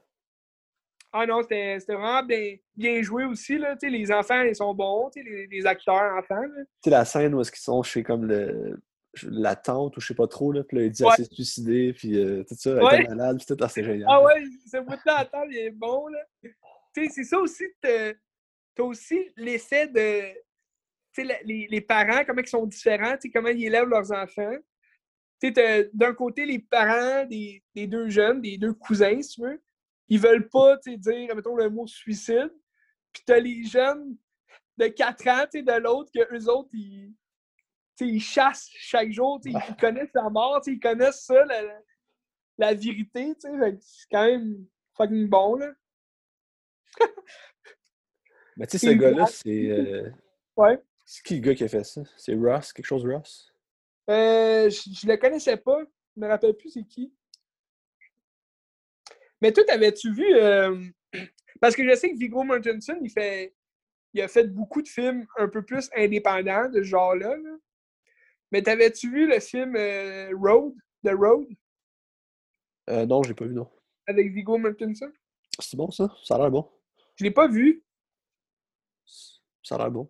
Ah 1.12 1.26
non, 1.26 1.42
c'était 1.42 1.78
vraiment 1.88 2.22
bien, 2.22 2.56
bien, 2.74 3.02
joué 3.02 3.24
aussi, 3.24 3.58
là. 3.58 3.76
Tu 3.76 3.86
sais, 3.86 3.90
les 3.90 4.10
enfants, 4.10 4.40
ils 4.42 4.56
sont 4.56 4.74
bons, 4.74 5.10
les, 5.14 5.46
les 5.46 5.66
acteurs 5.66 6.16
enfants, 6.16 6.42
Tu 6.54 6.66
sais, 6.84 6.90
la 6.90 7.04
scène 7.04 7.34
où 7.34 7.40
est-ce 7.40 7.52
qu'ils 7.52 7.60
sont 7.60 7.82
chez 7.82 8.02
comme 8.02 8.24
le 8.24 8.80
la 9.22 9.56
tante 9.56 9.96
ou 9.96 10.00
je 10.00 10.06
sais 10.08 10.14
pas 10.14 10.26
trop, 10.26 10.52
là, 10.52 10.64
puis 10.64 10.78
là, 10.78 10.84
il 10.84 10.90
dit 10.90 11.04
ouais. 11.04 11.16
s'est 11.16 11.24
suicidé, 11.24 11.92
puis 11.92 12.18
euh, 12.18 12.44
tout 12.44 12.54
ça, 12.54 12.70
elle 12.70 12.82
ouais. 12.82 13.02
était 13.02 13.14
malade, 13.14 13.38
puis 13.38 13.46
tout, 13.46 13.62
ah, 13.62 13.68
c'est 13.68 13.84
génial. 13.84 14.08
Ah 14.10 14.22
ouais, 14.22 14.44
ce 14.70 14.78
bout-là 14.78 15.24
table, 15.26 15.52
il 15.52 15.58
est 15.58 15.70
bon, 15.70 16.08
là. 16.08 16.18
Tu 16.42 16.50
sais, 16.94 17.08
c'est 17.10 17.24
ça 17.24 17.38
aussi, 17.38 17.64
t'as 17.80 18.82
aussi 18.82 19.18
l'effet 19.36 19.88
de, 19.88 20.32
tu 21.12 21.26
sais, 21.26 21.40
les, 21.44 21.66
les, 21.68 21.80
parents, 21.80 22.24
comment 22.24 22.42
ils 22.42 22.48
sont 22.48 22.66
différents, 22.66 23.14
tu 23.14 23.22
sais, 23.22 23.30
comment 23.30 23.48
ils 23.48 23.66
élèvent 23.66 23.88
leurs 23.88 24.12
enfants 24.12 24.56
d'un 25.50 26.14
côté, 26.14 26.46
les 26.46 26.58
parents 26.58 27.26
des, 27.26 27.62
deux 27.74 28.08
jeunes, 28.08 28.40
des 28.40 28.58
deux 28.58 28.72
cousins, 28.72 29.20
si 29.20 29.36
tu 29.36 29.42
veux, 29.42 29.62
ils 30.08 30.20
veulent 30.20 30.48
pas 30.48 30.76
dire, 30.86 31.34
mettons, 31.34 31.56
le 31.56 31.70
mot 31.70 31.86
suicide. 31.86 32.52
Puis 33.12 33.22
t'as 33.26 33.38
les 33.38 33.64
jeunes 33.64 34.16
de 34.76 34.86
4 34.88 35.28
ans, 35.28 35.46
de 35.52 35.80
l'autre, 35.80 36.10
que 36.12 36.34
eux 36.34 36.48
autres, 36.48 36.70
ils, 36.72 37.12
ils 38.00 38.20
chassent 38.20 38.70
chaque 38.72 39.12
jour, 39.12 39.40
ils 39.44 39.58
connaissent 39.80 40.14
la 40.14 40.28
mort, 40.30 40.60
ils 40.66 40.80
connaissent 40.80 41.24
ça, 41.24 41.44
la, 41.44 41.62
la 42.58 42.74
vérité, 42.74 43.32
c'est 43.38 43.50
quand 44.10 44.26
même 44.26 44.66
fucking 44.96 45.28
bon, 45.28 45.56
là. 45.56 45.72
Mais 48.56 48.66
tu 48.66 48.78
sais, 48.78 48.86
ce 48.88 48.92
gars-là, 48.92 49.26
c'est... 49.26 49.70
Euh, 49.70 50.10
ouais. 50.56 50.80
C'est 51.04 51.22
qui 51.24 51.34
le 51.36 51.40
gars 51.40 51.54
qui 51.54 51.64
a 51.64 51.68
fait 51.68 51.84
ça? 51.84 52.02
C'est 52.16 52.34
Ross? 52.34 52.72
Quelque 52.72 52.86
chose 52.86 53.04
Ross? 53.04 53.52
Euh, 54.08 54.70
je 54.70 55.06
le 55.06 55.16
connaissais 55.16 55.56
pas. 55.56 55.80
Je 55.80 56.20
ne 56.20 56.26
me 56.26 56.30
rappelle 56.30 56.54
plus 56.54 56.70
c'est 56.70 56.84
qui. 56.84 57.12
Mais 59.40 59.52
toi, 59.52 59.64
avais-tu 59.68 60.12
vu. 60.12 60.34
Euh, 60.34 60.82
parce 61.60 61.74
que 61.74 61.88
je 61.88 61.94
sais 61.96 62.10
que 62.10 62.16
Viggo 62.16 62.44
Mortensen, 62.44 62.98
il, 63.02 63.10
fait... 63.10 63.54
il 64.12 64.22
a 64.22 64.28
fait 64.28 64.44
beaucoup 64.44 64.80
de 64.80 64.88
films 64.88 65.26
un 65.36 65.48
peu 65.48 65.62
plus 65.62 65.90
indépendants 65.94 66.68
de 66.68 66.82
ce 66.82 66.88
genre-là. 66.88 67.36
Mais 68.54 68.62
t'avais-tu 68.62 69.10
vu 69.10 69.26
le 69.26 69.40
film 69.40 69.74
euh, 69.74 70.30
Road, 70.40 70.74
The 71.04 71.10
Road? 71.10 71.48
Euh, 72.88 73.04
non, 73.04 73.20
j'ai 73.24 73.34
pas 73.34 73.46
vu, 73.46 73.52
non. 73.52 73.68
Avec 74.06 74.30
Viggo 74.30 74.56
Mortensen? 74.58 75.12
C'est 75.58 75.76
bon, 75.76 75.90
ça? 75.90 76.14
Ça 76.22 76.36
a 76.36 76.38
l'air 76.38 76.52
bon. 76.52 76.70
Je 77.16 77.24
l'ai 77.24 77.32
pas 77.32 77.48
vu. 77.48 77.82
Ça 79.60 79.74
a 79.74 79.78
l'air 79.78 79.90
bon. 79.90 80.08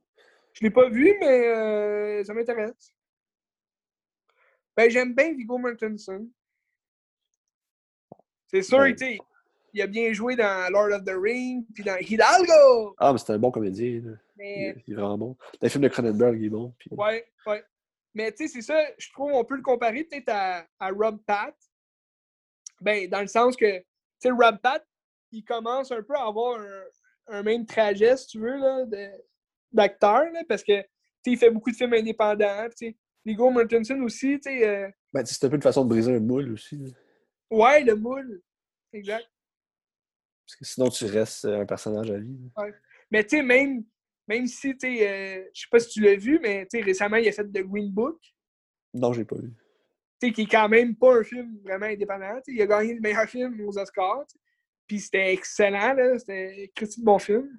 Je 0.53 0.63
l'ai 0.63 0.71
pas 0.71 0.91
vu, 0.91 1.17
mais 1.21 2.23
ça 2.23 2.35
m'intéresse. 2.35 2.95
Ben, 4.77 4.91
j'aime 4.91 5.15
bien 5.15 5.33
Viggo 5.33 5.57
Mortensen. 5.57 6.29
C'est 8.49 8.61
sûr, 8.61 8.85
tu 8.89 8.99
sais, 8.99 9.19
il 9.73 9.81
a 9.81 9.87
bien 9.87 10.13
joué 10.13 10.37
dans 10.37 10.71
Lord 10.71 10.93
of 10.93 11.05
the 11.07 11.17
Rings, 11.19 11.65
puis 11.73 11.83
dans 11.83 11.97
Hidalgo! 11.97 12.95
Ah, 12.99 13.11
mais 13.11 13.19
c'est 13.19 13.33
un 13.33 13.39
bon 13.39 13.51
comédien. 13.51 14.03
Mais... 14.37 14.77
Il, 14.87 14.93
est 14.93 14.97
vraiment 14.97 15.17
bon. 15.17 15.29
Dans 15.29 15.59
les 15.63 15.71
films 15.71 15.85
de 15.85 15.89
Cronenberg, 15.89 16.39
il 16.39 16.45
est 16.45 16.51
bon. 16.51 16.75
Puis... 16.79 16.91
Ouais, 16.93 17.27
ouais. 17.47 17.65
Mais 18.15 18.33
tu 18.33 18.47
sais, 18.47 18.55
c'est 18.55 18.62
ça, 18.62 18.81
je 18.97 19.11
trouve 19.12 19.33
on 19.33 19.45
peut 19.45 19.57
le 19.57 19.62
comparer 19.62 20.05
peut-être 20.05 20.29
à, 20.29 20.67
à, 20.79 20.91
Rob 20.91 21.21
Pat. 21.27 21.55
Ben, 22.81 23.09
dans 23.09 23.21
le 23.21 23.27
sens 23.27 23.57
que, 23.57 23.79
tu 23.79 23.85
sais, 24.21 24.31
Rob 24.31 24.59
Pat, 24.62 24.85
il 25.33 25.45
commence 25.45 25.91
un 25.91 26.03
peu 26.03 26.15
à 26.15 26.27
avoir 26.27 26.61
un, 26.61 26.85
un 27.29 27.43
même 27.43 27.67
trajet, 27.67 28.17
si 28.17 28.29
tu 28.29 28.39
veux, 28.39 28.57
là, 28.57 28.85
d'acteur, 29.73 30.27
parce 30.49 30.62
que, 30.62 30.81
tu 30.81 30.87
sais, 31.25 31.31
il 31.33 31.39
fait 31.39 31.51
beaucoup 31.51 31.71
de 31.71 31.77
films 31.77 31.95
indépendants, 31.95 32.69
tu 32.77 32.89
sais, 32.89 32.97
Mortensen 33.37 34.03
aussi, 34.03 34.39
tu 34.41 34.51
sais. 34.51 34.67
Euh... 34.67 34.91
Ben, 35.12 35.25
c'est 35.25 35.45
un 35.45 35.49
peu 35.49 35.57
une 35.57 35.62
façon 35.62 35.85
de 35.85 35.89
briser 35.89 36.15
un 36.15 36.21
moule 36.21 36.53
aussi. 36.53 36.95
Ouais, 37.51 37.83
le 37.83 37.97
moule. 37.97 38.43
Exact. 38.93 39.27
Parce 40.47 40.57
que 40.57 40.65
sinon, 40.65 40.89
tu 40.91 41.07
restes 41.07 41.47
euh, 41.47 41.62
un 41.62 41.67
personnage 41.67 42.11
à 42.11 42.19
vie. 42.19 42.51
Ouais. 42.57 42.75
Mais 43.11 43.25
tu 43.25 43.37
sais, 43.37 43.43
même, 43.43 43.85
même 44.27 44.47
si, 44.47 44.77
tu 44.77 44.97
sais, 44.97 45.09
euh, 45.09 45.45
je 45.53 45.61
sais 45.61 45.68
pas 45.70 45.81
si 45.81 45.89
tu 45.91 46.01
l'as 46.01 46.16
vu, 46.16 46.39
mais 46.41 46.66
récemment, 46.72 47.16
il 47.16 47.29
a 47.29 47.33
fait 47.33 47.45
The 47.45 47.62
Green 47.62 47.91
Book. 47.91 48.18
Non, 48.93 49.12
j'ai 49.12 49.25
pas 49.25 49.37
vu. 49.37 49.53
Tu 50.20 50.29
sais, 50.29 50.33
qui 50.33 50.43
est 50.43 50.51
quand 50.51 50.68
même 50.68 50.97
pas 50.97 51.18
un 51.18 51.22
film 51.22 51.59
vraiment 51.62 51.87
indépendant. 51.87 52.41
il 52.47 52.62
a 52.62 52.66
gagné 52.66 52.95
le 52.95 53.01
meilleur 53.01 53.29
film 53.29 53.61
aux 53.66 53.79
Oscars. 53.79 54.27
Puis 54.87 55.01
c'était 55.01 55.33
excellent, 55.33 55.95
là. 55.95 56.18
C'était 56.18 56.64
un 56.64 56.66
critique 56.75 57.05
bon 57.05 57.18
film. 57.18 57.59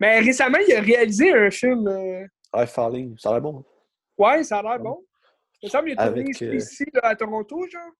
Mais 0.00 0.20
récemment, 0.20 0.58
il 0.66 0.74
a 0.74 0.80
réalisé 0.80 1.32
un 1.32 1.50
film. 1.50 1.86
Euh... 1.86 2.26
High 2.54 2.66
Falling, 2.66 3.18
ça 3.18 3.30
a 3.30 3.32
l'air 3.32 3.42
bon. 3.42 3.64
Ouais, 4.16 4.42
ça 4.42 4.58
a 4.58 4.62
l'air 4.62 4.78
bon. 4.78 5.04
Il 5.62 5.66
me 5.66 5.70
semble 5.70 5.88
qu'il 5.88 6.00
a 6.00 6.06
tourné 6.06 6.30
euh, 6.42 6.54
ici, 6.54 6.84
là, 6.94 7.00
à 7.02 7.16
Toronto, 7.16 7.66
genre. 7.68 7.90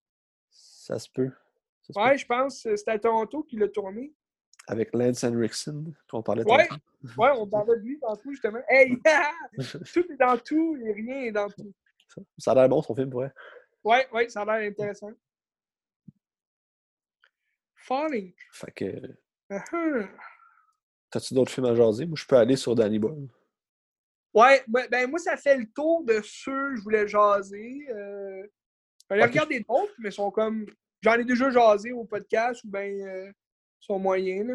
Ça 0.50 0.98
se 0.98 1.08
peut. 1.10 1.30
ouais, 1.96 2.16
je 2.16 2.26
pense 2.26 2.62
que 2.62 2.76
c'était 2.76 2.92
à 2.92 2.98
Toronto 2.98 3.42
qu'il 3.42 3.58
l'a 3.58 3.68
tourné. 3.68 4.12
Avec 4.70 4.94
Lance 4.94 5.24
Henriksen, 5.24 5.94
qu'on 6.10 6.22
parlait 6.22 6.44
ouais. 6.44 6.68
Ouais, 7.16 7.30
on 7.36 7.46
parlait 7.46 7.76
de 7.76 7.82
lui 7.82 7.98
dans 7.98 8.14
tout, 8.16 8.30
justement. 8.32 8.60
Hey, 8.68 8.98
tout 9.92 10.12
est 10.12 10.16
dans 10.18 10.36
tout 10.36 10.76
et 10.76 10.92
rien 10.92 11.22
est 11.22 11.32
dans 11.32 11.48
tout. 11.48 11.72
Ça, 12.38 12.52
a 12.52 12.54
l'air 12.54 12.68
bon, 12.68 12.82
son 12.82 12.94
film, 12.94 13.12
ouais. 13.14 13.30
Ouais, 13.82 14.06
ouais, 14.12 14.28
ça 14.28 14.42
a 14.42 14.44
l'air 14.44 14.70
intéressant. 14.70 15.10
Falling. 17.74 18.34
Fait 18.52 18.72
que. 18.72 18.84
Uh-huh. 19.50 20.08
T'as-tu 21.10 21.32
d'autres 21.32 21.52
films 21.52 21.66
à 21.66 21.74
jaser? 21.74 22.04
Moi, 22.04 22.16
je 22.18 22.26
peux 22.26 22.36
aller 22.36 22.56
sur 22.56 22.74
Danny 22.74 22.98
Boyle. 22.98 23.28
Ouais, 24.34 24.62
ben, 24.68 24.86
ben, 24.90 25.08
moi, 25.08 25.18
ça 25.18 25.36
fait 25.36 25.56
le 25.56 25.66
tour 25.70 26.04
de 26.04 26.20
ceux 26.22 26.70
que 26.70 26.76
je 26.76 26.82
voulais 26.82 27.08
jaser. 27.08 27.86
Euh... 27.90 28.46
J'en 29.08 29.16
ai 29.16 29.22
regardé 29.22 29.60
d'autres, 29.60 29.94
mais 29.98 30.10
ils 30.10 30.12
sont 30.12 30.30
comme. 30.30 30.66
J'en 31.00 31.14
ai 31.14 31.24
déjà 31.24 31.50
jasé 31.50 31.92
au 31.92 32.04
podcast 32.04 32.62
ou 32.64 32.68
ben 32.68 33.00
euh, 33.00 33.32
sont 33.80 33.98
moyens. 33.98 34.46
Là. 34.46 34.54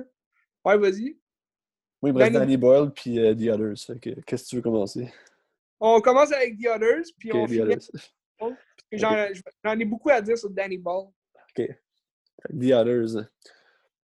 Ouais, 0.65 0.77
vas-y. 0.77 1.17
Oui, 2.01 2.09
il 2.09 2.13
me 2.13 2.19
reste 2.19 2.33
Danny, 2.33 2.57
Boyle 2.57 2.91
puis 2.91 3.15
uh, 3.15 3.35
The 3.35 3.49
Others. 3.49 3.97
Qu'est-ce 4.25 4.43
que 4.43 4.49
tu 4.49 4.55
veux 4.57 4.61
commencer? 4.61 5.11
On 5.79 6.01
commence 6.01 6.31
avec 6.31 6.57
The 6.57 6.67
Others, 6.75 7.05
puis 7.17 7.31
on 7.33 7.47
finit. 7.47 7.77
J'en 8.91 9.79
ai 9.79 9.85
beaucoup 9.85 10.09
à 10.09 10.21
dire 10.21 10.37
sur 10.37 10.49
Danny 10.49 10.77
Boyle. 10.77 11.07
OK. 11.57 11.67
The 12.49 12.71
Others. 12.71 13.25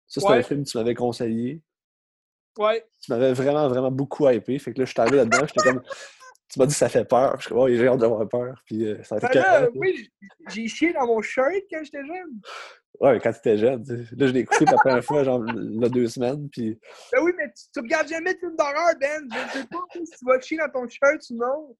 Ça, 0.07 0.21
c'est 0.21 0.27
un 0.27 0.43
film 0.43 0.63
que 0.63 0.69
tu 0.69 0.77
m'avais 0.77 0.95
conseillé. 0.95 1.61
Ouais. 2.57 2.85
Tu 3.01 3.11
m'avais 3.11 3.33
vraiment, 3.33 3.67
vraiment 3.67 3.91
beaucoup 3.91 4.29
hypé. 4.29 4.59
Fait 4.59 4.73
que 4.73 4.79
là, 4.79 4.85
je 4.85 4.91
suis 4.91 5.01
arrivé 5.01 5.17
là-dedans, 5.17 5.45
j'étais 5.47 5.69
comme. 5.69 5.83
Tu 6.53 6.59
m'as 6.59 6.67
dit 6.67 6.73
que 6.73 6.77
ça 6.77 6.87
fait 6.89 7.05
peur. 7.05 7.35
Je 7.39 7.45
suis 7.45 7.55
oh, 7.55 7.67
j'ai 7.67 7.87
hâte 7.87 7.97
d'avoir 7.97 8.29
peur. 8.29 8.61
Puis 8.65 8.85
euh, 8.85 9.01
ça 9.01 9.15
a 9.15 9.17
été 9.17 9.39
ben 9.39 9.69
Oui, 9.73 10.07
j'ai 10.49 10.67
chié 10.67 10.93
dans 10.93 11.07
mon 11.07 11.19
shirt 11.19 11.63
quand 11.71 11.83
j'étais 11.83 12.05
jeune. 12.05 12.41
Ouais, 12.99 13.19
quand 13.19 13.31
tu 13.31 13.39
étais 13.39 13.57
jeune. 13.57 13.83
Là, 14.15 14.27
je 14.27 14.31
l'ai 14.33 14.41
écouté 14.41 14.65
pour 14.65 14.75
la 14.75 14.81
première 14.81 15.03
fois, 15.03 15.23
genre, 15.23 15.43
il 15.47 15.81
y 15.81 15.85
a 15.85 15.89
deux 15.89 16.07
semaines. 16.07 16.47
Puis... 16.51 16.79
Ben 17.11 17.23
oui, 17.23 17.31
mais 17.35 17.47
tu, 17.47 17.63
tu 17.73 17.79
regardes 17.79 18.07
jamais 18.07 18.35
de 18.35 18.39
films 18.39 18.55
d'horreur, 18.55 18.93
Ben. 19.01 19.27
Je 19.31 19.59
ne 19.59 19.63
sais 19.63 19.67
pas 19.67 19.79
si 19.93 20.17
tu 20.19 20.25
vas 20.25 20.39
chier 20.41 20.57
dans 20.59 20.69
ton 20.69 20.87
shirt 20.87 21.21
ou 21.31 21.37
non. 21.37 21.75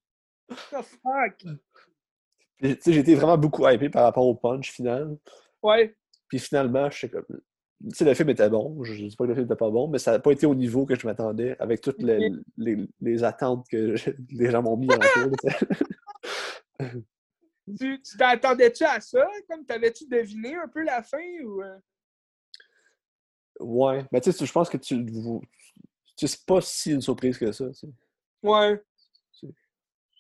The 0.50 0.82
fuck? 0.82 1.38
Tu 1.38 2.78
sais, 2.82 2.94
j'ai 2.94 3.00
été 3.02 3.14
vraiment 3.14 3.38
beaucoup 3.38 3.68
hypé 3.70 3.90
par 3.90 4.06
rapport 4.06 4.26
au 4.26 4.34
punch 4.34 4.72
final. 4.72 5.18
Ouais. 5.62 5.96
Puis 6.30 6.40
finalement, 6.40 6.90
je 6.90 7.02
sais 7.02 7.10
comme 7.10 7.26
sais, 7.92 8.06
le 8.06 8.14
film 8.14 8.30
était 8.30 8.50
bon. 8.50 8.84
Je 8.84 8.94
ne 8.94 9.10
dis 9.10 9.16
pas 9.16 9.26
que 9.26 9.30
le 9.30 9.36
film 9.36 9.46
n'était 9.46 9.58
pas 9.58 9.70
bon, 9.70 9.88
mais 9.88 10.00
ça 10.00 10.12
n'a 10.12 10.20
pas 10.20 10.32
été 10.32 10.46
au 10.46 10.56
niveau 10.56 10.86
que 10.86 10.96
je 10.96 11.06
m'attendais 11.06 11.56
avec 11.60 11.82
toutes 11.82 12.02
les, 12.02 12.32
les, 12.58 12.88
les 13.02 13.24
attentes 13.24 13.68
que 13.70 13.96
les 14.32 14.52
gens 14.52 14.62
m'ont 14.62 14.78
mis 14.78 14.90
en 14.92 15.00
cours. 15.14 15.36
tu 17.80 18.02
t'attendais-tu 18.18 18.84
à 18.84 19.00
ça? 19.00 19.28
Comme 19.50 19.66
t'avais-tu 19.66 20.08
deviné 20.08 20.56
un 20.56 20.68
peu 20.68 20.84
la 20.84 21.04
fin 21.04 21.24
ou. 21.44 21.62
Euh? 21.62 21.78
Ouais. 23.60 24.06
Mais 24.12 24.22
tu 24.22 24.32
sais, 24.32 24.46
je 24.46 24.52
pense 24.52 24.70
que 24.70 24.78
tu. 24.78 25.06
Tu 26.16 26.28
sais 26.28 26.38
pas 26.46 26.62
si 26.62 26.92
une 26.92 27.02
surprise 27.02 27.38
que 27.38 27.52
ça. 27.52 27.66
Tu 27.72 27.88
Ouais. 28.44 28.82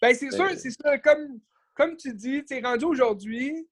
Ben, 0.01 0.13
c'est 0.13 0.31
sûr, 0.31 0.49
c'est 0.57 0.71
ça. 0.71 0.97
Comme, 0.97 1.39
comme 1.75 1.95
tu 1.95 2.13
dis, 2.13 2.43
tu 2.43 2.55
es 2.55 2.61
rendu 2.61 2.85
aujourd'hui, 2.85 3.67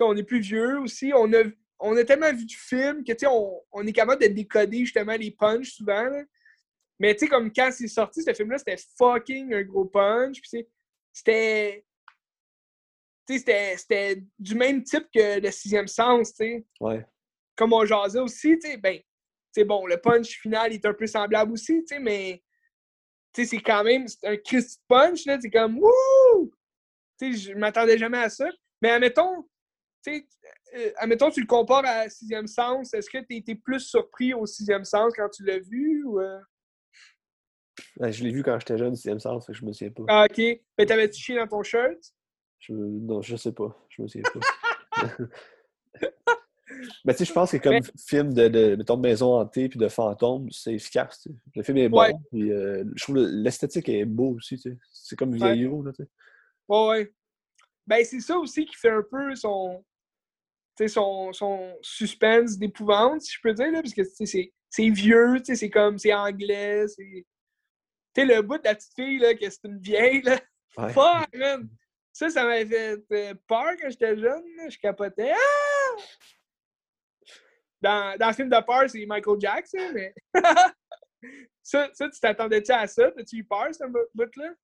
on 0.00 0.16
est 0.16 0.22
plus 0.22 0.40
vieux 0.40 0.78
aussi. 0.80 1.12
On 1.14 1.32
a, 1.32 1.42
on 1.78 1.96
a 1.96 2.04
tellement 2.04 2.32
vu 2.32 2.44
du 2.44 2.56
film 2.56 3.04
que, 3.04 3.12
on, 3.26 3.60
on 3.72 3.86
est 3.86 3.92
capable 3.92 4.22
de 4.22 4.28
décoder 4.28 4.80
justement 4.80 5.16
les 5.16 5.30
punchs 5.30 5.72
souvent. 5.72 6.10
Mais, 6.98 7.14
tu 7.14 7.20
sais, 7.20 7.28
comme 7.28 7.52
quand 7.52 7.70
c'est 7.72 7.88
sorti, 7.88 8.22
ce 8.22 8.32
film-là, 8.32 8.58
c'était 8.58 8.82
fucking 8.96 9.52
un 9.52 9.62
gros 9.62 9.84
punch. 9.84 10.40
Puis, 10.40 10.66
c'était. 11.12 11.84
C'était 13.26 14.22
du 14.38 14.54
même 14.54 14.82
type 14.82 15.06
que 15.12 15.40
le 15.40 15.50
sixième 15.50 15.88
sens, 15.88 16.34
tu 16.34 16.44
sais. 16.44 16.66
Ouais. 16.78 17.04
Comme 17.56 17.72
on 17.72 17.86
jasait 17.86 18.20
aussi, 18.20 18.58
tu 18.58 18.68
sais, 18.68 18.76
ben, 18.76 19.00
c'est 19.50 19.64
bon, 19.64 19.86
le 19.86 19.96
punch 19.96 20.40
final 20.40 20.72
est 20.72 20.84
un 20.84 20.92
peu 20.92 21.06
semblable 21.06 21.52
aussi, 21.52 21.84
tu 21.84 21.94
sais, 21.94 21.98
mais 22.00 22.42
tu 23.32 23.42
sais, 23.42 23.48
c'est 23.48 23.62
quand 23.62 23.82
même 23.82 24.06
un 24.24 24.36
Christ 24.36 24.82
punch, 24.88 25.24
là, 25.24 25.38
c'est 25.40 25.50
comme 25.50 25.78
wouh! 25.78 26.52
Tu 27.18 27.32
sais, 27.32 27.52
je 27.52 27.54
m'attendais 27.54 27.96
jamais 27.96 28.18
à 28.18 28.28
ça. 28.28 28.48
Mais 28.82 28.90
admettons, 28.90 29.48
tu 30.04 30.12
sais, 30.12 30.28
admettons, 30.96 31.30
tu 31.30 31.40
le 31.40 31.46
compares 31.46 31.84
à 31.84 32.08
Sixième 32.08 32.46
Sens, 32.46 32.94
est-ce 32.94 33.08
que 33.08 33.18
tu 33.18 33.36
été 33.36 33.54
plus 33.54 33.80
surpris 33.80 34.34
au 34.34 34.46
Sixième 34.46 34.84
Sens 34.84 35.12
quand 35.16 35.28
tu 35.28 35.44
l'as 35.44 35.58
vu? 35.58 36.04
Ou, 36.04 36.20
euh? 36.20 36.40
je 38.00 38.24
l'ai 38.24 38.32
vu 38.32 38.42
quand 38.42 38.58
j'étais 38.58 38.78
jeune, 38.78 38.94
Sixième 38.94 39.20
Sens, 39.20 39.46
je 39.50 39.64
me 39.64 39.72
souviens 39.72 39.92
pas. 39.92 40.02
Ah, 40.08 40.26
ok. 40.28 40.42
Mais 40.78 40.86
t'avais-tu 40.86 41.20
chié 41.20 41.36
dans 41.36 41.46
ton 41.46 41.62
shirt? 41.62 41.98
Je... 42.58 42.72
Non, 42.72 43.22
je 43.22 43.36
sais 43.36 43.52
pas. 43.52 43.76
Je 43.88 44.02
me 44.02 44.08
souviens 44.08 44.30
pas. 44.32 45.16
Mais 47.04 47.12
tu 47.12 47.18
sais, 47.18 47.24
je 47.24 47.32
pense 47.32 47.52
que 47.52 47.56
comme 47.58 47.80
film 47.98 48.32
de, 48.32 48.48
de, 48.48 48.74
de 48.76 48.96
maison 48.96 49.34
hantée 49.34 49.68
puis 49.68 49.78
de 49.78 49.88
fantôme, 49.88 50.50
c'est 50.50 50.74
efficace. 50.74 51.28
Le 51.54 51.62
film 51.62 51.78
est 51.78 51.88
bon. 51.88 52.02
Puis, 52.32 52.50
euh, 52.52 52.84
je 52.96 53.02
trouve 53.04 53.16
l'esthétique 53.16 53.88
est 53.88 54.04
beau 54.04 54.36
aussi. 54.36 54.60
C'est 54.92 55.16
comme 55.16 55.34
vieillot. 55.34 55.82
Là, 55.82 55.92
sais. 55.96 56.08
ouais, 56.68 56.88
ouais. 56.88 57.12
Ben, 57.86 58.02
c'est 58.02 58.20
ça 58.20 58.38
aussi 58.38 58.64
qui 58.64 58.74
fait 58.76 58.90
un 58.90 59.02
peu 59.02 59.34
son, 59.34 59.84
son, 60.88 61.32
son 61.32 61.76
suspense 61.82 62.58
d'épouvante, 62.58 63.22
si 63.22 63.32
je 63.32 63.40
peux 63.42 63.52
dire, 63.52 63.70
là, 63.70 63.82
parce 63.82 63.94
que 63.94 64.02
c'est 64.04 64.90
vieux, 64.90 65.40
c'est 65.44 65.70
comme, 65.70 65.98
c'est 65.98 66.14
anglais, 66.14 66.86
c'est... 66.88 67.26
Tu 68.14 68.24
le 68.24 68.42
bout 68.42 68.58
de 68.58 68.64
la 68.64 68.74
petite 68.74 68.94
fille, 68.94 69.18
là, 69.18 69.34
que 69.34 69.48
c'est 69.48 69.64
une 69.64 69.80
vieille, 69.80 70.22
là. 70.22 70.40
Fuck, 70.70 71.34
man! 71.34 71.68
Ça, 72.12 72.30
ça 72.30 72.44
m'avait 72.44 72.66
fait 72.66 73.02
euh, 73.12 73.34
peur 73.48 73.72
quand 73.80 73.90
j'étais 73.90 74.16
jeune, 74.16 74.44
je 74.68 74.78
capotais. 74.78 75.32
Ah! 75.32 75.96
Dans, 77.80 78.16
dans 78.18 78.28
le 78.28 78.32
film 78.32 78.48
de 78.48 78.64
peur, 78.64 78.88
c'est 78.88 79.04
Michael 79.04 79.40
Jackson, 79.40 79.92
mais... 79.92 80.14
ça, 81.62 81.90
ça, 81.92 82.08
tu 82.08 82.20
t'attendais-tu 82.20 82.72
à 82.72 82.86
ça? 82.86 83.10
T'as-tu 83.10 83.38
eu 83.38 83.44
peur, 83.44 83.68
ce 83.72 83.84
bout-là? 84.14 84.54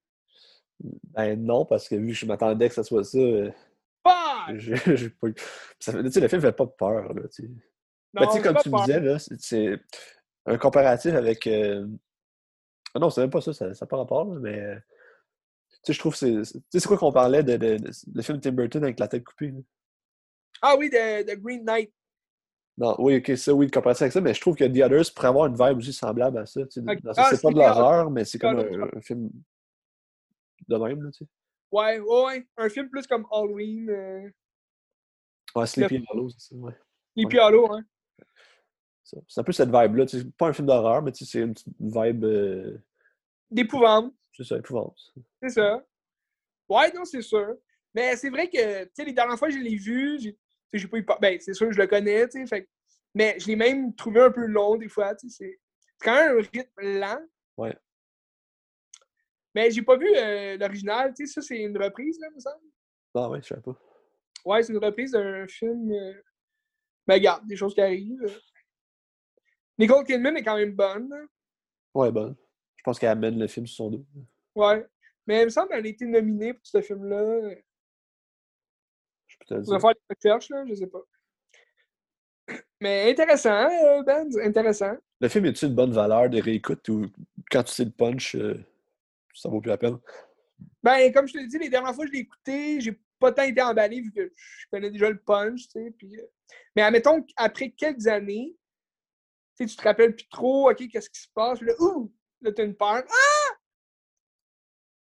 Ben 0.79 1.37
non, 1.37 1.65
parce 1.65 1.89
que 1.89 1.97
vu 1.97 2.09
que 2.09 2.15
je 2.15 2.27
m'attendais 2.27 2.69
que 2.69 2.75
ça 2.75 2.85
soit 2.85 3.05
ça... 3.05 3.19
Euh, 4.07 5.09
ça, 5.79 5.93
le 5.93 6.11
film 6.11 6.41
fait 6.41 6.53
pas 6.53 6.67
peur. 6.67 7.13
Là, 7.15 7.29
tu 7.29 7.51
ben, 8.13 8.27
comme 8.43 8.57
tu 8.63 8.71
me 8.71 8.85
disais, 8.85 9.37
c'est 9.39 9.81
un 10.47 10.59
comparatif 10.59 11.15
avec. 11.15 11.47
Euh... 11.47 11.87
Ah 12.95 12.99
non, 12.99 13.11
c'est 13.11 13.21
même 13.21 13.31
pas 13.31 13.41
ça, 13.41 13.53
ça 13.53 13.69
n'a 13.69 13.87
pas 13.87 13.97
rapport, 13.97 14.27
mais. 14.27 14.77
Tu 15.71 15.79
sais, 15.85 15.93
je 15.93 15.99
trouve 15.99 16.17
c'est. 16.17 16.33
Tu 16.33 16.45
sais, 16.45 16.81
c'est 16.81 16.89
quoi 16.89 16.99
qu'on 16.99 17.13
parlait 17.13 17.43
de, 17.43 17.57
de, 17.57 17.77
de, 17.79 18.23
film 18.23 18.41
Tim 18.41 18.53
Burton 18.53 18.83
avec 18.83 18.99
la 18.99 19.09
tête 19.09 19.25
coupée? 19.25 19.55
Ah 20.61 20.75
oui, 20.79 20.91
de, 20.91 21.35
Green 21.37 21.65
Knight. 21.65 21.93
Non, 22.77 22.97
oui, 22.99 23.19
ok, 23.19 23.37
ça, 23.37 23.53
oui, 23.53 23.71
comparatif 23.71 24.03
avec 24.03 24.13
ça, 24.13 24.21
mais 24.21 24.33
je 24.33 24.41
trouve 24.41 24.57
que 24.57 24.65
The 24.65 24.83
Others 24.85 25.13
pourrait 25.15 25.29
avoir 25.29 25.47
une 25.47 25.55
vibe 25.55 25.79
aussi 25.79 25.93
semblable 25.93 26.39
à 26.39 26.47
ça. 26.47 26.63
Tu 26.67 26.81
sais, 26.81 26.99
ah, 27.17 27.29
c'est 27.31 27.43
pas 27.43 27.51
de 27.51 27.59
l'horreur, 27.59 28.11
mais 28.11 28.25
c'est 28.25 28.39
comme 28.39 28.59
un, 28.59 29.01
film 29.03 29.31
de 30.67 30.77
même, 30.77 31.03
là, 31.03 31.11
tu 31.11 31.25
sais. 31.25 31.31
Ouais, 31.73 32.01
ouais, 32.01 32.47
un 32.57 32.69
film 32.69 32.89
plus 32.89 33.07
comme 33.07 33.27
Halloween. 33.31 33.91
Euh... 33.91 34.31
Ouais, 35.55 35.67
Sleepy 35.67 36.05
Hollow, 36.11 36.29
c'est 36.31 36.41
ça, 36.41 36.57
ouais. 36.57 36.75
Sleepy 37.15 37.37
ouais. 37.37 37.43
Hollow, 37.43 37.73
hein. 37.73 37.85
C'est 39.03 39.41
un 39.41 39.45
peu 39.45 39.53
cette 39.53 39.71
vibe-là. 39.71 40.07
C'est 40.07 40.37
pas 40.37 40.49
un 40.49 40.53
film 40.53 40.69
d'horreur, 40.69 41.03
mais 41.03 41.11
c'est 41.13 41.41
une 41.41 41.55
vibe. 41.81 42.25
Euh... 42.25 42.79
D'épouvante. 43.51 44.15
C'est 44.33 44.45
ça, 44.45 44.59
épouvante. 44.59 44.97
C'est 45.43 45.49
ça. 45.51 45.85
Ouais, 46.69 46.93
non, 46.93 47.05
c'est 47.05 47.23
sûr. 47.23 47.57
Mais 47.93 48.15
c'est 48.15 48.31
vrai 48.31 48.49
que, 48.49 48.85
tu 48.85 48.91
sais, 48.95 49.05
les 49.05 49.13
dernières 49.13 49.37
fois 49.37 49.49
que 49.49 49.55
je 49.55 49.59
l'ai 49.59 49.75
vu, 49.75 50.19
j'ai 50.73 50.87
pas 50.87 50.99
eu 50.99 51.07
Ben, 51.21 51.41
c'est 51.41 51.55
sûr 51.55 51.67
que 51.67 51.73
je 51.73 51.81
le 51.81 51.89
connais, 51.89 52.29
tu 52.29 52.39
sais. 52.39 52.47
Fait... 52.47 52.69
Mais 53.13 53.37
je 53.41 53.49
l'ai 53.49 53.57
même 53.57 53.93
trouvé 53.97 54.21
un 54.21 54.31
peu 54.31 54.47
long, 54.47 54.77
des 54.77 54.89
fois, 54.89 55.17
tu 55.17 55.29
sais. 55.29 55.59
C'est 55.81 56.05
quand 56.05 56.15
même 56.15 56.39
un 56.39 56.49
rythme 56.53 57.01
lent. 57.01 57.27
Ouais. 57.57 57.77
Mais 59.55 59.71
j'ai 59.71 59.83
pas 59.83 59.97
vu 59.97 60.09
euh, 60.17 60.57
l'original. 60.57 61.13
Tu 61.15 61.27
sais, 61.27 61.35
ça, 61.35 61.43
c'est 61.43 61.59
une 61.59 61.77
reprise, 61.77 62.19
là, 62.21 62.29
me 62.35 62.41
semble. 62.41 62.65
Ah 63.15 63.29
ouais, 63.29 63.41
je 63.43 63.49
sais 63.49 63.61
pas. 63.61 63.77
Ouais, 64.45 64.63
c'est 64.63 64.73
une 64.73 64.85
reprise 64.85 65.13
d'un 65.13 65.47
film. 65.47 65.91
Euh... 65.93 66.15
Ben, 67.07 67.15
regarde, 67.15 67.47
des 67.47 67.57
choses 67.57 67.75
qui 67.75 67.81
arrivent. 67.81 68.41
Nicole 69.79 70.05
Kidman 70.05 70.37
est 70.37 70.45
quand 70.45 70.57
même 70.57 70.73
bonne. 70.73 71.11
Ouais, 71.95 72.13
bonne. 72.13 72.37
Je 72.77 72.83
pense 72.83 72.99
qu'elle 72.99 73.11
amène 73.11 73.39
le 73.39 73.49
film 73.49 73.67
sur 73.67 73.77
son 73.77 73.91
dos. 73.91 74.07
Ouais. 74.55 74.87
Mais 75.27 75.43
il 75.43 75.45
me 75.47 75.51
semble 75.51 75.69
qu'elle 75.69 75.85
a 75.85 75.89
été 75.89 76.07
nominée 76.07 76.55
pour 76.55 76.67
ce 76.67 76.81
film-là. 76.81 77.55
Je 79.27 79.37
peux 79.39 79.45
te 79.47 79.55
dire. 79.55 79.69
On 79.69 79.79
va 79.79 79.81
faire 79.81 79.95
des 79.95 80.15
recherches, 80.15 80.51
là, 80.51 80.65
je 80.67 80.75
sais 80.75 80.87
pas. 80.87 81.03
Mais 82.81 83.11
intéressant, 83.11 83.69
euh, 83.69 84.03
Ben, 84.03 84.29
intéressant. 84.43 84.97
Le 85.21 85.29
film 85.29 85.47
est-tu 85.47 85.67
une 85.67 85.75
bonne 85.75 85.93
valeur 85.93 86.31
de 86.31 86.41
réécoute 86.41 86.89
ou 86.89 87.07
quand 87.51 87.63
tu 87.65 87.73
sais 87.73 87.85
le 87.85 87.91
punch, 87.91 88.35
euh, 88.37 88.59
ça 89.41 89.49
vaut 89.49 89.61
plus 89.61 89.71
la 89.71 89.79
peine. 89.79 89.99
Ben, 90.83 91.13
comme 91.13 91.27
je 91.27 91.35
te 91.35 91.39
l'ai 91.39 91.47
dit, 91.47 91.59
les 91.59 91.69
dernières 91.69 91.95
fois 91.95 92.05
que 92.05 92.11
je 92.11 92.15
l'ai 92.15 92.21
écouté, 92.21 92.81
j'ai 92.81 92.99
pas 93.19 93.33
tant 93.33 93.43
été 93.43 93.63
emballé 93.63 94.01
vu 94.01 94.13
que 94.13 94.33
je 94.35 94.67
connais 94.71 94.91
déjà 94.91 95.11
le 95.11 95.21
punch, 95.21 95.69
tu 95.69 95.71
sais. 95.71 95.91
Puis, 95.97 96.19
euh... 96.19 96.27
Mais 96.75 96.83
admettons 96.83 97.23
qu'après 97.23 97.71
quelques 97.71 98.07
années, 98.07 98.57
tu 99.57 99.67
te 99.67 99.83
rappelles 99.83 100.17
plus 100.17 100.29
trop, 100.29 100.71
OK, 100.71 100.89
qu'est-ce 100.89 101.11
qui 101.11 101.21
se 101.21 101.29
passe? 101.35 101.59
Puis 101.59 101.69
là, 101.69 101.75
ouh! 101.81 102.13
Là, 102.41 102.53
t'as 102.53 102.65
une 102.65 102.75
peur. 102.75 103.05
Ah! 103.09 103.51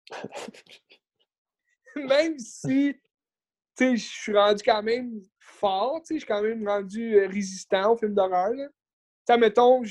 même 1.96 2.40
si, 2.40 2.96
tu 3.78 3.86
sais, 3.86 3.98
je 3.98 4.08
suis 4.08 4.34
rendu 4.34 4.64
quand 4.64 4.82
même 4.82 5.22
fort, 5.40 6.02
tu 6.02 6.08
sais, 6.08 6.14
je 6.16 6.20
suis 6.20 6.28
quand 6.28 6.42
même 6.42 6.68
rendu 6.68 7.16
euh, 7.16 7.28
résistant 7.28 7.94
au 7.94 7.98
film 7.98 8.14
d'horreur, 8.14 8.50
là. 8.54 8.68
Tu 9.28 9.38
mettons, 9.38 9.84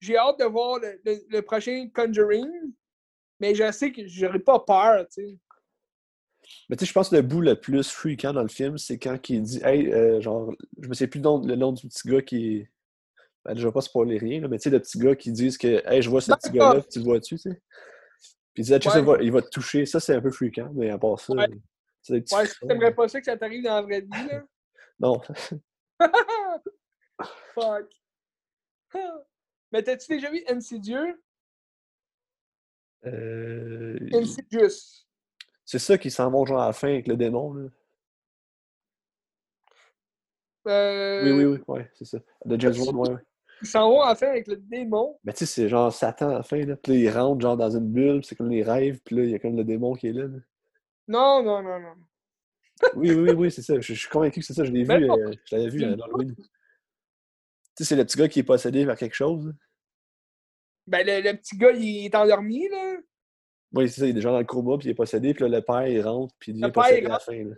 j'ai 0.00 0.16
hâte 0.16 0.38
de 0.38 0.44
voir 0.44 0.78
le, 0.78 1.00
le, 1.04 1.16
le 1.28 1.42
prochain 1.42 1.88
Conjuring, 1.94 2.50
mais 3.42 3.56
je 3.56 3.72
sais 3.72 3.90
que 3.90 4.06
j'aurais 4.06 4.38
pas 4.38 4.60
peur, 4.60 5.04
tu 5.08 5.26
sais. 5.26 5.36
Mais 6.70 6.76
tu 6.76 6.84
sais, 6.84 6.88
je 6.88 6.92
pense 6.92 7.08
que 7.08 7.16
le 7.16 7.22
bout 7.22 7.40
le 7.40 7.56
plus 7.56 7.90
freakant 7.90 8.32
dans 8.32 8.42
le 8.42 8.48
film, 8.48 8.78
c'est 8.78 8.98
quand 8.98 9.18
il 9.28 9.42
dit 9.42 9.60
Hey, 9.64 9.92
euh, 9.92 10.20
genre, 10.20 10.54
je 10.80 10.88
me 10.88 10.94
sais 10.94 11.08
plus 11.08 11.18
le 11.18 11.24
nom, 11.24 11.44
le 11.44 11.56
nom 11.56 11.72
du 11.72 11.88
petit 11.88 12.08
gars 12.08 12.22
qui. 12.22 12.66
Ben, 13.44 13.56
je 13.56 13.66
vais 13.66 13.72
pas 13.72 13.80
spoiler 13.80 14.18
rien, 14.18 14.40
là, 14.40 14.48
mais 14.48 14.58
tu 14.58 14.64
sais, 14.64 14.70
le 14.70 14.78
petit 14.78 14.96
gars 14.98 15.16
qui 15.16 15.32
dit 15.32 15.58
que 15.58 15.82
Hey, 15.88 16.02
je 16.02 16.08
vois 16.08 16.20
ce 16.20 16.32
petit 16.32 16.52
gars-là, 16.52 16.82
tu 16.82 17.00
le 17.00 17.04
vois-tu, 17.04 17.34
tu 17.34 17.38
sais? 17.38 17.60
Puis 18.54 18.62
il 18.62 18.66
dit, 18.66 18.74
ah, 18.74 18.78
tu 18.78 18.90
sais, 18.90 18.98
il 19.00 19.04
va, 19.04 19.16
il 19.20 19.32
va 19.32 19.42
te 19.42 19.48
toucher. 19.48 19.86
Ça, 19.86 19.98
c'est 19.98 20.14
un 20.14 20.20
peu 20.20 20.30
freakant, 20.30 20.70
mais 20.74 20.90
à 20.90 20.98
part 20.98 21.18
ça. 21.18 21.32
Ouais, 21.32 21.48
ouais 22.10 22.52
t'aimerais 22.68 22.94
pas 22.94 23.08
ça 23.08 23.18
que 23.18 23.24
ça 23.24 23.36
t'arrive 23.36 23.64
dans 23.64 23.74
la 23.74 23.82
vraie 23.82 24.02
vie, 24.02 24.28
là? 24.28 24.44
non. 25.00 25.20
Fuck. 27.54 27.90
mais 29.72 29.82
t'as-tu 29.82 30.06
déjà 30.12 30.30
vu 30.30 30.44
Insidieux? 30.48 31.20
Euh... 33.06 33.98
Insidious. 34.12 35.06
C'est 35.64 35.78
ça 35.78 35.98
qui 35.98 36.10
s'en 36.10 36.30
vont 36.30 36.44
genre 36.44 36.60
à 36.60 36.66
la 36.66 36.72
fin 36.72 36.88
avec 36.88 37.08
le 37.08 37.16
démon, 37.16 37.54
là. 37.54 37.68
Euh... 40.68 41.24
Oui, 41.24 41.32
oui, 41.32 41.44
oui, 41.44 41.58
ouais, 41.66 41.90
c'est 41.94 42.04
ça. 42.04 42.18
De 42.44 42.60
James 42.60 42.74
Bond, 42.76 43.04
ouais, 43.04 43.10
ouais. 43.10 43.20
Ils 43.62 43.68
s'en 43.68 43.88
vont 43.88 44.00
à 44.00 44.10
la 44.10 44.14
fin 44.14 44.28
avec 44.28 44.46
le 44.46 44.56
démon? 44.56 45.18
Mais 45.24 45.32
tu 45.32 45.38
sais, 45.38 45.46
c'est 45.46 45.68
genre 45.68 45.92
Satan 45.92 46.30
à 46.30 46.34
la 46.34 46.42
fin, 46.42 46.64
là. 46.64 46.76
Puis 46.76 46.92
là, 46.92 46.98
il 46.98 47.10
rentre 47.10 47.40
genre 47.40 47.56
dans 47.56 47.70
une 47.70 47.88
bulle, 47.88 48.24
c'est 48.24 48.36
comme 48.36 48.50
les 48.50 48.62
rêves, 48.62 49.00
puis 49.04 49.16
là, 49.16 49.24
il 49.24 49.30
y 49.30 49.34
a 49.34 49.38
comme 49.38 49.56
le 49.56 49.64
démon 49.64 49.94
qui 49.94 50.08
est 50.08 50.12
là. 50.12 50.26
là. 50.26 50.38
Non, 51.08 51.42
non, 51.42 51.62
non, 51.62 51.80
non. 51.80 51.94
oui, 52.96 53.12
oui, 53.12 53.30
oui, 53.32 53.50
c'est 53.50 53.62
ça. 53.62 53.74
Je, 53.76 53.80
je, 53.80 53.94
suis 53.94 54.08
convaincu 54.08 54.40
que 54.40 54.46
c'est 54.46 54.54
ça. 54.54 54.64
Je 54.64 54.72
l'ai 54.72 54.84
vu, 54.84 55.10
euh, 55.10 55.32
je 55.44 55.56
l'avais 55.56 55.68
vu 55.68 55.84
à 55.84 55.96
l'Halloween. 55.96 56.34
Tu 56.36 56.44
sais, 57.78 57.84
c'est 57.84 57.96
le 57.96 58.04
petit 58.04 58.18
gars 58.18 58.28
qui 58.28 58.40
est 58.40 58.44
possédé 58.44 58.84
par 58.86 58.96
quelque 58.96 59.14
chose. 59.14 59.52
Ben, 60.92 61.06
le, 61.06 61.22
le, 61.22 61.34
petit 61.38 61.56
gars, 61.56 61.72
il 61.72 62.04
est 62.04 62.14
endormi, 62.14 62.68
là. 62.68 62.96
Oui, 63.72 63.88
c'est 63.88 64.00
ça. 64.00 64.06
Il 64.06 64.10
est 64.10 64.12
déjà 64.12 64.30
dans 64.30 64.38
le 64.38 64.44
coma, 64.44 64.76
puis 64.76 64.88
il 64.88 64.90
est 64.90 64.94
possédé, 64.94 65.32
puis 65.32 65.44
là, 65.44 65.48
le 65.48 65.62
père, 65.64 65.88
il 65.88 66.02
rentre, 66.02 66.34
puis 66.38 66.52
il 66.52 66.60
devient 66.60 66.70
possédé 66.70 67.06
à 67.06 67.08
la 67.08 67.18
fin. 67.18 67.32
Là. 67.32 67.54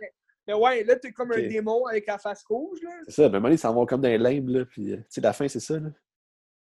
Mais 0.47 0.53
ouais, 0.53 0.85
là, 0.85 0.95
t'es 0.95 1.11
comme 1.11 1.31
okay. 1.31 1.45
un 1.45 1.49
démon 1.49 1.85
avec 1.85 2.07
la 2.07 2.17
face 2.17 2.45
rouge, 2.45 2.79
là. 2.81 2.91
C'est 3.07 3.23
ça. 3.23 3.27
Ben, 3.27 3.41
moment, 3.41 3.51
ils 3.51 3.59
s'en 3.59 3.73
vont 3.73 3.85
comme 3.85 3.99
dans 3.99 4.07
les 4.07 4.17
limbes, 4.17 4.47
là, 4.47 4.63
puis, 4.63 4.85
tu 4.85 5.03
sais, 5.09 5.19
la 5.19 5.33
fin, 5.33 5.49
c'est 5.49 5.59
ça, 5.59 5.77
là. 5.77 5.89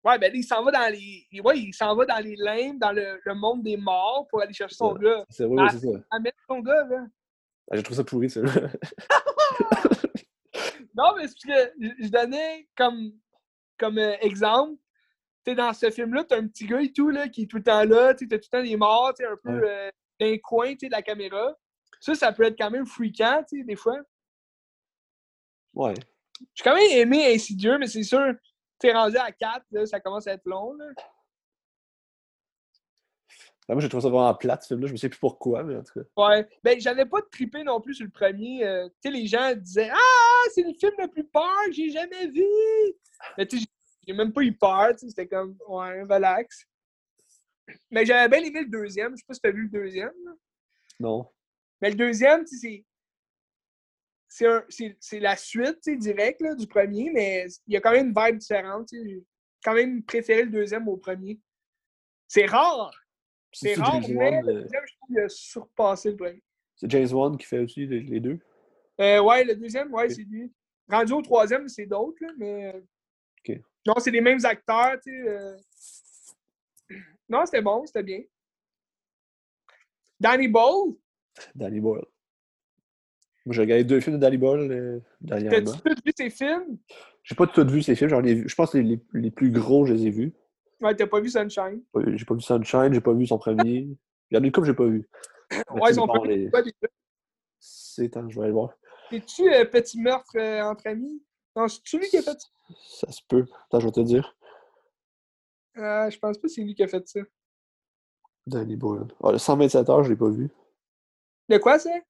Ouais, 0.04 0.20
ben, 0.20 0.32
il 0.32 0.44
s'en 0.44 0.64
va 0.64 0.72
dans 0.72 0.94
les. 0.94 1.26
Ouais, 1.42 1.58
il 1.58 1.74
s'en 1.74 1.96
va 1.96 2.06
dans 2.06 2.24
les 2.24 2.36
limbes, 2.36 2.78
dans 2.80 2.92
le, 2.92 3.20
le, 3.26 3.34
monde 3.34 3.64
des 3.64 3.76
morts 3.76 4.28
pour 4.30 4.40
aller 4.42 4.54
chercher 4.54 4.76
son 4.76 4.94
gars. 4.94 5.26
C'est 5.30 5.46
oui, 5.46 5.60
oui, 5.60 5.68
c'est 5.72 5.80
ça. 5.80 5.88
À 6.12 6.20
mettre 6.20 6.38
son 6.48 6.60
gars, 6.60 6.86
là. 6.88 7.08
Ah, 7.72 7.76
J'ai 7.76 7.84
trouvé 7.84 7.98
ça 7.98 8.04
pourri, 8.04 8.30
ça. 8.30 8.42
non, 10.96 11.16
mais 11.18 11.28
c'est 11.28 11.34
parce 11.34 11.34
que 11.34 11.74
je 12.00 12.10
donnais 12.10 12.68
comme, 12.78 13.14
comme 13.78 13.98
euh, 13.98 14.16
exemple. 14.22 14.80
Sais, 15.50 15.56
dans 15.56 15.74
ce 15.74 15.90
film-là, 15.90 16.24
t'as 16.26 16.38
un 16.38 16.48
petit 16.48 16.68
gars 16.68 16.80
et 16.80 16.94
tout, 16.94 17.10
là, 17.10 17.28
qui 17.28 17.44
est 17.44 17.48
tout 17.48 17.58
le 17.58 17.64
temps 17.64 17.84
là, 17.84 18.14
tu 18.14 18.28
t'as 18.28 18.38
tout 18.38 18.50
le 18.54 18.58
temps 18.60 18.64
des 18.64 18.78
morts, 18.78 19.14
tu 19.16 19.26
un 19.26 19.36
peu 19.36 19.68
euh, 19.68 19.90
dans 20.20 20.28
les 20.28 20.40
coins, 20.40 20.74
tu 20.74 20.82
sais, 20.82 20.88
de 20.88 20.92
la 20.92 21.02
caméra. 21.02 21.56
Ça, 22.00 22.14
ça 22.14 22.32
peut 22.32 22.44
être 22.44 22.58
quand 22.58 22.70
même 22.70 22.86
freakant, 22.86 23.44
tu 23.50 23.58
sais, 23.58 23.64
des 23.64 23.76
fois. 23.76 23.98
Ouais. 25.74 25.96
J'ai 26.54 26.64
quand 26.64 26.76
même 26.76 26.92
aimé 26.92 27.34
Insidieux, 27.34 27.80
mais 27.80 27.88
c'est 27.88 28.04
sûr, 28.04 28.34
t'es 28.78 28.94
rendu 28.94 29.18
à 29.18 29.32
4, 29.32 29.66
là, 29.72 29.86
ça 29.88 30.00
commence 30.00 30.28
à 30.28 30.34
être 30.34 30.46
long, 30.46 30.74
là. 30.74 30.86
Ben, 33.68 33.76
moi, 33.76 33.82
j'ai 33.82 33.90
trouvé 33.90 34.04
ça 34.04 34.10
vraiment 34.10 34.34
plate, 34.36 34.64
ce 34.64 34.68
film-là. 34.70 34.88
Je 34.88 34.94
me 34.94 34.98
sais 34.98 35.10
plus 35.10 35.20
pourquoi, 35.20 35.64
mais 35.64 35.76
en 35.76 35.84
tout 35.84 36.00
cas. 36.00 36.28
Ouais. 36.28 36.48
Ben, 36.64 36.80
j'avais 36.80 37.06
pas 37.06 37.22
trippé 37.32 37.64
non 37.64 37.82
plus 37.82 37.96
sur 37.96 38.06
le 38.06 38.12
premier. 38.12 38.66
euh, 38.66 38.88
tu 38.88 38.96
sais, 39.04 39.12
les 39.12 39.28
gens 39.28 39.54
disaient 39.56 39.92
Ah, 39.92 40.48
c'est 40.54 40.64
le 40.64 40.74
film 40.74 40.94
le 40.98 41.08
plus 41.08 41.24
peur 41.24 41.66
que 41.68 41.74
j'ai 41.74 41.90
jamais 41.92 42.28
vu. 42.28 42.44
Mais 43.38 43.46
tu 43.48 43.60
sais, 43.60 43.66
j'ai 44.10 44.16
même 44.16 44.34
pas 44.34 44.42
eu 44.42 44.54
peur, 44.54 44.90
c'était 44.98 45.28
comme, 45.28 45.56
ouais, 45.68 46.02
relax. 46.02 46.66
Mais 47.92 48.06
j'avais 48.06 48.28
bien 48.28 48.48
aimé 48.48 48.62
le 48.62 48.70
deuxième. 48.70 49.12
Je 49.12 49.18
sais 49.18 49.26
pas 49.28 49.36
si 49.36 49.42
t'as 49.42 49.52
vu 49.52 49.64
le 49.64 49.70
deuxième. 49.70 50.14
là. 50.26 50.32
Non. 51.00 51.28
Mais 51.80 51.92
le 51.92 51.96
deuxième, 51.96 52.46
c'est. 52.48 52.84
C'est, 54.28 55.20
la 55.20 55.36
suite, 55.36 55.88
directe 56.00 56.44
du 56.58 56.68
premier, 56.68 57.12
mais 57.12 57.48
il 57.68 57.74
y 57.74 57.78
a 57.78 57.82
quand 57.82 57.92
même 57.92 58.08
une 58.08 58.16
vibe 58.16 58.38
différente. 58.38 58.90
J'ai 58.92 59.24
quand 59.64 59.74
même 59.74 60.04
préféré 60.04 60.44
le 60.44 60.50
deuxième 60.52 60.88
au 60.88 60.98
premier. 60.98 61.40
C'est 62.28 62.46
rare. 62.46 62.92
C'est 63.52 63.76
rare, 63.76 64.02
James 64.02 64.16
mais 64.18 64.42
le 64.42 64.50
euh, 64.50 64.62
deuxième, 64.62 64.84
je 64.86 64.94
trouve 64.96 65.08
qu'il 65.08 65.20
a 65.20 65.30
surpassé 65.30 66.12
le 66.12 66.18
premier. 66.18 66.44
C'est 66.76 66.90
James 66.90 67.12
Wan 67.12 67.38
qui 67.38 67.46
fait 67.46 67.60
aussi 67.60 67.86
les, 67.86 68.20
deux? 68.20 68.40
Euh, 69.02 69.22
ouais, 69.22 69.44
le 69.44 69.56
deuxième, 69.56 69.94
ouais, 69.94 70.10
c'est 70.10 70.24
lui. 70.24 70.52
Rendu 70.88 71.14
au 71.14 71.22
troisième, 71.22 71.68
c'est 71.68 71.86
d'autres, 71.86 72.18
là, 72.22 72.30
mais. 72.38 72.74
euh, 72.76 72.82
Ok. 73.48 73.60
Non, 73.90 73.96
c'est 73.98 74.12
les 74.12 74.22
mêmes 74.22 74.46
acteurs, 74.46 75.00
tu 75.04 75.12
sais. 75.12 75.28
euh. 75.28 75.58
Non, 77.28 77.44
c'était 77.46 77.62
bon, 77.64 77.84
c'était 77.88 78.04
bien. 78.04 78.22
Danny 80.20 80.48
Boyle, 80.48 80.94
Danny 81.56 81.80
Boyle. 81.80 82.06
Moi, 83.46 83.56
j'ai 83.56 83.62
regardé 83.62 83.84
deux 83.84 84.00
films 84.00 84.18
de 84.18 84.22
Danny 84.22 84.38
Boyle 84.38 84.72
euh, 84.72 85.00
dernièrement. 85.22 85.72
t'as-tu 85.72 85.82
tous 85.96 86.04
vu 86.06 86.14
ses 86.16 86.30
films? 86.30 86.78
J'ai 87.24 87.34
pas 87.34 87.48
tout 87.48 87.68
vu 87.68 87.82
ces 87.82 87.96
films. 87.96 88.12
J'en 88.12 88.24
ai 88.24 88.36
vu. 88.36 88.48
Je 88.48 88.54
pense 88.54 88.72
que 88.72 88.78
les, 88.78 88.84
les, 88.84 89.02
les 89.14 89.32
plus 89.32 89.50
gros, 89.50 89.88
je 89.88 89.94
les 89.94 90.06
ai 90.06 90.10
vus. 90.12 90.34
Ouais, 90.82 90.96
t'as 90.96 91.08
pas 91.08 91.20
vu 91.20 91.30
Sunshine? 91.30 91.82
J'ai 92.16 92.26
pas 92.26 92.36
vu 92.36 92.42
Sunshine, 92.42 92.94
j'ai 92.94 93.02
pas 93.02 93.14
vu 93.14 93.26
son 93.26 93.40
premier. 93.40 93.88
Il 94.30 94.36
y 94.36 94.38
en 94.38 94.44
a 94.44 94.46
une 94.46 94.52
couple 94.52 94.68
que 94.68 94.72
j'ai 94.74 94.78
pas 94.78 94.86
vu. 94.86 95.10
Ouais, 95.72 95.94
son 95.94 96.06
premier, 96.08 96.36
les- 96.36 96.44
c'est 96.46 96.52
pas 96.52 96.62
des- 96.62 96.74
C'est 97.60 98.10
temps, 98.10 98.30
je 98.30 98.36
vais 98.38 98.44
aller 98.44 98.54
voir. 98.54 98.74
C'est-tu 99.10 99.52
euh, 99.52 99.66
Petit 99.66 100.00
meurtre 100.00 100.36
euh, 100.38 100.62
entre 100.62 100.86
amis? 100.88 101.24
Non, 101.60 101.68
c'est-tu 101.68 102.00
lui 102.00 102.08
qui 102.08 102.18
a 102.18 102.22
fait 102.22 102.40
ça? 102.40 102.48
Ça 102.88 103.12
se 103.12 103.22
peut. 103.28 103.46
Attends, 103.66 103.82
je 103.82 103.86
vais 103.88 103.92
te 103.92 104.00
dire. 104.00 104.34
Euh, 105.78 106.10
je 106.10 106.18
pense 106.18 106.38
pas 106.38 106.44
que 106.44 106.48
c'est 106.48 106.62
lui 106.62 106.74
qui 106.74 106.84
a 106.84 106.88
fait 106.88 107.06
ça. 107.06 107.20
Danny 108.48 108.78
Boyle. 108.78 109.08
Ah, 109.22 109.34
le 109.34 109.38
127 109.38 109.90
heures, 109.90 110.04
je 110.06 110.10
l'ai 110.10 110.16
pas 110.16 110.30
vu. 110.30 110.50
De 111.50 111.58
quoi, 111.58 111.78
c'est? 111.78 112.04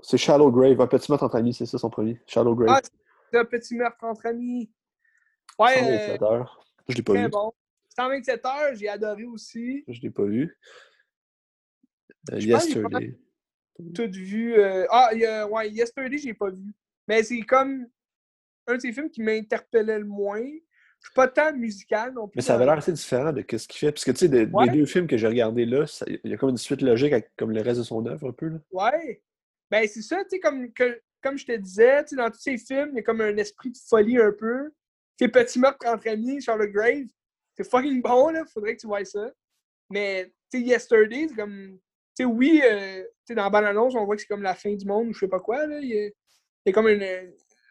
C'est 0.00 0.18
Shallow 0.18 0.50
Grave. 0.50 0.80
Un 0.80 0.86
petit 0.88 1.10
meurtre 1.10 1.24
entre 1.24 1.36
amis, 1.36 1.54
c'est 1.54 1.66
ça 1.66 1.78
son 1.78 1.88
premier. 1.88 2.20
Shallow 2.26 2.56
Grave. 2.56 2.80
Ah, 2.82 2.88
c'est 3.32 3.38
un 3.38 3.44
Petit 3.44 3.76
meurtre 3.76 4.02
entre 4.04 4.26
amis. 4.26 4.70
Ouais, 5.58 5.78
euh, 5.78 6.16
127 6.16 6.22
heures. 6.22 6.64
Je 6.88 6.96
l'ai 6.96 7.02
pas 7.02 7.12
vu. 7.12 7.28
bon. 7.28 7.52
127 7.96 8.44
heures, 8.44 8.74
j'ai 8.74 8.88
adoré 8.88 9.24
aussi. 9.24 9.84
Je 9.86 10.00
l'ai 10.00 10.10
pas 10.10 10.24
vu. 10.24 10.58
Euh, 12.32 12.40
Yesterday. 12.40 13.18
tout 13.94 14.10
vu. 14.10 14.54
euh, 14.58 14.84
Ah, 14.90 15.10
y 15.14 15.24
a- 15.24 15.46
ouais, 15.46 15.70
Yesterday, 15.70 16.18
j'ai 16.18 16.34
pas 16.34 16.50
vu. 16.50 16.72
Mais 17.06 17.22
c'est 17.22 17.40
comme 17.42 17.86
un 18.66 18.74
de 18.76 18.80
ces 18.80 18.92
films 18.92 19.10
qui 19.10 19.22
m'interpellait 19.22 19.98
le 19.98 20.04
moins. 20.04 20.42
Je 20.42 21.08
suis 21.08 21.14
pas 21.14 21.28
tant 21.28 21.52
musical 21.54 22.12
non 22.14 22.26
plus. 22.26 22.36
Mais 22.36 22.42
ça 22.42 22.54
avait 22.54 22.64
l'air 22.64 22.78
assez 22.78 22.92
différent 22.92 23.32
de 23.32 23.40
ce 23.56 23.68
qu'il 23.68 23.78
fait. 23.78 23.92
Parce 23.92 24.04
que, 24.04 24.10
tu 24.12 24.18
sais, 24.18 24.28
des, 24.28 24.46
Ouais. 24.46 24.68
des 24.68 24.78
deux 24.78 24.86
films 24.86 25.06
que 25.06 25.16
j'ai 25.16 25.26
regardés 25.28 25.66
là, 25.66 25.84
il 26.06 26.30
y 26.30 26.34
a 26.34 26.36
comme 26.36 26.50
une 26.50 26.56
suite 26.56 26.82
logique 26.82 27.12
avec 27.12 27.30
comme 27.36 27.52
le 27.52 27.60
reste 27.62 27.78
de 27.78 27.84
son 27.84 28.04
œuvre, 28.06 28.28
un 28.28 28.32
peu. 28.32 28.48
Là. 28.48 28.58
Ouais. 28.72 29.22
Ben, 29.70 29.86
c'est 29.86 30.02
ça, 30.02 30.22
tu 30.24 30.30
sais, 30.30 30.40
comme, 30.40 30.72
que- 30.72 31.00
comme 31.22 31.36
je 31.38 31.44
te 31.46 31.52
disais, 31.52 32.02
tu 32.04 32.10
sais, 32.10 32.16
dans 32.16 32.30
tous 32.30 32.40
ces 32.40 32.56
films, 32.58 32.90
il 32.92 32.96
y 32.96 32.98
a 33.00 33.02
comme 33.02 33.20
un 33.20 33.36
esprit 33.36 33.70
de 33.70 33.78
folie 33.88 34.18
un 34.18 34.32
peu. 34.32 34.70
Ces 35.18 35.28
petits 35.28 35.58
meurtres 35.58 35.86
entre 35.86 36.08
amis, 36.08 36.40
Charlotte 36.40 36.70
Grave, 36.70 37.06
c'est 37.56 37.68
fucking 37.68 38.00
bon, 38.02 38.30
là. 38.30 38.44
Faudrait 38.52 38.74
que 38.76 38.80
tu 38.80 38.86
vois 38.86 39.04
ça. 39.04 39.30
Mais, 39.90 40.32
tu 40.50 40.58
sais, 40.60 40.64
Yesterday, 40.64 41.26
c'est 41.28 41.36
comme. 41.36 41.78
Tu 42.16 42.22
sais, 42.22 42.24
oui, 42.24 42.62
euh, 42.64 43.02
tu 43.02 43.08
sais, 43.28 43.34
dans 43.34 43.50
bande-annonce, 43.50 43.94
on 43.94 44.04
voit 44.06 44.16
que 44.16 44.22
c'est 44.22 44.28
comme 44.28 44.42
la 44.42 44.54
fin 44.54 44.72
du 44.74 44.86
monde 44.86 45.08
ou 45.08 45.12
je 45.12 45.20
sais 45.20 45.28
pas 45.28 45.40
quoi, 45.40 45.66
là. 45.66 45.78
Il 45.80 45.88
y 45.88 45.98
a, 45.98 46.06
il 46.06 46.12
y 46.66 46.70
a 46.70 46.72
comme 46.72 46.88
une. 46.88 47.04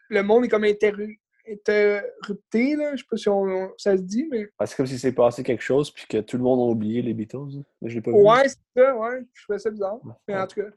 Le 0.08 0.22
monde 0.22 0.44
est 0.44 0.48
comme 0.48 0.64
interru- 0.64 1.18
interrupté, 1.48 2.76
là. 2.76 2.92
Je 2.96 3.02
sais 3.02 3.06
pas 3.10 3.16
si 3.16 3.28
on, 3.28 3.72
ça 3.76 3.96
se 3.96 4.02
dit, 4.02 4.26
mais. 4.30 4.48
Ah, 4.58 4.66
c'est 4.66 4.76
comme 4.76 4.86
s'il 4.86 4.98
s'est 4.98 5.12
passé 5.12 5.42
quelque 5.42 5.62
chose 5.62 5.90
puis 5.90 6.06
que 6.08 6.18
tout 6.18 6.36
le 6.36 6.42
monde 6.42 6.60
a 6.60 6.72
oublié 6.72 7.02
les 7.02 7.14
Beatles. 7.14 7.36
hein. 7.58 7.62
Mais 7.80 7.90
je 7.90 7.96
l'ai 7.96 8.00
pas 8.02 8.10
vu. 8.10 8.16
Ouais, 8.18 8.48
c'est 8.48 8.58
ça, 8.76 8.96
ouais. 8.96 9.24
Je 9.32 9.42
trouvais 9.44 9.58
ça 9.58 9.70
bizarre. 9.70 9.98
Mais 10.28 10.36
en 10.36 10.46
tout 10.46 10.60
cas, 10.60 10.68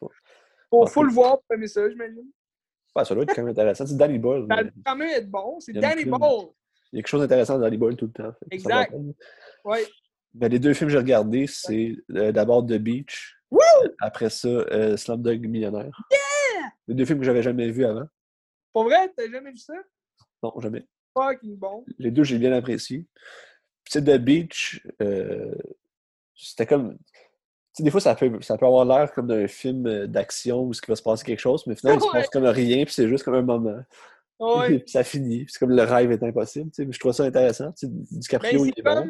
pas- 0.00 0.06
faut, 0.70 0.82
En 0.82 0.86
faut 0.86 1.00
fait- 1.00 1.06
le 1.06 1.12
voir 1.12 1.38
pour 1.40 1.54
aimer 1.56 1.68
ça, 1.68 1.88
j'imagine. 1.88 2.26
Ouais, 2.96 3.04
ça 3.04 3.14
doit 3.14 3.24
être 3.24 3.34
quand 3.34 3.42
même 3.42 3.50
intéressant. 3.50 3.86
C'est 3.86 3.96
Danny 3.96 4.18
Boyle. 4.18 4.46
Ça 4.48 4.62
doit 4.62 4.72
quand 4.86 4.96
même 4.96 5.08
être 5.10 5.30
bon. 5.30 5.58
C'est 5.60 5.72
Danny. 5.72 6.04
Boyle. 6.04 6.48
Il 6.92 6.96
y 6.96 6.98
a 6.98 7.02
quelque 7.02 7.08
chose 7.08 7.20
d'intéressant 7.22 7.54
dans 7.54 7.60
Danny 7.62 7.76
Boyle 7.76 7.96
tout 7.96 8.06
le 8.06 8.12
temps. 8.12 8.32
Exact. 8.50 8.94
Ouais. 9.64 9.84
Ben, 10.32 10.50
les 10.50 10.58
deux 10.60 10.74
films 10.74 10.88
que 10.88 10.92
j'ai 10.92 10.98
regardés, 10.98 11.46
c'est 11.48 11.96
euh, 12.12 12.30
d'abord 12.32 12.64
The 12.64 12.74
Beach. 12.78 13.36
Woo! 13.50 13.60
Après 14.00 14.30
ça, 14.30 14.48
euh, 14.48 14.96
Slumdog 14.96 15.46
Millionnaire. 15.46 15.96
Les 16.86 16.94
deux 16.94 17.04
films 17.04 17.18
que 17.20 17.24
j'avais 17.24 17.42
jamais 17.42 17.70
vus 17.70 17.84
avant. 17.84 18.06
Pour 18.74 18.84
vrai, 18.84 19.10
t'as 19.16 19.30
jamais 19.30 19.52
vu 19.52 19.56
ça? 19.56 19.72
Non, 20.42 20.52
jamais. 20.60 20.84
Fucking 21.16 21.56
bon. 21.56 21.84
Les 21.98 22.10
deux, 22.10 22.24
j'ai 22.24 22.38
bien 22.38 22.52
apprécié. 22.52 23.06
Puis, 23.84 23.92
tu 23.92 23.98
sais, 24.00 24.04
The 24.04 24.20
Beach, 24.20 24.86
euh, 25.00 25.54
c'était 26.34 26.66
comme. 26.66 26.98
Tu 26.98 27.04
sais, 27.78 27.82
des 27.84 27.90
fois, 27.90 28.00
ça 28.00 28.14
peut, 28.14 28.40
ça 28.42 28.58
peut 28.58 28.66
avoir 28.66 28.84
l'air 28.84 29.12
comme 29.12 29.28
d'un 29.28 29.46
film 29.48 29.86
euh, 29.86 30.06
d'action 30.06 30.64
où 30.64 30.72
il 30.72 30.88
va 30.88 30.96
se 30.96 31.02
passer 31.02 31.24
quelque 31.24 31.40
chose, 31.40 31.66
mais 31.66 31.74
finalement, 31.76 32.00
il 32.04 32.06
se 32.08 32.12
passe 32.12 32.28
comme 32.30 32.44
rien, 32.44 32.84
puis 32.84 32.92
c'est 32.92 33.08
juste 33.08 33.24
comme 33.24 33.34
un 33.34 33.42
moment. 33.42 33.80
Ouais. 34.40 34.78
Puis 34.80 34.90
ça 34.90 35.04
finit. 35.04 35.46
C'est 35.48 35.60
comme 35.60 35.70
le 35.70 35.82
rêve 35.82 36.10
est 36.10 36.22
impossible. 36.22 36.70
tu 36.70 36.74
sais. 36.74 36.84
Mais 36.84 36.92
je 36.92 36.98
trouve 36.98 37.12
ça 37.12 37.22
intéressant. 37.24 37.70
Tu 37.72 37.86
sais, 37.86 37.92
Ben, 37.92 38.04
DiCaprio, 38.10 38.64
il 38.64 38.72
c'est 38.74 38.80
est 38.80 38.82
bon. 38.82 39.08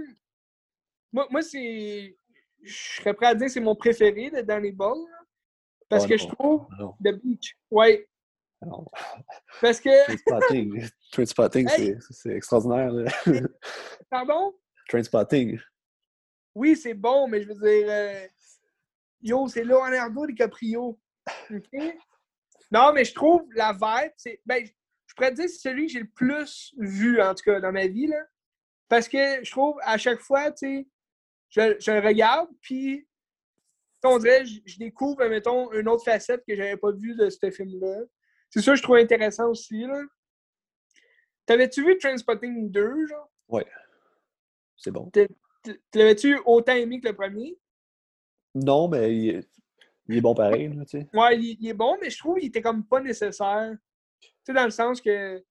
Moi, 1.13 1.27
moi 1.31 1.43
c'est... 1.43 2.17
Je 2.63 2.73
serais 3.01 3.15
prêt 3.15 3.27
à 3.27 3.35
dire 3.35 3.47
que 3.47 3.53
c'est 3.53 3.61
mon 3.61 3.75
préféré 3.75 4.31
de 4.31 4.41
Danny 4.43 4.75
là. 4.79 4.93
Parce 5.89 6.05
Oh 6.05 6.09
que 6.09 6.13
non. 6.15 6.19
je 6.19 6.29
trouve 6.29 6.67
Non, 6.79 6.95
The 7.05 7.15
Beach. 7.23 7.57
Ouais. 7.71 8.07
Non. 8.63 8.85
Parce 9.61 9.81
que... 9.81 10.05
Trainspotting. 10.07 10.89
Trainspotting, 11.13 11.69
Hey! 11.71 11.97
c'est- 12.11 12.31
extraordinaire. 12.31 12.93
là. 12.93 13.11
Pardon? 14.11 14.55
Trainspotting. 14.89 15.59
Oui, 16.55 16.77
c'est 16.77 16.95
bon, 16.95 17.27
mais 17.29 17.43
je 17.43 17.49
veux 17.49 17.55
dire... 17.55 17.87
euh, 17.89 18.27
Yo, 19.23 19.49
c'est 19.49 19.65
Leonardo 19.65 20.27
DiCaprio. 20.27 21.01
Non, 22.71 22.93
mais 22.93 23.05
je 23.05 23.15
trouve 23.15 23.47
la 23.55 23.73
vibe, 23.73 24.13
c'est. 24.17 24.41
Ben, 24.45 24.65
je 24.65 25.15
pourrais 25.15 25.31
te 25.31 25.37
dire 25.37 25.49
c'est 25.49 25.69
celui 25.71 25.87
que 25.87 25.93
j'ai 25.93 26.01
le 26.01 26.11
plus 26.15 26.75
vu, 26.79 27.21
en 27.23 27.35
tout 27.35 27.45
cas, 27.45 27.61
dans 27.61 27.73
ma 27.73 27.87
vie. 27.87 28.07
Là. 28.07 28.23
Parce 28.89 29.09
que 29.09 29.43
je 29.43 29.51
trouve, 29.51 29.77
à 29.83 29.97
chaque 29.97 30.21
fois, 30.21 30.53
tu 30.53 30.87
sais, 31.51 31.77
je, 31.81 31.91
le 31.93 32.07
regarde, 32.07 32.51
puis 32.61 33.07
on 34.03 34.19
dirait, 34.19 34.45
je, 34.45 34.79
découvre, 34.79 35.25
mettons, 35.27 35.73
une 35.73 35.89
autre 35.89 36.05
facette 36.05 36.43
que 36.47 36.55
j'avais 36.55 36.77
pas 36.77 36.93
vue 36.93 37.15
de 37.15 37.31
ce 37.31 37.51
film-là. 37.51 38.01
C'est 38.55 38.63
ça 38.63 38.71
que 38.71 38.77
je 38.77 38.83
trouve 38.85 38.97
intéressant 38.99 39.51
aussi, 39.51 39.81
là. 39.81 40.01
T'avais-tu 41.45 41.85
vu 41.85 41.99
Transpotting 41.99 42.71
2, 42.71 43.07
genre? 43.09 43.29
Ouais. 43.49 43.67
C'est 44.77 44.93
bon. 44.93 45.11
L'avais-tu 45.93 46.39
autant 46.47 46.75
aimé 46.75 47.01
que 47.01 47.09
le 47.09 47.17
premier? 47.17 47.59
Non, 48.55 48.87
mais 48.87 49.13
il 49.13 49.45
est, 50.09 50.21
bon 50.21 50.37
pareil, 50.37 50.69
là, 50.69 50.85
tu 50.85 51.01
sais. 51.01 51.09
Ouais, 51.13 51.37
il, 51.37 51.67
est 51.67 51.75
bon, 51.75 51.99
mais 52.01 52.11
je 52.11 52.19
trouve 52.19 52.39
qu'il 52.39 52.47
était 52.47 52.63
comme 52.63 52.87
pas 52.87 53.01
nécessaire. 53.01 53.77
Tu 54.21 54.31
sais, 54.45 54.53
dans 54.53 54.65
le 54.65 54.71
sens 54.71 55.01
que. 55.01 55.45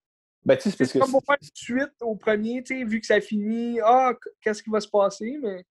Ben, 0.45 0.55
tu 0.55 0.71
sais, 0.71 0.85
c'est 0.85 0.99
comme 0.99 1.11
pour 1.11 1.25
faire 1.25 1.37
une 1.41 1.49
suite 1.53 2.01
au 2.01 2.15
premier, 2.15 2.63
tu 2.63 2.77
sais, 2.77 2.85
vu 2.85 3.01
que 3.01 3.05
ça 3.05 3.19
finit, 3.19 3.81
ah, 3.83 4.13
qu'est-ce 4.39 4.63
qui 4.63 4.69
va 4.69 4.79
se 4.79 4.87
passer, 4.87 5.37
mais. 5.41 5.65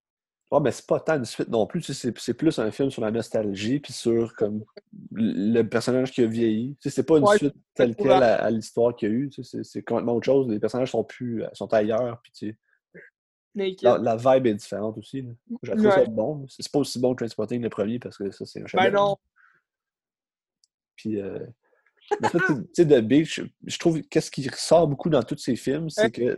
Ouais, 0.53 0.59
mais 0.61 0.71
c'est 0.71 0.85
pas 0.85 0.99
tant 0.99 1.15
une 1.15 1.25
suite 1.25 1.49
non 1.49 1.65
plus, 1.65 1.81
tu 1.81 1.95
sais, 1.95 2.13
c'est 2.15 2.33
plus 2.35 2.59
un 2.59 2.69
film 2.69 2.91
sur 2.91 3.01
la 3.01 3.09
nostalgie, 3.09 3.79
puis 3.79 3.91
sur 3.91 4.35
comme 4.35 4.63
le 5.11 5.63
personnage 5.63 6.11
qui 6.11 6.21
a 6.21 6.27
vieilli. 6.27 6.75
Tu 6.79 6.89
sais, 6.89 6.95
c'est 6.95 7.03
pas 7.07 7.17
une 7.17 7.25
suite 7.25 7.55
telle 7.73 7.95
quelle 7.95 8.11
à, 8.11 8.51
l'histoire 8.51 8.95
qu'il 8.95 9.09
y 9.09 9.11
a 9.11 9.15
eu, 9.15 9.29
tu 9.29 9.43
sais, 9.43 9.63
c'est 9.63 9.81
complètement 9.81 10.13
autre 10.13 10.27
chose. 10.27 10.47
Les 10.47 10.59
personnages 10.59 10.91
sont 10.91 11.03
plus, 11.03 11.43
sont 11.53 11.73
ailleurs, 11.73 12.21
puis 12.21 12.31
tu. 12.31 12.57
La, 13.81 13.97
la, 13.97 14.15
vibe 14.15 14.45
est 14.45 14.53
différente 14.53 14.95
aussi. 14.99 15.25
Je 15.63 15.71
trouve 15.71 15.89
ça 15.89 16.05
bon. 16.05 16.45
C'est 16.47 16.71
pas 16.71 16.79
aussi 16.79 16.99
bon 16.99 17.15
que 17.15 17.23
Transporting 17.23 17.61
le 17.61 17.69
premier 17.69 17.97
parce 17.97 18.17
que 18.17 18.29
ça, 18.29 18.45
c'est 18.45 18.61
un 18.61 18.67
chef 18.67 18.79
Ben 18.79 18.91
non. 18.91 19.17
Puis, 20.95 21.19
euh, 21.19 21.39
tu 22.11 22.65
sais, 22.73 22.85
The 22.85 23.01
Beach, 23.01 23.41
je 23.65 23.77
trouve 23.79 24.01
qu'est-ce 24.03 24.29
qui 24.29 24.47
ressort 24.47 24.87
beaucoup 24.87 25.09
dans 25.09 25.23
tous 25.23 25.37
ces 25.37 25.55
films, 25.55 25.89
c'est 25.89 26.11
que. 26.11 26.35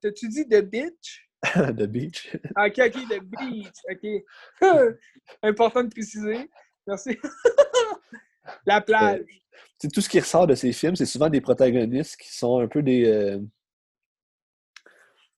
T'as-tu 0.00 0.28
dit 0.28 0.48
The 0.48 0.60
Beach? 0.60 1.28
the 1.76 1.86
Beach. 1.86 2.36
Ok, 2.56 2.78
ok, 2.78 3.08
The 3.08 3.20
Beach. 3.22 3.78
Ok. 3.90 4.24
Important 5.42 5.84
de 5.84 5.88
préciser. 5.88 6.48
Merci. 6.86 7.18
La 8.66 8.80
plage. 8.80 9.20
Euh, 9.20 9.88
tout 9.92 10.00
ce 10.00 10.08
qui 10.08 10.20
ressort 10.20 10.46
de 10.46 10.54
ces 10.54 10.72
films, 10.72 10.96
c'est 10.96 11.06
souvent 11.06 11.28
des 11.28 11.40
protagonistes 11.40 12.16
qui 12.16 12.32
sont 12.32 12.60
un 12.60 12.68
peu 12.68 12.82
des. 12.82 13.06
Euh, 13.06 13.38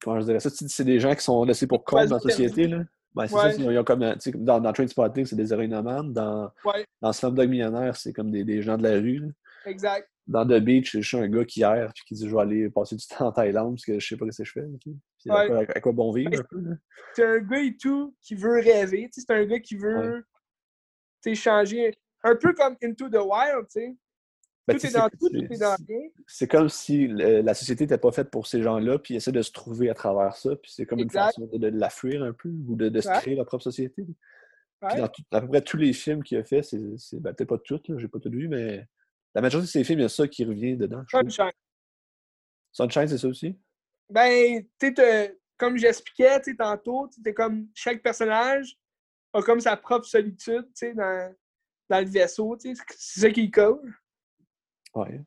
comment 0.02 0.20
je 0.20 0.26
dirais 0.26 0.40
ça? 0.40 0.50
C'est 0.50 0.84
des 0.84 1.00
gens 1.00 1.14
qui 1.14 1.22
sont 1.22 1.44
laissés 1.44 1.66
pour 1.66 1.84
compte 1.84 2.08
dans 2.08 2.16
la 2.16 2.20
société. 2.20 2.66
Là. 2.66 2.84
Ben, 3.14 3.28
c'est 3.28 3.34
ça, 3.34 3.52
ils 3.52 3.78
ont 3.78 3.84
comme, 3.84 4.16
dans, 4.34 4.60
dans 4.60 4.72
Trainspotting, 4.72 5.24
c'est 5.24 5.36
des 5.36 5.52
héroïnomanes. 5.52 6.12
Dans, 6.12 6.50
ouais. 6.64 6.84
dans 7.00 7.12
Slumdog 7.12 7.48
Millionnaire, 7.48 7.96
c'est 7.96 8.12
comme 8.12 8.30
des, 8.30 8.42
des, 8.42 8.60
gens 8.60 8.76
de 8.76 8.82
la 8.82 8.94
rue. 8.94 9.18
Là. 9.20 9.28
Exact. 9.66 10.08
Dans 10.26 10.46
The 10.46 10.58
Beach, 10.60 10.92
je 10.92 11.00
suis 11.00 11.16
un 11.16 11.28
gars 11.28 11.44
qui 11.44 11.62
erre 11.62 11.90
et 11.90 12.00
qui 12.06 12.14
dit 12.14 12.28
je 12.28 12.34
vais 12.34 12.40
aller 12.40 12.70
passer 12.70 12.96
du 12.96 13.06
temps 13.08 13.26
en 13.26 13.32
Thaïlande 13.32 13.74
parce 13.74 13.84
que 13.84 14.00
je 14.00 14.06
sais 14.06 14.16
pas 14.16 14.30
ce 14.30 14.38
que 14.38 14.44
je 14.44 14.52
fais. 14.52 14.64
Puis 14.80 15.30
à, 15.30 15.46
quoi, 15.46 15.58
à, 15.60 15.80
quoi, 15.80 15.92
bon 15.92 16.12
vivre 16.12 16.32
un 16.34 16.42
peu. 16.42 16.62
C'est 17.14 17.24
un 17.24 17.38
gars 17.38 17.62
et 17.62 17.76
tout 17.76 18.14
qui 18.20 18.34
veut 18.34 18.60
rêver. 18.60 19.08
C'est 19.12 19.30
un 19.30 19.44
gars 19.44 19.60
qui 19.60 19.76
veut 19.76 20.24
changer. 21.34 21.94
Un 22.22 22.36
peu 22.36 22.52
comme 22.52 22.76
Into 22.82 23.08
the 23.08 23.16
Wild, 23.16 23.66
tu 23.70 23.80
sais. 23.80 23.96
Ben, 24.66 24.78
tout 24.78 24.86
est 24.86 24.92
dans 24.92 25.08
tout, 25.10 25.28
tout 25.28 25.52
est 25.52 25.58
dans 25.58 25.76
rien. 25.86 26.08
C'est 26.26 26.48
comme 26.48 26.70
si 26.70 27.06
la 27.08 27.52
société 27.52 27.84
n'était 27.84 27.98
pas 27.98 28.12
faite 28.12 28.30
pour 28.30 28.46
ces 28.46 28.62
gens-là, 28.62 28.98
puis 28.98 29.14
ils 29.14 29.16
essaient 29.18 29.32
de 29.32 29.42
se 29.42 29.52
trouver 29.52 29.90
à 29.90 29.94
travers 29.94 30.36
ça, 30.36 30.56
puis 30.56 30.72
c'est 30.74 30.86
comme 30.86 31.00
une 31.00 31.10
façon 31.10 31.46
de, 31.52 31.68
la 31.68 31.90
fuir 31.90 32.22
un 32.22 32.32
peu, 32.32 32.48
ou 32.48 32.74
de, 32.74 33.00
se 33.00 33.08
créer 33.20 33.34
leur 33.34 33.44
propre 33.44 33.64
société. 33.64 34.04
Puis 34.04 35.00
dans 35.00 35.10
à 35.32 35.40
peu 35.40 35.48
près 35.48 35.62
tous 35.62 35.76
les 35.76 35.92
films 35.92 36.22
qu'il 36.22 36.38
a 36.38 36.44
fait, 36.44 36.62
c'est 36.62 36.78
ben, 37.20 37.34
peut-être 37.34 37.48
pas 37.48 37.58
tous, 37.58 37.80
j'ai 37.98 38.08
pas 38.08 38.18
tout 38.18 38.30
vu, 38.30 38.48
mais 38.48 38.86
la 39.34 39.42
majorité 39.42 39.66
de 39.66 39.70
ces 39.70 39.84
films, 39.84 40.00
il 40.00 40.02
y 40.02 40.06
a 40.06 40.08
ça 40.08 40.28
qui 40.28 40.44
revient 40.44 40.76
dedans. 40.76 41.02
Sunshine. 41.10 41.50
Sunshine, 42.72 43.08
c'est 43.08 43.18
ça 43.18 43.28
aussi? 43.28 43.58
Ben, 44.08 44.64
tu 44.78 44.94
sais, 44.96 45.38
comme 45.56 45.76
j'expliquais 45.76 46.40
tantôt, 46.56 47.08
tu 47.08 47.34
comme 47.34 47.68
chaque 47.74 48.02
personnage 48.02 48.76
a 49.32 49.42
comme 49.42 49.60
sa 49.60 49.76
propre 49.76 50.06
solitude, 50.06 50.66
tu 50.66 50.72
sais, 50.74 50.94
dans, 50.94 51.34
dans 51.88 52.00
le 52.00 52.06
vaisseau, 52.06 52.56
tu 52.56 52.74
sais, 52.74 52.82
c'est 52.96 53.20
ça 53.20 53.30
qui 53.30 53.50
colle. 53.50 53.94
Ouais. 54.94 55.20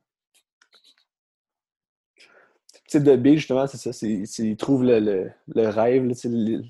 Tu 2.16 2.92
sais, 2.92 3.00
de 3.00 3.16
B, 3.16 3.34
justement, 3.34 3.66
c'est 3.66 3.92
ça. 3.92 4.06
Il 4.06 4.56
trouve 4.56 4.82
le, 4.82 4.98
le, 4.98 5.30
le 5.54 5.68
rêve, 5.68 6.10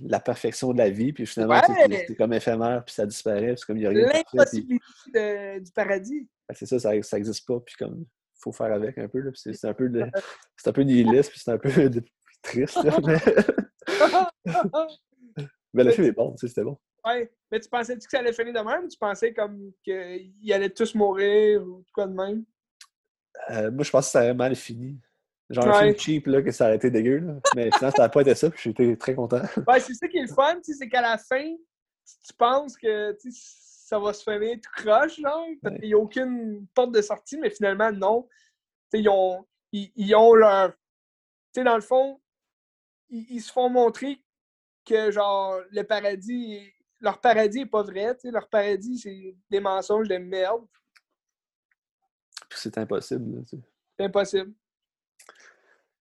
la 0.00 0.18
perfection 0.18 0.72
de 0.72 0.78
la 0.78 0.90
vie, 0.90 1.12
puis 1.12 1.26
finalement, 1.26 1.60
c'est 1.88 2.16
comme 2.16 2.32
éphémère, 2.32 2.84
puis 2.84 2.94
ça 2.94 3.06
disparaît. 3.06 3.54
C'est 3.56 3.64
comme 3.64 3.76
il 3.76 3.84
y 3.84 3.86
a 3.86 3.90
rien 3.90 4.08
L'impossibilité 4.12 5.60
du 5.60 5.70
paradis. 5.70 6.28
Ben, 6.48 6.54
c'est 6.54 6.66
ça, 6.66 6.78
ça 6.78 6.92
n'existe 6.92 7.46
pas, 7.46 7.60
puis 7.60 7.74
comme 7.78 8.00
il 8.00 8.40
faut 8.40 8.52
faire 8.52 8.72
avec 8.72 8.96
un 8.98 9.08
peu. 9.08 9.30
C'est 9.34 9.64
un 9.64 9.74
peu 9.74 9.88
de, 9.88 10.06
c'est 10.56 10.70
un 10.70 10.72
peu 10.72 10.82
nihiliste, 10.82 11.30
puis 11.30 11.40
c'est 11.40 11.50
un 11.50 11.58
peu 11.58 11.70
triste. 12.42 12.78
mais... 13.04 13.18
mais 15.74 15.84
le 15.84 15.90
film 15.90 16.06
est 16.06 16.12
bon, 16.12 16.36
c'était 16.36 16.64
bon. 16.64 16.78
Ouais, 17.04 17.30
mais 17.50 17.60
tu 17.60 17.68
pensais-tu 17.68 18.06
que 18.06 18.10
ça 18.10 18.18
allait 18.18 18.32
finir 18.32 18.52
de 18.52 18.60
même 18.60 18.84
ou 18.84 18.88
tu 18.88 18.98
pensais 18.98 19.32
comme 19.32 19.72
qu'ils 19.82 20.52
allaient 20.52 20.70
tous 20.70 20.94
mourir 20.94 21.62
ou 21.62 21.84
quoi 21.94 22.06
de 22.06 22.14
même? 22.14 22.44
Euh, 23.50 23.70
moi, 23.70 23.84
je 23.84 23.90
pense 23.90 24.06
que 24.06 24.10
ça 24.12 24.20
aurait 24.20 24.34
mal 24.34 24.56
fini. 24.56 25.00
Genre 25.50 25.66
un 25.66 25.80
film 25.80 25.96
cheap, 25.96 26.26
là, 26.26 26.42
que 26.42 26.50
ça 26.50 26.66
aurait 26.66 26.76
été 26.76 26.90
dégueu. 26.90 27.18
Là. 27.18 27.34
Mais 27.54 27.70
finalement, 27.70 27.96
ça 27.96 28.02
n'a 28.02 28.08
pas 28.08 28.20
été 28.20 28.34
ça, 28.34 28.50
puis 28.50 28.60
j'étais 28.64 28.96
très 28.96 29.14
content. 29.14 29.40
Ouais, 29.66 29.80
c'est 29.80 29.94
ça 29.94 30.08
qui 30.08 30.18
est 30.18 30.22
le 30.22 30.34
fun, 30.34 30.58
c'est 30.62 30.88
qu'à 30.88 31.00
la 31.00 31.16
fin, 31.16 31.54
tu 32.26 32.34
penses 32.36 32.76
que 32.76 33.16
ça 33.88 33.98
va 33.98 34.12
se 34.12 34.22
finir 34.22 34.58
tout 34.62 34.82
croche, 34.82 35.18
genre, 35.18 35.46
parce 35.62 35.76
qu'il 35.76 35.88
n'y 35.88 35.94
a 35.94 35.98
aucune 35.98 36.66
porte 36.74 36.92
de 36.92 37.00
sortie, 37.00 37.38
mais 37.38 37.48
finalement, 37.48 37.90
non. 37.90 38.28
ils 38.92 39.08
ont, 39.08 39.46
ils, 39.72 40.14
ont 40.14 40.34
leur. 40.34 40.72
Tu 40.72 40.76
sais, 41.54 41.64
dans 41.64 41.74
le 41.74 41.80
fond, 41.80 42.20
ils, 43.08 43.40
se 43.40 43.50
font 43.50 43.70
montrer 43.70 44.22
que, 44.84 45.10
genre, 45.10 45.60
le 45.70 45.82
paradis, 45.84 46.70
leur 47.00 47.18
paradis 47.18 47.60
n'est 47.60 47.66
pas 47.66 47.82
vrai, 47.82 48.14
tu 48.14 48.22
sais, 48.22 48.30
leur 48.30 48.50
paradis, 48.50 48.98
c'est 48.98 49.34
des 49.48 49.60
mensonges 49.60 50.08
de 50.08 50.18
merde 50.18 50.66
c'est 52.50 52.76
impossible. 52.78 53.44
C'est 53.46 54.04
impossible. 54.04 54.52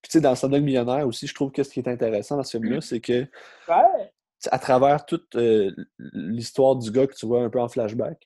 Puis, 0.02 0.10
tu 0.10 0.12
sais, 0.12 0.22
dans 0.22 0.36
Slumdog 0.36 0.64
Millionnaire 0.64 1.08
aussi, 1.08 1.28
je 1.28 1.34
trouve 1.34 1.52
que 1.52 1.64
ce 1.64 1.70
qui 1.70 1.80
est 1.80 1.88
intéressant 1.88 2.38
dans 2.38 2.44
ce 2.44 2.58
film-là, 2.58 2.82
c'est 2.82 3.02
que 3.02 3.22
ouais. 3.68 4.14
À 4.52 4.60
travers 4.60 5.06
toute 5.06 5.36
euh, 5.36 5.72
l'histoire 5.98 6.76
du 6.76 6.92
gars 6.92 7.08
que 7.08 7.16
tu 7.16 7.26
vois 7.26 7.44
un 7.44 7.50
peu 7.50 7.60
en 7.60 7.68
flashback, 7.68 8.24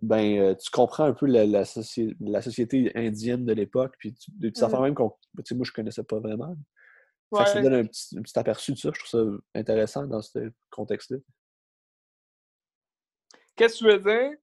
ben, 0.00 0.38
euh, 0.38 0.54
tu 0.54 0.70
comprends 0.70 1.04
un 1.04 1.14
peu 1.14 1.26
la, 1.26 1.46
la, 1.46 1.64
société 1.64 2.92
indienne 2.94 3.44
de 3.44 3.52
l'époque, 3.52 3.94
puis 3.98 4.14
tu, 4.14 4.30
des 4.32 4.50
mm. 4.50 4.82
même 4.82 4.94
qu'on, 4.94 5.14
tu 5.44 5.54
moi, 5.54 5.64
je 5.64 5.72
connaissais 5.72 6.04
pas 6.04 6.18
vraiment. 6.18 6.56
Ça 7.32 7.60
donne 7.60 7.74
un 7.74 7.84
petit, 7.84 8.16
un 8.16 8.22
petit, 8.22 8.38
aperçu 8.38 8.72
de 8.72 8.78
ça. 8.78 8.90
Je 8.94 9.00
trouve 9.00 9.10
ça 9.10 9.58
intéressant 9.58 10.06
dans 10.06 10.22
ce 10.22 10.52
contexte-là. 10.70 11.18
Qu'est-ce 13.56 13.74
que 13.74 13.78
tu 13.78 13.84
veux 13.86 13.98
dire? 13.98 14.38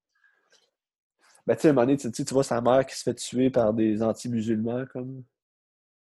Ben, 1.46 1.56
tu 1.56 1.62
sais, 1.62 1.68
à 1.68 1.72
un 1.72 1.74
moment 1.74 1.88
donné, 1.88 1.98
tu, 1.98 2.24
vois 2.34 2.44
sa 2.44 2.60
mère 2.60 2.86
qui 2.86 2.96
se 2.96 3.04
fait 3.04 3.16
tuer 3.16 3.50
par 3.50 3.74
des 3.74 4.02
anti-musulmans, 4.04 4.86
comme. 4.88 5.24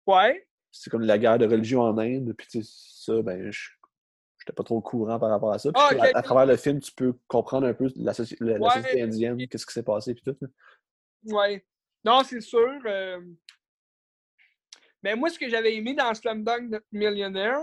Ouais. 0.06 0.48
C'est 0.70 0.90
comme 0.90 1.02
la 1.02 1.18
guerre 1.18 1.38
de 1.38 1.46
religion 1.46 1.82
en 1.82 1.98
Inde, 1.98 2.32
puis 2.36 2.46
tu 2.46 2.62
sais, 2.62 2.70
ça, 2.72 3.22
ben, 3.22 3.50
je 3.50 3.68
n'étais 4.48 4.56
pas 4.56 4.64
trop 4.64 4.76
au 4.76 4.80
courant 4.80 5.18
par 5.18 5.30
rapport 5.30 5.52
à 5.52 5.58
ça. 5.58 5.70
Ah, 5.74 5.90
à, 6.14 6.22
travers 6.22 6.46
le 6.46 6.56
film, 6.56 6.80
tu 6.80 6.92
peux 6.92 7.14
comprendre 7.26 7.66
un 7.66 7.74
peu 7.74 7.90
la, 7.96 8.14
société 8.14 9.02
indienne, 9.02 9.46
qu'est-ce 9.48 9.66
qui 9.66 9.72
s'est 9.72 9.82
passé, 9.82 10.14
puis 10.14 10.22
tout. 10.24 10.36
Ouais. 11.24 11.64
Non, 12.04 12.22
c'est 12.24 12.40
sûr. 12.40 12.80
Euh... 12.86 13.20
Mais 15.02 15.14
moi, 15.14 15.30
ce 15.30 15.38
que 15.38 15.48
j'avais 15.48 15.74
aimé 15.74 15.94
dans 15.94 16.12
Slumdog 16.14 16.80
Millionaire, 16.92 17.60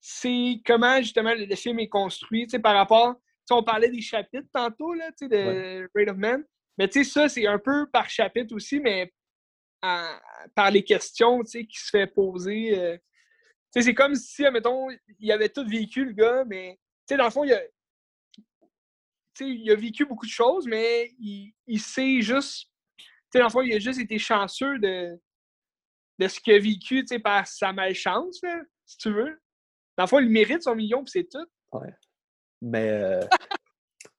c'est 0.00 0.60
comment, 0.66 0.98
justement, 0.98 1.34
le, 1.34 1.54
film 1.56 1.78
est 1.78 1.88
construit, 1.88 2.46
par 2.62 2.74
rapport... 2.74 3.14
on 3.50 3.62
parlait 3.62 3.90
des 3.90 4.00
chapitres 4.00 4.48
tantôt, 4.52 4.94
là, 4.94 5.10
de 5.20 5.88
Rate 5.94 6.08
of 6.08 6.16
Man. 6.16 6.44
Mais 6.78 6.88
tu 6.88 7.04
sais, 7.04 7.10
ça, 7.10 7.28
c'est 7.28 7.46
un 7.46 7.58
peu 7.58 7.86
par 7.90 8.08
chapitre 8.08 8.54
aussi, 8.54 8.80
mais 8.80 9.12
par 10.54 10.70
les 10.70 10.82
questions 10.82 11.40
qui 11.42 11.66
se 11.70 11.90
fait 11.90 12.06
poser. 12.06 12.78
Euh, 12.78 12.98
sais, 13.74 13.82
c'est 13.82 13.94
comme 13.94 14.14
si, 14.14 14.42
mettons, 14.50 14.88
il 15.18 15.32
avait 15.32 15.48
tout 15.48 15.66
vécu, 15.66 16.04
le 16.04 16.12
gars, 16.12 16.44
mais 16.44 16.78
tu 17.06 17.14
sais, 17.14 17.16
dans 17.16 17.24
le 17.24 17.30
fond, 17.30 17.44
il 17.44 17.52
a, 17.52 17.60
il 19.40 19.70
a 19.70 19.74
vécu 19.74 20.06
beaucoup 20.06 20.26
de 20.26 20.30
choses, 20.30 20.66
mais 20.66 21.12
il, 21.18 21.52
il 21.66 21.80
sait 21.80 22.20
juste. 22.20 22.68
Tu 22.96 23.04
sais, 23.32 23.38
dans 23.40 23.46
le 23.46 23.50
fond, 23.50 23.62
il 23.62 23.74
a 23.74 23.78
juste 23.78 24.00
été 24.00 24.18
chanceux 24.18 24.78
de, 24.78 25.20
de 26.18 26.28
ce 26.28 26.40
qu'il 26.40 26.54
a 26.54 26.58
vécu, 26.58 27.00
tu 27.00 27.08
sais, 27.08 27.18
par 27.18 27.46
sa 27.46 27.72
malchance, 27.72 28.40
si 28.86 28.98
tu 28.98 29.12
veux. 29.12 29.40
Dans 29.96 30.04
le 30.04 30.08
fond, 30.08 30.18
il 30.20 30.30
mérite 30.30 30.62
son 30.62 30.74
million, 30.74 31.02
puis 31.02 31.10
c'est 31.10 31.28
tout. 31.28 31.46
Ouais. 31.72 31.92
Mais. 32.62 32.88
Euh, 32.88 33.20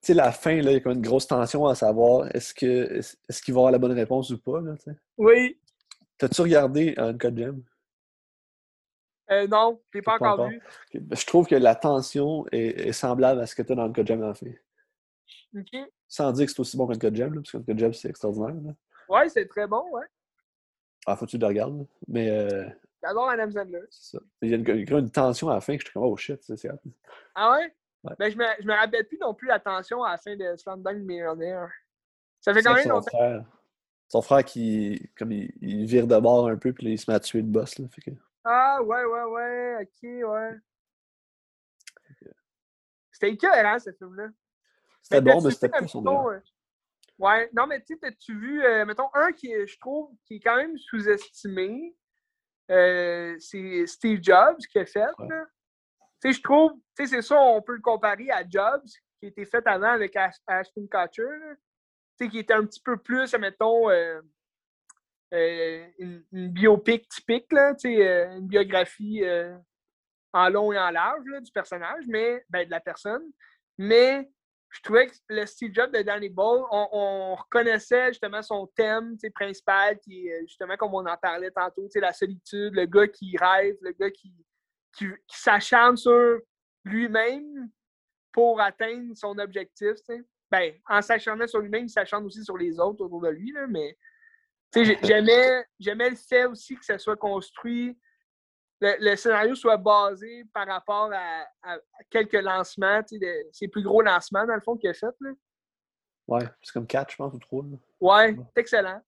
sais, 0.05 0.13
la 0.13 0.31
fin, 0.31 0.61
là, 0.61 0.71
il 0.71 0.73
y 0.73 0.77
a 0.77 0.79
comme 0.79 0.93
une 0.93 1.01
grosse 1.01 1.27
tension 1.27 1.65
à 1.65 1.75
savoir 1.75 2.33
est-ce 2.35 2.53
que 2.53 2.99
est-ce 2.99 3.41
qu'il 3.41 3.53
va 3.53 3.61
avoir 3.61 3.71
la 3.71 3.79
bonne 3.79 3.93
réponse 3.93 4.29
ou 4.29 4.37
pas. 4.39 4.61
Là, 4.61 4.75
oui. 5.17 5.59
T'as-tu 6.17 6.41
regardé 6.41 6.93
Uncut 6.97 7.35
Gem? 7.35 7.63
Euh, 9.31 9.47
non, 9.47 9.81
je 9.91 9.97
l'ai 9.97 10.01
pas, 10.03 10.15
encore 10.15 10.47
vu. 10.47 10.61
Ben, 10.93 11.17
je 11.17 11.25
trouve 11.25 11.47
que 11.47 11.55
la 11.55 11.75
tension 11.75 12.45
est, 12.51 12.91
semblable 12.91 13.41
à 13.41 13.47
ce 13.47 13.55
que 13.55 13.61
tu 13.63 13.71
as 13.71 13.75
dans 13.75 13.85
Uncut 13.85 14.05
Gem 14.05 14.23
en 14.23 14.33
fait. 14.33 14.61
OK. 15.57 15.89
Sans 16.07 16.31
dire 16.31 16.45
que 16.45 16.51
c'est 16.51 16.59
aussi 16.59 16.77
bon 16.77 16.87
qu'Uncut 16.87 17.15
Gem, 17.15 17.33
là, 17.33 17.41
parce 17.41 17.51
qu'Uncut 17.51 17.77
Gem, 17.77 17.93
c'est 17.93 18.09
extraordinaire. 18.09 18.53
Là. 18.63 18.73
Ouais, 19.09 19.29
c'est 19.29 19.47
très 19.47 19.67
bon, 19.67 19.83
ouais. 19.91 20.05
Ah, 21.07 21.15
faut 21.15 21.25
que 21.25 21.31
tu 21.31 21.37
le 21.37 21.47
regardes. 21.47 21.77
là. 21.77 21.85
Mais 22.07 22.29
euh, 22.29 22.67
J'adore 23.03 23.29
Adam 23.29 23.51
Sandler. 23.51 23.81
c'est 23.89 24.17
ça. 24.17 24.23
Il 24.41 24.49
y 24.49 24.53
a 24.53 24.57
une, 24.57 25.11
tension 25.11 25.49
à 25.49 25.55
la 25.55 25.61
fin 25.61 25.73
que 25.73 25.81
je 25.81 25.85
suis 25.85 25.93
comme, 25.93 26.03
oh 26.03 26.17
shit, 26.17 26.41
c'est 26.41 26.69
hot. 26.69 26.79
Ah 27.35 27.51
ouais? 27.51 27.73
Ouais. 28.03 28.13
Ben, 28.19 28.31
je 28.31 28.37
me, 28.37 28.45
je 28.59 28.65
me 28.65 28.73
rappelle 28.73 29.07
plus 29.07 29.17
non 29.19 29.33
plus 29.33 29.47
la 29.47 29.59
tension 29.59 30.03
à 30.03 30.11
la 30.11 30.17
fin 30.17 30.35
de 30.35 30.55
Slumdog 30.55 30.97
Millionnaire. 30.97 31.71
Ça 32.41 32.53
fait 32.53 32.61
quand 32.61 32.73
même 32.73 32.83
son 32.83 32.89
longtemps. 32.89 33.17
frère. 33.17 33.45
Son 34.07 34.21
frère 34.21 34.43
qui, 34.43 35.09
comme 35.17 35.31
il, 35.31 35.51
il 35.61 35.85
vire 35.85 36.05
de 36.05 36.19
bord 36.19 36.47
un 36.47 36.57
peu, 36.57 36.73
puis 36.73 36.85
là, 36.85 36.91
il 36.91 36.99
se 36.99 37.09
met 37.09 37.15
à 37.15 37.19
tuer 37.19 37.41
le 37.41 37.47
boss. 37.47 37.79
Là, 37.79 37.87
fait 37.89 38.01
que... 38.01 38.11
Ah, 38.45 38.81
ouais, 38.83 39.03
ouais, 39.03 39.23
ouais, 39.23 39.77
ok, 39.81 40.29
ouais. 40.29 40.51
C'était 43.11 43.31
écœurant, 43.31 43.79
ce 43.79 43.91
film-là. 43.91 44.27
C'était 45.01 45.21
bon, 45.21 45.41
mais 45.41 45.51
c'était 45.51 45.69
pas 45.69 45.87
son 45.87 46.29
euh, 46.29 46.39
Ouais, 47.17 47.49
non, 47.53 47.65
mais 47.65 47.79
tu 47.79 47.93
sais, 47.93 47.99
t'as-tu 47.99 48.37
vu, 48.37 48.63
euh, 48.63 48.85
mettons, 48.85 49.09
un 49.13 49.31
qui, 49.31 49.51
je 49.51 49.79
trouve, 49.79 50.11
qui 50.25 50.35
est 50.35 50.39
quand 50.39 50.57
même 50.57 50.77
sous-estimé, 50.77 51.95
euh, 52.69 53.35
c'est 53.39 53.87
Steve 53.87 54.19
Jobs 54.21 54.57
qui 54.69 54.79
a 54.79 54.85
fait, 54.85 55.05
Ouais. 55.19 55.27
Tu 56.21 56.31
sais, 56.31 56.33
je 56.33 56.41
trouve, 56.41 56.73
tu 56.95 57.05
sais, 57.05 57.07
c'est 57.07 57.21
ça, 57.21 57.39
on 57.39 57.61
peut 57.61 57.75
le 57.75 57.81
comparer 57.81 58.29
à 58.31 58.47
Jobs, 58.47 58.85
qui 59.19 59.25
a 59.25 59.27
été 59.29 59.45
fait 59.45 59.65
avant 59.67 59.91
avec 59.91 60.15
Ash- 60.15 60.41
Ashton 60.47 60.87
Kutcher. 60.87 61.23
Tu 62.17 62.25
sais, 62.25 62.29
qui 62.29 62.39
était 62.39 62.53
un 62.53 62.65
petit 62.65 62.81
peu 62.81 62.97
plus, 62.97 63.33
mettons, 63.35 63.89
euh, 63.89 64.21
une, 65.31 66.23
une 66.31 66.49
biopic 66.49 67.07
typique, 67.09 67.51
là, 67.51 67.73
euh, 67.85 68.37
une 68.37 68.47
biographie 68.47 69.23
euh, 69.23 69.55
en 70.33 70.49
long 70.49 70.71
et 70.71 70.79
en 70.79 70.91
large 70.91 71.25
là, 71.27 71.41
du 71.41 71.51
personnage, 71.51 72.05
mais 72.07 72.43
ben, 72.49 72.65
de 72.65 72.71
la 72.71 72.79
personne. 72.79 73.23
Mais 73.77 74.29
je 74.69 74.81
trouvais 74.81 75.07
que 75.07 75.13
le 75.29 75.45
Steve 75.45 75.73
Jobs 75.73 75.91
de 75.91 76.01
Danny 76.01 76.29
Ball, 76.29 76.63
on, 76.69 76.87
on 76.91 77.35
reconnaissait 77.35 78.09
justement 78.09 78.41
son 78.41 78.67
thème 78.75 79.17
principal, 79.33 79.97
qui 79.99 80.27
est 80.27 80.41
justement 80.41 80.75
comme 80.75 80.93
on 80.93 81.05
en 81.05 81.17
parlait 81.17 81.51
tantôt, 81.51 81.87
la 81.95 82.13
solitude, 82.13 82.73
le 82.73 82.85
gars 82.85 83.07
qui 83.07 83.37
rêve, 83.37 83.77
le 83.81 83.91
gars 83.91 84.11
qui, 84.11 84.33
qui, 84.97 85.07
s'acharne 85.29 85.95
sur 85.95 86.39
lui-même 86.83 87.69
pour 88.31 88.59
atteindre 88.59 89.15
son 89.15 89.37
objectif. 89.37 89.95
Ben, 90.51 90.73
en 90.87 91.01
s'acharnant 91.01 91.47
sur 91.47 91.59
lui-même, 91.59 91.85
il 91.85 91.89
s'acharne 91.89 92.25
aussi 92.25 92.43
sur 92.43 92.57
les 92.57 92.79
autres 92.79 93.03
autour 93.03 93.21
de 93.21 93.29
lui, 93.29 93.51
là, 93.53 93.67
mais 93.67 93.97
j'aimais, 94.73 95.65
j'aimais 95.79 96.09
le 96.09 96.15
fait 96.15 96.45
aussi 96.45 96.75
que 96.75 96.85
ça 96.85 96.97
soit 96.97 97.15
construit, 97.15 97.97
le, 98.81 98.95
le 98.99 99.15
scénario 99.15 99.55
soit 99.55 99.77
basé 99.77 100.43
par 100.53 100.67
rapport 100.67 101.09
à, 101.13 101.45
quelques 102.09 102.33
lancements, 102.33 103.01
de- 103.11 103.47
ses 103.51 103.67
plus 103.67 103.83
gros 103.83 104.01
lancements, 104.01 104.45
dans 104.45 104.55
le 104.55 104.61
fond, 104.61 104.75
qu'il 104.75 104.89
a 104.89 104.93
fait. 104.93 105.05
Là. 105.21 105.31
Ouais, 106.27 106.45
c'est 106.61 106.73
comme 106.73 106.87
4, 106.87 107.11
je 107.11 107.15
pense, 107.17 107.33
ou 107.33 107.39
3. 107.39 107.63
Là. 107.63 107.77
Ouais, 108.01 108.35
c'est 108.53 108.61
excellent. 108.61 109.01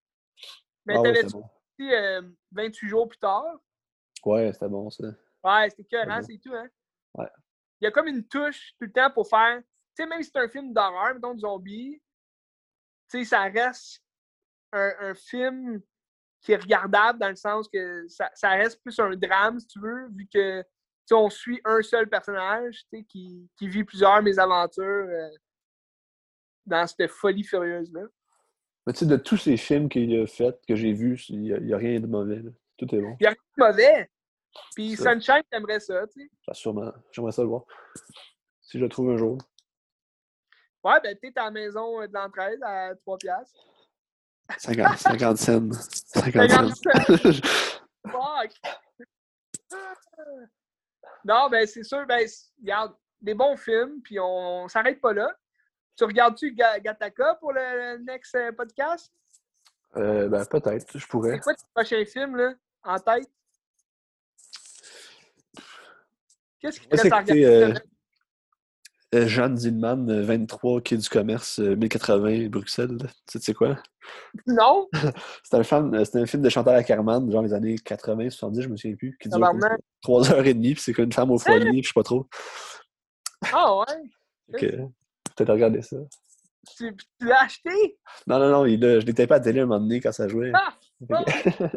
Mais 0.85 0.95
Ah 0.97 1.01
t'avais-tu 1.03 1.27
c'était 1.29 1.38
bon. 1.41 1.49
dit 1.79 1.93
euh, 1.93 2.21
28 2.51 2.88
jours 2.88 3.07
plus 3.09 3.17
tard? 3.19 3.59
Ouais, 4.25 4.51
c'était 4.53 4.69
bon, 4.69 4.89
ça. 4.89 5.03
Ouais, 5.43 5.69
c'était 5.69 5.81
écœurant, 5.84 6.21
C'est 6.21 6.34
c'est 6.34 6.39
tout, 6.39 6.53
hein? 6.55 6.67
Ouais. 7.15 7.29
Il 7.81 7.85
y 7.85 7.88
a 7.88 7.91
comme 7.91 8.07
une 8.07 8.25
touche 8.27 8.71
tout 8.79 8.85
le 8.85 8.91
temps 8.91 9.11
pour 9.11 9.27
faire. 9.27 9.59
Tu 9.61 10.03
sais, 10.03 10.05
même 10.07 10.23
si 10.23 10.31
c'est 10.34 10.39
un 10.39 10.47
film 10.47 10.73
d'horreur, 10.73 11.13
mettons 11.13 11.34
de 11.34 11.39
zombies, 11.39 12.01
tu 13.09 13.19
sais, 13.19 13.25
ça 13.25 13.43
reste 13.43 14.01
un, 14.73 14.91
un 14.99 15.14
film 15.14 15.81
qui 16.41 16.52
est 16.52 16.57
regardable 16.57 17.19
dans 17.19 17.30
le 17.30 17.35
sens 17.35 17.68
que 17.68 18.07
ça, 18.07 18.30
ça 18.34 18.49
reste 18.52 18.81
plus 18.81 18.98
un 18.99 19.15
drame, 19.15 19.60
si 19.60 19.68
tu 19.68 19.80
veux, 19.80 20.07
vu 20.10 20.27
que 20.31 20.64
on 21.15 21.30
suit 21.30 21.61
un 21.64 21.81
seul 21.81 22.10
personnage 22.10 22.85
qui, 23.07 23.49
qui 23.57 23.68
vit 23.68 23.84
plusieurs 23.84 24.22
mésaventures 24.22 24.84
euh, 24.84 25.30
dans 26.65 26.85
cette 26.85 27.10
folie 27.10 27.44
furieuse-là. 27.44 28.02
Mais 28.85 28.94
tu 28.94 28.99
sais, 28.99 29.06
de 29.06 29.18
tous 29.18 29.38
ces 29.38 29.57
films 29.57 29.89
qu'il 29.89 30.19
a 30.19 30.26
fait, 30.27 30.60
que 30.68 30.76
j'ai 30.76 30.94
vus, 30.94 31.26
il 31.30 31.41
n'y 31.41 31.73
a, 31.73 31.77
rien 31.77 31.99
de 31.99 32.07
mauvais. 32.07 32.41
là. 32.41 32.52
Tout 32.77 32.94
est 32.94 33.02
bon. 33.02 33.15
Il 33.19 33.23
n'y 33.23 33.27
a 33.27 33.30
rien 33.30 33.39
de 33.57 33.64
mauvais. 33.64 34.10
Puis 34.76 34.95
Ça. 34.95 35.14
Sunshine, 35.14 35.44
t'aimerais 35.49 35.80
ça, 35.80 36.07
tu 36.07 36.22
sais. 36.22 36.30
Ça, 36.45 36.53
sûrement. 36.53 36.91
J'aimerais 37.11 37.31
ça 37.31 37.41
le 37.41 37.49
voir. 37.49 37.64
Si 38.61 38.77
je 38.77 38.84
le 38.84 38.89
trouve 38.89 39.11
un 39.11 39.18
jour. 39.18 39.38
Ouais, 40.84 40.99
ben, 41.03 41.18
t'es 41.22 41.34
à 41.35 41.45
la 41.45 41.52
maison 41.52 42.02
euh, 42.02 42.07
de 42.07 42.14
l'entraide 42.14 42.60
à 42.64 42.95
3 42.95 43.18
piastres. 43.18 43.60
50, 44.57 44.98
50 44.98 45.38
cents. 45.38 45.72
50 45.72 46.49
50 46.49 46.76
cents. 46.76 47.41
Fuck! 48.11 48.52
Non, 51.26 51.49
ben 51.49 51.68
c'est 51.68 51.84
sûr, 51.84 52.06
ben, 52.06 52.26
regarde, 52.61 52.95
des 53.22 53.34
bons 53.34 53.57
films, 53.57 54.02
puis 54.02 54.19
on, 54.19 54.68
s'arrête 54.68 55.02
pas 55.02 55.14
là. 55.14 55.30
Tu 55.98 56.03
regardes-tu 56.03 56.53
Ga- 56.53 56.80
Gattaca 56.80 57.36
pour 57.36 57.52
le, 57.52 57.98
le 57.98 58.03
next 58.03 58.36
euh, 58.36 58.52
podcast? 58.52 59.11
Euh, 59.95 60.30
ben, 60.30 60.45
peut-être. 60.45 60.98
Je 60.98 61.07
pourrais. 61.07 61.34
C'est 61.34 61.40
quoi 61.40 61.56
ton 61.56 61.68
prochain 61.74 62.06
film, 62.06 62.36
là, 62.36 62.53
en 62.84 62.99
tête? 62.99 63.30
Qu'est-ce 66.60 66.80
qui 66.80 66.88
te 66.88 66.95
reste 66.95 67.11
à 67.11 67.18
regarder? 67.18 67.45
Euh, 67.45 67.74
Jeanne 69.13 69.57
Zillman, 69.57 70.09
euh, 70.09 70.21
23, 70.23 70.81
quai 70.81 70.97
du 70.97 71.07
commerce, 71.07 71.59
euh, 71.59 71.75
1080, 71.75 72.49
Bruxelles. 72.49 72.97
Tu 72.99 73.05
sais, 73.31 73.39
tu 73.39 73.45
sais 73.45 73.53
quoi? 73.53 73.77
Non? 74.45 74.88
C'est 75.43 75.57
un, 75.57 75.63
film, 75.63 75.93
euh, 75.93 76.05
c'est 76.05 76.19
un 76.19 76.25
film 76.25 76.41
de 76.43 76.49
Chantal 76.49 76.75
Ackerman, 76.75 77.29
genre 77.31 77.41
les 77.41 77.53
années 77.53 77.77
80, 77.77 78.29
70, 78.29 78.61
je 78.61 78.67
me 78.69 78.75
souviens 78.77 78.95
plus, 78.95 79.17
qui 79.19 79.29
dure 79.29 79.39
comme 79.39 79.59
Tabarnak. 79.59 79.81
3 80.01 80.31
heures 80.31 80.45
et 80.45 80.53
demie, 80.53 80.73
puis 80.73 80.84
c'est 80.84 80.93
comme 80.93 81.05
une 81.05 81.13
femme 81.13 81.31
au 81.31 81.38
foyer, 81.38 81.69
puis 81.69 81.84
je 81.84 81.88
sais 81.88 81.93
pas 81.93 82.03
trop. 82.03 82.27
Ah 83.53 83.77
ouais? 83.79 83.85
Que, 84.57 84.65
peut-être 85.35 85.51
regarder 85.51 85.81
ça. 85.81 85.97
Tu, 86.77 86.95
tu 86.95 87.27
l'as 87.27 87.43
acheté? 87.43 87.97
Non, 88.27 88.39
non, 88.39 88.49
non, 88.49 88.65
il 88.65 88.79
je 88.81 89.05
l'étais 89.05 89.27
pas 89.27 89.35
à 89.35 89.38
la 89.39 89.43
télé 89.43 89.59
un 89.59 89.65
moment 89.65 89.81
donné 89.81 89.99
quand 89.99 90.13
ça 90.13 90.27
jouait. 90.29 90.51
Ah! 90.53 90.73
Que- 91.09 91.67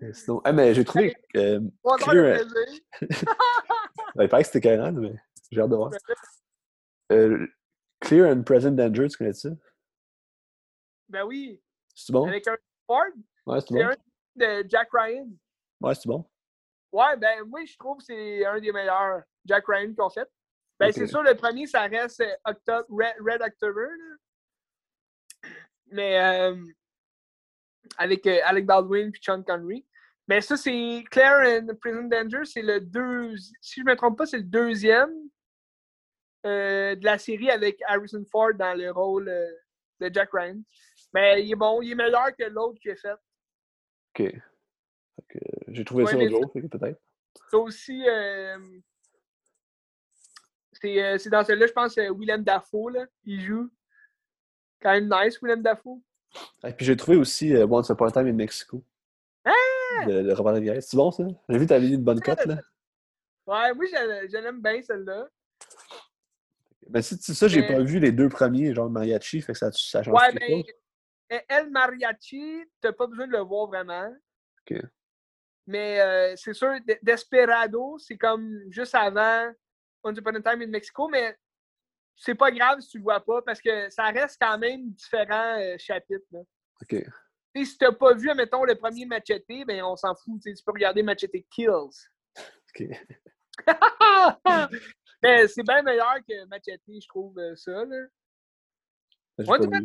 Sinon, 0.12 0.40
ah, 0.44 0.52
mais 0.52 0.74
j'ai 0.74 0.84
trouvé 0.84 1.16
de 1.34 1.58
plaisir. 2.06 2.40
ben, 4.14 4.22
il 4.22 4.28
paraît 4.28 4.42
que 4.42 4.46
c'était 4.46 4.60
carrément, 4.60 4.92
mais 4.92 5.14
j'ai 5.50 5.60
hâte 5.60 5.70
de 5.70 5.76
voir. 5.76 5.90
Euh, 7.12 7.46
Clear 8.00 8.30
and 8.36 8.42
Present 8.42 8.72
Danger, 8.72 9.08
tu 9.08 9.16
connais 9.16 9.32
ça? 9.32 9.50
Ben 11.08 11.24
oui. 11.24 11.60
C'est 11.94 12.12
bon? 12.12 12.26
Avec 12.28 12.46
un 12.46 12.56
Ford, 12.86 13.04
Ouais, 13.46 13.60
c'est 13.60 13.74
bon. 13.74 13.82
un 13.86 13.96
de 14.36 14.68
Jack 14.68 14.88
Ryan. 14.92 15.28
Ouais, 15.80 15.94
c'est 15.94 16.06
bon. 16.06 16.28
Ouais, 16.92 17.16
ben 17.16 17.44
moi, 17.44 17.64
je 17.64 17.76
trouve 17.76 17.98
que 17.98 18.04
c'est 18.04 18.44
un 18.44 18.60
des 18.60 18.72
meilleurs 18.72 19.22
Jack 19.44 19.64
Ryan 19.66 19.92
qu'on 19.96 20.10
fait. 20.10 20.28
Ben, 20.78 20.92
c'est 20.92 21.06
sûr, 21.08 21.22
le 21.22 21.34
premier, 21.34 21.66
ça 21.66 21.82
reste 21.82 22.20
euh, 22.20 22.82
Red, 22.88 23.14
Red 23.20 23.42
October. 23.42 23.88
là. 25.42 25.48
Mais 25.90 26.20
euh, 26.20 26.62
avec 27.96 28.26
euh, 28.26 28.38
Alec 28.44 28.64
Baldwin 28.66 29.08
et 29.08 29.18
Sean 29.20 29.42
Connery. 29.42 29.84
Mais 30.28 30.40
ça, 30.42 30.56
c'est 30.56 31.02
Claire 31.10 31.62
and 31.62 31.74
Prison 31.80 32.04
Danger, 32.04 32.44
c'est 32.44 32.62
le 32.62 32.80
deux. 32.80 33.34
Si 33.60 33.80
je 33.80 33.84
ne 33.84 33.90
me 33.90 33.96
trompe 33.96 34.18
pas, 34.18 34.26
c'est 34.26 34.36
le 34.36 34.42
deuxième 34.44 35.10
euh, 36.46 36.94
de 36.94 37.04
la 37.04 37.18
série 37.18 37.50
avec 37.50 37.80
Harrison 37.86 38.24
Ford 38.30 38.54
dans 38.54 38.74
le 38.76 38.90
rôle 38.90 39.28
euh, 39.28 39.50
de 40.00 40.10
Jack 40.12 40.30
Ryan. 40.32 40.60
Mais 41.12 41.42
il 41.44 41.52
est 41.52 41.56
bon, 41.56 41.80
il 41.82 41.92
est 41.92 41.94
meilleur 41.94 42.34
que 42.36 42.44
l'autre 42.44 42.78
qui 42.80 42.88
est 42.88 42.96
fait. 42.96 43.14
Ok. 44.18 44.32
J'ai 45.68 45.84
trouvé 45.84 46.04
Ouais, 46.04 46.10
ça 46.10 46.16
l'autre 46.16 46.50
jour, 46.54 46.70
peut-être. 46.70 47.00
C'est 47.50 47.56
aussi. 47.56 48.08
euh, 48.08 48.58
c'est 50.72 51.02
euh, 51.02 51.18
c'est 51.18 51.30
dans 51.30 51.44
celui-là, 51.44 51.66
je 51.66 51.72
pense, 51.72 51.96
Willem 51.96 52.42
Dafoe, 52.44 52.90
là, 52.90 53.06
il 53.24 53.40
joue. 53.40 53.70
Quand 54.80 54.92
même 54.92 55.08
nice, 55.10 55.40
Willem 55.42 55.62
Dafoe. 55.62 56.00
Et 56.64 56.72
puis 56.72 56.86
j'ai 56.86 56.96
trouvé 56.96 57.16
aussi 57.16 57.54
Once 57.56 57.88
Upon 57.88 58.06
a 58.06 58.12
Time 58.12 58.26
in 58.28 58.32
Mexico. 58.34 58.84
Ah! 59.44 60.04
De, 60.06 60.22
de 60.22 60.32
Robert 60.32 60.54
Rodriguez. 60.54 60.80
C'est 60.80 60.96
bon 60.96 61.10
ça? 61.10 61.24
J'ai 61.48 61.58
vu 61.58 61.64
que 61.64 61.70
t'avais 61.70 61.88
une 61.88 62.04
bonne 62.04 62.20
cote 62.20 62.44
là. 62.44 62.60
Ouais, 63.46 63.72
moi, 63.74 63.86
je, 63.86 64.28
je 64.30 64.36
l'aime 64.36 64.60
bien, 64.60 64.80
celle-là. 64.82 65.26
Ben 66.88 67.02
si 67.02 67.18
tu 67.18 67.34
ça, 67.34 67.48
j'ai 67.48 67.60
Mais- 67.60 67.68
pas 67.68 67.80
vu 67.82 67.98
les 67.98 68.12
deux 68.12 68.28
premiers, 68.28 68.74
genre 68.74 68.88
mariachi, 68.90 69.40
fait 69.42 69.52
que 69.52 69.58
ça, 69.58 69.70
ça 69.72 70.02
change 70.02 70.14
Ouais, 70.14 70.32
ben, 70.32 70.62
euh, 71.32 71.38
El 71.48 71.70
Mariachi, 71.70 72.64
t'as 72.80 72.92
pas 72.92 73.06
besoin 73.06 73.26
de 73.26 73.32
le 73.32 73.40
voir 73.40 73.66
vraiment. 73.66 74.10
Ok. 74.70 74.80
Mais 75.66 76.00
euh, 76.00 76.34
c'est 76.36 76.54
sûr, 76.54 76.72
De- 76.86 76.98
Desperado, 77.02 77.98
c'est 77.98 78.16
comme 78.16 78.58
juste 78.70 78.94
avant 78.94 79.52
Once 80.02 80.16
Upon 80.18 80.34
a 80.36 80.40
Time 80.40 80.62
in 80.62 80.68
Mexico, 80.68 81.08
mais 81.08 81.36
c'est 82.16 82.34
pas 82.34 82.50
grave 82.50 82.80
si 82.80 82.88
tu 82.88 82.96
le 82.98 83.02
vois 83.04 83.20
pas 83.20 83.42
parce 83.42 83.60
que 83.60 83.90
ça 83.90 84.04
reste 84.06 84.38
quand 84.40 84.56
même 84.58 84.90
différents 84.92 85.58
euh, 85.60 85.76
chapitres. 85.78 86.24
là. 86.32 86.40
Ok. 86.82 86.88
Tu 87.54 87.64
sais, 87.64 87.70
si 87.72 87.78
t'as 87.78 87.92
pas 87.92 88.14
vu, 88.14 88.32
mettons, 88.34 88.64
le 88.64 88.74
premier 88.76 89.04
Machete, 89.04 89.44
ben 89.66 89.82
on 89.82 89.96
s'en 89.96 90.14
fout. 90.14 90.40
Tu 90.42 90.54
peux 90.64 90.72
regarder 90.72 91.02
Machete 91.02 91.44
Kills. 91.50 92.08
Ok. 92.74 92.86
Mais 95.22 95.48
c'est 95.48 95.62
bien 95.62 95.82
meilleur 95.82 96.16
que 96.28 96.44
Machete, 96.46 96.80
je 96.86 97.08
trouve, 97.08 97.38
euh, 97.38 97.54
ça. 97.56 97.84
Là. 97.84 98.06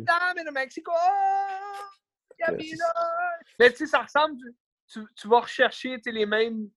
Time 0.04 0.46
in 0.46 0.50
Mexico! 0.52 0.92
Camino! 2.38 2.84
Mais 3.58 3.70
tu 3.70 3.76
sais, 3.78 3.86
ça 3.86 4.02
ressemble. 4.02 4.36
Tu, 4.88 5.00
tu 5.16 5.28
vas 5.28 5.40
rechercher 5.40 6.00
les 6.06 6.26
mêmes. 6.26 6.68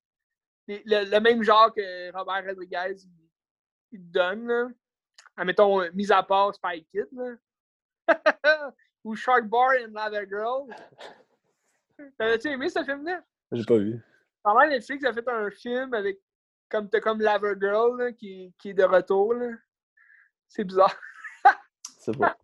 les- 0.68 0.84
le, 0.86 1.10
le 1.10 1.20
même 1.20 1.44
genre 1.44 1.74
que 1.74 2.12
Robert 2.16 2.46
Rodriguez 2.46 2.96
il, 3.04 3.12
il 3.92 4.00
te 4.00 4.12
donne. 4.12 4.48
Là. 4.48 4.68
admettons, 5.36 5.92
mis 5.94 6.12
à 6.12 6.24
part 6.24 6.54
Spy 6.54 6.86
Kid, 6.86 7.08
là. 7.12 7.36
Ou 9.04 9.16
Shark 9.16 9.46
Bar 9.46 9.72
and 9.84 9.92
Lava 9.94 10.26
Girl. 10.26 10.68
T'avais-tu 12.18 12.50
aimé 12.50 12.70
ce 12.70 12.84
film-là? 12.84 13.24
J'ai 13.52 13.66
pas 13.66 13.78
vu. 13.78 14.02
Pendant 14.44 14.68
Netflix 14.68 15.04
a 15.04 15.14
fait 15.14 15.28
un 15.28 15.50
film 15.50 15.94
avec 15.94 16.20
comme 16.70 16.90
t'as 16.90 17.00
comme 17.00 17.22
Lava 17.22 17.54
Girl 17.60 17.98
là, 18.00 18.12
qui, 18.14 18.54
qui 18.58 18.70
est 18.70 18.74
de 18.74 18.84
retour. 18.84 19.34
C'est 20.48 20.64
bizarre. 20.64 20.96
C'est 22.00 22.16
bon. 22.16 22.28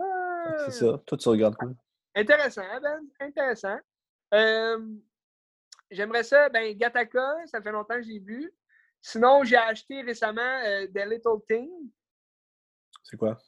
Ah. 0.00 0.56
C'est 0.66 0.72
ça. 0.72 1.00
Toi, 1.06 1.18
tu 1.18 1.28
regardes 1.28 1.56
quoi? 1.56 1.68
Intéressant, 2.16 2.62
Ben. 2.82 3.00
Intéressant. 3.20 3.78
Euh, 4.34 4.78
J'aimerais 5.90 6.24
ça. 6.24 6.48
Ben, 6.48 6.76
Gattaca, 6.76 7.34
ça 7.46 7.62
fait 7.62 7.70
longtemps 7.70 7.94
que 7.94 8.02
j'ai 8.02 8.18
vu. 8.18 8.52
Sinon, 9.00 9.44
j'ai 9.44 9.56
acheté 9.56 10.02
récemment 10.02 10.40
euh, 10.64 10.86
The 10.88 11.06
Little 11.06 11.40
Thing. 11.48 11.70
C'est 13.04 13.16
quoi? 13.16 13.38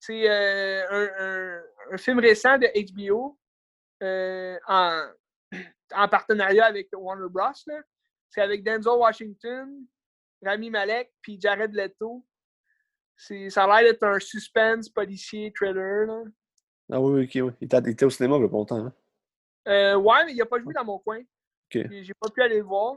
C'est 0.00 0.28
euh, 0.28 0.86
un, 0.90 1.58
un- 1.58 1.62
un 1.94 1.98
film 1.98 2.18
récent 2.20 2.56
de 2.58 2.68
HBO 2.94 3.38
en, 4.00 5.06
en 5.94 6.08
partenariat 6.08 6.64
avec 6.66 6.88
Warner 6.92 7.28
Bros. 7.28 7.52
là. 7.66 7.82
C'est 8.34 8.40
avec 8.40 8.64
Denzel 8.64 8.94
Washington, 8.94 9.86
Rami 10.42 10.70
Malek, 10.70 11.12
puis 11.20 11.38
Jared 11.38 11.74
Leto. 11.74 12.26
Ça 13.16 13.64
a 13.64 13.82
l'air 13.82 13.92
d'être 13.92 14.02
un 14.04 14.18
suspense 14.18 14.88
policier 14.88 15.52
thriller. 15.54 16.06
Là. 16.06 16.22
Ah 16.90 17.00
oui, 17.00 17.12
oui, 17.12 17.24
ok, 17.24 17.46
oui. 17.46 17.52
Il 17.60 17.64
était, 17.90 18.04
au 18.06 18.10
cinéma 18.10 18.36
il 18.38 18.42
y 18.42 18.44
a 18.46 18.48
pas 18.48 18.56
longtemps. 18.56 18.86
Hein? 18.86 18.92
Euh, 19.68 19.96
ouais, 19.96 20.24
mais 20.24 20.32
il 20.32 20.38
n'a 20.38 20.46
pas 20.46 20.58
joué 20.58 20.72
dans 20.72 20.84
mon 20.84 20.98
coin. 20.98 21.18
Ok. 21.20 21.86
J'ai 21.90 22.14
pas 22.18 22.30
pu 22.30 22.42
aller 22.42 22.56
le 22.56 22.64
voir. 22.64 22.96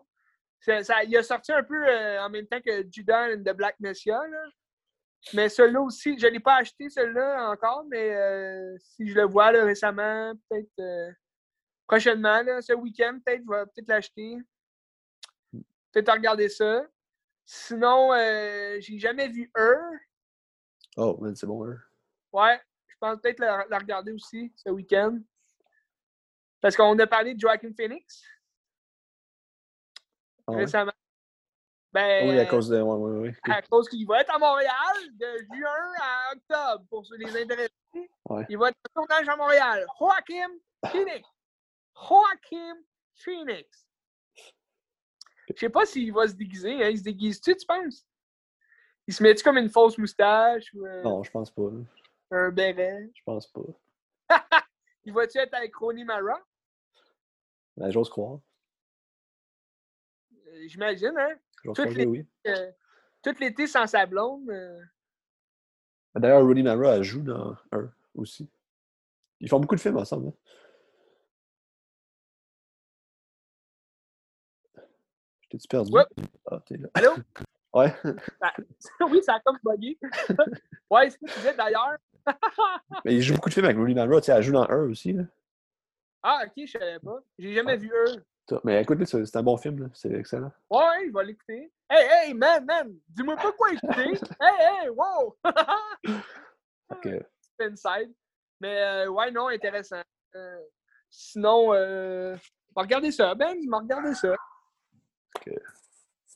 Ça- 0.61 0.83
ça- 0.83 1.03
il 1.03 1.15
a 1.17 1.21
sorti 1.21 1.51
un 1.51 1.63
peu 1.63 1.85
euh, 1.85 2.21
en 2.23 2.29
même 2.29 2.47
temps 2.47 2.61
que 2.61 2.85
Judas 2.89 3.33
and 3.35 3.43
the 3.43 3.53
Black 3.53 3.75
Messiah. 3.81 4.25
Là. 4.25 4.43
Mais 5.33 5.49
celui-là 5.49 5.81
aussi, 5.81 6.17
je 6.17 6.27
ne 6.27 6.31
l'ai 6.31 6.39
pas 6.39 6.55
acheté 6.55 6.89
celui-là 6.89 7.51
encore, 7.51 7.83
mais 7.91 8.15
euh, 8.15 8.77
si 8.79 9.09
je 9.09 9.15
le 9.15 9.23
vois 9.25 9.51
là, 9.51 9.65
récemment, 9.65 10.33
peut-être 10.49 10.79
euh, 10.79 11.11
prochainement, 11.85 12.41
là, 12.41 12.61
ce 12.61 12.71
week-end, 12.73 13.19
peut-être, 13.23 13.43
je 13.45 13.51
vais 13.51 13.65
peut-être 13.65 13.87
l'acheter. 13.89 14.37
Peut-être 15.95 16.11
regarder 16.11 16.49
ça. 16.49 16.85
Sinon, 17.45 18.11
euh, 18.11 18.81
j'ai 18.81 18.99
jamais 18.99 19.29
vu 19.29 19.49
Her. 19.55 19.77
Oh, 20.97 21.15
man, 21.21 21.33
c'est 21.37 21.47
bon, 21.47 21.65
hein? 21.65 21.77
Ouais, 22.33 22.61
je 22.87 22.95
pense 22.99 23.21
peut-être 23.21 23.39
la, 23.39 23.65
la 23.69 23.77
regarder 23.79 24.11
aussi 24.11 24.51
ce 24.57 24.69
week-end. 24.71 25.17
Parce 26.59 26.75
qu'on 26.75 26.99
a 26.99 27.07
parlé 27.07 27.33
de 27.33 27.39
Joaquin 27.39 27.71
Phoenix 27.73 28.25
Ah 30.45 30.51
ouais? 30.51 30.57
récemment. 30.65 30.91
Ben, 31.93 32.27
Oui, 32.29 32.39
à 32.39 32.45
cause 32.45 32.67
de. 32.67 32.81
Ouais, 32.81 32.97
ouais, 32.97 33.29
ouais. 33.29 33.53
à 33.53 33.61
cause 33.61 33.87
qu'il 33.87 34.05
va 34.05 34.19
être 34.19 34.35
à 34.35 34.37
Montréal 34.37 34.97
de 35.13 35.37
juin 35.55 35.93
à 36.01 36.33
octobre 36.33 36.85
pour 36.89 37.05
ceux 37.05 37.15
les 37.15 37.41
intéressés. 37.41 37.71
Il 38.49 38.57
va 38.57 38.67
être 38.67 38.77
en 38.89 39.01
tournage 39.01 39.29
à 39.29 39.35
Montréal. 39.37 39.85
Joaquin 39.97 40.49
Phoenix. 40.91 41.25
Joaquin 41.95 42.75
Phoenix. 43.13 43.84
Je 45.53 45.59
sais 45.59 45.69
pas 45.69 45.85
s'il 45.85 46.11
va 46.13 46.27
se 46.27 46.33
déguiser. 46.33 46.83
Hein. 46.83 46.89
Il 46.89 46.97
se 46.97 47.03
déguise-tu, 47.03 47.55
tu 47.55 47.65
penses? 47.65 48.05
Il 49.07 49.13
se 49.13 49.21
met-tu 49.21 49.43
comme 49.43 49.57
une 49.57 49.69
fausse 49.69 49.97
moustache 49.97 50.73
ou 50.73 50.85
euh, 50.85 51.03
Non, 51.03 51.21
je 51.23 51.29
pense 51.31 51.51
pas. 51.51 51.69
un 52.31 52.49
béret? 52.51 53.09
Je 53.13 53.21
pense 53.23 53.47
pas. 53.51 53.61
Il 55.03 55.13
va-tu 55.13 55.37
être 55.37 55.53
avec 55.53 55.75
Ronnie 55.75 56.03
Mara? 56.05 56.39
Ben, 57.77 57.91
J'ose 57.91 58.09
croire. 58.09 58.39
Euh, 60.47 60.67
J'imagine, 60.67 61.13
hein? 61.17 61.35
J'ose 61.63 61.75
croire 61.75 62.07
oui. 62.07 62.25
Euh, 62.47 62.71
tout 63.21 63.35
l'été 63.39 63.67
sans 63.67 63.85
sa 63.85 64.05
blonde. 64.07 64.51
D'ailleurs, 66.15 66.43
Rooney 66.43 66.63
Mara 66.63 66.95
elle 66.95 67.03
joue 67.03 67.21
dans 67.21 67.55
un 67.71 67.91
aussi. 68.15 68.49
Ils 69.41 69.49
font 69.49 69.59
beaucoup 69.59 69.75
de 69.75 69.81
films 69.81 69.97
ensemble. 69.97 70.29
hein. 70.29 70.33
Perdu? 75.69 75.91
Ouais. 75.91 76.05
Ah, 76.49 76.59
t'es 76.65 76.77
là. 76.77 76.87
Allô? 76.93 77.11
Ouais. 77.73 77.93
oui, 79.11 79.21
ça 79.21 79.33
a 79.33 79.39
comme 79.41 79.57
bugué. 79.61 79.97
ouais, 80.89 81.09
c'est 81.09 81.17
ce 81.17 81.17
que 81.17 81.25
tu 81.25 81.39
disais 81.39 81.55
d'ailleurs. 81.55 81.97
Mais 83.03 83.15
il 83.15 83.21
joue 83.21 83.35
beaucoup 83.35 83.49
de 83.49 83.53
films 83.53 83.65
avec 83.65 83.75
Rooney 83.75 83.93
Mara. 83.93 84.21
Tu 84.21 84.27
sais, 84.27 84.31
elle 84.31 84.43
joue 84.43 84.53
dans 84.53 84.63
un 84.69 84.89
aussi. 84.89 85.11
Là. 85.11 85.23
Ah, 86.23 86.43
ok, 86.45 86.53
je 86.55 86.71
savais 86.71 86.99
pas. 86.99 87.19
J'ai 87.37 87.53
jamais 87.53 87.75
vu 87.75 87.91
eux. 87.91 88.23
Mais 88.63 88.81
écoute, 88.81 89.03
c'est 89.05 89.35
un 89.35 89.43
bon 89.43 89.57
film. 89.57 89.89
C'est 89.93 90.13
excellent. 90.13 90.53
Ouais, 90.69 91.05
je 91.05 91.13
vais 91.13 91.25
l'écouter. 91.25 91.71
Hey, 91.89 92.29
hey, 92.29 92.33
man, 92.33 92.63
man, 92.65 92.95
dis-moi 93.09 93.35
pas 93.35 93.51
quoi 93.51 93.73
écouter. 93.73 94.13
hey, 94.39 94.83
hey, 94.85 94.89
wow! 94.89 95.35
Que, 97.01 97.21
C'est 97.59 97.65
inside. 97.65 98.13
Mais 98.61 98.81
euh, 98.81 99.07
ouais, 99.09 99.31
non, 99.31 99.49
intéressant. 99.49 100.01
Euh, 100.35 100.59
sinon, 101.09 101.73
euh, 101.73 102.37
regarder 102.75 103.11
ça. 103.11 103.35
Ben, 103.35 103.57
regardé 103.71 104.13
ça. 104.13 104.35
Ok. 105.47 105.53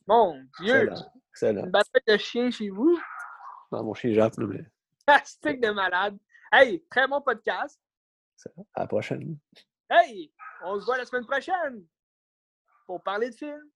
Mon 0.07 0.43
Dieu! 0.59 0.83
excellent. 0.83 1.13
Excellent. 1.31 1.65
Une 1.65 1.71
bataille 1.71 2.01
de 2.07 2.17
chien 2.17 2.51
chez 2.51 2.69
vous? 2.69 2.99
Non, 3.71 3.83
mon 3.83 3.93
chien 3.93 4.11
là, 4.11 4.29
mais 4.37 4.65
Fantastique 5.07 5.61
de 5.61 5.69
malade. 5.69 6.17
Hey, 6.51 6.83
très 6.89 7.07
bon 7.07 7.21
podcast. 7.21 7.79
à 8.73 8.81
la 8.81 8.87
prochaine. 8.87 9.37
Hey, 9.89 10.31
on 10.63 10.79
se 10.79 10.85
voit 10.85 10.97
la 10.97 11.05
semaine 11.05 11.25
prochaine 11.25 11.85
pour 12.85 13.01
parler 13.03 13.29
de 13.29 13.35
films. 13.35 13.69